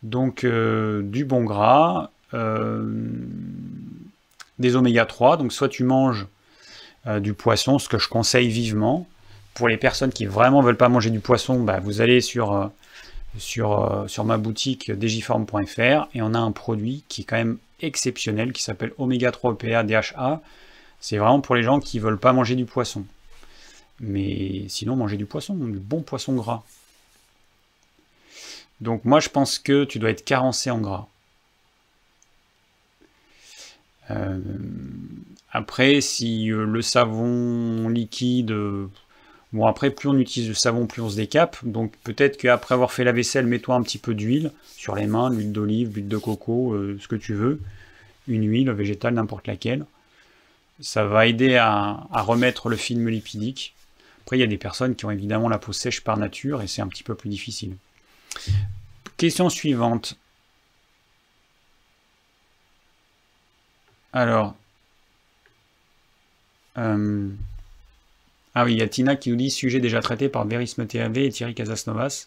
Donc 0.03 0.45
euh, 0.45 1.03
du 1.03 1.25
bon 1.25 1.45
gras, 1.45 2.11
euh, 2.33 2.91
des 4.59 4.77
oméga 4.77 5.05
3, 5.05 5.37
donc 5.37 5.53
soit 5.53 5.69
tu 5.69 5.85
manges 5.85 6.27
euh, 7.07 7.21
du 7.21 7.35
poisson, 7.35 7.79
ce 7.79 7.89
que 7.89 7.99
je 7.99 8.09
conseille 8.09 8.49
vivement. 8.49 9.07
Pour 9.55 9.69
les 9.69 9.77
personnes 9.77 10.13
qui 10.13 10.27
vraiment 10.27 10.63
veulent 10.63 10.77
pas 10.77 10.89
manger 10.89 11.11
du 11.11 11.21
poisson, 11.21 11.61
bah, 11.61 11.81
vous 11.81 12.01
allez 12.01 12.21
sur, 12.21 12.71
sur, 13.39 14.05
sur 14.09 14.25
ma 14.25 14.39
boutique 14.39 14.91
digiform.fr 14.91 16.09
et 16.15 16.23
on 16.23 16.35
a 16.35 16.39
un 16.39 16.53
produit 16.53 17.05
qui 17.09 17.23
est 17.23 17.25
quand 17.25 17.37
même 17.37 17.59
exceptionnel 17.81 18.53
qui 18.53 18.63
s'appelle 18.63 18.93
Oméga 18.99 19.31
3 19.31 19.53
EPA 19.55 19.83
DHA. 19.83 20.43
C'est 21.01 21.17
vraiment 21.17 21.41
pour 21.41 21.55
les 21.55 21.63
gens 21.63 21.81
qui 21.81 21.99
veulent 21.99 22.19
pas 22.19 22.33
manger 22.33 22.57
du 22.57 22.67
poisson. 22.67 23.05
Mais 24.01 24.65
sinon, 24.69 24.97
manger 24.97 25.17
du 25.17 25.27
poisson, 25.27 25.55
du 25.55 25.79
bon 25.79 26.03
poisson 26.03 26.35
gras. 26.35 26.63
Donc 28.81 29.05
moi, 29.05 29.21
je 29.21 29.29
pense 29.29 29.59
que 29.59 29.85
tu 29.85 29.99
dois 29.99 30.11
être 30.11 30.25
carencé 30.25 30.71
en 30.71 30.79
gras. 30.79 31.07
Euh, 34.11 34.41
après, 35.53 36.01
si 36.01 36.51
euh, 36.51 36.65
le 36.65 36.83
savon 36.83 37.89
liquide... 37.89 38.55
Euh, 39.55 39.57
bon, 39.57 39.67
après, 39.67 39.91
plus 39.91 40.09
on 40.09 40.19
utilise 40.19 40.49
le 40.49 40.55
savon, 40.55 40.87
plus 40.87 41.03
on 41.03 41.11
se 41.11 41.17
décape. 41.17 41.57
Donc 41.65 41.93
peut-être 42.05 42.37
qu'après 42.37 42.75
avoir 42.75 42.93
fait 42.93 43.05
la 43.05 43.13
vaisselle, 43.13 43.47
mets-toi 43.47 43.75
un 43.75 43.83
petit 43.83 43.99
peu 43.99 44.15
d'huile 44.15 44.53
sur 44.77 44.95
les 44.95 45.07
mains, 45.07 45.31
l'huile 45.31 45.53
d'olive, 45.53 45.95
l'huile 45.95 46.09
de 46.09 46.19
coco, 46.19 46.77
ce 46.99 47.09
que 47.09 47.17
tu 47.17 47.35
veux. 47.35 47.61
Une 48.29 48.49
huile 48.49 48.71
végétale, 48.71 49.15
n'importe 49.15 49.47
laquelle. 49.47 49.85
Ça 50.81 51.05
va 51.05 51.27
aider 51.27 51.57
à 51.57 52.23
remettre 52.23 52.69
le 52.69 52.77
film 52.77 53.09
lipidique. 53.09 53.75
Après, 54.23 54.39
il 54.39 54.41
y 54.41 54.45
a 54.45 54.47
des 54.47 54.59
personnes 54.59 54.95
qui 54.95 55.05
ont 55.05 55.11
évidemment 55.11 55.49
la 55.49 55.59
peau 55.59 55.73
sèche 55.73 56.03
par 56.03 56.17
nature 56.17 56.63
et 56.63 56.69
c'est 56.69 56.83
un 56.83 56.87
petit 56.87 57.03
peu 57.03 57.17
plus 57.17 57.29
difficile. 57.29 57.75
Question 59.17 59.51
suivante. 59.51 60.17
Alors. 64.13 64.55
Euh, 66.79 67.29
ah 68.55 68.65
oui, 68.65 68.73
il 68.73 68.79
y 68.79 68.83
a 68.83 68.89
Tina 68.89 69.17
qui 69.17 69.31
nous 69.31 69.37
dit 69.37 69.51
sujet 69.51 69.81
déjà 69.81 70.01
traité 70.01 70.29
par 70.29 70.45
Verisme 70.45 70.87
TV 70.87 71.27
et 71.27 71.31
Thierry 71.31 71.55
Casasnovas. 71.55 72.27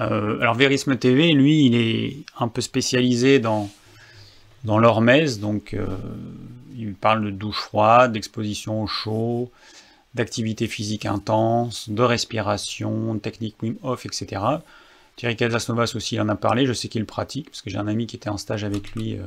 Euh, 0.00 0.40
alors 0.40 0.54
Verisme 0.54 0.96
TV, 0.96 1.32
lui, 1.32 1.66
il 1.66 1.74
est 1.74 2.16
un 2.38 2.48
peu 2.48 2.60
spécialisé 2.60 3.38
dans, 3.38 3.70
dans 4.64 4.78
donc 5.40 5.74
euh, 5.74 5.86
il 6.76 6.94
parle 6.94 7.24
de 7.24 7.30
douche 7.30 7.56
froide, 7.56 8.12
d'exposition 8.12 8.82
au 8.82 8.86
chaud, 8.86 9.50
d'activité 10.14 10.68
physique 10.68 11.06
intense, 11.06 11.88
de 11.88 12.02
respiration, 12.02 13.14
de 13.14 13.18
technique 13.18 13.56
Wim 13.62 13.76
Hof, 13.82 14.06
etc. 14.06 14.42
Thierry 15.16 15.34
Casasnovas 15.34 15.92
aussi 15.96 16.16
il 16.16 16.20
en 16.20 16.28
a 16.28 16.36
parlé, 16.36 16.66
je 16.66 16.72
sais 16.72 16.88
qu'il 16.88 17.06
pratique, 17.06 17.50
parce 17.50 17.62
que 17.62 17.70
j'ai 17.70 17.78
un 17.78 17.88
ami 17.88 18.06
qui 18.06 18.16
était 18.16 18.28
en 18.28 18.36
stage 18.36 18.64
avec 18.64 18.92
lui 18.92 19.14
euh, 19.14 19.24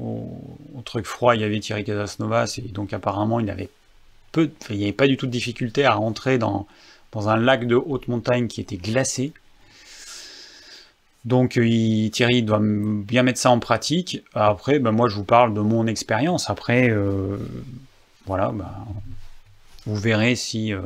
au, 0.00 0.82
truc 0.84 1.06
froid, 1.06 1.34
il 1.34 1.42
y 1.42 1.44
avait 1.44 1.60
Thierry 1.60 1.84
Casasnovas, 1.84 2.58
et 2.58 2.68
donc 2.68 2.92
apparemment 2.92 3.40
il 3.40 3.50
avait 3.50 3.68
peu, 4.32 4.50
il 4.70 4.78
n'y 4.78 4.92
pas 4.92 5.06
du 5.06 5.16
tout 5.16 5.26
de 5.26 5.30
difficulté 5.30 5.84
à 5.84 5.94
rentrer 5.94 6.38
dans, 6.38 6.66
un 7.14 7.36
lac 7.36 7.66
de 7.66 7.76
haute 7.76 8.08
montagne 8.08 8.48
qui 8.48 8.60
était 8.60 8.78
glacé. 8.78 9.32
Donc 11.24 11.50
Thierry 11.52 12.42
doit 12.42 12.60
bien 12.60 13.22
mettre 13.22 13.38
ça 13.38 13.50
en 13.50 13.60
pratique. 13.60 14.24
Après, 14.34 14.78
ben, 14.78 14.90
moi 14.90 15.08
je 15.08 15.14
vous 15.14 15.24
parle 15.24 15.54
de 15.54 15.60
mon 15.60 15.86
expérience. 15.86 16.50
Après, 16.50 16.90
euh, 16.90 17.36
voilà, 18.26 18.50
ben, 18.50 18.70
vous 19.86 19.96
verrez 19.96 20.34
si, 20.34 20.72
euh, 20.72 20.80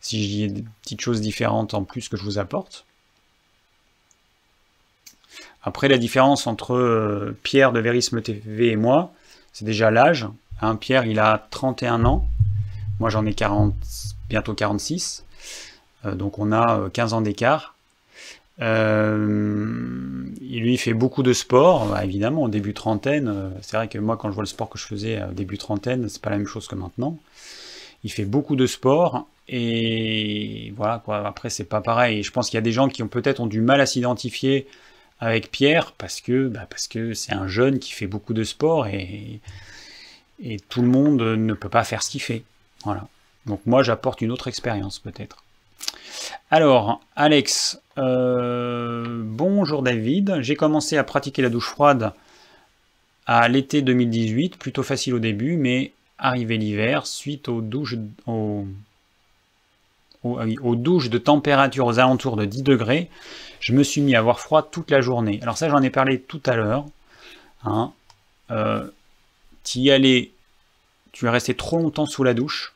si 0.00 0.28
j'ai 0.28 0.48
des 0.48 0.64
petites 0.82 1.00
choses 1.00 1.20
différentes 1.20 1.72
en 1.72 1.84
plus 1.84 2.08
que 2.08 2.16
je 2.16 2.24
vous 2.24 2.38
apporte. 2.38 2.84
Après, 5.62 5.88
la 5.88 5.98
différence 5.98 6.46
entre 6.46 6.74
euh, 6.74 7.36
Pierre 7.42 7.72
de 7.72 7.80
Verisme 7.80 8.22
TV 8.22 8.68
et 8.70 8.76
moi, 8.76 9.12
c'est 9.52 9.64
déjà 9.64 9.90
l'âge. 9.90 10.26
Hein, 10.62 10.76
Pierre, 10.76 11.06
il 11.06 11.18
a 11.18 11.46
31 11.50 12.04
ans. 12.04 12.26
Moi, 12.98 13.10
j'en 13.10 13.26
ai 13.26 13.34
40, 13.34 13.74
bientôt 14.28 14.54
46. 14.54 15.24
donc, 16.04 16.38
on 16.38 16.52
a 16.52 16.88
15 16.92 17.12
ans 17.14 17.20
d'écart. 17.20 17.74
Euh, 18.62 20.24
il 20.40 20.60
lui 20.60 20.76
fait 20.76 20.92
beaucoup 20.92 21.22
de 21.22 21.32
sport, 21.32 21.86
bah, 21.86 22.04
évidemment, 22.04 22.42
au 22.42 22.48
début 22.48 22.74
trentaine. 22.74 23.28
Euh, 23.28 23.50
c'est 23.62 23.76
vrai 23.76 23.88
que 23.88 23.98
moi, 23.98 24.16
quand 24.16 24.28
je 24.28 24.34
vois 24.34 24.42
le 24.42 24.48
sport 24.48 24.68
que 24.68 24.78
je 24.78 24.86
faisais 24.86 25.22
au 25.24 25.32
début 25.32 25.58
trentaine, 25.58 26.08
c'est 26.08 26.20
pas 26.20 26.30
la 26.30 26.36
même 26.36 26.46
chose 26.46 26.68
que 26.68 26.74
maintenant. 26.74 27.16
Il 28.04 28.12
fait 28.12 28.24
beaucoup 28.24 28.56
de 28.56 28.66
sport 28.66 29.26
et 29.48 30.72
voilà 30.76 31.02
quoi. 31.04 31.26
Après, 31.26 31.50
c'est 31.50 31.64
pas 31.64 31.80
pareil. 31.80 32.22
Je 32.22 32.30
pense 32.30 32.48
qu'il 32.48 32.56
y 32.56 32.58
a 32.58 32.62
des 32.62 32.72
gens 32.72 32.88
qui 32.88 33.02
ont 33.02 33.08
peut-être 33.08 33.46
du 33.46 33.60
mal 33.60 33.80
à 33.80 33.86
s'identifier 33.86 34.66
avec 35.20 35.50
Pierre 35.50 35.92
parce 35.92 36.20
que 36.20 36.48
bah, 36.48 36.66
parce 36.68 36.88
que 36.88 37.14
c'est 37.14 37.32
un 37.32 37.46
jeune 37.46 37.78
qui 37.78 37.92
fait 37.92 38.06
beaucoup 38.06 38.34
de 38.34 38.42
sport 38.42 38.86
et, 38.86 39.40
et 40.42 40.58
tout 40.58 40.82
le 40.82 40.88
monde 40.88 41.20
ne 41.20 41.54
peut 41.54 41.68
pas 41.68 41.84
faire 41.84 42.02
ce 42.02 42.10
qu'il 42.10 42.22
fait. 42.22 42.42
Voilà. 42.84 43.06
Donc 43.46 43.60
moi, 43.66 43.82
j'apporte 43.82 44.20
une 44.20 44.32
autre 44.32 44.48
expérience 44.48 44.98
peut-être. 44.98 45.44
Alors, 46.50 47.00
Alex, 47.16 47.80
euh, 47.98 49.22
bonjour 49.24 49.82
David. 49.82 50.38
J'ai 50.40 50.56
commencé 50.56 50.96
à 50.96 51.04
pratiquer 51.04 51.42
la 51.42 51.48
douche 51.48 51.68
froide 51.68 52.12
à 53.26 53.48
l'été 53.48 53.82
2018, 53.82 54.56
plutôt 54.56 54.82
facile 54.82 55.14
au 55.14 55.18
début, 55.18 55.56
mais 55.56 55.92
arrivé 56.18 56.58
l'hiver, 56.58 57.06
suite 57.06 57.48
aux 57.48 57.60
douches, 57.60 57.94
aux, 58.26 58.66
ah 60.24 60.44
aux, 60.62 60.76
douches 60.76 61.08
de 61.08 61.18
température 61.18 61.86
aux 61.86 61.98
alentours 61.98 62.36
de 62.36 62.44
10 62.44 62.62
degrés, 62.62 63.08
je 63.60 63.72
me 63.72 63.82
suis 63.82 64.00
mis 64.00 64.14
à 64.14 64.18
avoir 64.18 64.40
froid 64.40 64.62
toute 64.62 64.90
la 64.90 65.00
journée. 65.00 65.38
Alors 65.42 65.56
ça, 65.56 65.68
j'en 65.68 65.82
ai 65.82 65.90
parlé 65.90 66.20
tout 66.20 66.42
à 66.46 66.56
l'heure. 66.56 66.86
Hein. 67.64 67.92
Euh, 68.50 68.88
tu 69.64 69.78
y 69.78 69.90
allais, 69.90 70.32
tu 71.12 71.26
es 71.26 71.30
resté 71.30 71.54
trop 71.54 71.78
longtemps 71.78 72.06
sous 72.06 72.24
la 72.24 72.34
douche, 72.34 72.72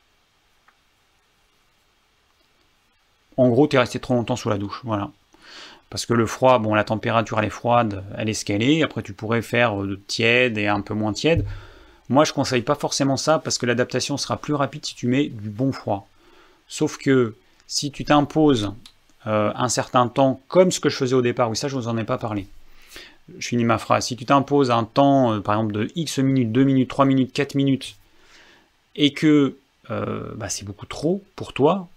en 3.36 3.48
gros, 3.48 3.66
tu 3.66 3.76
es 3.76 3.78
resté 3.78 3.98
trop 3.98 4.14
longtemps 4.14 4.36
sous 4.36 4.48
la 4.48 4.58
douche. 4.58 4.80
Voilà. 4.84 5.10
Parce 5.90 6.06
que 6.06 6.14
le 6.14 6.26
froid, 6.26 6.58
bon, 6.58 6.74
la 6.74 6.84
température 6.84 7.38
elle 7.38 7.46
est 7.46 7.50
froide, 7.50 8.04
elle 8.16 8.28
est 8.28 8.34
ce 8.34 8.82
Après, 8.84 9.02
tu 9.02 9.12
pourrais 9.12 9.42
faire 9.42 9.76
de 9.76 9.96
tiède 10.06 10.58
et 10.58 10.66
un 10.66 10.80
peu 10.80 10.94
moins 10.94 11.12
tiède. 11.12 11.46
Moi, 12.08 12.24
je 12.24 12.32
conseille 12.32 12.62
pas 12.62 12.74
forcément 12.74 13.16
ça 13.16 13.38
parce 13.38 13.58
que 13.58 13.66
l'adaptation 13.66 14.16
sera 14.16 14.36
plus 14.36 14.54
rapide 14.54 14.84
si 14.84 14.94
tu 14.94 15.06
mets 15.06 15.28
du 15.28 15.50
bon 15.50 15.72
froid. 15.72 16.08
Sauf 16.68 16.98
que 16.98 17.36
si 17.66 17.90
tu 17.90 18.04
t'imposes 18.04 18.72
euh, 19.26 19.52
un 19.54 19.68
certain 19.68 20.08
temps, 20.08 20.40
comme 20.48 20.70
ce 20.70 20.80
que 20.80 20.88
je 20.88 20.96
faisais 20.96 21.14
au 21.14 21.22
départ, 21.22 21.48
oui, 21.50 21.56
ça, 21.56 21.68
je 21.68 21.76
vous 21.76 21.88
en 21.88 21.96
ai 21.96 22.04
pas 22.04 22.18
parlé. 22.18 22.46
Je 23.38 23.48
finis 23.48 23.64
ma 23.64 23.78
phrase. 23.78 24.06
Si 24.06 24.16
tu 24.16 24.26
t'imposes 24.26 24.70
un 24.70 24.84
temps, 24.84 25.32
euh, 25.32 25.40
par 25.40 25.54
exemple, 25.54 25.72
de 25.72 25.88
X 25.96 26.18
minutes, 26.18 26.52
2 26.52 26.64
minutes, 26.64 26.90
3 26.90 27.04
minutes, 27.06 27.32
4 27.32 27.54
minutes, 27.54 27.96
et 28.96 29.12
que 29.12 29.56
euh, 29.90 30.32
bah, 30.36 30.48
c'est 30.48 30.64
beaucoup 30.64 30.86
trop 30.86 31.22
pour 31.36 31.52
toi, 31.52 31.88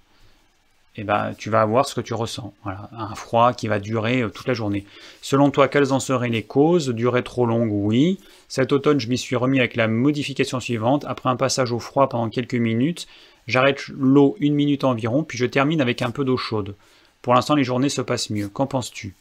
et 0.95 1.01
eh 1.01 1.03
ben, 1.03 1.35
tu 1.37 1.51
vas 1.51 1.61
avoir 1.61 1.87
ce 1.87 1.93
que 1.93 2.01
tu 2.01 2.15
ressens. 2.15 2.55
Voilà, 2.63 2.89
un 2.97 3.13
froid 3.13 3.53
qui 3.53 3.67
va 3.67 3.77
durer 3.77 4.25
toute 4.33 4.47
la 4.47 4.55
journée. 4.55 4.83
Selon 5.21 5.51
toi, 5.51 5.67
quelles 5.67 5.93
en 5.93 5.99
seraient 5.99 6.29
les 6.29 6.41
causes? 6.41 6.89
Durée 6.89 7.21
trop 7.21 7.45
longue, 7.45 7.69
oui. 7.71 8.17
Cet 8.47 8.71
automne, 8.71 8.99
je 8.99 9.07
m'y 9.07 9.17
suis 9.19 9.35
remis 9.35 9.59
avec 9.59 9.75
la 9.75 9.87
modification 9.87 10.59
suivante. 10.59 11.05
Après 11.07 11.29
un 11.29 11.35
passage 11.35 11.71
au 11.71 11.77
froid 11.77 12.09
pendant 12.09 12.29
quelques 12.29 12.55
minutes, 12.55 13.05
j'arrête 13.45 13.87
l'eau 13.89 14.35
une 14.39 14.55
minute 14.55 14.85
environ, 14.85 15.23
puis 15.23 15.37
je 15.37 15.45
termine 15.45 15.81
avec 15.81 16.01
un 16.01 16.09
peu 16.09 16.25
d'eau 16.25 16.35
chaude. 16.35 16.73
Pour 17.21 17.33
l'instant, 17.33 17.55
les 17.55 17.63
journées 17.63 17.89
se 17.89 18.01
passent 18.01 18.29
mieux. 18.29 18.49
Qu'en 18.49 18.67
penses-tu? 18.67 19.15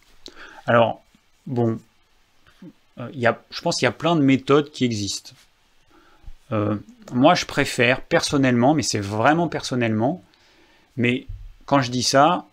Alors, 0.66 1.02
bon, 1.46 1.78
euh, 2.98 3.08
je 3.50 3.60
pense 3.60 3.76
qu'il 3.76 3.86
y 3.86 3.88
a 3.88 3.92
plein 3.92 4.16
de 4.16 4.22
méthodes 4.22 4.70
qui 4.70 4.84
existent. 4.84 5.32
Euh, 6.52 6.76
moi, 7.12 7.34
je 7.34 7.44
préfère 7.44 8.00
personnellement, 8.02 8.74
mais 8.74 8.82
c'est 8.82 9.00
vraiment 9.00 9.48
personnellement, 9.48 10.22
mais 10.96 11.26
quand 11.66 11.80
je 11.80 11.90
dis 11.90 12.02
ça, 12.02 12.46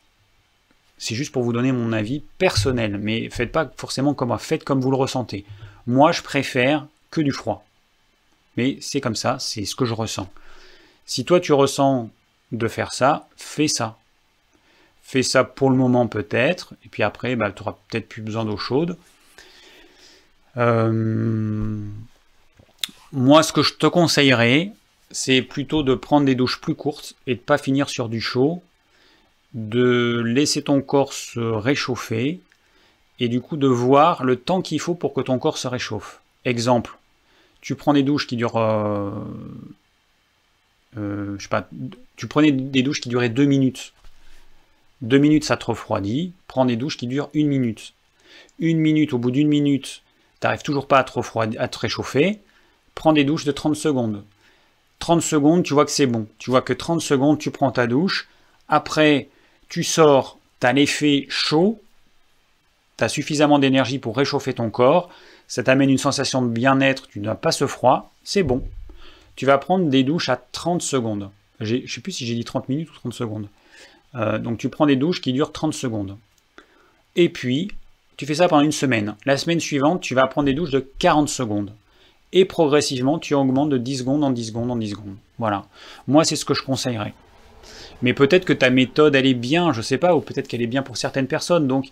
c'est 0.97 1.15
juste 1.15 1.31
pour 1.31 1.43
vous 1.43 1.53
donner 1.53 1.71
mon 1.71 1.93
avis 1.93 2.21
personnel, 2.37 2.97
mais 2.97 3.29
faites 3.29 3.51
pas 3.51 3.71
forcément 3.77 4.13
comme 4.13 4.29
moi, 4.29 4.37
faites 4.37 4.63
comme 4.63 4.81
vous 4.81 4.91
le 4.91 4.97
ressentez. 4.97 5.45
Moi, 5.85 6.11
je 6.11 6.21
préfère 6.21 6.87
que 7.11 7.21
du 7.21 7.31
froid. 7.31 7.65
Mais 8.57 8.77
c'est 8.81 9.01
comme 9.01 9.15
ça, 9.15 9.37
c'est 9.39 9.65
ce 9.65 9.75
que 9.75 9.85
je 9.85 9.93
ressens. 9.93 10.29
Si 11.05 11.25
toi 11.25 11.39
tu 11.39 11.53
ressens 11.53 12.09
de 12.51 12.67
faire 12.67 12.93
ça, 12.93 13.27
fais 13.35 13.67
ça. 13.67 13.97
Fais 15.03 15.23
ça 15.23 15.43
pour 15.43 15.69
le 15.69 15.75
moment 15.75 16.07
peut-être, 16.07 16.73
et 16.85 16.89
puis 16.89 17.03
après, 17.03 17.35
bah, 17.35 17.51
tu 17.51 17.61
n'auras 17.61 17.77
peut-être 17.89 18.09
plus 18.09 18.21
besoin 18.21 18.45
d'eau 18.45 18.57
chaude. 18.57 18.97
Euh, 20.57 21.79
moi, 23.11 23.43
ce 23.43 23.53
que 23.53 23.61
je 23.61 23.73
te 23.73 23.85
conseillerais, 23.85 24.71
c'est 25.11 25.41
plutôt 25.41 25.83
de 25.83 25.93
prendre 25.93 26.25
des 26.25 26.35
douches 26.35 26.59
plus 26.59 26.75
courtes 26.75 27.15
et 27.27 27.35
de 27.35 27.39
pas 27.39 27.57
finir 27.57 27.89
sur 27.89 28.09
du 28.09 28.21
chaud 28.21 28.63
de 29.53 30.23
laisser 30.25 30.63
ton 30.63 30.81
corps 30.81 31.13
se 31.13 31.39
réchauffer 31.39 32.39
et 33.19 33.27
du 33.27 33.39
coup 33.39 33.57
de 33.57 33.67
voir 33.67 34.23
le 34.23 34.35
temps 34.35 34.61
qu'il 34.61 34.79
faut 34.79 34.95
pour 34.95 35.13
que 35.13 35.21
ton 35.21 35.37
corps 35.37 35.57
se 35.57 35.67
réchauffe. 35.67 36.21
Exemple, 36.45 36.97
tu 37.61 37.75
prends 37.75 37.93
des 37.93 38.03
douches 38.03 38.27
qui 38.27 38.35
durent, 38.35 38.57
euh, 38.57 39.11
euh, 40.97 41.37
sais 41.39 41.47
pas, 41.47 41.69
tu 42.15 42.27
prenais 42.27 42.51
des 42.51 42.81
douches 42.81 42.99
qui 42.99 43.09
duraient 43.09 43.29
deux 43.29 43.45
minutes. 43.45 43.93
Deux 45.03 45.17
minutes, 45.17 45.43
ça 45.43 45.57
te 45.57 45.65
refroidit. 45.65 46.31
Prends 46.47 46.63
des 46.63 46.77
douches 46.77 46.95
qui 46.95 47.07
durent 47.07 47.29
une 47.33 47.49
minute. 47.49 47.93
Une 48.57 48.79
minute, 48.79 49.11
au 49.11 49.17
bout 49.17 49.31
d'une 49.31 49.49
minute, 49.49 50.01
tu 50.39 50.47
n'arrives 50.47 50.63
toujours 50.63 50.87
pas 50.87 50.99
à 50.99 51.03
te, 51.03 51.57
à 51.59 51.67
te 51.67 51.79
réchauffer. 51.79 52.39
Prends 52.95 53.11
des 53.11 53.25
douches 53.25 53.43
de 53.43 53.51
30 53.51 53.75
secondes. 53.75 54.23
30 54.99 55.21
secondes, 55.21 55.63
tu 55.63 55.73
vois 55.73 55.83
que 55.83 55.91
c'est 55.91 56.07
bon. 56.07 56.25
Tu 56.37 56.51
vois 56.51 56.61
que 56.61 56.71
30 56.71 57.01
secondes, 57.01 57.37
tu 57.37 57.51
prends 57.51 57.71
ta 57.71 57.85
douche. 57.85 58.29
Après, 58.69 59.27
tu 59.67 59.83
sors, 59.83 60.39
tu 60.61 60.67
as 60.67 60.71
l'effet 60.71 61.25
chaud, 61.27 61.81
tu 62.97 63.03
as 63.03 63.09
suffisamment 63.09 63.59
d'énergie 63.59 63.99
pour 63.99 64.15
réchauffer 64.15 64.53
ton 64.53 64.69
corps, 64.69 65.09
ça 65.49 65.63
t'amène 65.63 65.89
une 65.89 65.97
sensation 65.97 66.41
de 66.41 66.47
bien-être, 66.47 67.09
tu 67.09 67.19
n'as 67.19 67.35
pas 67.35 67.51
ce 67.51 67.67
froid, 67.67 68.13
c'est 68.23 68.43
bon. 68.43 68.65
Tu 69.35 69.45
vas 69.45 69.57
prendre 69.57 69.89
des 69.89 70.05
douches 70.05 70.29
à 70.29 70.37
30 70.37 70.81
secondes. 70.81 71.29
Je 71.59 71.75
ne 71.75 71.87
sais 71.87 71.99
plus 71.99 72.13
si 72.13 72.25
j'ai 72.25 72.35
dit 72.35 72.45
30 72.45 72.69
minutes 72.69 72.89
ou 72.89 72.93
30 72.93 73.13
secondes. 73.13 73.49
Euh, 74.15 74.39
donc 74.39 74.57
tu 74.57 74.69
prends 74.69 74.85
des 74.85 74.95
douches 74.95 75.21
qui 75.21 75.33
durent 75.33 75.51
30 75.51 75.73
secondes. 75.73 76.17
Et 77.15 77.29
puis, 77.29 77.69
tu 78.17 78.25
fais 78.25 78.35
ça 78.35 78.47
pendant 78.47 78.63
une 78.63 78.71
semaine. 78.71 79.15
La 79.25 79.37
semaine 79.37 79.59
suivante, 79.59 80.01
tu 80.01 80.15
vas 80.15 80.27
prendre 80.27 80.45
des 80.45 80.53
douches 80.53 80.71
de 80.71 80.87
40 80.99 81.29
secondes. 81.29 81.71
Et 82.31 82.45
progressivement, 82.45 83.19
tu 83.19 83.33
augmentes 83.33 83.69
de 83.69 83.77
10 83.77 83.99
secondes 83.99 84.23
en 84.23 84.31
10 84.31 84.47
secondes 84.47 84.71
en 84.71 84.75
10 84.75 84.89
secondes. 84.89 85.15
Voilà. 85.37 85.65
Moi, 86.07 86.23
c'est 86.23 86.35
ce 86.35 86.45
que 86.45 86.53
je 86.53 86.63
conseillerais. 86.63 87.13
Mais 88.01 88.13
peut-être 88.13 88.45
que 88.45 88.53
ta 88.53 88.69
méthode, 88.69 89.15
elle 89.15 89.27
est 89.27 89.33
bien, 89.35 89.71
je 89.71 89.81
sais 89.81 89.97
pas, 89.97 90.15
ou 90.15 90.21
peut-être 90.21 90.47
qu'elle 90.47 90.61
est 90.61 90.67
bien 90.67 90.81
pour 90.81 90.97
certaines 90.97 91.27
personnes. 91.27 91.67
Donc, 91.67 91.91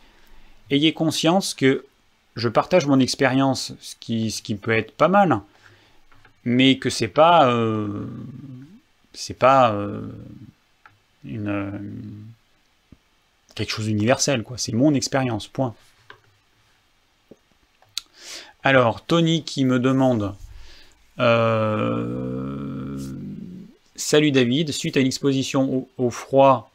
ayez 0.72 0.94
conscience 0.94 1.54
que 1.54 1.86
je 2.36 2.50
partage 2.50 2.88
mon 2.88 3.00
expérience, 3.00 3.74
ce 3.80 3.96
qui, 4.00 4.32
ce 4.32 4.42
qui 4.42 4.56
peut 4.56 4.72
être 4.72 4.92
pas 4.92 5.08
mal, 5.08 5.40
mais 6.44 6.78
que 6.78 6.90
c'est 6.90 7.08
pas, 7.08 7.52
euh, 7.52 8.08
c'est 9.14 9.38
pas 9.38 9.74
euh, 9.74 10.02
une, 11.24 12.26
quelque 13.56 13.72
chose 13.72 13.86
d'universel, 13.86 14.44
quoi. 14.44 14.58
C'est 14.58 14.74
mon 14.74 14.94
expérience, 14.94 15.48
point. 15.48 15.76
Alors, 18.64 19.04
Tony 19.04 19.44
qui 19.44 19.66
me 19.66 19.80
demande 19.80 20.36
euh, 21.20 22.98
Salut 23.96 24.32
David, 24.32 24.72
suite 24.72 24.98
à 24.98 25.00
une 25.00 25.08
exposition 25.08 25.88
au, 25.98 26.10
froid, 26.10 26.72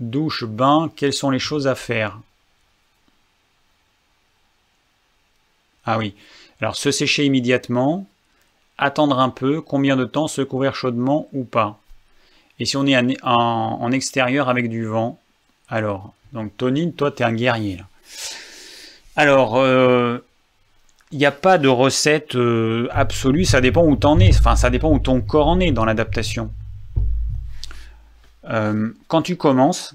douche, 0.00 0.44
bain, 0.44 0.90
quelles 0.94 1.12
sont 1.12 1.30
les 1.30 1.38
choses 1.38 1.66
à 1.66 1.74
faire? 1.74 2.18
Ah 5.84 5.98
oui, 5.98 6.14
alors 6.60 6.76
se 6.76 6.90
sécher 6.90 7.24
immédiatement, 7.24 8.06
attendre 8.78 9.20
un 9.20 9.30
peu, 9.30 9.60
combien 9.60 9.96
de 9.96 10.04
temps 10.04 10.26
se 10.26 10.42
couvrir 10.42 10.74
chaudement 10.74 11.28
ou 11.32 11.44
pas? 11.44 11.80
Et 12.58 12.64
si 12.64 12.76
on 12.76 12.86
est 12.86 12.96
en, 13.22 13.92
extérieur 13.92 14.48
avec 14.48 14.68
du 14.68 14.84
vent, 14.84 15.18
alors, 15.68 16.14
donc 16.32 16.56
Tony, 16.56 16.92
toi 16.92 17.10
tu 17.10 17.22
es 17.22 17.26
un 17.26 17.32
guerrier. 17.32 17.82
Alors, 19.14 19.56
euh, 19.56 20.18
il 21.12 21.18
n'y 21.18 21.26
a 21.26 21.32
pas 21.32 21.58
de 21.58 21.68
recette 21.68 22.34
euh, 22.34 22.88
absolue, 22.90 23.44
ça 23.44 23.60
dépend 23.60 23.84
où 23.84 23.96
tu 23.96 24.06
en 24.06 24.18
es, 24.18 24.30
enfin 24.36 24.56
ça 24.56 24.70
dépend 24.70 24.92
où 24.92 24.98
ton 24.98 25.20
corps 25.20 25.48
en 25.48 25.60
est 25.60 25.72
dans 25.72 25.84
l'adaptation. 25.84 26.50
Euh, 28.48 28.92
quand 29.08 29.22
tu 29.22 29.36
commences, 29.36 29.94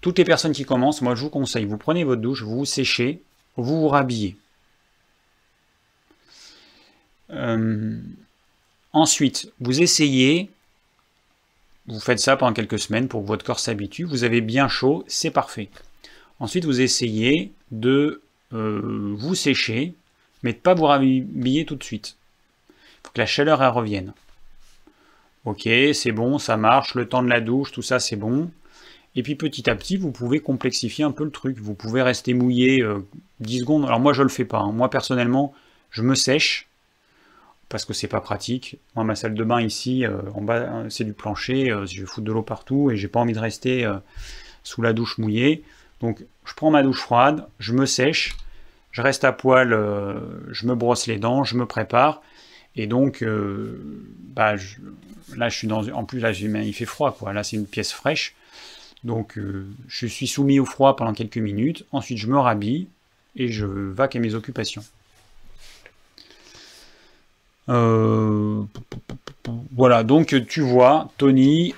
toutes 0.00 0.18
les 0.18 0.24
personnes 0.24 0.52
qui 0.52 0.64
commencent, 0.64 1.02
moi 1.02 1.14
je 1.14 1.22
vous 1.22 1.30
conseille, 1.30 1.64
vous 1.64 1.78
prenez 1.78 2.04
votre 2.04 2.20
douche, 2.20 2.42
vous 2.42 2.58
vous 2.58 2.64
séchez, 2.64 3.22
vous 3.56 3.80
vous 3.80 3.88
rhabillez. 3.88 4.36
Euh, 7.30 7.98
ensuite, 8.92 9.50
vous 9.60 9.80
essayez, 9.80 10.50
vous 11.86 12.00
faites 12.00 12.18
ça 12.18 12.36
pendant 12.36 12.52
quelques 12.52 12.78
semaines 12.78 13.08
pour 13.08 13.22
que 13.22 13.26
votre 13.26 13.44
corps 13.44 13.60
s'habitue, 13.60 14.04
vous 14.04 14.24
avez 14.24 14.40
bien 14.40 14.68
chaud, 14.68 15.04
c'est 15.06 15.30
parfait. 15.30 15.68
Ensuite, 16.40 16.64
vous 16.64 16.80
essayez 16.80 17.52
de 17.70 18.22
vous 18.50 19.34
sécher, 19.34 19.94
mais 20.44 20.52
de 20.52 20.58
pas 20.58 20.74
vous 20.74 20.84
rhabiller 20.84 21.64
tout 21.64 21.74
de 21.74 21.82
suite. 21.82 22.16
Faut 23.02 23.10
que 23.12 23.20
la 23.20 23.26
chaleur 23.26 23.62
elle 23.62 23.70
revienne. 23.70 24.12
Ok, 25.44 25.68
c'est 25.92 26.12
bon, 26.12 26.38
ça 26.38 26.56
marche, 26.56 26.94
le 26.94 27.06
temps 27.08 27.22
de 27.22 27.28
la 27.28 27.40
douche, 27.40 27.72
tout 27.72 27.82
ça 27.82 27.98
c'est 27.98 28.16
bon. 28.16 28.50
Et 29.16 29.22
puis 29.22 29.34
petit 29.36 29.68
à 29.68 29.76
petit, 29.76 29.96
vous 29.96 30.10
pouvez 30.10 30.40
complexifier 30.40 31.04
un 31.04 31.12
peu 31.12 31.24
le 31.24 31.30
truc. 31.30 31.58
Vous 31.58 31.74
pouvez 31.74 32.02
rester 32.02 32.34
mouillé 32.34 32.84
10 33.40 33.56
euh, 33.56 33.60
secondes. 33.60 33.84
Alors 33.84 34.00
moi 34.00 34.12
je 34.12 34.22
le 34.22 34.28
fais 34.28 34.44
pas. 34.44 34.58
Hein. 34.58 34.72
Moi 34.72 34.90
personnellement, 34.90 35.54
je 35.90 36.02
me 36.02 36.14
sèche 36.14 36.66
parce 37.68 37.84
que 37.84 37.92
c'est 37.92 38.08
pas 38.08 38.20
pratique. 38.20 38.78
Moi 38.94 39.04
ma 39.04 39.14
salle 39.14 39.34
de 39.34 39.44
bain 39.44 39.60
ici, 39.60 40.04
euh, 40.04 40.18
en 40.34 40.42
bas 40.42 40.68
hein, 40.68 40.86
c'est 40.90 41.04
du 41.04 41.12
plancher, 41.12 41.70
euh, 41.70 41.86
je 41.86 42.04
foutre 42.04 42.26
de 42.26 42.32
l'eau 42.32 42.42
partout 42.42 42.90
et 42.90 42.96
j'ai 42.96 43.08
pas 43.08 43.20
envie 43.20 43.34
de 43.34 43.40
rester 43.40 43.90
sous 44.62 44.82
la 44.82 44.92
douche 44.92 45.18
mouillée. 45.18 45.62
Donc 46.00 46.24
je 46.44 46.54
prends 46.54 46.70
ma 46.70 46.82
douche 46.82 47.00
froide, 47.00 47.46
je 47.58 47.72
me 47.72 47.86
sèche, 47.86 48.36
je 48.94 49.02
reste 49.02 49.24
à 49.24 49.32
poil, 49.32 49.72
euh, 49.72 50.20
je 50.52 50.66
me 50.66 50.74
brosse 50.76 51.08
les 51.08 51.18
dents, 51.18 51.42
je 51.42 51.56
me 51.56 51.66
prépare. 51.66 52.22
Et 52.76 52.86
donc, 52.86 53.22
euh, 53.22 54.06
bah, 54.34 54.54
là, 55.36 55.48
je 55.48 55.56
suis 55.56 55.66
dans. 55.66 55.88
En 55.88 56.04
plus, 56.04 56.20
là, 56.20 56.30
il 56.30 56.72
fait 56.72 56.84
froid, 56.84 57.12
quoi. 57.12 57.32
Là, 57.32 57.42
c'est 57.42 57.56
une 57.56 57.66
pièce 57.66 57.92
fraîche. 57.92 58.36
Donc, 59.02 59.36
euh, 59.36 59.66
je 59.88 60.06
suis 60.06 60.28
soumis 60.28 60.60
au 60.60 60.64
froid 60.64 60.94
pendant 60.94 61.12
quelques 61.12 61.38
minutes. 61.38 61.84
Ensuite, 61.90 62.18
je 62.18 62.28
me 62.28 62.38
rhabille 62.38 62.86
et 63.34 63.48
je 63.48 63.66
vaque 63.66 64.14
à 64.14 64.20
mes 64.20 64.34
occupations. 64.34 64.84
Voilà, 69.76 70.04
donc 70.04 70.34
tu 70.48 70.60
vois, 70.60 71.10
Tony, 71.18 71.74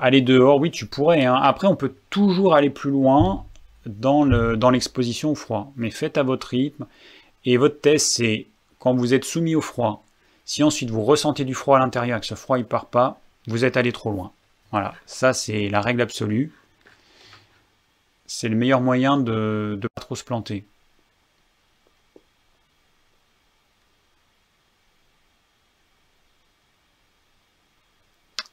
aller 0.00 0.20
dehors, 0.20 0.58
oui, 0.58 0.70
tu 0.70 0.86
pourrais. 0.86 1.24
Hein. 1.24 1.34
Après, 1.34 1.66
on 1.66 1.76
peut 1.76 1.94
toujours 2.10 2.54
aller 2.54 2.70
plus 2.70 2.90
loin 2.90 3.44
dans 3.86 4.70
l'exposition 4.70 5.30
au 5.30 5.34
froid. 5.34 5.72
Mais 5.76 5.90
faites 5.90 6.18
à 6.18 6.22
votre 6.22 6.48
rythme. 6.48 6.86
Et 7.44 7.56
votre 7.56 7.80
test, 7.80 8.12
c'est 8.12 8.46
quand 8.78 8.94
vous 8.94 9.14
êtes 9.14 9.24
soumis 9.24 9.54
au 9.54 9.60
froid, 9.60 10.04
si 10.44 10.62
ensuite 10.62 10.90
vous 10.90 11.02
ressentez 11.02 11.44
du 11.44 11.54
froid 11.54 11.76
à 11.76 11.80
l'intérieur 11.80 12.18
et 12.18 12.20
que 12.20 12.26
ce 12.26 12.34
froid 12.34 12.58
ne 12.58 12.62
part 12.62 12.86
pas, 12.86 13.20
vous 13.46 13.64
êtes 13.64 13.76
allé 13.76 13.92
trop 13.92 14.10
loin. 14.10 14.32
Voilà, 14.70 14.94
ça 15.06 15.32
c'est 15.32 15.68
la 15.68 15.80
règle 15.80 16.00
absolue. 16.02 16.52
c'est 18.30 18.48
le 18.48 18.54
meilleur 18.54 18.80
moyen 18.80 19.16
de 19.18 19.76
ne 19.82 19.88
pas 19.88 20.00
trop 20.00 20.14
se 20.14 20.22
planter. 20.22 20.64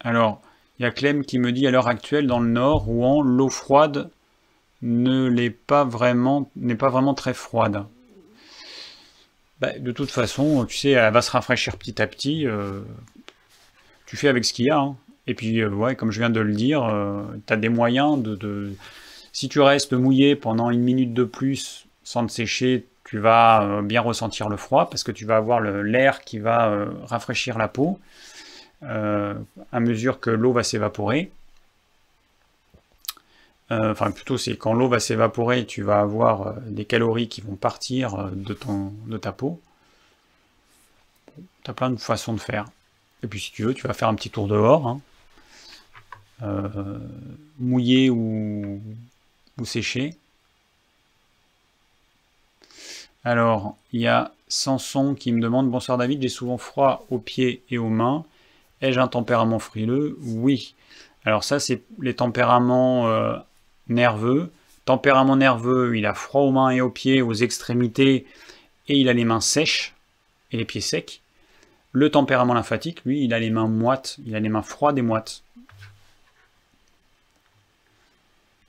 Alors, 0.07 0.41
il 0.79 0.83
y 0.83 0.85
a 0.85 0.91
Clem 0.91 1.25
qui 1.25 1.37
me 1.37 1.51
dit 1.51 1.67
à 1.67 1.71
l'heure 1.71 1.89
actuelle 1.89 2.27
dans 2.27 2.39
le 2.39 2.47
nord, 2.47 2.83
Rouen, 2.83 3.21
l'eau 3.21 3.49
froide 3.49 4.09
ne 4.81 5.27
l'est 5.27 5.49
pas 5.49 5.83
vraiment, 5.83 6.49
n'est 6.55 6.75
pas 6.75 6.87
vraiment 6.87 7.13
très 7.13 7.33
froide. 7.33 7.83
Bah, 9.59 9.77
de 9.77 9.91
toute 9.91 10.09
façon, 10.09 10.63
tu 10.63 10.77
sais, 10.77 10.91
elle 10.91 11.11
va 11.11 11.21
se 11.21 11.29
rafraîchir 11.29 11.75
petit 11.75 12.01
à 12.01 12.07
petit. 12.07 12.47
Euh, 12.47 12.79
tu 14.05 14.15
fais 14.15 14.29
avec 14.29 14.45
ce 14.45 14.53
qu'il 14.53 14.67
y 14.67 14.69
a. 14.69 14.79
Hein. 14.79 14.95
Et 15.25 15.33
puis, 15.33 15.61
euh, 15.61 15.93
comme 15.95 16.11
je 16.11 16.19
viens 16.19 16.29
de 16.29 16.39
le 16.39 16.53
dire, 16.53 16.85
euh, 16.85 17.23
tu 17.45 17.51
as 17.51 17.57
des 17.57 17.67
moyens 17.67 18.17
de, 18.23 18.71
Si 19.33 19.49
tu 19.49 19.59
restes 19.59 19.91
mouillé 19.91 20.37
pendant 20.37 20.71
une 20.71 20.83
minute 20.83 21.13
de 21.13 21.25
plus 21.25 21.85
sans 22.05 22.25
te 22.25 22.31
sécher, 22.31 22.85
tu 23.03 23.19
vas 23.19 23.81
bien 23.81 23.99
ressentir 23.99 24.47
le 24.47 24.55
froid 24.55 24.89
parce 24.89 25.03
que 25.03 25.11
tu 25.11 25.25
vas 25.25 25.35
avoir 25.35 25.59
l'air 25.59 26.21
qui 26.21 26.39
va 26.39 26.87
rafraîchir 27.03 27.57
la 27.57 27.67
peau 27.67 27.99
à 28.81 29.79
mesure 29.79 30.19
que 30.19 30.29
l'eau 30.29 30.53
va 30.53 30.63
s'évaporer. 30.63 31.31
Euh, 33.69 33.91
enfin 33.91 34.11
plutôt 34.11 34.37
c'est 34.37 34.55
quand 34.55 34.73
l'eau 34.73 34.87
va 34.87 34.99
s'évaporer, 34.99 35.65
tu 35.65 35.83
vas 35.83 35.99
avoir 35.99 36.47
euh, 36.47 36.53
des 36.67 36.85
calories 36.85 37.27
qui 37.27 37.41
vont 37.41 37.55
partir 37.55 38.15
euh, 38.15 38.31
de 38.31 39.17
ta 39.17 39.31
peau. 39.33 39.61
Tu 41.63 41.71
as 41.71 41.73
plein 41.73 41.89
de 41.89 41.97
façons 41.99 42.33
de 42.33 42.39
faire. 42.39 42.65
Et 43.23 43.27
puis 43.27 43.39
si 43.41 43.51
tu 43.51 43.63
veux, 43.63 43.73
tu 43.73 43.85
vas 43.87 43.93
faire 43.93 44.07
un 44.07 44.15
petit 44.15 44.29
tour 44.29 44.47
dehors, 44.47 44.87
hein. 44.87 45.01
mouillé 47.59 48.09
ou, 48.09 48.81
ou 49.59 49.65
séché. 49.65 50.15
Alors, 53.23 53.75
il 53.91 54.01
y 54.01 54.07
a 54.07 54.31
Samson 54.47 55.13
qui 55.15 55.33
me 55.33 55.41
demande 55.41 55.69
Bonsoir 55.69 55.97
David, 55.97 56.21
j'ai 56.21 56.29
souvent 56.29 56.57
froid 56.57 57.05
aux 57.09 57.19
pieds 57.19 57.63
et 57.69 57.77
aux 57.77 57.89
mains. 57.89 58.23
Ai-je 58.81 58.99
un 58.99 59.07
tempérament 59.07 59.59
frileux? 59.59 60.17
Oui. 60.21 60.75
Alors, 61.25 61.43
ça, 61.43 61.59
c'est 61.59 61.83
les 61.99 62.15
tempéraments 62.15 63.09
nerveux. 63.89 64.51
Tempérament 64.85 65.35
nerveux, 65.35 65.97
il 65.97 66.05
a 66.05 66.13
froid 66.13 66.41
aux 66.41 66.51
mains 66.51 66.69
et 66.69 66.79
aux 66.79 66.89
pieds, 66.89 67.21
aux 67.21 67.33
extrémités, 67.33 68.25
et 68.87 68.97
il 68.97 69.09
a 69.09 69.13
les 69.13 69.25
mains 69.25 69.41
sèches 69.41 69.93
et 70.51 70.57
les 70.57 70.65
pieds 70.65 70.81
secs. 70.81 71.21
Le 71.91 72.09
tempérament 72.09 72.53
lymphatique, 72.53 73.03
lui, 73.05 73.23
il 73.23 73.33
a 73.33 73.39
les 73.39 73.49
mains 73.49 73.67
moites, 73.67 74.17
il 74.25 74.35
a 74.35 74.39
les 74.39 74.49
mains 74.49 74.61
froides 74.61 74.97
et 74.97 75.01
moites. 75.01 75.43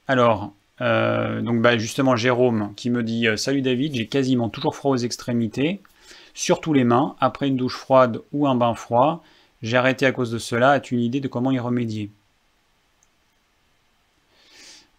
Alors, 0.09 0.53
euh, 0.81 1.41
donc 1.43 1.61
bah, 1.61 1.77
justement 1.77 2.17
Jérôme 2.17 2.73
qui 2.77 2.91
me 2.91 3.03
dit 3.03 3.29
euh, 3.29 3.37
Salut 3.37 3.63
David, 3.63 3.95
j'ai 3.95 4.07
quasiment 4.07 4.49
toujours 4.49 4.75
froid 4.75 4.93
aux 4.93 4.97
extrémités, 4.97 5.83
surtout 6.35 6.73
les 6.73 6.85
mains, 6.85 7.17
après 7.21 7.49
une 7.49 7.57
douche 7.57 7.77
froide 7.77 8.21
ou 8.33 8.47
un 8.47 8.55
bain 8.55 8.75
froid. 8.75 9.23
J'ai 9.63 9.77
arrêté 9.77 10.07
à 10.07 10.13
cause 10.13 10.31
de 10.31 10.39
cela. 10.39 10.71
As-tu 10.71 10.95
une 10.95 11.03
idée 11.03 11.21
de 11.21 11.29
comment 11.29 11.51
y 11.51 11.59
remédier? 11.59 12.11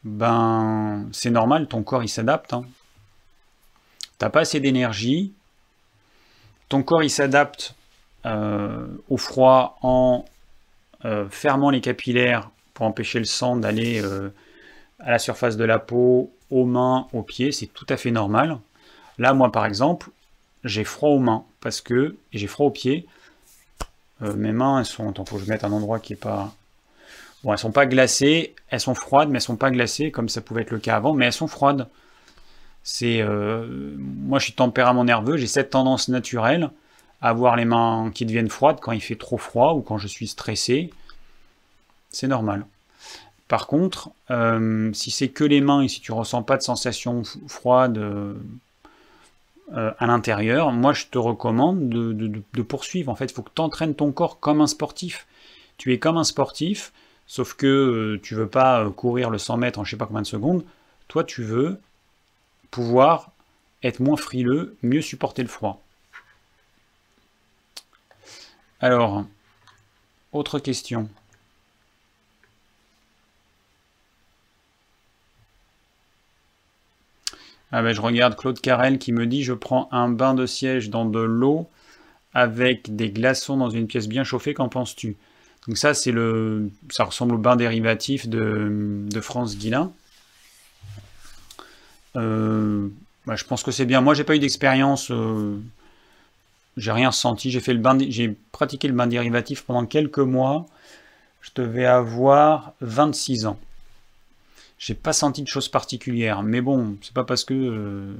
Ben 0.03 1.07
c'est 1.11 1.30
normal, 1.30 1.68
ton 1.68 1.84
corps 1.84 2.03
il 2.03 2.10
s'adapte. 2.10 2.53
Hein. 2.53 2.64
T'as 4.18 4.30
pas 4.30 4.41
assez 4.41 4.60
d'énergie, 4.60 5.34
ton 6.69 6.84
corps 6.84 7.03
il 7.03 7.10
s'adapte 7.10 7.76
euh, 8.26 8.88
au 9.10 9.18
froid 9.18 9.77
en 9.81 10.26
euh, 11.06 11.27
fermant 11.30 11.69
les 11.69 11.81
capillaires 11.81 12.49
pour 12.73 12.86
empêcher 12.86 13.19
le 13.19 13.26
sang 13.26 13.57
d'aller 13.57 14.02
euh, 14.02 14.30
à 14.99 15.11
la 15.11 15.19
surface 15.19 15.57
de 15.57 15.64
la 15.65 15.80
peau, 15.80 16.31
aux 16.49 16.65
mains, 16.65 17.07
aux 17.14 17.23
pieds, 17.23 17.52
c'est 17.52 17.68
tout 17.68 17.86
à 17.90 17.98
fait 17.98 18.11
normal. 18.11 18.57
Là, 19.18 19.34
moi 19.34 19.52
par 19.52 19.65
exemple, 19.65 20.10
j'ai 20.64 20.84
froid 20.84 21.10
aux 21.10 21.19
mains 21.19 21.44
parce 21.60 21.81
que 21.81 22.15
j'ai 22.31 22.48
froid 22.48 22.68
aux 22.68 22.72
pieds. 22.72 23.06
Mes 24.22 24.52
mains, 24.52 24.80
elles 24.80 24.86
sont. 24.86 25.10
Attends, 25.10 25.26
faut 25.26 25.38
que 25.38 25.44
je 25.44 25.50
mette 25.50 25.64
un 25.64 25.72
endroit 25.72 26.00
qui 26.00 26.14
est 26.14 26.18
pas. 26.18 26.54
Bon, 27.44 27.54
elles 27.54 27.60
sont 27.60 27.72
pas 27.72 27.86
glacées, 27.86 28.54
elles 28.70 28.82
sont 28.82 28.96
froides, 28.96 29.30
mais 29.30 29.38
elles 29.38 29.41
sont 29.41 29.56
pas 29.56 29.72
glacées 29.72 30.12
comme 30.12 30.28
ça 30.28 30.41
pouvait 30.41 30.64
être 30.64 30.72
le 30.72 30.80
cas 30.80 30.98
avant, 30.98 31.14
mais 31.14 31.26
elles 31.26 31.34
sont 31.34 31.48
froides. 31.48 31.88
C'est, 32.84 33.22
euh, 33.22 33.96
moi, 33.98 34.40
je 34.40 34.46
suis 34.46 34.54
tempérament 34.54 35.04
nerveux, 35.04 35.38
j'ai 35.38 35.48
cette 35.48 35.70
tendance 35.70 36.10
naturelle 36.10 36.70
à 37.22 37.30
avoir 37.30 37.56
les 37.56 37.66
mains 37.66 38.12
qui 38.14 38.26
deviennent 38.26 38.50
froides 38.50 38.80
quand 38.82 38.91
il 38.91 39.02
fait 39.02 39.16
trop 39.16 39.38
froid 39.38 39.74
ou 39.74 39.82
quand 39.82 39.98
je 39.98 40.08
suis 40.08 40.28
stressé. 40.28 40.91
C'est 42.10 42.28
normal. 42.28 42.66
Par 43.48 43.68
contre, 43.68 44.10
euh, 44.32 44.91
si 44.94 45.12
c'est 45.12 45.30
que 45.30 45.44
les 45.44 45.62
mains 45.62 45.82
et 45.82 45.88
si 45.88 46.02
tu 46.02 46.12
ressens 46.12 46.44
pas 46.44 46.58
de 46.58 46.62
sensation 46.62 47.24
froide 47.48 47.98
euh, 49.74 49.91
à 50.00 50.08
l'intérieur, 50.08 50.72
moi 50.72 50.94
je 50.94 51.06
te 51.08 51.18
recommande 51.18 51.90
de, 51.90 52.62
poursuivre. 52.62 53.12
En 53.12 53.16
fait, 53.16 53.26
il 53.26 53.34
faut 53.34 53.44
que 53.44 53.52
tu 53.54 53.62
entraînes 53.62 53.96
ton 53.96 54.12
corps 54.12 54.40
comme 54.40 54.62
un 54.62 54.68
sportif. 54.68 55.28
Tu 55.78 55.94
es 55.94 56.00
comme 56.00 56.18
un 56.18 56.24
sportif, 56.24 56.91
Sauf 57.30 57.54
que 57.54 57.68
euh, 57.68 58.20
tu 58.24 58.34
veux 58.34 58.50
pas 58.50 58.82
euh, 58.82 58.90
courir 58.90 59.30
le 59.30 59.38
100 59.38 59.58
mètres 59.58 59.78
en 59.78 59.84
je 59.84 59.91
sais 59.91 59.98
pas 59.98 60.08
combien 60.08 60.24
de 60.24 60.28
secondes. 60.28 60.66
Toi, 61.08 61.24
tu 61.24 61.44
veux 61.44 61.80
pouvoir 62.72 63.32
être 63.84 64.00
moins 64.00 64.18
frileux, 64.18 64.76
mieux 64.82 65.04
supporter 65.04 65.44
le 65.44 65.48
froid. 65.48 65.80
Alors, 68.80 69.26
autre 70.32 70.58
question. 70.58 71.08
Ah 77.72 77.84
ben, 77.84 77.94
je 77.94 78.02
regarde 78.02 78.36
Claude 78.36 78.60
Carrel 78.60 78.98
qui 78.98 79.12
me 79.12 79.28
dit 79.28 79.44
je 79.44 79.54
prends 79.54 79.90
un 79.91 80.10
bain 80.10 80.34
de 80.34 80.46
siège 80.46 80.90
dans 80.90 81.06
de 81.06 81.20
l'eau 81.20 81.68
avec 82.34 82.96
des 82.96 83.10
glaçons 83.10 83.58
dans 83.58 83.70
une 83.70 83.88
pièce 83.88 84.08
bien 84.08 84.24
chauffée, 84.24 84.54
qu'en 84.54 84.70
penses-tu? 84.70 85.18
Donc 85.68 85.78
ça, 85.78 85.94
c'est 85.94 86.12
le, 86.12 86.70
ça 86.90 87.04
ressemble 87.04 87.36
au 87.36 87.38
bain 87.38 87.56
dérivatif 87.56 88.28
de, 88.28 89.06
de 89.10 89.22
France 89.22 89.58
Guilin. 89.58 89.91
Euh, 92.16 92.88
bah, 93.26 93.36
je 93.36 93.44
pense 93.44 93.64
que 93.64 93.72
c'est 93.72 93.86
bien. 93.86 94.02
Moi, 94.02 94.14
j'ai 94.14 94.24
pas 94.24 94.36
eu 94.36 94.40
d'expérience. 94.40 95.12
Euh, 95.12 95.60
j'ai 96.78 96.91
rien 96.91 97.12
senti. 97.12 97.52
J'ai 97.52 97.60
fait 97.60 97.74
le 97.74 97.80
bain, 97.80 97.98
j'ai 98.00 98.36
pratiqué 98.52 98.88
le 98.88 98.94
bain 98.94 99.08
dérivatif 99.08 99.64
pendant 99.64 99.86
quelques 99.86 100.20
mois. 100.20 100.66
Je 101.41 101.52
devais 101.56 101.86
avoir 101.86 102.74
26 102.82 103.46
ans. 103.46 103.60
J'ai 104.80 104.95
pas 104.95 105.14
senti 105.14 105.43
de 105.43 105.47
choses 105.47 105.69
particulières. 105.69 106.41
Mais 106.41 106.61
bon, 106.61 106.97
c'est 107.01 107.14
pas 107.14 107.23
parce 107.23 107.43
que 107.43 107.53
euh, 107.53 108.15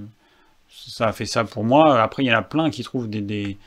ça 0.69 1.07
a 1.07 1.14
fait 1.14 1.26
ça 1.26 1.44
pour 1.45 1.64
moi. 1.64 2.02
Après, 2.02 2.23
il 2.23 2.27
y 2.27 2.34
en 2.34 2.38
a 2.38 2.44
plein 2.44 2.69
qui 2.69 2.84
trouvent 2.84 3.10
des 3.10 3.57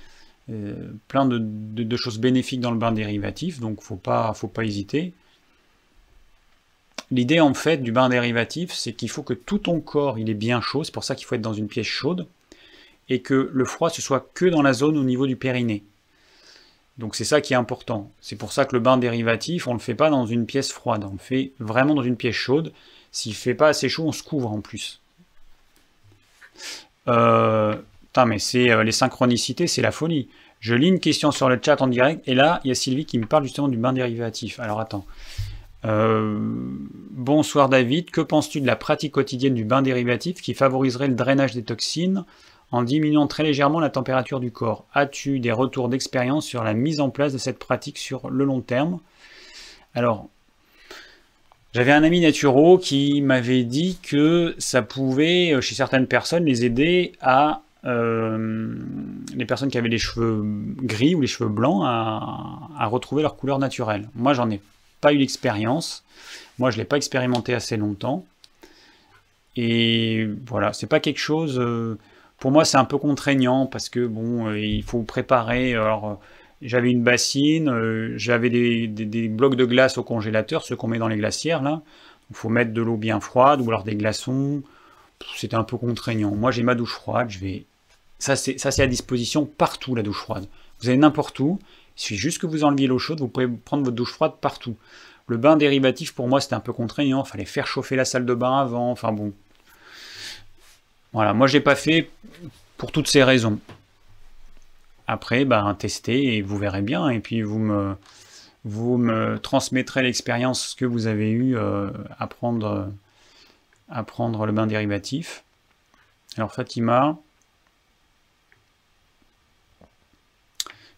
euh, 0.50 0.92
plein 1.06 1.24
de, 1.24 1.96
choses 1.96 2.18
bénéfiques 2.18 2.60
dans 2.60 2.72
le 2.72 2.78
bain 2.78 2.90
dérivatif, 2.92 3.60
donc 3.60 3.80
faut 3.80 3.96
pas, 3.96 4.34
faut 4.34 4.48
pas 4.48 4.64
hésiter. 4.64 5.12
L'idée 7.12 7.40
en 7.40 7.54
fait 7.54 7.78
du 7.78 7.92
bain 7.92 8.08
dérivatif, 8.08 8.72
c'est 8.72 8.92
qu'il 8.92 9.08
faut 9.08 9.22
que 9.22 9.34
tout 9.34 9.58
ton 9.58 9.80
corps 9.80 10.18
il 10.18 10.30
est 10.30 10.34
bien 10.34 10.60
chaud, 10.60 10.82
c'est 10.82 10.92
pour 10.92 11.04
ça 11.04 11.14
qu'il 11.14 11.26
faut 11.26 11.36
être 11.36 11.42
dans 11.42 11.52
une 11.52 11.68
pièce 11.68 11.86
chaude, 11.86 12.26
et 13.08 13.22
que 13.22 13.50
le 13.52 13.64
froid 13.64 13.88
ce 13.90 14.02
soit 14.02 14.30
que 14.34 14.46
dans 14.46 14.62
la 14.62 14.72
zone 14.72 14.98
au 14.98 15.04
niveau 15.04 15.26
du 15.28 15.36
périnée. 15.36 15.84
Donc 16.98 17.16
c'est 17.16 17.24
ça 17.24 17.40
qui 17.40 17.54
est 17.54 17.56
important. 17.56 18.10
C'est 18.20 18.36
pour 18.36 18.52
ça 18.52 18.64
que 18.64 18.74
le 18.74 18.80
bain 18.80 18.98
dérivatif, 18.98 19.66
on 19.66 19.72
ne 19.72 19.78
le 19.78 19.82
fait 19.82 19.94
pas 19.94 20.10
dans 20.10 20.26
une 20.26 20.46
pièce 20.46 20.72
froide, 20.72 21.04
on 21.04 21.12
le 21.12 21.18
fait 21.18 21.52
vraiment 21.58 21.94
dans 21.94 22.02
une 22.02 22.16
pièce 22.16 22.34
chaude. 22.34 22.72
S'il 23.10 23.34
fait 23.34 23.54
pas 23.54 23.68
assez 23.68 23.88
chaud, 23.88 24.04
on 24.06 24.12
se 24.12 24.22
couvre 24.22 24.50
en 24.50 24.60
plus. 24.60 25.00
Euh, 27.08 27.74
mais 28.26 28.38
c'est 28.38 28.70
euh, 28.70 28.84
les 28.84 28.92
synchronicités, 28.92 29.66
c'est 29.66 29.82
la 29.82 29.90
folie. 29.90 30.28
Je 30.60 30.74
lis 30.74 30.88
une 30.88 31.00
question 31.00 31.32
sur 31.32 31.48
le 31.48 31.58
chat 31.62 31.80
en 31.82 31.88
direct, 31.88 32.22
et 32.28 32.34
là, 32.34 32.60
il 32.64 32.68
y 32.68 32.70
a 32.70 32.74
Sylvie 32.74 33.04
qui 33.04 33.18
me 33.18 33.26
parle 33.26 33.42
justement 33.44 33.68
du 33.68 33.76
bain 33.76 33.92
dérivatif. 33.92 34.60
Alors 34.60 34.80
attends. 34.80 35.04
Euh, 35.84 36.38
bonsoir 37.10 37.68
David, 37.68 38.12
que 38.12 38.20
penses-tu 38.20 38.60
de 38.60 38.66
la 38.66 38.76
pratique 38.76 39.12
quotidienne 39.12 39.54
du 39.54 39.64
bain 39.64 39.82
dérivatif 39.82 40.40
qui 40.40 40.54
favoriserait 40.54 41.08
le 41.08 41.14
drainage 41.14 41.54
des 41.54 41.64
toxines? 41.64 42.24
En 42.72 42.82
diminuant 42.82 43.26
très 43.26 43.42
légèrement 43.42 43.80
la 43.80 43.90
température 43.90 44.40
du 44.40 44.50
corps 44.50 44.86
As-tu 44.94 45.38
des 45.38 45.52
retours 45.52 45.88
d'expérience 45.88 46.46
sur 46.46 46.64
la 46.64 46.74
mise 46.74 47.00
en 47.00 47.10
place 47.10 47.32
de 47.32 47.38
cette 47.38 47.58
pratique 47.58 47.98
sur 47.98 48.30
le 48.30 48.44
long 48.44 48.60
terme? 48.60 48.98
Alors, 49.94 50.28
j'avais 51.74 51.92
un 51.92 52.02
ami 52.02 52.20
naturo 52.20 52.78
qui 52.78 53.22
m'avait 53.22 53.64
dit 53.64 53.98
que 54.02 54.54
ça 54.58 54.82
pouvait, 54.82 55.52
euh, 55.52 55.60
chez 55.60 55.74
certaines 55.74 56.06
personnes, 56.06 56.44
les 56.44 56.64
aider 56.64 57.12
à 57.20 57.62
euh, 57.84 58.76
les 59.34 59.44
personnes 59.44 59.70
qui 59.70 59.78
avaient 59.78 59.88
les 59.88 59.98
cheveux 59.98 60.44
gris 60.82 61.14
ou 61.14 61.20
les 61.20 61.26
cheveux 61.26 61.48
blancs 61.48 61.82
à, 61.84 62.86
retrouver 62.86 63.22
leur 63.22 63.36
couleur 63.36 63.58
naturelle. 63.58 64.08
Moi, 64.14 64.34
j'en 64.34 64.50
ai 64.50 64.60
pas 65.00 65.12
eu 65.12 65.16
l'expérience. 65.16 66.04
Moi, 66.58 66.70
je 66.70 66.76
l'ai 66.76 66.84
pas 66.84 66.96
expérimenté 66.96 67.54
assez 67.54 67.76
longtemps. 67.76 68.24
Et 69.56 70.28
voilà, 70.46 70.72
c'est 70.72 70.86
pas 70.86 71.00
quelque 71.00 71.18
chose. 71.18 71.58
Euh, 71.58 71.98
pour 72.42 72.50
moi, 72.50 72.64
c'est 72.64 72.76
un 72.76 72.84
peu 72.84 72.98
contraignant 72.98 73.66
parce 73.66 73.88
que 73.88 74.04
bon, 74.04 74.48
euh, 74.48 74.58
il 74.58 74.82
faut 74.82 75.02
préparer. 75.02 75.74
Alors, 75.74 76.18
j'avais 76.60 76.90
une 76.90 77.04
bassine, 77.04 78.16
j'avais 78.16 78.50
des, 78.50 79.28
blocs 79.28 79.54
de 79.54 79.64
glace 79.64 79.96
au 79.96 80.02
congélateur, 80.02 80.64
ceux 80.64 80.74
qu'on 80.74 80.88
met 80.88 80.98
dans 80.98 81.06
les 81.06 81.18
glacières 81.18 81.62
là. 81.62 81.82
Il 82.30 82.34
faut 82.34 82.48
mettre 82.48 82.72
de 82.72 82.82
l'eau 82.82 82.96
bien 82.96 83.20
froide 83.20 83.60
ou 83.60 83.68
alors 83.68 83.84
des 83.84 83.94
glaçons. 83.94 84.64
C'était 85.36 85.54
un 85.54 85.62
peu 85.62 85.76
contraignant. 85.76 86.34
Moi, 86.34 86.50
j'ai 86.50 86.64
ma 86.64 86.74
douche 86.74 86.94
froide. 86.94 87.30
Je 87.30 87.38
vais... 87.38 87.64
Ça, 88.18 88.34
c'est 88.34 88.80
à 88.80 88.86
disposition 88.88 89.46
partout, 89.46 89.94
la 89.94 90.02
douche 90.02 90.22
froide. 90.22 90.46
Vous 90.80 90.88
allez 90.88 90.98
n'importe 90.98 91.38
où. 91.38 91.60
Il 91.96 92.00
suffit 92.00 92.16
juste 92.16 92.40
que 92.40 92.48
vous 92.48 92.64
enleviez 92.64 92.88
l'eau 92.88 92.98
chaude. 92.98 93.20
Vous 93.20 93.28
pouvez 93.28 93.46
prendre 93.46 93.84
votre 93.84 93.94
douche 93.94 94.14
froide 94.14 94.32
partout. 94.40 94.74
Le 95.28 95.36
bain 95.36 95.56
dérivatif, 95.56 96.12
pour 96.12 96.26
moi, 96.26 96.40
c'était 96.40 96.54
un 96.54 96.60
peu 96.60 96.72
contraignant. 96.72 97.22
Fallait 97.22 97.44
faire 97.44 97.68
chauffer 97.68 97.94
la 97.94 98.04
salle 98.04 98.26
de 98.26 98.34
bain 98.34 98.58
avant. 98.58 98.90
Enfin 98.90 99.12
bon. 99.12 99.32
Voilà, 101.12 101.34
moi, 101.34 101.46
j'ai 101.46 101.60
pas 101.60 101.76
fait 101.76 102.10
pour 102.78 102.90
toutes 102.90 103.08
ces 103.08 103.22
raisons. 103.22 103.58
Après, 105.06 105.44
ben, 105.44 105.74
testez 105.74 106.36
et 106.36 106.42
vous 106.42 106.56
verrez 106.56 106.82
bien. 106.82 107.08
Et 107.10 107.20
puis, 107.20 107.42
vous 107.42 107.58
me, 107.58 107.96
vous 108.64 108.96
me 108.96 109.38
transmettrez 109.38 110.02
l'expérience 110.02 110.74
que 110.74 110.84
vous 110.84 111.06
avez 111.06 111.30
eue 111.30 111.56
euh, 111.56 111.90
à, 112.18 112.26
prendre, 112.26 112.90
à 113.90 114.02
prendre 114.04 114.46
le 114.46 114.52
bain 114.52 114.66
dérivatif. 114.66 115.44
Alors, 116.36 116.52
Fatima. 116.54 117.18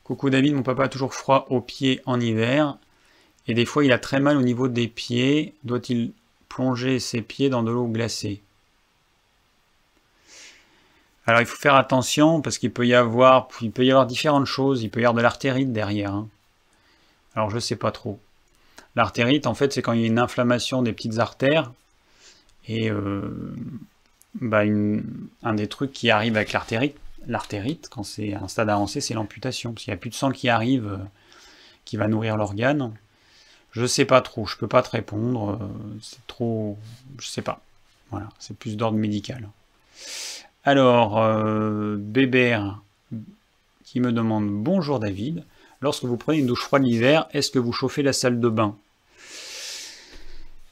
Coucou 0.04 0.30
David, 0.30 0.54
mon 0.54 0.62
papa 0.62 0.84
a 0.84 0.88
toujours 0.88 1.14
froid 1.14 1.46
aux 1.48 1.62
pieds 1.62 2.00
en 2.04 2.20
hiver. 2.20 2.76
Et 3.48 3.54
des 3.54 3.64
fois, 3.64 3.84
il 3.84 3.92
a 3.92 3.98
très 3.98 4.20
mal 4.20 4.36
au 4.36 4.42
niveau 4.42 4.68
des 4.68 4.86
pieds. 4.86 5.54
Doit-il 5.64 6.12
plonger 6.48 7.00
ses 7.00 7.20
pieds 7.20 7.48
dans 7.48 7.62
de 7.62 7.70
l'eau 7.72 7.88
glacée? 7.88 8.42
Alors 11.26 11.40
il 11.40 11.46
faut 11.46 11.56
faire 11.56 11.74
attention 11.74 12.42
parce 12.42 12.58
qu'il 12.58 12.70
peut 12.70 12.86
y 12.86 12.94
avoir, 12.94 13.48
il 13.62 13.70
peut 13.70 13.84
y 13.84 14.06
différentes 14.06 14.46
choses. 14.46 14.82
Il 14.82 14.90
peut 14.90 15.00
y 15.00 15.04
avoir 15.04 15.14
de 15.14 15.22
l'artérite 15.22 15.72
derrière. 15.72 16.12
Hein. 16.12 16.28
Alors 17.34 17.50
je 17.50 17.58
sais 17.58 17.76
pas 17.76 17.92
trop. 17.92 18.20
L'artérite, 18.96 19.46
en 19.46 19.54
fait, 19.54 19.72
c'est 19.72 19.82
quand 19.82 19.92
il 19.92 20.00
y 20.00 20.04
a 20.04 20.06
une 20.06 20.18
inflammation 20.18 20.82
des 20.82 20.92
petites 20.92 21.18
artères. 21.18 21.72
Et 22.68 22.90
euh, 22.90 23.54
bah, 24.34 24.62
un 25.42 25.54
des 25.54 25.66
trucs 25.66 25.92
qui 25.92 26.10
arrive 26.10 26.36
avec 26.36 26.52
l'artérite, 26.52 26.96
l'artérite, 27.26 27.88
quand 27.90 28.04
c'est 28.04 28.34
un 28.34 28.48
stade 28.48 28.68
avancé, 28.68 29.00
c'est 29.00 29.14
l'amputation. 29.14 29.72
Parce 29.72 29.86
n'y 29.86 29.94
a 29.94 29.96
plus 29.96 30.10
de 30.10 30.14
sang 30.14 30.30
qui 30.30 30.48
arrive, 30.48 30.86
euh, 30.86 30.98
qui 31.84 31.96
va 31.96 32.06
nourrir 32.06 32.36
l'organe. 32.36 32.92
Je 33.72 33.86
sais 33.86 34.04
pas 34.04 34.20
trop, 34.20 34.46
je 34.46 34.56
peux 34.56 34.68
pas 34.68 34.82
te 34.82 34.90
répondre. 34.90 35.58
Euh, 35.60 35.98
c'est 36.00 36.24
trop. 36.26 36.78
Je 37.18 37.26
sais 37.26 37.42
pas. 37.42 37.60
Voilà, 38.10 38.28
c'est 38.38 38.56
plus 38.56 38.76
d'ordre 38.76 38.98
médical. 38.98 39.48
Alors, 40.66 41.22
euh, 41.22 41.96
Bébert 41.98 42.80
qui 43.84 44.00
me 44.00 44.12
demande 44.12 44.48
Bonjour 44.48 44.98
David, 44.98 45.44
lorsque 45.82 46.04
vous 46.04 46.16
prenez 46.16 46.38
une 46.38 46.46
douche 46.46 46.62
froide 46.62 46.84
l'hiver, 46.84 47.28
est-ce 47.34 47.50
que 47.50 47.58
vous 47.58 47.72
chauffez 47.72 48.02
la 48.02 48.14
salle 48.14 48.40
de 48.40 48.48
bain? 48.48 48.74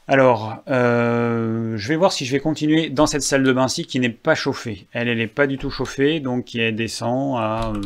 Alors, 0.09 0.57
euh, 0.69 1.77
je 1.77 1.89
vais 1.89 1.97
voir 1.97 2.11
si 2.11 2.25
je 2.25 2.33
vais 2.33 2.41
continuer 2.41 2.89
dans 2.89 3.07
cette 3.07 3.21
salle 3.21 3.43
de 3.43 3.53
bain-ci 3.53 3.85
qui 3.85 4.01
n'est 4.01 4.09
pas 4.09 4.35
chauffée. 4.35 4.87
Elle, 4.93 5.09
elle 5.09 5.19
n'est 5.19 5.27
pas 5.27 5.47
du 5.47 5.59
tout 5.59 5.71
chauffée, 5.71 6.21
donc 6.21 6.55
elle 6.55 6.75
descend 6.75 7.39
à 7.39 7.71
euh, 7.75 7.83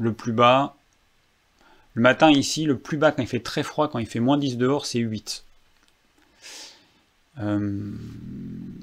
le 0.00 0.12
plus 0.12 0.32
bas. 0.32 0.74
Le 1.94 2.02
matin 2.02 2.28
ici, 2.32 2.64
le 2.64 2.76
plus 2.76 2.98
bas 2.98 3.12
quand 3.12 3.22
il 3.22 3.28
fait 3.28 3.38
très 3.38 3.62
froid, 3.62 3.86
quand 3.88 4.00
il 4.00 4.06
fait 4.06 4.20
moins 4.20 4.36
10 4.36 4.58
dehors, 4.58 4.84
c'est 4.84 4.98
8. 4.98 5.45
Euh, 7.40 7.58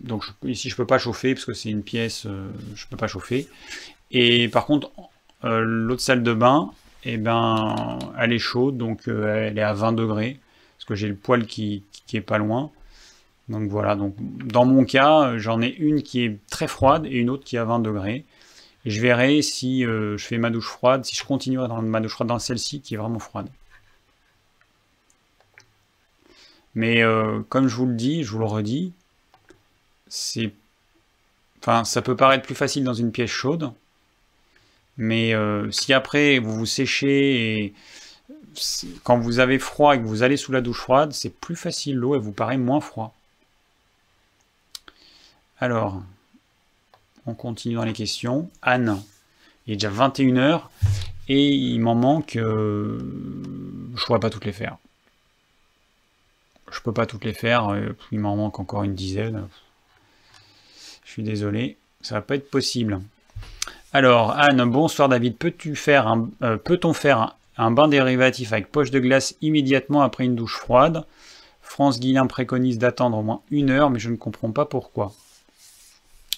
donc 0.03 0.25
ici 0.43 0.69
je 0.69 0.75
peux 0.75 0.85
pas 0.85 0.99
chauffer 0.99 1.33
parce 1.33 1.45
que 1.45 1.53
c'est 1.53 1.69
une 1.69 1.83
pièce, 1.83 2.25
euh, 2.25 2.49
je 2.75 2.85
peux 2.87 2.97
pas 2.97 3.07
chauffer. 3.07 3.47
Et 4.11 4.47
par 4.47 4.65
contre, 4.65 4.91
euh, 5.43 5.61
l'autre 5.61 6.01
salle 6.01 6.23
de 6.23 6.33
bain, 6.33 6.71
eh 7.03 7.17
ben, 7.17 7.99
elle 8.19 8.33
est 8.33 8.39
chaude, 8.39 8.77
donc 8.77 9.07
elle 9.07 9.57
est 9.57 9.63
à 9.63 9.73
20 9.73 9.93
degrés, 9.93 10.39
parce 10.77 10.85
que 10.85 10.95
j'ai 10.95 11.07
le 11.07 11.15
poêle 11.15 11.45
qui, 11.47 11.83
qui, 12.07 12.17
est 12.17 12.21
pas 12.21 12.37
loin. 12.37 12.71
Donc 13.49 13.69
voilà, 13.69 13.95
donc 13.95 14.15
dans 14.19 14.65
mon 14.65 14.85
cas, 14.85 15.37
j'en 15.37 15.61
ai 15.61 15.67
une 15.67 16.01
qui 16.01 16.23
est 16.23 16.37
très 16.49 16.67
froide 16.67 17.05
et 17.05 17.17
une 17.17 17.29
autre 17.29 17.43
qui 17.43 17.57
est 17.57 17.59
à 17.59 17.65
20 17.65 17.79
degrés. 17.79 18.25
Je 18.85 19.01
verrai 19.01 19.41
si 19.41 19.83
je 19.83 20.17
fais 20.17 20.37
ma 20.37 20.49
douche 20.49 20.67
froide, 20.67 21.05
si 21.05 21.15
je 21.15 21.23
continue 21.25 21.57
dans 21.57 21.81
ma 21.81 21.99
douche 21.99 22.13
froide 22.13 22.29
dans 22.29 22.39
celle-ci 22.39 22.81
qui 22.81 22.93
est 22.93 22.97
vraiment 22.97 23.19
froide. 23.19 23.49
Mais 26.75 27.03
euh, 27.03 27.41
comme 27.49 27.67
je 27.67 27.75
vous 27.75 27.85
le 27.85 27.93
dis, 27.93 28.23
je 28.23 28.31
vous 28.31 28.39
le 28.39 28.45
redis, 28.45 28.93
c'est, 30.07 30.51
enfin, 31.59 31.83
ça 31.83 32.01
peut 32.01 32.15
paraître 32.15 32.45
plus 32.45 32.55
facile 32.55 32.83
dans 32.83 32.93
une 32.93 33.11
pièce 33.11 33.29
chaude, 33.29 33.71
mais 34.97 35.33
euh, 35.33 35.69
si 35.71 35.93
après 35.93 36.39
vous 36.39 36.55
vous 36.55 36.65
séchez 36.65 37.65
et 37.65 37.73
quand 39.03 39.17
vous 39.17 39.39
avez 39.39 39.59
froid 39.59 39.95
et 39.95 39.99
que 39.99 40.05
vous 40.05 40.23
allez 40.23 40.37
sous 40.37 40.51
la 40.51 40.61
douche 40.61 40.79
froide, 40.79 41.13
c'est 41.13 41.33
plus 41.33 41.55
facile, 41.55 41.95
l'eau 41.95 42.15
elle 42.15 42.21
vous 42.21 42.31
paraît 42.31 42.57
moins 42.57 42.81
froid. 42.81 43.15
Alors, 45.59 46.03
on 47.25 47.33
continue 47.33 47.75
dans 47.75 47.85
les 47.85 47.93
questions. 47.93 48.49
Anne, 48.61 49.01
il 49.65 49.73
est 49.73 49.77
déjà 49.77 49.89
21h 49.89 50.63
et 51.29 51.47
il 51.49 51.79
m'en 51.79 51.95
manque, 51.95 52.35
euh, 52.35 52.99
je 53.95 54.01
ne 54.01 54.05
pourrais 54.05 54.19
pas 54.19 54.29
toutes 54.29 54.45
les 54.45 54.51
faire. 54.51 54.77
Je 56.73 56.81
peux 56.81 56.91
pas 56.91 57.05
toutes 57.05 57.23
les 57.23 57.33
faire, 57.33 57.69
euh, 57.69 57.95
il 58.11 58.19
m'en 58.19 58.35
manque 58.35 58.59
encore 58.59 58.83
une 58.83 58.95
dizaine. 58.95 59.47
Je 61.05 61.11
suis 61.11 61.23
désolé, 61.23 61.77
ça 62.01 62.15
va 62.15 62.21
pas 62.21 62.35
être 62.35 62.49
possible. 62.49 62.99
Alors, 63.93 64.31
Anne, 64.31 64.63
bonsoir 64.65 65.07
David, 65.07 65.37
peux-tu 65.37 65.75
faire 65.75 66.07
un, 66.07 66.29
euh, 66.41 66.57
peut-on 66.57 66.93
faire 66.93 67.37
un, 67.57 67.71
bain 67.71 67.87
dérivatif 67.87 68.51
avec 68.51 68.71
poche 68.71 68.89
de 68.89 68.99
glace 68.99 69.35
immédiatement 69.41 70.01
après 70.01 70.25
une 70.25 70.35
douche 70.35 70.57
froide? 70.57 71.05
France 71.61 71.99
Guillain 71.99 72.25
préconise 72.25 72.79
d'attendre 72.79 73.19
au 73.19 73.23
moins 73.23 73.41
une 73.51 73.69
heure, 73.69 73.91
mais 73.91 73.99
je 73.99 74.09
ne 74.09 74.15
comprends 74.15 74.51
pas 74.51 74.65
pourquoi. 74.65 75.13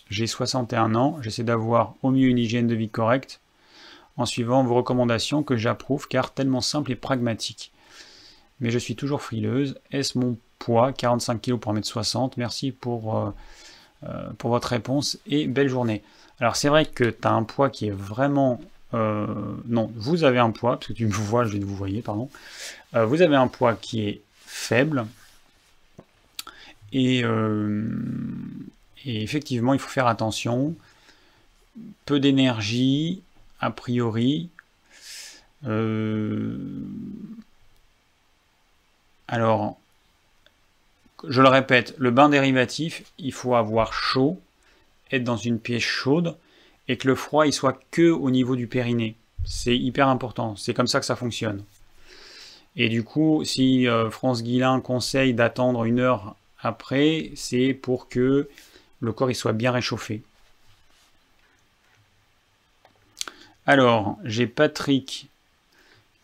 J'ai 0.09 0.27
61 0.27 0.95
ans, 0.95 1.17
j'essaie 1.21 1.43
d'avoir 1.43 1.95
au 2.03 2.11
mieux 2.11 2.27
une 2.27 2.37
hygiène 2.37 2.67
de 2.67 2.75
vie 2.75 2.89
correcte 2.89 3.39
en 4.17 4.25
suivant 4.25 4.63
vos 4.63 4.75
recommandations 4.75 5.43
que 5.43 5.55
j'approuve 5.55 6.07
car 6.07 6.33
tellement 6.33 6.61
simple 6.61 6.91
et 6.91 6.95
pragmatique 6.95 7.71
mais 8.59 8.71
je 8.71 8.79
suis 8.79 8.95
toujours 8.95 9.21
frileuse. 9.21 9.79
Est-ce 9.91 10.17
mon 10.17 10.37
poids 10.59 10.93
45 10.93 11.41
kg 11.41 11.57
pour 11.57 11.73
1m60 11.73 12.33
Merci 12.37 12.71
pour, 12.71 13.17
euh, 13.17 13.31
euh, 14.03 14.29
pour 14.37 14.49
votre 14.49 14.69
réponse 14.69 15.19
et 15.27 15.47
belle 15.47 15.69
journée. 15.69 16.03
Alors 16.39 16.55
c'est 16.55 16.69
vrai 16.69 16.85
que 16.85 17.03
tu 17.03 17.27
as 17.27 17.31
un 17.31 17.43
poids 17.43 17.69
qui 17.69 17.87
est 17.87 17.95
vraiment... 17.95 18.61
Euh, 18.93 19.27
non, 19.67 19.91
vous 19.95 20.23
avez 20.23 20.39
un 20.39 20.51
poids, 20.51 20.77
parce 20.77 20.87
que 20.87 20.93
tu 20.93 21.05
me 21.05 21.11
vois, 21.11 21.43
je 21.43 21.57
vais 21.57 21.59
vous 21.59 21.75
voyez, 21.75 22.01
pardon. 22.01 22.29
vous 22.93 23.21
avez 23.21 23.35
un 23.35 23.47
poids 23.47 23.75
qui 23.75 24.07
est 24.07 24.21
faible. 24.45 25.05
Et, 26.93 27.23
et 29.05 29.23
effectivement, 29.23 29.73
il 29.73 29.79
faut 29.79 29.89
faire 29.89 30.07
attention. 30.07 30.75
Peu 32.05 32.21
d'énergie, 32.21 33.21
a 33.59 33.69
priori. 33.69 34.49
Alors, 39.27 39.77
je 41.27 41.41
le 41.41 41.47
répète, 41.47 41.95
le 41.97 42.11
bain 42.11 42.29
dérivatif, 42.29 43.03
il 43.17 43.33
faut 43.33 43.55
avoir 43.55 43.93
chaud, 43.93 44.39
être 45.11 45.23
dans 45.23 45.37
une 45.37 45.59
pièce 45.59 45.83
chaude, 45.83 46.35
et 46.87 46.97
que 46.97 47.07
le 47.07 47.15
froid 47.15 47.47
il 47.47 47.53
soit 47.53 47.79
que 47.91 48.09
au 48.09 48.29
niveau 48.29 48.55
du 48.55 48.67
périnée. 48.67 49.15
C'est 49.43 49.77
hyper 49.77 50.07
important, 50.07 50.55
c'est 50.55 50.73
comme 50.73 50.87
ça 50.87 50.99
que 50.99 51.05
ça 51.05 51.15
fonctionne. 51.15 51.63
Et 52.75 52.89
du 52.89 53.03
coup, 53.03 53.43
si 53.45 53.87
euh, 53.87 54.09
France 54.09 54.43
Guillain 54.43 54.81
conseille 54.81 55.33
d'attendre 55.33 55.85
une 55.85 55.99
heure 55.99 56.35
après, 56.59 57.31
c'est 57.35 57.73
pour 57.73 58.09
que 58.09 58.49
le 58.99 59.13
corps 59.13 59.31
il 59.31 59.35
soit 59.35 59.53
bien 59.53 59.71
réchauffé. 59.71 60.23
Alors, 63.65 64.17
j'ai 64.23 64.45
Patrick 64.45 65.27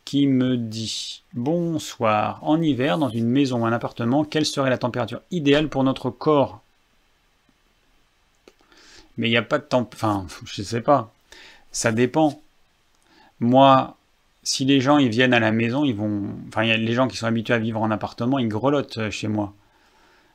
qui 0.05 0.27
me 0.27 0.57
dit 0.57 1.23
Bonsoir, 1.33 2.39
en 2.43 2.61
hiver, 2.61 2.97
dans 2.97 3.09
une 3.09 3.27
maison 3.27 3.61
ou 3.61 3.65
un 3.65 3.73
appartement, 3.73 4.23
quelle 4.23 4.45
serait 4.45 4.69
la 4.69 4.77
température 4.77 5.21
idéale 5.31 5.69
pour 5.69 5.83
notre 5.83 6.09
corps? 6.09 6.61
Mais 9.17 9.27
il 9.27 9.31
n'y 9.31 9.37
a 9.37 9.43
pas 9.43 9.59
de 9.59 9.63
temps. 9.63 9.87
Enfin, 9.93 10.25
je 10.45 10.61
ne 10.61 10.65
sais 10.65 10.81
pas. 10.81 11.13
Ça 11.71 11.91
dépend. 11.91 12.41
Moi, 13.39 13.97
si 14.43 14.65
les 14.65 14.81
gens 14.81 14.97
ils 14.97 15.09
viennent 15.09 15.33
à 15.33 15.39
la 15.39 15.51
maison, 15.51 15.85
ils 15.85 15.95
vont. 15.95 16.23
Enfin, 16.47 16.63
les 16.63 16.93
gens 16.93 17.07
qui 17.07 17.17
sont 17.17 17.27
habitués 17.27 17.53
à 17.53 17.59
vivre 17.59 17.81
en 17.81 17.91
appartement, 17.91 18.39
ils 18.39 18.47
grelottent 18.47 18.97
euh, 18.97 19.11
chez 19.11 19.27
moi. 19.27 19.53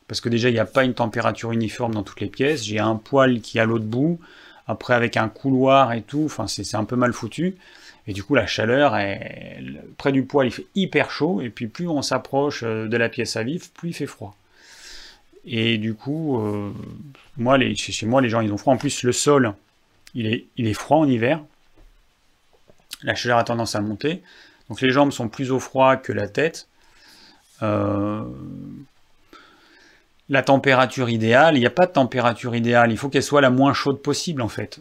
Parce 0.09 0.21
que 0.21 0.29
déjà, 0.29 0.49
il 0.49 0.53
n'y 0.53 0.61
a 0.61 0.67
pas 0.67 0.85
une 0.85 0.95
température 0.95 1.53
uniforme 1.53 1.95
dans 1.95 2.03
toutes 2.03 2.21
les 2.21 2.29
pièces. 2.29 2.65
J'ai 2.65 2.79
un 2.79 2.97
poêle 2.97 3.41
qui 3.41 3.59
est 3.59 3.61
à 3.61 3.65
l'autre 3.65 3.85
bout. 3.85 4.21
Après, 4.69 4.95
avec 4.95 5.17
un 5.17 5.29
couloir 5.29 5.93
et 5.93 6.03
tout. 6.03 6.25
Enfin, 6.27 6.47
c'est 6.47 6.77
un 6.77 6.85
peu 6.85 6.97
mal 6.97 7.13
foutu. 7.13 7.57
Et 8.07 8.13
du 8.13 8.23
coup, 8.23 8.35
la 8.35 8.47
chaleur, 8.47 8.97
est, 8.97 9.61
près 9.97 10.13
du 10.13 10.25
poêle, 10.25 10.49
il 10.49 10.53
fait 10.53 10.67
hyper 10.75 11.11
chaud, 11.11 11.41
et 11.41 11.51
puis 11.51 11.67
plus 11.67 11.89
on 11.89 12.03
s'approche 12.03 12.63
euh, 12.63 12.87
de 12.87 12.97
la 12.97 13.09
pièce 13.09 13.37
à 13.37 13.43
vivre, 13.43 13.67
plus 13.75 13.91
il 13.91 13.95
fait 13.95 14.07
froid. 14.07 14.37
Et 15.45 15.79
du 15.79 15.95
coup, 15.95 16.41
euh, 16.41 16.73
moi, 17.37 17.59
les, 17.59 17.75
chez 17.75 18.07
moi, 18.07 18.21
les 18.21 18.29
gens, 18.29 18.41
ils 18.41 18.53
ont 18.53 18.57
froid. 18.57 18.75
En 18.75 18.79
plus, 18.79 19.03
le 19.03 19.13
sol, 19.13 19.55
il 20.15 20.27
est, 20.27 20.47
il 20.57 20.67
est 20.67 20.75
froid 20.75 20.99
en 20.99 21.09
hiver. 21.09 21.41
La 23.03 23.15
chaleur 23.15 23.39
a 23.39 23.45
tendance 23.45 23.75
à 23.75 23.81
monter. 23.81 24.23
Donc 24.69 24.81
les 24.81 24.91
jambes 24.91 25.13
sont 25.13 25.29
plus 25.29 25.51
au 25.51 25.61
froid 25.61 25.97
que 25.97 26.13
la 26.13 26.29
tête. 26.29 26.69
Euh, 27.63 28.25
la 30.29 30.43
température 30.43 31.09
idéale, 31.09 31.57
il 31.57 31.61
n'y 31.61 31.67
a 31.67 31.71
pas 31.71 31.87
de 31.87 31.93
température 31.93 32.57
idéale, 32.57 32.91
il 32.91 32.99
faut 32.99 33.09
qu'elle 33.09 33.23
soit 33.23 33.41
la 33.41 33.51
moins 33.51 33.73
chaude 33.73 34.03
possible 34.03 34.43
en 34.43 34.49
fait. 34.49 34.81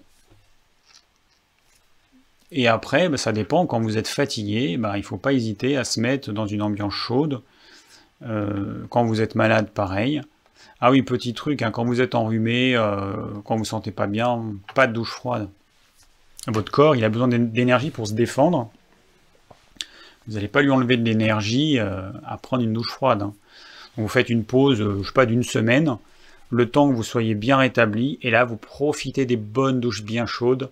Et 2.51 2.67
après, 2.67 3.09
bah, 3.09 3.17
ça 3.17 3.31
dépend, 3.31 3.65
quand 3.65 3.81
vous 3.81 3.97
êtes 3.97 4.07
fatigué, 4.07 4.77
bah, 4.77 4.93
il 4.95 5.01
ne 5.01 5.05
faut 5.05 5.17
pas 5.17 5.34
hésiter 5.34 5.77
à 5.77 5.84
se 5.84 5.99
mettre 5.99 6.31
dans 6.31 6.45
une 6.45 6.61
ambiance 6.61 6.93
chaude. 6.93 7.41
Euh, 8.23 8.85
quand 8.89 9.05
vous 9.05 9.22
êtes 9.22 9.35
malade, 9.35 9.69
pareil. 9.69 10.22
Ah 10.80 10.91
oui, 10.91 11.01
petit 11.01 11.34
truc, 11.34 11.61
hein, 11.61 11.72
quand 11.72 11.85
vous 11.85 12.01
êtes 12.01 12.15
enrhumé, 12.15 12.76
euh, 12.76 13.13
quand 13.43 13.55
vous 13.55 13.61
ne 13.61 13.67
sentez 13.67 13.91
pas 13.91 14.07
bien, 14.07 14.43
pas 14.73 14.88
de 14.88 14.93
douche 14.93 15.11
froide. 15.11 15.49
Votre 16.47 16.72
corps, 16.72 16.95
il 16.95 17.03
a 17.03 17.09
besoin 17.09 17.27
d'énergie 17.27 17.89
pour 17.89 18.07
se 18.07 18.13
défendre. 18.13 18.69
Vous 20.27 20.34
n'allez 20.34 20.47
pas 20.47 20.61
lui 20.61 20.72
enlever 20.72 20.97
de 20.97 21.03
l'énergie 21.03 21.80
euh, 21.80 22.11
à 22.26 22.38
prendre 22.38 22.63
une 22.63 22.73
douche 22.73 22.91
froide. 22.91 23.22
Hein. 23.22 23.34
Vous 23.97 24.07
faites 24.07 24.30
une 24.30 24.43
pause, 24.43 24.77
je 24.77 25.03
sais 25.05 25.13
pas, 25.13 25.26
d'une 25.26 25.43
semaine, 25.43 25.97
le 26.49 26.69
temps 26.69 26.89
que 26.89 26.95
vous 26.95 27.03
soyez 27.03 27.34
bien 27.34 27.57
rétabli, 27.57 28.19
et 28.22 28.30
là, 28.30 28.43
vous 28.45 28.57
profitez 28.57 29.26
des 29.26 29.38
bonnes 29.38 29.80
douches 29.80 30.03
bien 30.03 30.26
chaudes. 30.26 30.69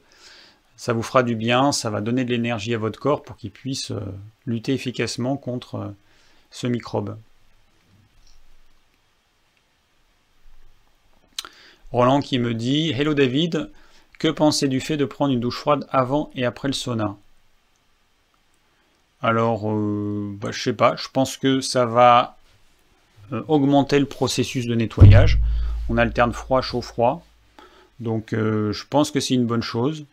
Ça 0.75 0.93
vous 0.93 1.03
fera 1.03 1.23
du 1.23 1.35
bien, 1.35 1.71
ça 1.71 1.89
va 1.89 2.01
donner 2.01 2.25
de 2.25 2.31
l'énergie 2.31 2.73
à 2.73 2.77
votre 2.77 2.99
corps 2.99 3.23
pour 3.23 3.37
qu'il 3.37 3.51
puisse 3.51 3.91
lutter 4.45 4.73
efficacement 4.73 5.37
contre 5.37 5.93
ce 6.51 6.67
microbe. 6.67 7.17
Roland 11.93 12.21
qui 12.21 12.39
me 12.39 12.55
dit 12.55 12.89
Hello 12.89 13.13
David, 13.13 13.69
que 14.17 14.27
pensez 14.27 14.67
du 14.67 14.79
fait 14.79 14.97
de 14.97 15.05
prendre 15.05 15.31
une 15.31 15.39
douche 15.39 15.59
froide 15.59 15.85
avant 15.91 16.31
et 16.33 16.43
après 16.43 16.67
le 16.67 16.73
sauna? 16.73 17.17
Alors, 19.21 19.71
euh, 19.71 20.35
bah, 20.41 20.49
je 20.51 20.61
sais 20.61 20.73
pas, 20.73 20.95
je 20.95 21.07
pense 21.13 21.37
que 21.37 21.61
ça 21.61 21.85
va 21.85 22.35
euh, 23.31 23.43
augmenter 23.47 23.99
le 23.99 24.05
processus 24.05 24.65
de 24.65 24.75
nettoyage. 24.75 25.39
On 25.87 25.97
alterne 25.97 26.33
froid, 26.33 26.61
chaud, 26.61 26.81
froid. 26.81 27.23
Donc, 27.99 28.33
euh, 28.33 28.73
je 28.73 28.85
pense 28.89 29.11
que 29.11 29.19
c'est 29.19 29.35
une 29.35 29.45
bonne 29.45 29.61
chose. 29.61 30.05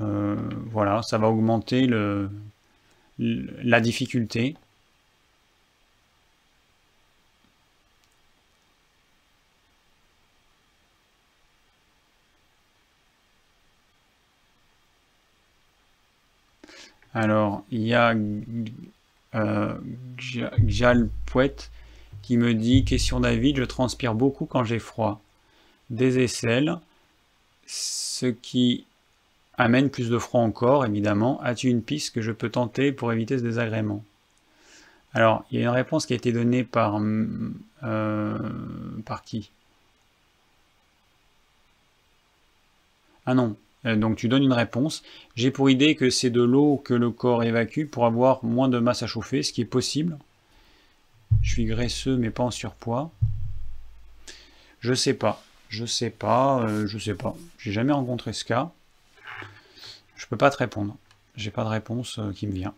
Voilà, 0.00 1.02
ça 1.02 1.18
va 1.18 1.28
augmenter 1.28 1.86
le, 1.86 2.30
la 3.18 3.80
difficulté. 3.80 4.56
Alors, 17.14 17.64
il 17.70 17.82
y 17.82 17.94
a 17.94 18.14
euh, 19.34 19.74
qui 22.22 22.36
me 22.36 22.54
dit 22.54 22.84
Question 22.84 23.20
David, 23.20 23.56
je 23.56 23.64
transpire 23.64 24.14
beaucoup 24.14 24.46
quand 24.46 24.64
j'ai 24.64 24.78
froid. 24.78 25.20
Des 25.90 26.20
aisselles, 26.20 26.78
ce 27.66 28.26
qui 28.26 28.86
amène 29.60 29.90
plus 29.90 30.10
de 30.10 30.18
froid 30.18 30.40
encore, 30.40 30.84
évidemment. 30.86 31.40
As-tu 31.42 31.68
une 31.68 31.82
piste 31.82 32.14
que 32.14 32.22
je 32.22 32.32
peux 32.32 32.50
tenter 32.50 32.92
pour 32.92 33.12
éviter 33.12 33.38
ce 33.38 33.42
désagrément? 33.42 34.04
Alors, 35.12 35.44
il 35.50 35.58
y 35.58 35.62
a 35.62 35.64
une 35.64 35.74
réponse 35.74 36.06
qui 36.06 36.12
a 36.12 36.16
été 36.16 36.32
donnée 36.32 36.64
par, 36.64 37.00
euh, 37.82 38.38
par 39.04 39.22
qui? 39.22 39.50
Ah 43.26 43.34
non, 43.34 43.56
euh, 43.86 43.96
donc 43.96 44.16
tu 44.16 44.28
donnes 44.28 44.42
une 44.42 44.52
réponse. 44.52 45.02
J'ai 45.36 45.50
pour 45.50 45.70
idée 45.70 45.94
que 45.94 46.10
c'est 46.10 46.30
de 46.30 46.42
l'eau 46.42 46.80
que 46.84 46.94
le 46.94 47.10
corps 47.10 47.42
évacue 47.42 47.86
pour 47.86 48.06
avoir 48.06 48.44
moins 48.44 48.68
de 48.68 48.78
masse 48.78 49.02
à 49.02 49.06
chauffer, 49.06 49.42
ce 49.42 49.52
qui 49.52 49.60
est 49.62 49.66
possible. 49.66 50.18
Je 51.42 51.50
suis 51.52 51.64
graisseux 51.64 52.16
mais 52.16 52.30
pas 52.30 52.44
en 52.44 52.50
surpoids. 52.50 53.10
Je 54.80 54.94
sais 54.94 55.14
pas. 55.14 55.42
Je 55.68 55.84
sais 55.84 56.10
pas. 56.10 56.62
Euh, 56.62 56.86
je 56.86 56.98
sais 56.98 57.14
pas. 57.14 57.36
J'ai 57.58 57.72
jamais 57.72 57.92
rencontré 57.92 58.32
ce 58.32 58.44
cas. 58.44 58.72
Je 60.20 60.26
peux 60.26 60.36
pas 60.36 60.50
te 60.50 60.58
répondre. 60.58 60.96
J'ai 61.34 61.50
pas 61.50 61.64
de 61.64 61.70
réponse 61.70 62.18
euh, 62.18 62.30
qui 62.32 62.46
me 62.46 62.52
vient. 62.52 62.74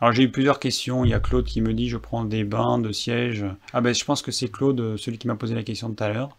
Alors 0.00 0.12
j'ai 0.12 0.24
eu 0.24 0.30
plusieurs 0.30 0.60
questions. 0.60 1.06
Il 1.06 1.10
y 1.10 1.14
a 1.14 1.20
Claude 1.20 1.46
qui 1.46 1.62
me 1.62 1.72
dit 1.72 1.88
je 1.88 1.96
prends 1.96 2.24
des 2.24 2.44
bains 2.44 2.78
de 2.78 2.92
siège. 2.92 3.46
Ah 3.72 3.80
ben 3.80 3.94
je 3.94 4.04
pense 4.04 4.20
que 4.20 4.32
c'est 4.32 4.48
Claude, 4.48 4.98
celui 4.98 5.16
qui 5.16 5.26
m'a 5.26 5.34
posé 5.34 5.54
la 5.54 5.62
question 5.62 5.90
tout 5.92 6.04
à 6.04 6.10
l'heure. 6.10 6.36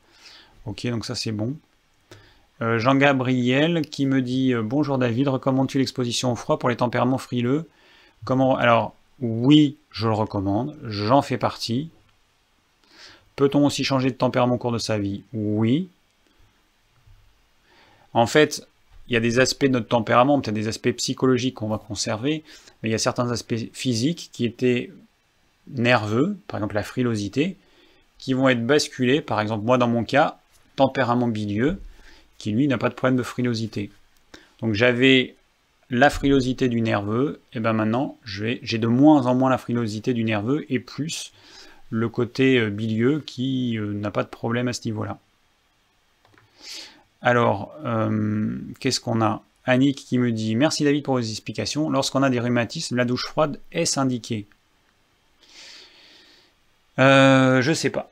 Ok, 0.65 0.85
donc 0.85 1.03
ça 1.03 1.15
c'est 1.15 1.31
bon. 1.31 1.55
Euh, 2.61 2.77
Jean-Gabriel 2.77 3.81
qui 3.89 4.05
me 4.05 4.21
dit 4.21 4.53
euh, 4.53 4.61
Bonjour 4.61 4.99
David, 4.99 5.27
recommandes-tu 5.27 5.79
l'exposition 5.79 6.31
au 6.31 6.35
froid 6.35 6.59
pour 6.59 6.69
les 6.69 6.75
tempéraments 6.75 7.17
frileux? 7.17 7.67
Comment 8.23 8.55
Alors, 8.55 8.93
oui, 9.19 9.77
je 9.89 10.07
le 10.07 10.13
recommande, 10.13 10.77
j'en 10.83 11.23
fais 11.23 11.39
partie. 11.39 11.89
Peut-on 13.35 13.65
aussi 13.65 13.83
changer 13.83 14.11
de 14.11 14.15
tempérament 14.15 14.55
au 14.55 14.57
cours 14.59 14.71
de 14.71 14.77
sa 14.77 14.99
vie? 14.99 15.23
Oui. 15.33 15.89
En 18.13 18.27
fait, 18.27 18.67
il 19.07 19.13
y 19.13 19.17
a 19.17 19.19
des 19.19 19.39
aspects 19.39 19.65
de 19.65 19.71
notre 19.71 19.87
tempérament, 19.87 20.39
peut-être 20.39 20.55
des 20.55 20.67
aspects 20.67 20.91
psychologiques 20.91 21.55
qu'on 21.55 21.67
va 21.67 21.77
conserver, 21.77 22.43
mais 22.81 22.89
il 22.89 22.91
y 22.91 22.95
a 22.95 22.99
certains 22.99 23.29
aspects 23.31 23.55
physiques 23.73 24.29
qui 24.31 24.45
étaient 24.45 24.91
nerveux, 25.67 26.37
par 26.47 26.59
exemple 26.59 26.75
la 26.75 26.83
frilosité, 26.83 27.57
qui 28.17 28.33
vont 28.33 28.49
être 28.49 28.65
basculés, 28.65 29.21
par 29.21 29.41
exemple 29.41 29.65
moi 29.65 29.77
dans 29.77 29.87
mon 29.87 30.03
cas, 30.03 30.39
tempérament 30.75 31.27
bilieux, 31.27 31.79
qui 32.37 32.51
lui 32.51 32.67
n'a 32.67 32.77
pas 32.77 32.89
de 32.89 32.93
problème 32.93 33.17
de 33.17 33.23
frilosité. 33.23 33.91
Donc 34.61 34.73
j'avais 34.73 35.35
la 35.89 36.09
frilosité 36.09 36.69
du 36.69 36.81
nerveux, 36.81 37.41
et 37.53 37.59
ben 37.59 37.73
maintenant 37.73 38.17
j'ai 38.23 38.59
de 38.59 38.87
moins 38.87 39.25
en 39.25 39.35
moins 39.35 39.49
la 39.49 39.57
frilosité 39.57 40.13
du 40.13 40.23
nerveux 40.23 40.65
et 40.69 40.79
plus 40.79 41.33
le 41.89 42.07
côté 42.07 42.57
euh, 42.57 42.69
bilieux 42.69 43.21
qui 43.25 43.77
euh, 43.77 43.93
n'a 43.93 44.11
pas 44.11 44.23
de 44.23 44.29
problème 44.29 44.69
à 44.69 44.73
ce 44.73 44.81
niveau-là. 44.85 45.19
Alors, 47.21 47.73
euh, 47.85 48.57
qu'est-ce 48.79 48.99
qu'on 48.99 49.21
a? 49.21 49.43
Annick 49.65 49.97
qui 49.97 50.17
me 50.17 50.31
dit 50.31 50.55
Merci 50.55 50.83
David 50.83 51.03
pour 51.03 51.15
vos 51.15 51.21
explications. 51.21 51.89
Lorsqu'on 51.89 52.23
a 52.23 52.29
des 52.29 52.39
rhumatismes, 52.39 52.95
la 52.95 53.05
douche 53.05 53.25
froide 53.25 53.59
est 53.71 53.97
indiquée 53.97 54.47
euh, 56.99 57.61
Je 57.61 57.73
sais 57.73 57.91
pas. 57.91 58.11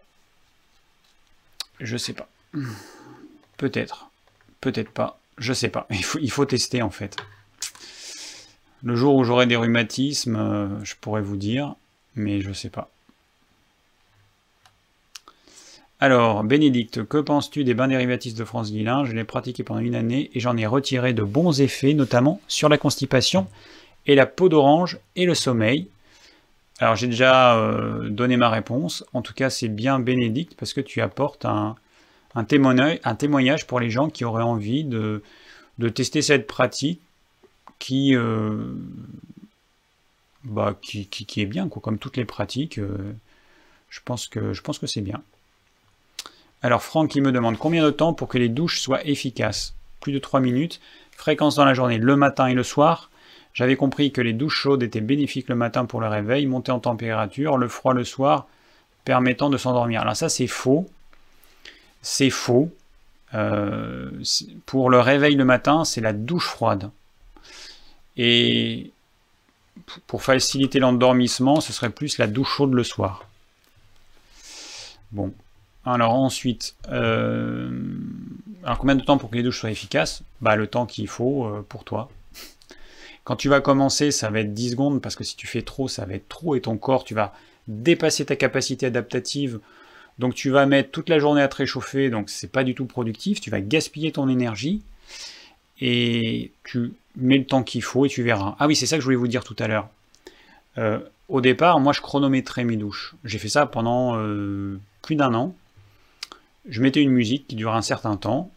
Je 1.79 1.97
sais 1.97 2.13
pas. 2.13 2.29
Peut-être. 3.57 4.09
Peut-être 4.61 4.91
pas. 4.91 5.19
Je 5.37 5.53
sais 5.53 5.69
pas. 5.69 5.87
Il 5.89 6.31
faut, 6.31 6.45
tester 6.45 6.81
en 6.81 6.89
fait. 6.89 7.17
Le 8.83 8.95
jour 8.95 9.15
où 9.15 9.23
j'aurai 9.23 9.47
des 9.47 9.55
rhumatismes, 9.55 10.35
euh, 10.35 10.83
je 10.83 10.95
pourrais 10.99 11.21
vous 11.21 11.37
dire, 11.37 11.75
mais 12.15 12.41
je 12.41 12.51
sais 12.53 12.69
pas. 12.69 12.91
Alors, 16.01 16.45
Bénédicte, 16.45 17.03
que 17.03 17.17
penses-tu 17.17 17.65
des 17.65 17.73
bains 17.73 17.89
dérivatifs 17.89 18.33
de 18.33 18.45
France 18.45 18.71
Guillain 18.71 19.03
Je 19.03 19.11
l'ai 19.11 19.25
pratiqué 19.25 19.63
pendant 19.63 19.81
une 19.81 19.95
année 19.95 20.31
et 20.33 20.39
j'en 20.39 20.55
ai 20.55 20.65
retiré 20.65 21.11
de 21.11 21.23
bons 21.23 21.59
effets, 21.59 21.93
notamment 21.93 22.39
sur 22.47 22.69
la 22.69 22.77
constipation 22.77 23.47
et 24.05 24.15
la 24.15 24.25
peau 24.25 24.47
d'orange 24.47 24.97
et 25.17 25.25
le 25.25 25.35
sommeil. 25.35 25.89
Alors, 26.79 26.95
j'ai 26.95 27.07
déjà 27.07 27.57
euh, 27.57 28.07
donné 28.07 28.37
ma 28.37 28.49
réponse. 28.49 29.03
En 29.13 29.21
tout 29.21 29.33
cas, 29.33 29.49
c'est 29.49 29.67
bien 29.67 29.99
Bénédicte 29.99 30.55
parce 30.57 30.71
que 30.71 30.79
tu 30.79 31.01
apportes 31.01 31.43
un, 31.43 31.75
témoignage, 32.47 33.67
pour 33.67 33.81
les 33.81 33.89
gens 33.89 34.09
qui 34.09 34.23
auraient 34.23 34.41
envie 34.41 34.85
de, 34.85 35.21
tester 35.93 36.21
cette 36.21 36.47
pratique 36.47 37.01
qui, 37.77 38.15
euh, 38.15 38.73
bah, 40.45 40.79
est 40.93 41.45
bien, 41.45 41.67
comme 41.67 41.97
toutes 41.97 42.15
les 42.15 42.23
pratiques. 42.23 42.77
Euh, 42.77 43.13
je 43.89 43.99
pense 44.05 44.29
que 44.29 44.87
c'est 44.87 45.01
bien. 45.01 45.21
Alors 46.61 46.83
Franck 46.83 47.11
qui 47.11 47.21
me 47.21 47.31
demande 47.31 47.57
combien 47.57 47.83
de 47.83 47.91
temps 47.91 48.13
pour 48.13 48.27
que 48.27 48.37
les 48.37 48.49
douches 48.49 48.81
soient 48.81 49.05
efficaces? 49.05 49.75
Plus 49.99 50.11
de 50.11 50.19
3 50.19 50.39
minutes. 50.39 50.79
Fréquence 51.15 51.55
dans 51.55 51.65
la 51.65 51.73
journée, 51.73 51.97
le 51.97 52.15
matin 52.15 52.47
et 52.47 52.53
le 52.53 52.63
soir. 52.63 53.09
J'avais 53.53 53.75
compris 53.75 54.11
que 54.11 54.21
les 54.21 54.33
douches 54.33 54.61
chaudes 54.61 54.83
étaient 54.83 55.01
bénéfiques 55.01 55.49
le 55.49 55.55
matin 55.55 55.85
pour 55.85 56.01
le 56.01 56.07
réveil, 56.07 56.45
monter 56.45 56.71
en 56.71 56.79
température, 56.79 57.57
le 57.57 57.67
froid 57.67 57.93
le 57.93 58.03
soir 58.03 58.47
permettant 59.05 59.49
de 59.49 59.57
s'endormir. 59.57 60.01
Alors 60.01 60.15
ça 60.15 60.29
c'est 60.29 60.47
faux 60.47 60.87
c'est 62.01 62.29
faux. 62.29 62.71
Euh, 63.33 64.09
pour 64.65 64.89
le 64.89 64.99
réveil 64.99 65.35
le 65.35 65.45
matin, 65.45 65.85
c'est 65.85 66.01
la 66.01 66.13
douche 66.13 66.47
froide. 66.47 66.89
Et 68.17 68.91
pour 70.07 70.23
faciliter 70.23 70.79
l'endormissement, 70.79 71.61
ce 71.61 71.73
serait 71.73 71.89
plus 71.89 72.17
la 72.17 72.27
douche 72.27 72.55
chaude 72.57 72.73
le 72.73 72.83
soir. 72.83 73.25
Bon. 75.11 75.33
Alors 75.85 76.13
ensuite, 76.13 76.75
euh, 76.91 77.69
alors 78.63 78.77
combien 78.77 78.95
de 78.95 79.01
temps 79.01 79.17
pour 79.17 79.29
que 79.29 79.35
les 79.35 79.43
douches 79.43 79.59
soient 79.59 79.71
efficaces 79.71 80.23
Bah 80.41 80.55
le 80.55 80.67
temps 80.67 80.85
qu'il 80.85 81.07
faut 81.07 81.45
euh, 81.45 81.65
pour 81.67 81.83
toi. 81.83 82.09
Quand 83.23 83.35
tu 83.35 83.49
vas 83.49 83.61
commencer, 83.61 84.11
ça 84.11 84.29
va 84.29 84.41
être 84.41 84.53
10 84.53 84.71
secondes, 84.71 85.01
parce 85.01 85.15
que 85.15 85.23
si 85.23 85.35
tu 85.35 85.47
fais 85.47 85.61
trop, 85.61 85.87
ça 85.87 86.05
va 86.05 86.15
être 86.15 86.27
trop, 86.29 86.55
et 86.55 86.61
ton 86.61 86.77
corps, 86.77 87.03
tu 87.03 87.13
vas 87.13 87.33
dépasser 87.67 88.25
ta 88.25 88.35
capacité 88.35 88.87
adaptative 88.87 89.59
donc 90.19 90.35
tu 90.35 90.49
vas 90.49 90.65
mettre 90.65 90.91
toute 90.91 91.07
la 91.07 91.17
journée 91.17 91.41
à 91.41 91.47
te 91.47 91.55
réchauffer, 91.55 92.09
donc 92.09 92.29
c'est 92.29 92.51
pas 92.51 92.65
du 92.65 92.75
tout 92.75 92.85
productif, 92.85 93.39
tu 93.39 93.49
vas 93.49 93.61
gaspiller 93.61 94.11
ton 94.11 94.27
énergie 94.27 94.81
et 95.79 96.51
tu 96.65 96.91
mets 97.15 97.37
le 97.37 97.45
temps 97.45 97.63
qu'il 97.63 97.81
faut 97.81 98.05
et 98.05 98.09
tu 98.09 98.21
verras. 98.21 98.57
Ah 98.59 98.67
oui, 98.67 98.75
c'est 98.75 98.85
ça 98.85 98.97
que 98.97 99.01
je 99.01 99.05
voulais 99.05 99.15
vous 99.15 99.29
dire 99.29 99.45
tout 99.45 99.55
à 99.57 99.67
l'heure. 99.67 99.87
Euh, 100.77 100.99
au 101.29 101.39
départ, 101.39 101.79
moi, 101.79 101.93
je 101.93 102.01
chronométrais 102.01 102.65
mes 102.65 102.75
douches. 102.75 103.15
J'ai 103.23 103.39
fait 103.39 103.47
ça 103.47 103.65
pendant 103.65 104.15
plus 105.01 105.15
d'un 105.15 105.33
an. 105.33 105.55
Je 106.69 106.81
mettais 106.81 107.01
une 107.01 107.11
musique 107.11 107.47
qui 107.47 107.55
durait 107.55 107.77
un 107.77 107.81
certain 107.81 108.15
temps. 108.15 108.51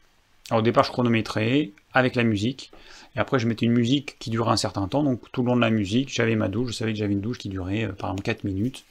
Alors, 0.51 0.61
au 0.61 0.63
départ, 0.63 0.85
je 0.85 0.91
chronométrais 0.91 1.71
avec 1.95 2.15
la 2.15 2.25
musique. 2.25 2.71
Et 3.17 3.19
après, 3.19 3.39
je 3.39 3.47
mettais 3.47 3.67
une 3.67 3.73
musique 3.73 4.19
qui 4.19 4.31
durait 4.31 4.53
un 4.53 4.57
certain 4.57 4.87
temps. 4.89 5.03
Donc, 5.03 5.21
tout 5.33 5.43
le 5.43 5.49
long 5.49 5.57
de 5.57 5.61
la 5.61 5.71
musique, 5.71 6.13
j'avais 6.13 6.37
ma 6.37 6.49
douche. 6.49 6.69
Je 6.69 6.77
savais 6.77 6.93
que 6.93 6.99
j'avais 6.99 7.13
une 7.13 7.21
douche 7.21 7.39
qui 7.39 7.49
durait, 7.49 7.89
par 7.89 8.11
exemple, 8.11 8.23
4 8.23 8.45
minutes. 8.45 8.85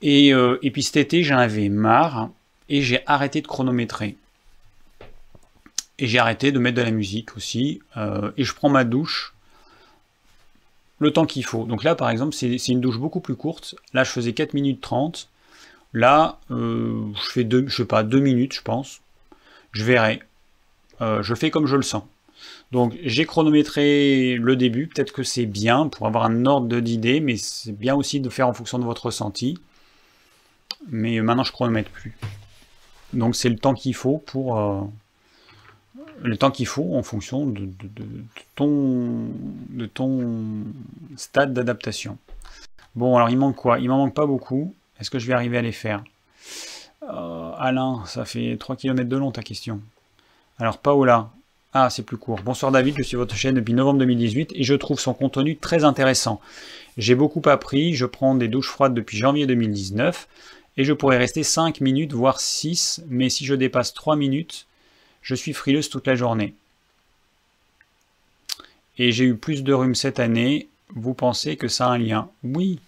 Et, 0.00 0.28
et 0.28 0.70
puis 0.70 0.82
cet 0.82 0.96
été, 0.96 1.22
j'en 1.22 1.38
avais 1.38 1.68
marre. 1.68 2.30
Et 2.68 2.82
j'ai 2.82 3.00
arrêté 3.06 3.40
de 3.40 3.46
chronométrer. 3.46 4.16
Et 5.98 6.06
j'ai 6.06 6.18
arrêté 6.18 6.52
de 6.52 6.58
mettre 6.58 6.76
de 6.76 6.82
la 6.82 6.90
musique 6.90 7.36
aussi. 7.36 7.80
Euh, 7.96 8.30
et 8.36 8.44
je 8.44 8.54
prends 8.54 8.68
ma 8.68 8.84
douche 8.84 9.34
le 11.00 11.12
temps 11.12 11.26
qu'il 11.26 11.44
faut. 11.44 11.64
Donc 11.64 11.84
là, 11.84 11.94
par 11.94 12.10
exemple, 12.10 12.34
c'est 12.34 12.56
une 12.68 12.80
douche 12.80 12.98
beaucoup 12.98 13.20
plus 13.20 13.36
courte. 13.36 13.74
Là, 13.92 14.04
je 14.04 14.10
faisais 14.10 14.32
4 14.32 14.54
minutes 14.54 14.80
30. 14.80 15.28
Là, 15.98 16.38
euh, 16.52 17.12
je 17.12 17.28
fais 17.28 17.42
deux, 17.42 17.66
je 17.66 17.74
sais 17.74 17.84
pas, 17.84 18.04
2 18.04 18.20
minutes, 18.20 18.54
je 18.54 18.62
pense. 18.62 19.00
Je 19.72 19.82
verrai. 19.82 20.22
Euh, 21.00 21.24
je 21.24 21.34
fais 21.34 21.50
comme 21.50 21.66
je 21.66 21.74
le 21.74 21.82
sens. 21.82 22.04
Donc 22.70 22.96
j'ai 23.02 23.24
chronométré 23.24 24.36
le 24.36 24.54
début, 24.54 24.86
peut-être 24.86 25.12
que 25.12 25.24
c'est 25.24 25.46
bien 25.46 25.88
pour 25.88 26.06
avoir 26.06 26.24
un 26.26 26.46
ordre 26.46 26.78
d'idée, 26.78 27.18
mais 27.18 27.36
c'est 27.36 27.72
bien 27.72 27.96
aussi 27.96 28.20
de 28.20 28.28
faire 28.28 28.46
en 28.46 28.52
fonction 28.54 28.78
de 28.78 28.84
votre 28.84 29.06
ressenti. 29.06 29.58
Mais 30.86 31.20
maintenant 31.20 31.42
je 31.42 31.50
chronomètre 31.50 31.90
plus. 31.90 32.16
Donc 33.12 33.34
c'est 33.34 33.48
le 33.48 33.58
temps 33.58 33.74
qu'il 33.74 33.96
faut 33.96 34.18
pour, 34.18 34.56
le 36.22 36.36
temps 36.36 36.52
qu'il 36.52 36.68
faut 36.68 36.94
en 36.94 37.02
fonction 37.02 37.44
de, 37.44 37.68
ton, 38.54 39.30
de 39.70 39.86
ton 39.86 40.62
stade 41.16 41.52
d'adaptation. 41.52 42.18
Bon, 42.94 43.16
alors 43.16 43.30
il 43.30 43.36
manque 43.36 43.56
quoi? 43.56 43.80
Il 43.80 43.88
m'en 43.88 43.98
manque 43.98 44.14
pas 44.14 44.26
beaucoup. 44.26 44.72
Est-ce 45.00 45.10
que 45.10 45.18
je 45.18 45.26
vais 45.26 45.34
arriver 45.34 45.58
à 45.58 45.62
les 45.62 45.72
faire? 45.72 46.02
Euh, 47.02 47.52
Alain, 47.58 48.02
ça 48.06 48.24
fait 48.24 48.56
3 48.58 48.76
km 48.76 49.08
de 49.08 49.16
long 49.16 49.30
ta 49.30 49.42
question. 49.42 49.80
Alors 50.58 50.78
Paola, 50.78 51.30
ah 51.72 51.90
c'est 51.90 52.02
plus 52.02 52.16
court. 52.16 52.40
Bonsoir 52.42 52.72
David, 52.72 52.96
je 52.98 53.02
suis 53.02 53.16
votre 53.16 53.36
chaîne 53.36 53.54
depuis 53.54 53.74
novembre 53.74 54.00
2018 54.00 54.52
et 54.54 54.64
je 54.64 54.74
trouve 54.74 54.98
son 54.98 55.14
contenu 55.14 55.56
très 55.56 55.84
intéressant. 55.84 56.40
J'ai 56.96 57.14
beaucoup 57.14 57.42
appris, 57.46 57.94
je 57.94 58.06
prends 58.06 58.34
des 58.34 58.48
douches 58.48 58.70
froides 58.70 58.94
depuis 58.94 59.18
janvier 59.18 59.46
2019 59.46 60.26
et 60.76 60.84
je 60.84 60.92
pourrais 60.92 61.18
rester 61.18 61.42
5 61.44 61.80
minutes 61.80 62.12
voire 62.12 62.40
6, 62.40 63.02
mais 63.08 63.28
si 63.28 63.44
je 63.44 63.54
dépasse 63.54 63.94
3 63.94 64.16
minutes, 64.16 64.66
je 65.22 65.34
suis 65.34 65.52
frileuse 65.52 65.90
toute 65.90 66.06
la 66.06 66.16
journée. 66.16 66.54
Et 68.98 69.12
j'ai 69.12 69.24
eu 69.24 69.36
plus 69.36 69.62
de 69.62 69.72
rhume 69.72 69.94
cette 69.94 70.18
année. 70.18 70.68
Vous 70.94 71.14
pensez 71.14 71.56
que 71.56 71.68
ça 71.68 71.86
a 71.86 71.90
un 71.90 71.98
lien? 71.98 72.28
Oui. 72.42 72.80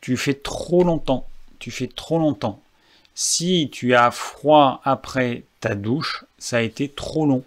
Tu 0.00 0.16
fais 0.16 0.34
trop 0.34 0.84
longtemps. 0.84 1.26
Tu 1.58 1.70
fais 1.70 1.88
trop 1.88 2.18
longtemps. 2.18 2.60
Si 3.14 3.68
tu 3.70 3.94
as 3.94 4.10
froid 4.10 4.80
après 4.84 5.44
ta 5.60 5.74
douche, 5.74 6.24
ça 6.38 6.58
a 6.58 6.62
été 6.62 6.88
trop 6.88 7.26
long. 7.26 7.44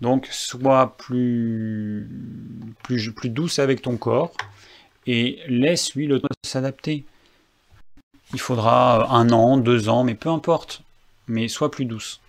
Donc 0.00 0.26
sois 0.30 0.96
plus, 0.96 2.08
plus, 2.82 3.28
douce 3.28 3.58
avec 3.58 3.82
ton 3.82 3.96
corps 3.96 4.32
et 5.06 5.38
laisse-lui 5.46 6.06
le 6.06 6.20
temps 6.20 6.28
de 6.28 6.48
s'adapter. 6.48 7.04
Il 8.32 8.40
faudra 8.40 9.12
un 9.14 9.30
an, 9.30 9.56
deux 9.58 9.88
ans, 9.88 10.04
mais 10.04 10.14
peu 10.14 10.28
importe. 10.28 10.82
Mais 11.26 11.48
sois 11.48 11.70
plus 11.70 11.84
douce. 11.84 12.20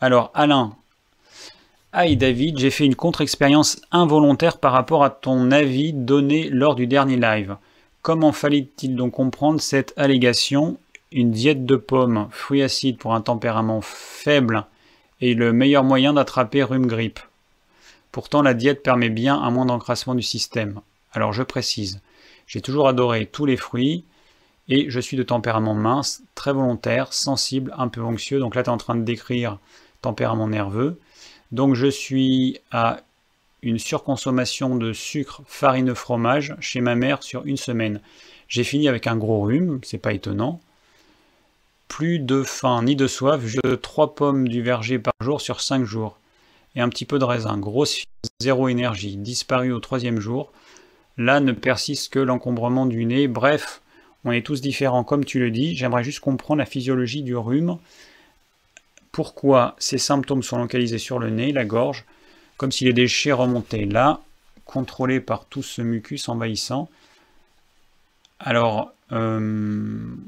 Alors, 0.00 0.30
Alain. 0.34 0.76
Aïe 1.92 2.16
David, 2.16 2.58
j'ai 2.58 2.70
fait 2.70 2.84
une 2.84 2.94
contre-expérience 2.94 3.80
involontaire 3.90 4.58
par 4.58 4.72
rapport 4.72 5.02
à 5.02 5.10
ton 5.10 5.50
avis 5.50 5.92
donné 5.92 6.48
lors 6.48 6.76
du 6.76 6.86
dernier 6.86 7.16
live. 7.16 7.56
Comment 8.02 8.32
fallait-il 8.32 8.96
donc 8.96 9.12
comprendre 9.12 9.60
cette 9.60 9.92
allégation? 9.96 10.78
Une 11.12 11.32
diète 11.32 11.66
de 11.66 11.76
pommes, 11.76 12.28
fruits 12.30 12.62
acides 12.62 12.96
pour 12.96 13.14
un 13.14 13.20
tempérament 13.20 13.80
faible 13.82 14.64
est 15.20 15.34
le 15.34 15.52
meilleur 15.52 15.84
moyen 15.84 16.14
d'attraper 16.14 16.62
rhume-grippe. 16.62 17.20
Pourtant, 18.10 18.40
la 18.40 18.54
diète 18.54 18.82
permet 18.82 19.10
bien 19.10 19.40
un 19.40 19.50
moins 19.50 19.66
d'encrassement 19.66 20.14
du 20.14 20.22
système. 20.22 20.80
Alors 21.12 21.32
je 21.32 21.42
précise, 21.42 22.00
j'ai 22.46 22.62
toujours 22.62 22.88
adoré 22.88 23.26
tous 23.26 23.44
les 23.44 23.56
fruits 23.56 24.04
et 24.68 24.88
je 24.88 25.00
suis 25.00 25.16
de 25.16 25.22
tempérament 25.22 25.74
mince, 25.74 26.22
très 26.34 26.52
volontaire, 26.52 27.12
sensible, 27.12 27.74
un 27.76 27.88
peu 27.88 28.02
anxieux. 28.02 28.38
Donc 28.38 28.54
là, 28.54 28.62
tu 28.62 28.70
es 28.70 28.72
en 28.72 28.78
train 28.78 28.94
de 28.94 29.02
décrire 29.02 29.58
tempérament 30.00 30.48
nerveux. 30.48 30.98
Donc 31.52 31.74
je 31.74 31.88
suis 31.88 32.60
à 32.70 33.00
une 33.62 33.78
surconsommation 33.78 34.76
de 34.76 34.92
sucre, 34.92 35.42
farine, 35.46 35.94
fromage 35.94 36.54
chez 36.60 36.80
ma 36.80 36.94
mère 36.94 37.22
sur 37.22 37.44
une 37.46 37.56
semaine. 37.56 38.00
J'ai 38.48 38.64
fini 38.64 38.88
avec 38.88 39.06
un 39.06 39.16
gros 39.16 39.42
rhume, 39.42 39.80
c'est 39.82 39.98
pas 39.98 40.12
étonnant. 40.12 40.60
Plus 41.88 42.18
de 42.18 42.42
faim 42.42 42.82
ni 42.84 42.96
de 42.96 43.06
soif, 43.06 43.42
je 43.44 43.74
3 43.74 44.14
pommes 44.14 44.48
du 44.48 44.62
verger 44.62 44.98
par 44.98 45.14
jour 45.20 45.40
sur 45.40 45.60
5 45.60 45.84
jours. 45.84 46.18
Et 46.76 46.80
un 46.80 46.88
petit 46.88 47.04
peu 47.04 47.18
de 47.18 47.24
raisin. 47.24 47.58
Grosse 47.58 48.04
zéro 48.40 48.68
énergie. 48.68 49.16
Disparu 49.16 49.72
au 49.72 49.80
troisième 49.80 50.20
jour. 50.20 50.52
Là 51.18 51.40
ne 51.40 51.52
persiste 51.52 52.12
que 52.12 52.20
l'encombrement 52.20 52.86
du 52.86 53.04
nez. 53.04 53.26
Bref, 53.26 53.82
on 54.24 54.30
est 54.30 54.46
tous 54.46 54.60
différents 54.60 55.02
comme 55.02 55.24
tu 55.24 55.40
le 55.40 55.50
dis. 55.50 55.74
J'aimerais 55.74 56.04
juste 56.04 56.20
comprendre 56.20 56.58
la 56.58 56.66
physiologie 56.66 57.22
du 57.22 57.36
rhume 57.36 57.78
pourquoi 59.12 59.74
ces 59.78 59.98
symptômes 59.98 60.42
sont 60.42 60.58
localisés 60.58 60.98
sur 60.98 61.18
le 61.18 61.30
nez, 61.30 61.52
la 61.52 61.64
gorge, 61.64 62.04
comme 62.60 62.72
si 62.72 62.84
les 62.84 62.92
déchets 62.92 63.32
remontaient 63.32 63.86
là, 63.86 64.20
contrôlés 64.66 65.20
par 65.20 65.46
tout 65.46 65.62
ce 65.62 65.80
mucus 65.80 66.28
envahissant. 66.28 66.90
Alors, 68.38 68.92
euh, 69.12 69.40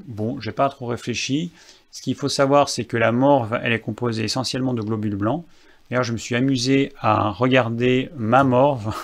bon, 0.07 0.41
j'ai 0.41 0.53
pas 0.53 0.71
trop 0.71 0.87
réfléchi. 0.87 1.51
Ce 1.91 2.01
qu'il 2.01 2.15
faut 2.15 2.31
savoir, 2.31 2.71
c'est 2.71 2.87
que 2.87 2.97
la 2.97 3.13
morve, 3.13 3.61
elle 3.63 3.75
est 3.75 3.81
composée 3.81 4.25
essentiellement 4.25 4.73
de 4.73 4.81
globules 4.81 5.15
blancs. 5.15 5.45
D'ailleurs, 5.91 6.05
je 6.05 6.15
me 6.15 6.17
suis 6.17 6.35
amusé 6.35 6.95
à 6.99 7.29
regarder 7.33 8.09
ma 8.17 8.45
morve 8.45 8.95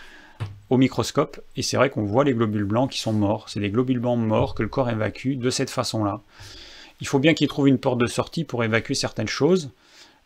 au 0.70 0.78
microscope, 0.78 1.42
et 1.56 1.62
c'est 1.62 1.76
vrai 1.76 1.90
qu'on 1.90 2.04
voit 2.04 2.24
les 2.24 2.32
globules 2.32 2.64
blancs 2.64 2.90
qui 2.90 2.98
sont 2.98 3.12
morts. 3.12 3.50
C'est 3.50 3.60
des 3.60 3.68
globules 3.68 4.00
blancs 4.00 4.18
morts 4.18 4.54
que 4.54 4.62
le 4.62 4.70
corps 4.70 4.88
évacue 4.88 5.34
de 5.34 5.50
cette 5.50 5.68
façon-là. 5.68 6.22
Il 7.02 7.06
faut 7.06 7.18
bien 7.18 7.34
qu'il 7.34 7.48
trouve 7.48 7.68
une 7.68 7.76
porte 7.76 7.98
de 7.98 8.06
sortie 8.06 8.44
pour 8.44 8.64
évacuer 8.64 8.94
certaines 8.94 9.28
choses. 9.28 9.68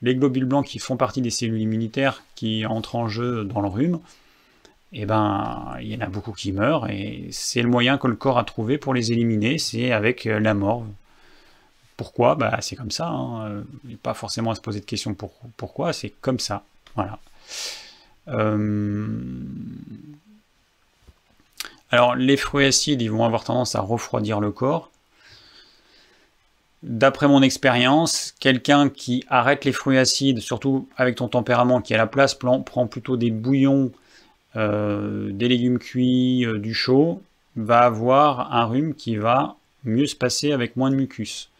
Les 0.00 0.14
globules 0.14 0.44
blancs 0.44 0.66
qui 0.66 0.78
font 0.78 0.96
partie 0.96 1.20
des 1.20 1.30
cellules 1.30 1.60
immunitaires 1.60 2.22
qui 2.34 2.64
entrent 2.66 2.96
en 2.96 3.08
jeu 3.08 3.44
dans 3.44 3.60
le 3.60 3.68
rhume, 3.68 3.98
eh 4.92 5.06
ben, 5.06 5.76
il 5.80 5.88
y 5.88 5.96
en 5.96 6.00
a 6.00 6.06
beaucoup 6.06 6.32
qui 6.32 6.52
meurent 6.52 6.88
et 6.88 7.28
c'est 7.30 7.62
le 7.62 7.68
moyen 7.68 7.98
que 7.98 8.06
le 8.06 8.16
corps 8.16 8.38
a 8.38 8.44
trouvé 8.44 8.78
pour 8.78 8.94
les 8.94 9.12
éliminer, 9.12 9.58
c'est 9.58 9.92
avec 9.92 10.26
euh, 10.26 10.38
la 10.38 10.54
morve. 10.54 10.86
Pourquoi? 11.96 12.36
Bah, 12.36 12.58
C'est 12.60 12.76
comme 12.76 12.92
ça. 12.92 13.08
Hein. 13.08 13.64
Pas 14.02 14.14
forcément 14.14 14.52
à 14.52 14.54
se 14.54 14.60
poser 14.60 14.80
de 14.80 14.84
questions 14.84 15.14
pour, 15.14 15.32
pourquoi, 15.56 15.92
c'est 15.92 16.10
comme 16.20 16.38
ça. 16.38 16.62
Voilà. 16.94 17.18
Euh, 18.28 19.06
alors, 21.90 22.14
les 22.14 22.36
fruits 22.36 22.66
acides, 22.66 23.00
ils 23.02 23.10
vont 23.10 23.24
avoir 23.24 23.44
tendance 23.44 23.74
à 23.74 23.80
refroidir 23.80 24.40
le 24.40 24.52
corps. 24.52 24.90
D'après 26.88 27.28
mon 27.28 27.42
expérience, 27.42 28.34
quelqu'un 28.40 28.88
qui 28.88 29.22
arrête 29.28 29.66
les 29.66 29.72
fruits 29.72 29.98
acides, 29.98 30.40
surtout 30.40 30.88
avec 30.96 31.16
ton 31.16 31.28
tempérament, 31.28 31.82
qui 31.82 31.92
à 31.92 31.98
la 31.98 32.06
place 32.06 32.34
prend 32.34 32.86
plutôt 32.86 33.18
des 33.18 33.30
bouillons, 33.30 33.92
euh, 34.56 35.30
des 35.30 35.48
légumes 35.48 35.78
cuits, 35.78 36.46
euh, 36.46 36.58
du 36.58 36.72
chaud, 36.72 37.22
va 37.56 37.80
avoir 37.80 38.54
un 38.54 38.64
rhume 38.64 38.94
qui 38.94 39.16
va 39.16 39.56
mieux 39.84 40.06
se 40.06 40.16
passer 40.16 40.52
avec 40.52 40.76
moins 40.76 40.90
de 40.90 40.96
mucus. 40.96 41.50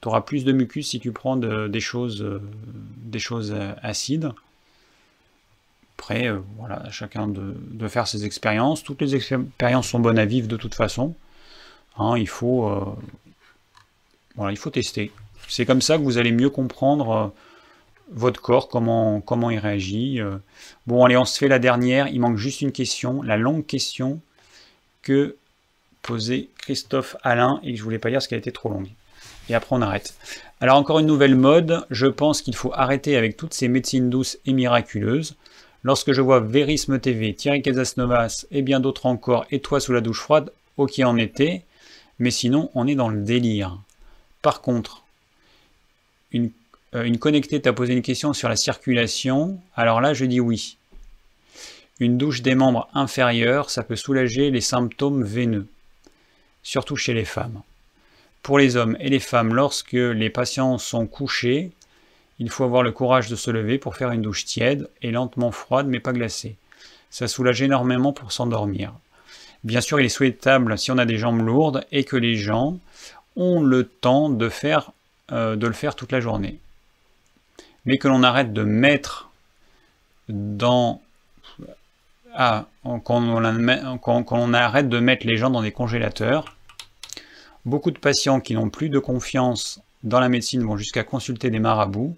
Tu 0.00 0.08
auras 0.08 0.22
plus 0.22 0.46
de 0.46 0.52
mucus 0.52 0.88
si 0.88 0.98
tu 0.98 1.12
prends 1.12 1.36
des, 1.36 1.80
choses, 1.80 2.22
euh, 2.22 3.74
acides. 3.82 4.32
Après, 5.98 6.32
voilà, 6.56 6.90
chacun 6.90 7.28
de, 7.28 7.88
faire 7.88 8.08
ses 8.08 8.24
expériences. 8.24 8.82
Toutes 8.82 9.02
les 9.02 9.14
expériences 9.14 9.88
sont 9.88 10.00
bonnes 10.00 10.18
à 10.18 10.24
vivre 10.24 10.48
de 10.48 10.56
toute 10.56 10.74
façon. 10.74 11.14
Hein, 11.98 12.16
il 12.16 12.28
faut 12.28 12.96
voilà, 14.40 14.54
il 14.54 14.56
faut 14.56 14.70
tester. 14.70 15.12
C'est 15.48 15.66
comme 15.66 15.82
ça 15.82 15.98
que 15.98 16.02
vous 16.02 16.16
allez 16.16 16.32
mieux 16.32 16.48
comprendre 16.48 17.10
euh, 17.10 17.26
votre 18.10 18.40
corps, 18.40 18.70
comment, 18.70 19.50
il 19.50 19.58
réagit. 19.58 20.18
Euh. 20.18 20.38
Bon, 20.86 21.04
allez, 21.04 21.18
on 21.18 21.26
se 21.26 21.36
fait 21.36 21.46
la 21.46 21.58
dernière. 21.58 22.08
Il 22.08 22.20
manque 22.20 22.38
juste 22.38 22.62
une 22.62 22.72
question, 22.72 23.20
la 23.20 23.36
longue 23.36 23.66
question 23.66 24.18
que 25.02 25.36
posait 26.00 26.48
Christophe 26.56 27.16
Alain 27.22 27.60
et 27.62 27.72
que 27.72 27.78
je 27.78 27.82
voulais 27.82 27.98
pas 27.98 28.08
lire 28.08 28.16
parce 28.16 28.28
qu'elle 28.28 28.38
était 28.38 28.50
trop 28.50 28.70
longue. 28.70 28.88
Et 29.50 29.54
après, 29.54 29.76
on 29.76 29.82
arrête. 29.82 30.14
Alors, 30.62 30.78
encore 30.78 31.00
une 31.00 31.06
nouvelle 31.06 31.36
mode. 31.36 31.84
Je 31.90 32.06
pense 32.06 32.40
qu'il 32.40 32.56
faut 32.56 32.72
arrêter 32.72 33.18
avec 33.18 33.36
toutes 33.36 33.52
ces 33.52 33.68
médecines 33.68 34.08
douces 34.08 34.38
et 34.46 34.54
miraculeuses. 34.54 35.36
Lorsque 35.82 36.12
je 36.12 36.22
vois 36.22 36.40
Verisme 36.40 36.98
TV, 36.98 37.34
Thierry 37.34 37.60
Casasnovas 37.60 38.46
et 38.50 38.62
bien 38.62 38.80
d'autres 38.80 39.04
encore, 39.04 39.44
et 39.50 39.60
toi 39.60 39.80
sous 39.80 39.92
la 39.92 40.00
douche 40.00 40.20
froide, 40.20 40.50
ok 40.78 40.98
en 41.04 41.18
été, 41.18 41.64
mais 42.18 42.30
sinon 42.30 42.70
on 42.74 42.86
est 42.86 42.94
dans 42.94 43.10
le 43.10 43.20
délire. 43.20 43.78
Par 44.42 44.62
contre, 44.62 45.02
une, 46.32 46.50
euh, 46.94 47.04
une 47.04 47.18
connectée 47.18 47.60
t'a 47.60 47.72
posé 47.72 47.92
une 47.92 48.02
question 48.02 48.32
sur 48.32 48.48
la 48.48 48.56
circulation. 48.56 49.60
Alors 49.74 50.00
là, 50.00 50.14
je 50.14 50.24
dis 50.24 50.40
oui. 50.40 50.76
Une 51.98 52.16
douche 52.16 52.40
des 52.40 52.54
membres 52.54 52.88
inférieurs, 52.94 53.68
ça 53.68 53.82
peut 53.82 53.96
soulager 53.96 54.50
les 54.50 54.62
symptômes 54.62 55.22
veineux, 55.22 55.66
surtout 56.62 56.96
chez 56.96 57.12
les 57.12 57.26
femmes. 57.26 57.60
Pour 58.42 58.58
les 58.58 58.76
hommes 58.76 58.96
et 59.00 59.10
les 59.10 59.20
femmes, 59.20 59.54
lorsque 59.54 59.92
les 59.92 60.30
patients 60.30 60.78
sont 60.78 61.06
couchés, 61.06 61.72
il 62.38 62.48
faut 62.48 62.64
avoir 62.64 62.82
le 62.82 62.90
courage 62.90 63.28
de 63.28 63.36
se 63.36 63.50
lever 63.50 63.76
pour 63.76 63.96
faire 63.96 64.12
une 64.12 64.22
douche 64.22 64.46
tiède 64.46 64.88
et 65.02 65.10
lentement 65.10 65.52
froide 65.52 65.86
mais 65.88 66.00
pas 66.00 66.14
glacée. 66.14 66.56
Ça 67.10 67.28
soulage 67.28 67.60
énormément 67.60 68.14
pour 68.14 68.32
s'endormir. 68.32 68.94
Bien 69.62 69.82
sûr, 69.82 70.00
il 70.00 70.06
est 70.06 70.08
souhaitable 70.08 70.78
si 70.78 70.90
on 70.90 70.96
a 70.96 71.04
des 71.04 71.18
jambes 71.18 71.42
lourdes 71.42 71.84
et 71.92 72.04
que 72.04 72.16
les 72.16 72.36
gens 72.36 72.78
le 73.40 73.84
temps 73.84 74.28
de, 74.28 74.48
faire, 74.48 74.92
euh, 75.32 75.56
de 75.56 75.66
le 75.66 75.72
faire 75.72 75.96
toute 75.96 76.12
la 76.12 76.20
journée. 76.20 76.58
Mais 77.84 77.98
que 77.98 78.08
l'on 78.08 78.22
arrête 78.22 78.52
de 78.52 78.62
mettre 78.62 79.30
dans... 80.28 81.00
Ah, 82.34 82.66
qu'on 83.04 84.54
arrête 84.54 84.88
de 84.88 85.00
mettre 85.00 85.26
les 85.26 85.36
gens 85.36 85.50
dans 85.50 85.62
des 85.62 85.72
congélateurs. 85.72 86.56
Beaucoup 87.64 87.90
de 87.90 87.98
patients 87.98 88.40
qui 88.40 88.54
n'ont 88.54 88.70
plus 88.70 88.88
de 88.88 89.00
confiance 89.00 89.80
dans 90.04 90.20
la 90.20 90.28
médecine 90.28 90.62
vont 90.62 90.76
jusqu'à 90.76 91.02
consulter 91.02 91.50
des 91.50 91.58
marabouts 91.58 92.16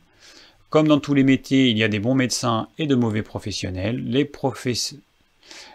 comme 0.73 0.89
dans 0.89 1.01
tous 1.01 1.12
les 1.12 1.23
métiers, 1.23 1.69
il 1.69 1.77
y 1.77 1.85
a 1.85 1.89
des 1.89 1.99
bons 1.99 2.15
médecins 2.15 2.66
et 2.78 2.86
de 2.86 2.94
mauvais 2.94 3.20
professionnels. 3.20 4.03
Les, 4.07 4.31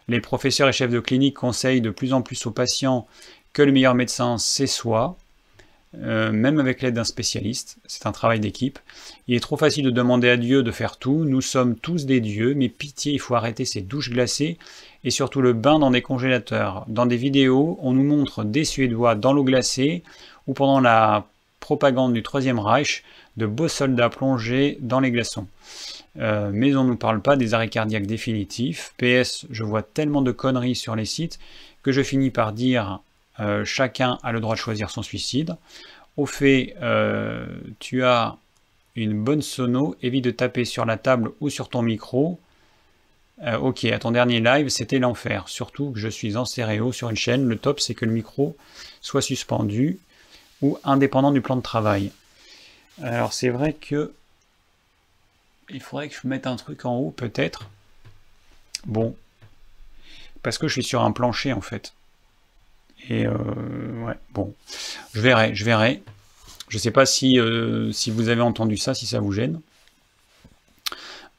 les 0.07 0.21
professeurs 0.21 0.69
et 0.69 0.73
chefs 0.73 0.89
de 0.89 0.99
clinique 0.99 1.35
conseillent 1.35 1.81
de 1.81 1.91
plus 1.91 2.13
en 2.13 2.23
plus 2.23 2.47
aux 2.47 2.51
patients 2.51 3.07
que 3.53 3.61
le 3.61 3.71
meilleur 3.71 3.93
médecin, 3.93 4.39
c'est 4.39 4.65
soi, 4.65 5.15
euh, 6.01 6.31
même 6.31 6.59
avec 6.59 6.81
l'aide 6.81 6.95
d'un 6.95 7.03
spécialiste. 7.03 7.77
C'est 7.87 8.05
un 8.05 8.11
travail 8.11 8.39
d'équipe. 8.39 8.79
Il 9.27 9.35
est 9.35 9.39
trop 9.39 9.57
facile 9.57 9.85
de 9.85 9.91
demander 9.91 10.29
à 10.29 10.37
Dieu 10.37 10.63
de 10.63 10.71
faire 10.71 10.97
tout. 10.97 11.25
Nous 11.25 11.41
sommes 11.41 11.75
tous 11.75 12.05
des 12.05 12.19
dieux, 12.19 12.53
mais 12.53 12.69
pitié, 12.69 13.13
il 13.13 13.19
faut 13.19 13.35
arrêter 13.35 13.65
ces 13.65 13.81
douches 13.81 14.11
glacées 14.11 14.57
et 15.03 15.09
surtout 15.09 15.41
le 15.41 15.53
bain 15.53 15.79
dans 15.79 15.91
des 15.91 16.01
congélateurs. 16.01 16.85
Dans 16.87 17.05
des 17.05 17.17
vidéos, 17.17 17.79
on 17.81 17.93
nous 17.93 18.03
montre 18.03 18.43
des 18.43 18.63
Suédois 18.63 19.15
dans 19.15 19.33
l'eau 19.33 19.43
glacée 19.43 20.03
ou 20.47 20.53
pendant 20.53 20.79
la 20.79 21.25
propagande 21.59 22.13
du 22.13 22.23
Troisième 22.23 22.59
Reich, 22.59 23.03
de 23.35 23.45
beaux 23.45 23.67
soldats 23.67 24.09
plongés 24.09 24.77
dans 24.81 24.99
les 24.99 25.11
glaçons. 25.11 25.47
Euh, 26.19 26.49
mais 26.53 26.75
on 26.75 26.83
ne 26.83 26.89
nous 26.89 26.95
parle 26.95 27.21
pas 27.21 27.35
des 27.35 27.53
arrêts 27.53 27.69
cardiaques 27.69 28.07
définitifs. 28.07 28.93
PS, 28.97 29.45
je 29.49 29.63
vois 29.63 29.83
tellement 29.83 30.21
de 30.21 30.31
conneries 30.31 30.75
sur 30.75 30.95
les 30.95 31.05
sites 31.05 31.39
que 31.83 31.91
je 31.91 32.01
finis 32.01 32.31
par 32.31 32.53
dire 32.53 33.01
euh, 33.39 33.65
chacun 33.65 34.17
a 34.23 34.31
le 34.31 34.39
droit 34.39 34.55
de 34.55 34.59
choisir 34.59 34.89
son 34.89 35.03
suicide. 35.03 35.55
Au 36.15 36.25
fait, 36.25 36.75
euh, 36.81 37.45
tu 37.79 38.03
as 38.03 38.37
une 38.95 39.23
bonne 39.23 39.41
sono, 39.41 39.95
évite 40.01 40.23
de 40.23 40.31
taper 40.31 40.65
sur 40.65 40.85
la 40.85 40.97
table 40.97 41.31
ou 41.39 41.49
sur 41.49 41.69
ton 41.69 41.81
micro. 41.81 42.39
ok, 43.61 43.85
à 43.85 43.99
ton 43.99 44.09
dernier 44.11 44.39
live, 44.39 44.69
c'était 44.69 44.97
l'enfer. 44.97 45.47
Surtout 45.47 45.91
que 45.91 45.99
je 45.99 46.07
suis 46.07 46.35
en 46.37 46.45
stéréo 46.45 46.91
sur 46.91 47.09
une 47.11 47.15
chaîne. 47.15 47.47
Le 47.47 47.57
top, 47.57 47.79
c'est 47.79 47.93
que 47.93 48.05
le 48.05 48.11
micro 48.11 48.57
soit 49.01 49.21
suspendu 49.21 49.99
ou 50.61 50.79
indépendant 50.83 51.31
du 51.31 51.41
plan 51.41 51.55
de 51.55 51.61
travail. 51.61 52.11
Alors 53.01 53.33
c'est 53.33 53.49
vrai 53.49 53.73
que 53.73 54.11
il 55.69 55.81
faudrait 55.81 56.09
que 56.09 56.15
je 56.15 56.27
mette 56.27 56.47
un 56.47 56.55
truc 56.55 56.85
en 56.85 56.95
haut 56.95 57.11
peut-être. 57.11 57.69
Bon, 58.85 59.15
parce 60.41 60.57
que 60.57 60.67
je 60.67 60.73
suis 60.73 60.83
sur 60.83 61.03
un 61.03 61.11
plancher 61.11 61.53
en 61.53 61.61
fait. 61.61 61.93
Et 63.09 63.25
euh, 63.25 63.33
ouais, 64.05 64.15
bon, 64.33 64.53
je 65.13 65.21
verrai, 65.21 65.55
je 65.55 65.63
verrai. 65.63 66.03
Je 66.69 66.77
sais 66.77 66.91
pas 66.91 67.05
si, 67.05 67.39
euh, 67.39 67.91
si 67.91 68.11
vous 68.11 68.29
avez 68.29 68.41
entendu 68.41 68.77
ça, 68.77 68.93
si 68.93 69.05
ça 69.05 69.19
vous 69.19 69.31
gêne. 69.31 69.61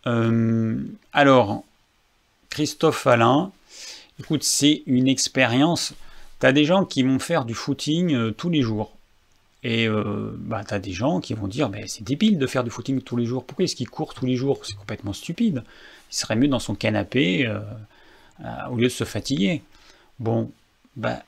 Euh, 0.07 0.83
alors, 1.13 1.65
Christophe 2.49 3.07
Alain, 3.07 3.53
écoute, 4.19 4.43
c'est 4.43 4.83
une 4.87 5.07
expérience. 5.07 5.93
Tu 6.41 6.47
as 6.47 6.53
des 6.53 6.65
gens 6.65 6.85
qui 6.85 7.03
vont 7.03 7.19
faire 7.19 7.45
du 7.45 7.55
footing 7.55 8.33
tous 8.33 8.49
les 8.49 8.63
jours. 8.63 8.97
Et 9.65 9.87
euh, 9.87 10.33
bah, 10.39 10.65
tu 10.67 10.73
as 10.73 10.79
des 10.79 10.93
gens 10.93 11.21
qui 11.21 11.35
vont 11.35 11.49
dire 11.49 11.71
c'est 11.89 12.05
débile 12.05 12.39
de 12.39 12.47
faire 12.47 12.65
du 12.65 12.71
footing 12.71 13.03
tous 13.03 13.17
les 13.17 13.27
jours. 13.27 13.45
Pourquoi 13.45 13.65
est-ce 13.65 13.77
qu'il 13.77 13.91
court 13.91 14.15
tous 14.15 14.25
les 14.25 14.37
jours? 14.37 14.65
C'est 14.65 14.77
complètement 14.77 15.13
stupide. 15.13 15.63
Il 16.11 16.15
serait 16.15 16.37
mieux 16.37 16.49
dans 16.49 16.61
son 16.61 16.75
canapé 16.75 17.53
au 18.71 18.77
lieu 18.77 18.85
de 18.85 18.89
se 18.89 19.05
fatiguer. 19.05 19.63
Bon, 20.21 20.51
bah, 20.97 21.23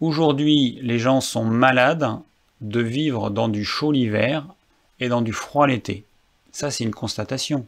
aujourd'hui, 0.00 0.78
les 0.82 0.98
gens 0.98 1.20
sont 1.20 1.44
malades 1.44 2.08
de 2.60 2.80
vivre 2.80 3.30
dans 3.30 3.48
du 3.48 3.64
chaud 3.64 3.92
l'hiver 3.92 4.46
et 4.98 5.08
dans 5.08 5.22
du 5.22 5.32
froid 5.32 5.66
l'été. 5.66 6.04
Ça, 6.52 6.70
c'est 6.70 6.84
une 6.84 6.94
constatation. 6.94 7.66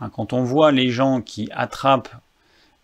Hein, 0.00 0.10
quand 0.10 0.32
on 0.32 0.42
voit 0.42 0.72
les 0.72 0.90
gens 0.90 1.20
qui 1.20 1.48
attrapent 1.52 2.14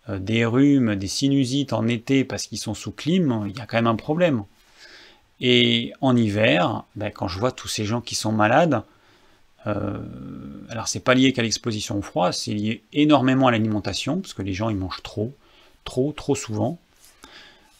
euh, 0.09 0.19
des 0.19 0.45
rhumes, 0.45 0.95
des 0.95 1.07
sinusites 1.07 1.73
en 1.73 1.87
été 1.87 2.23
parce 2.23 2.47
qu'ils 2.47 2.57
sont 2.57 2.73
sous 2.73 2.91
clim, 2.91 3.45
il 3.49 3.57
y 3.57 3.61
a 3.61 3.65
quand 3.65 3.77
même 3.77 3.87
un 3.87 3.95
problème. 3.95 4.43
Et 5.41 5.93
en 6.01 6.15
hiver, 6.15 6.83
ben, 6.95 7.11
quand 7.11 7.27
je 7.27 7.39
vois 7.39 7.51
tous 7.51 7.67
ces 7.67 7.85
gens 7.85 8.01
qui 8.01 8.15
sont 8.15 8.31
malades, 8.31 8.83
euh, 9.67 9.97
alors 10.69 10.87
c'est 10.87 10.99
pas 10.99 11.15
lié 11.15 11.33
qu'à 11.33 11.41
l'exposition 11.41 11.97
au 11.97 12.01
froid, 12.01 12.31
c'est 12.31 12.53
lié 12.53 12.83
énormément 12.93 13.47
à 13.47 13.51
l'alimentation, 13.51 14.21
parce 14.21 14.33
que 14.33 14.43
les 14.43 14.53
gens 14.53 14.69
ils 14.69 14.77
mangent 14.77 15.03
trop, 15.03 15.33
trop, 15.83 16.11
trop 16.11 16.35
souvent. 16.35 16.79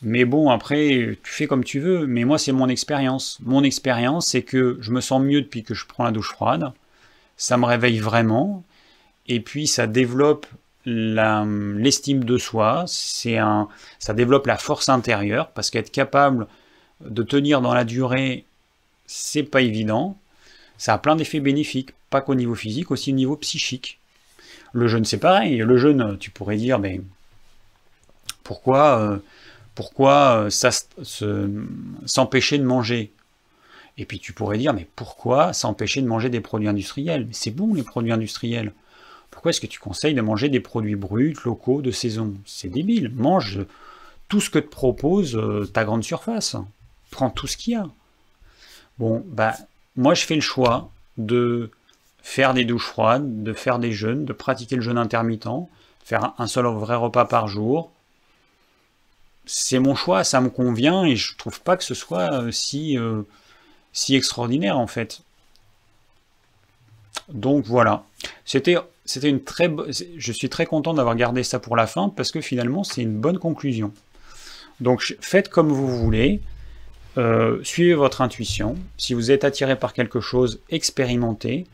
Mais 0.06 0.24
bon, 0.24 0.52
après, 0.52 1.18
tu 1.24 1.32
fais 1.32 1.48
comme 1.48 1.64
tu 1.64 1.80
veux, 1.80 2.06
mais 2.06 2.26
moi 2.26 2.38
c'est 2.38 2.52
mon 2.52 2.70
expérience. 2.70 3.40
Mon 3.42 3.64
expérience, 3.64 4.28
c'est 4.28 4.44
que 4.44 4.78
je 4.80 4.92
me 4.92 5.02
sens 5.02 5.20
mieux 5.20 5.42
depuis 5.42 5.64
que 5.64 5.74
je 5.74 5.88
prends 5.88 6.04
la 6.04 6.12
douche 6.12 6.30
froide, 6.32 6.72
ça 7.38 7.58
me 7.58 7.66
réveille 7.66 7.98
vraiment, 7.98 8.64
et 9.28 9.40
puis 9.40 9.66
ça 9.66 9.88
développe 9.88 10.46
l'estime 10.86 12.24
de 12.24 12.38
soi, 12.38 12.86
c'est 12.88 13.40
un, 13.40 13.68
ça 13.98 14.14
développe 14.14 14.46
la 14.46 14.58
force 14.58 14.90
intérieure, 14.90 15.50
parce 15.50 15.72
qu'être 15.72 15.92
capable 15.92 16.46
de 17.04 17.24
tenir 17.24 17.62
dans 17.62 17.74
la 17.74 17.84
durée, 17.84 18.46
c'est 19.08 19.44
pas 19.44 19.62
évident. 19.62 20.16
Ça 20.78 20.94
a 20.94 20.98
plein 21.00 21.16
d'effets 21.16 21.40
bénéfiques, 21.40 21.94
pas 22.12 22.22
qu'au 22.22 22.36
niveau 22.36 22.54
physique, 22.54 22.92
aussi 22.92 23.12
au 23.12 23.16
niveau 23.16 23.38
psychique. 23.38 24.00
Le 24.72 24.88
jeûne, 24.88 25.06
c'est 25.06 25.18
pareil. 25.18 25.58
Le 25.58 25.78
jeûne, 25.78 26.18
tu 26.20 26.30
pourrais 26.30 26.58
dire, 26.58 26.78
mais 26.78 27.02
pourquoi, 28.44 29.00
euh, 29.00 29.18
pourquoi 29.76 30.48
euh, 30.48 31.66
s'empêcher 32.06 32.58
de 32.58 32.64
manger? 32.64 33.12
Et 33.98 34.06
puis 34.06 34.20
tu 34.20 34.34
pourrais 34.34 34.58
dire, 34.58 34.74
mais 34.74 34.88
pourquoi 34.96 35.54
s'empêcher 35.54 36.02
de 36.02 36.08
manger 36.08 36.30
des 36.30 36.42
produits 36.42 36.68
industriels? 36.68 37.26
Mais 37.28 37.34
c'est 37.34 37.52
bon 37.52 37.74
les 37.74 37.84
produits 37.84 38.12
industriels. 38.12 38.74
Pourquoi 39.32 39.52
est-ce 39.52 39.62
que 39.62 39.68
tu 39.68 39.80
conseilles 39.80 40.14
de 40.14 40.22
manger 40.22 40.50
des 40.50 40.60
produits 40.60 40.96
bruts, 40.96 41.36
locaux, 41.46 41.82
de 41.82 41.92
saison? 41.92 42.34
C'est 42.46 42.70
débile. 42.70 43.12
Mange 43.14 43.60
tout 44.28 44.42
ce 44.42 44.50
que 44.50 44.60
te 44.60 44.68
propose 44.68 45.36
euh, 45.36 45.70
ta 45.72 45.84
grande 45.84 46.04
surface 46.04 46.56
prends 47.12 47.30
tout 47.30 47.48
ce 47.48 47.58
qu'il 47.58 47.74
y 47.74 47.76
a. 47.76 47.88
Bon, 49.00 49.24
bah, 49.28 49.54
moi 49.96 50.14
je 50.14 50.26
fais 50.26 50.36
le 50.36 50.42
choix 50.42 50.90
de 51.18 51.72
faire 52.22 52.54
des 52.54 52.66
douches 52.66 52.88
froides, 52.88 53.44
de 53.44 53.54
faire 53.54 53.80
des 53.80 53.92
jeûnes, 53.92 54.26
de 54.26 54.34
pratiquer 54.34 54.76
le 54.76 54.82
jeûne 54.82 54.98
intermittent, 54.98 55.48
faire 56.04 56.34
un 56.38 56.48
seul 56.48 56.66
vrai 56.66 56.96
repas 56.96 57.26
par 57.26 57.48
jour. 57.48 57.92
C'est 59.46 59.80
mon 59.80 59.96
choix, 59.96 60.24
ça 60.24 60.42
me 60.42 60.50
convient 60.50 61.04
et 61.04 61.16
je 61.16 61.36
trouve 61.38 61.62
pas 61.62 61.78
que 61.78 61.84
ce 61.84 61.94
soit 61.94 62.34
euh, 62.34 62.52
si, 62.52 62.98
euh, 62.98 63.22
si 63.94 64.16
extraordinaire 64.16 64.78
en 64.78 64.88
fait. 64.88 65.22
Donc 67.30 67.66
voilà, 67.66 68.04
c'était 68.44 68.78
une 69.24 69.44
très 69.44 69.72
je 70.18 70.32
suis 70.32 70.50
très 70.50 70.66
content 70.66 70.94
d'avoir 70.94 71.16
gardé 71.16 71.44
ça 71.44 71.60
pour 71.60 71.76
la 71.76 71.88
fin 71.88 72.10
parce 72.10 72.32
que 72.32 72.42
finalement 72.42 72.84
c'est 72.84 73.02
une 73.02 73.18
bonne 73.18 73.40
conclusion. 73.40 73.94
Donc 74.80 75.16
faites 75.22 75.50
comme 75.50 75.70
vous 75.70 75.88
voulez. 75.88 76.42
Euh, 77.18 77.64
suivez 77.64 77.94
votre 77.94 78.22
intuition. 78.22 78.76
Si 78.98 79.14
vous 79.14 79.32
êtes 79.32 79.46
attiré 79.46 79.78
par 79.78 79.94
quelque 79.94 80.20
chose, 80.20 80.60
expérimentez. 80.70 81.66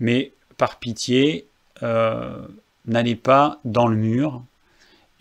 Mais 0.00 0.32
par 0.56 0.78
pitié, 0.78 1.46
n'allez 1.80 3.16
pas 3.16 3.60
dans 3.64 3.86
le 3.86 3.96
mur 3.96 4.42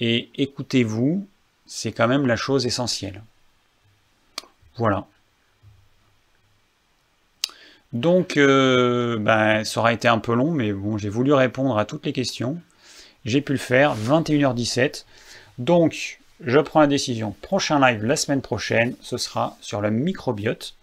et 0.01 0.29
écoutez-vous. 0.35 1.25
C'est 1.73 1.93
quand 1.93 2.09
même 2.09 2.27
la 2.27 2.35
chose 2.35 2.65
essentielle. 2.65 3.23
Voilà. 4.75 5.07
Donc, 7.93 8.35
euh, 8.35 9.17
ben, 9.17 9.63
ça 9.63 9.79
aura 9.79 9.93
été 9.93 10.09
un 10.09 10.19
peu 10.19 10.33
long, 10.33 10.51
mais 10.51 10.73
bon, 10.73 10.97
j'ai 10.97 11.07
voulu 11.07 11.31
répondre 11.31 11.77
à 11.77 11.85
toutes 11.85 12.05
les 12.05 12.11
questions. 12.11 12.59
J'ai 13.23 13.39
pu 13.39 13.53
le 13.53 13.57
faire, 13.57 13.95
21h17. 13.95 15.05
Donc, 15.59 16.19
je 16.41 16.59
prends 16.59 16.81
la 16.81 16.87
décision. 16.87 17.33
Prochain 17.41 17.79
live 17.79 18.03
la 18.03 18.17
semaine 18.17 18.41
prochaine, 18.41 18.93
ce 18.99 19.15
sera 19.15 19.57
sur 19.61 19.79
le 19.79 19.91
microbiote. 19.91 20.75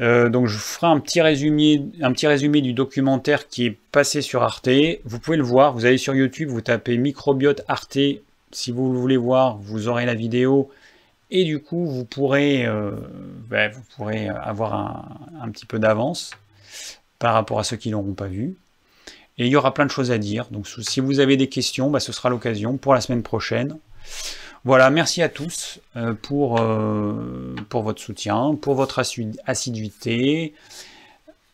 Euh, 0.00 0.28
donc 0.28 0.46
je 0.46 0.54
vous 0.54 0.60
ferai 0.60 0.86
un 0.86 1.00
petit, 1.00 1.20
résumé, 1.20 1.82
un 2.02 2.12
petit 2.12 2.28
résumé 2.28 2.60
du 2.60 2.72
documentaire 2.72 3.48
qui 3.48 3.66
est 3.66 3.78
passé 3.90 4.22
sur 4.22 4.44
Arte. 4.44 4.68
Vous 5.04 5.18
pouvez 5.18 5.36
le 5.36 5.42
voir, 5.42 5.72
vous 5.72 5.86
allez 5.86 5.98
sur 5.98 6.14
YouTube, 6.14 6.50
vous 6.50 6.60
tapez 6.60 6.96
microbiote 6.98 7.62
Arte. 7.66 7.98
Si 8.54 8.72
vous 8.72 8.92
le 8.92 8.98
voulez 8.98 9.16
voir, 9.16 9.56
vous 9.58 9.88
aurez 9.88 10.06
la 10.06 10.14
vidéo. 10.14 10.70
Et 11.30 11.44
du 11.44 11.60
coup, 11.60 11.86
vous 11.86 12.04
pourrez, 12.04 12.66
euh, 12.66 12.92
ben, 13.48 13.70
vous 13.72 13.82
pourrez 13.96 14.28
avoir 14.28 15.08
un, 15.40 15.50
petit 15.50 15.66
peu 15.66 15.78
d'avance 15.78 16.32
par 17.18 17.34
rapport 17.34 17.58
à 17.58 17.64
ceux 17.64 17.76
qui 17.76 17.88
ne 17.88 17.94
l'auront 17.94 18.14
pas 18.14 18.26
vu. 18.26 18.56
Et 19.38 19.46
il 19.46 19.48
y 19.48 19.56
aura 19.56 19.74
plein 19.74 19.86
de 19.86 19.90
choses 19.90 20.10
à 20.10 20.18
dire. 20.18 20.46
Donc 20.50 20.66
si 20.68 21.00
vous 21.00 21.20
avez 21.20 21.36
des 21.36 21.48
questions, 21.48 21.90
bah, 21.90 22.00
ce 22.00 22.12
sera 22.12 22.28
l'occasion 22.28 22.76
pour 22.76 22.94
la 22.94 23.00
semaine 23.00 23.22
prochaine. 23.22 23.78
Voilà, 24.64 24.88
merci 24.88 25.20
à 25.20 25.28
tous 25.28 25.80
euh, 25.96 26.14
pour, 26.14 26.58
euh, 26.60 27.54
pour 27.68 27.82
votre 27.82 28.00
soutien, 28.00 28.54
pour 28.54 28.74
votre 28.74 29.02
assiduité. 29.44 30.54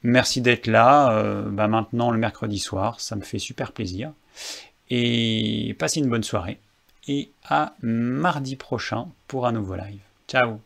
Merci 0.03 0.41
d'être 0.41 0.69
là 0.69 1.13
euh, 1.13 1.43
bah, 1.51 1.67
maintenant 1.67 2.13
le 2.13 2.19
mercredi 2.19 2.59
soir, 2.59 3.01
ça 3.01 3.17
me 3.17 3.23
fait 3.23 3.41
super 3.41 3.73
plaisir. 3.73 4.13
Et 4.91 5.75
passez 5.79 6.01
une 6.01 6.09
bonne 6.09 6.23
soirée. 6.23 6.59
Et 7.09 7.33
à 7.45 7.75
mardi 7.83 8.57
prochain 8.57 9.09
pour 9.27 9.47
un 9.47 9.53
nouveau 9.53 9.75
live. 9.75 10.01
Ciao 10.29 10.61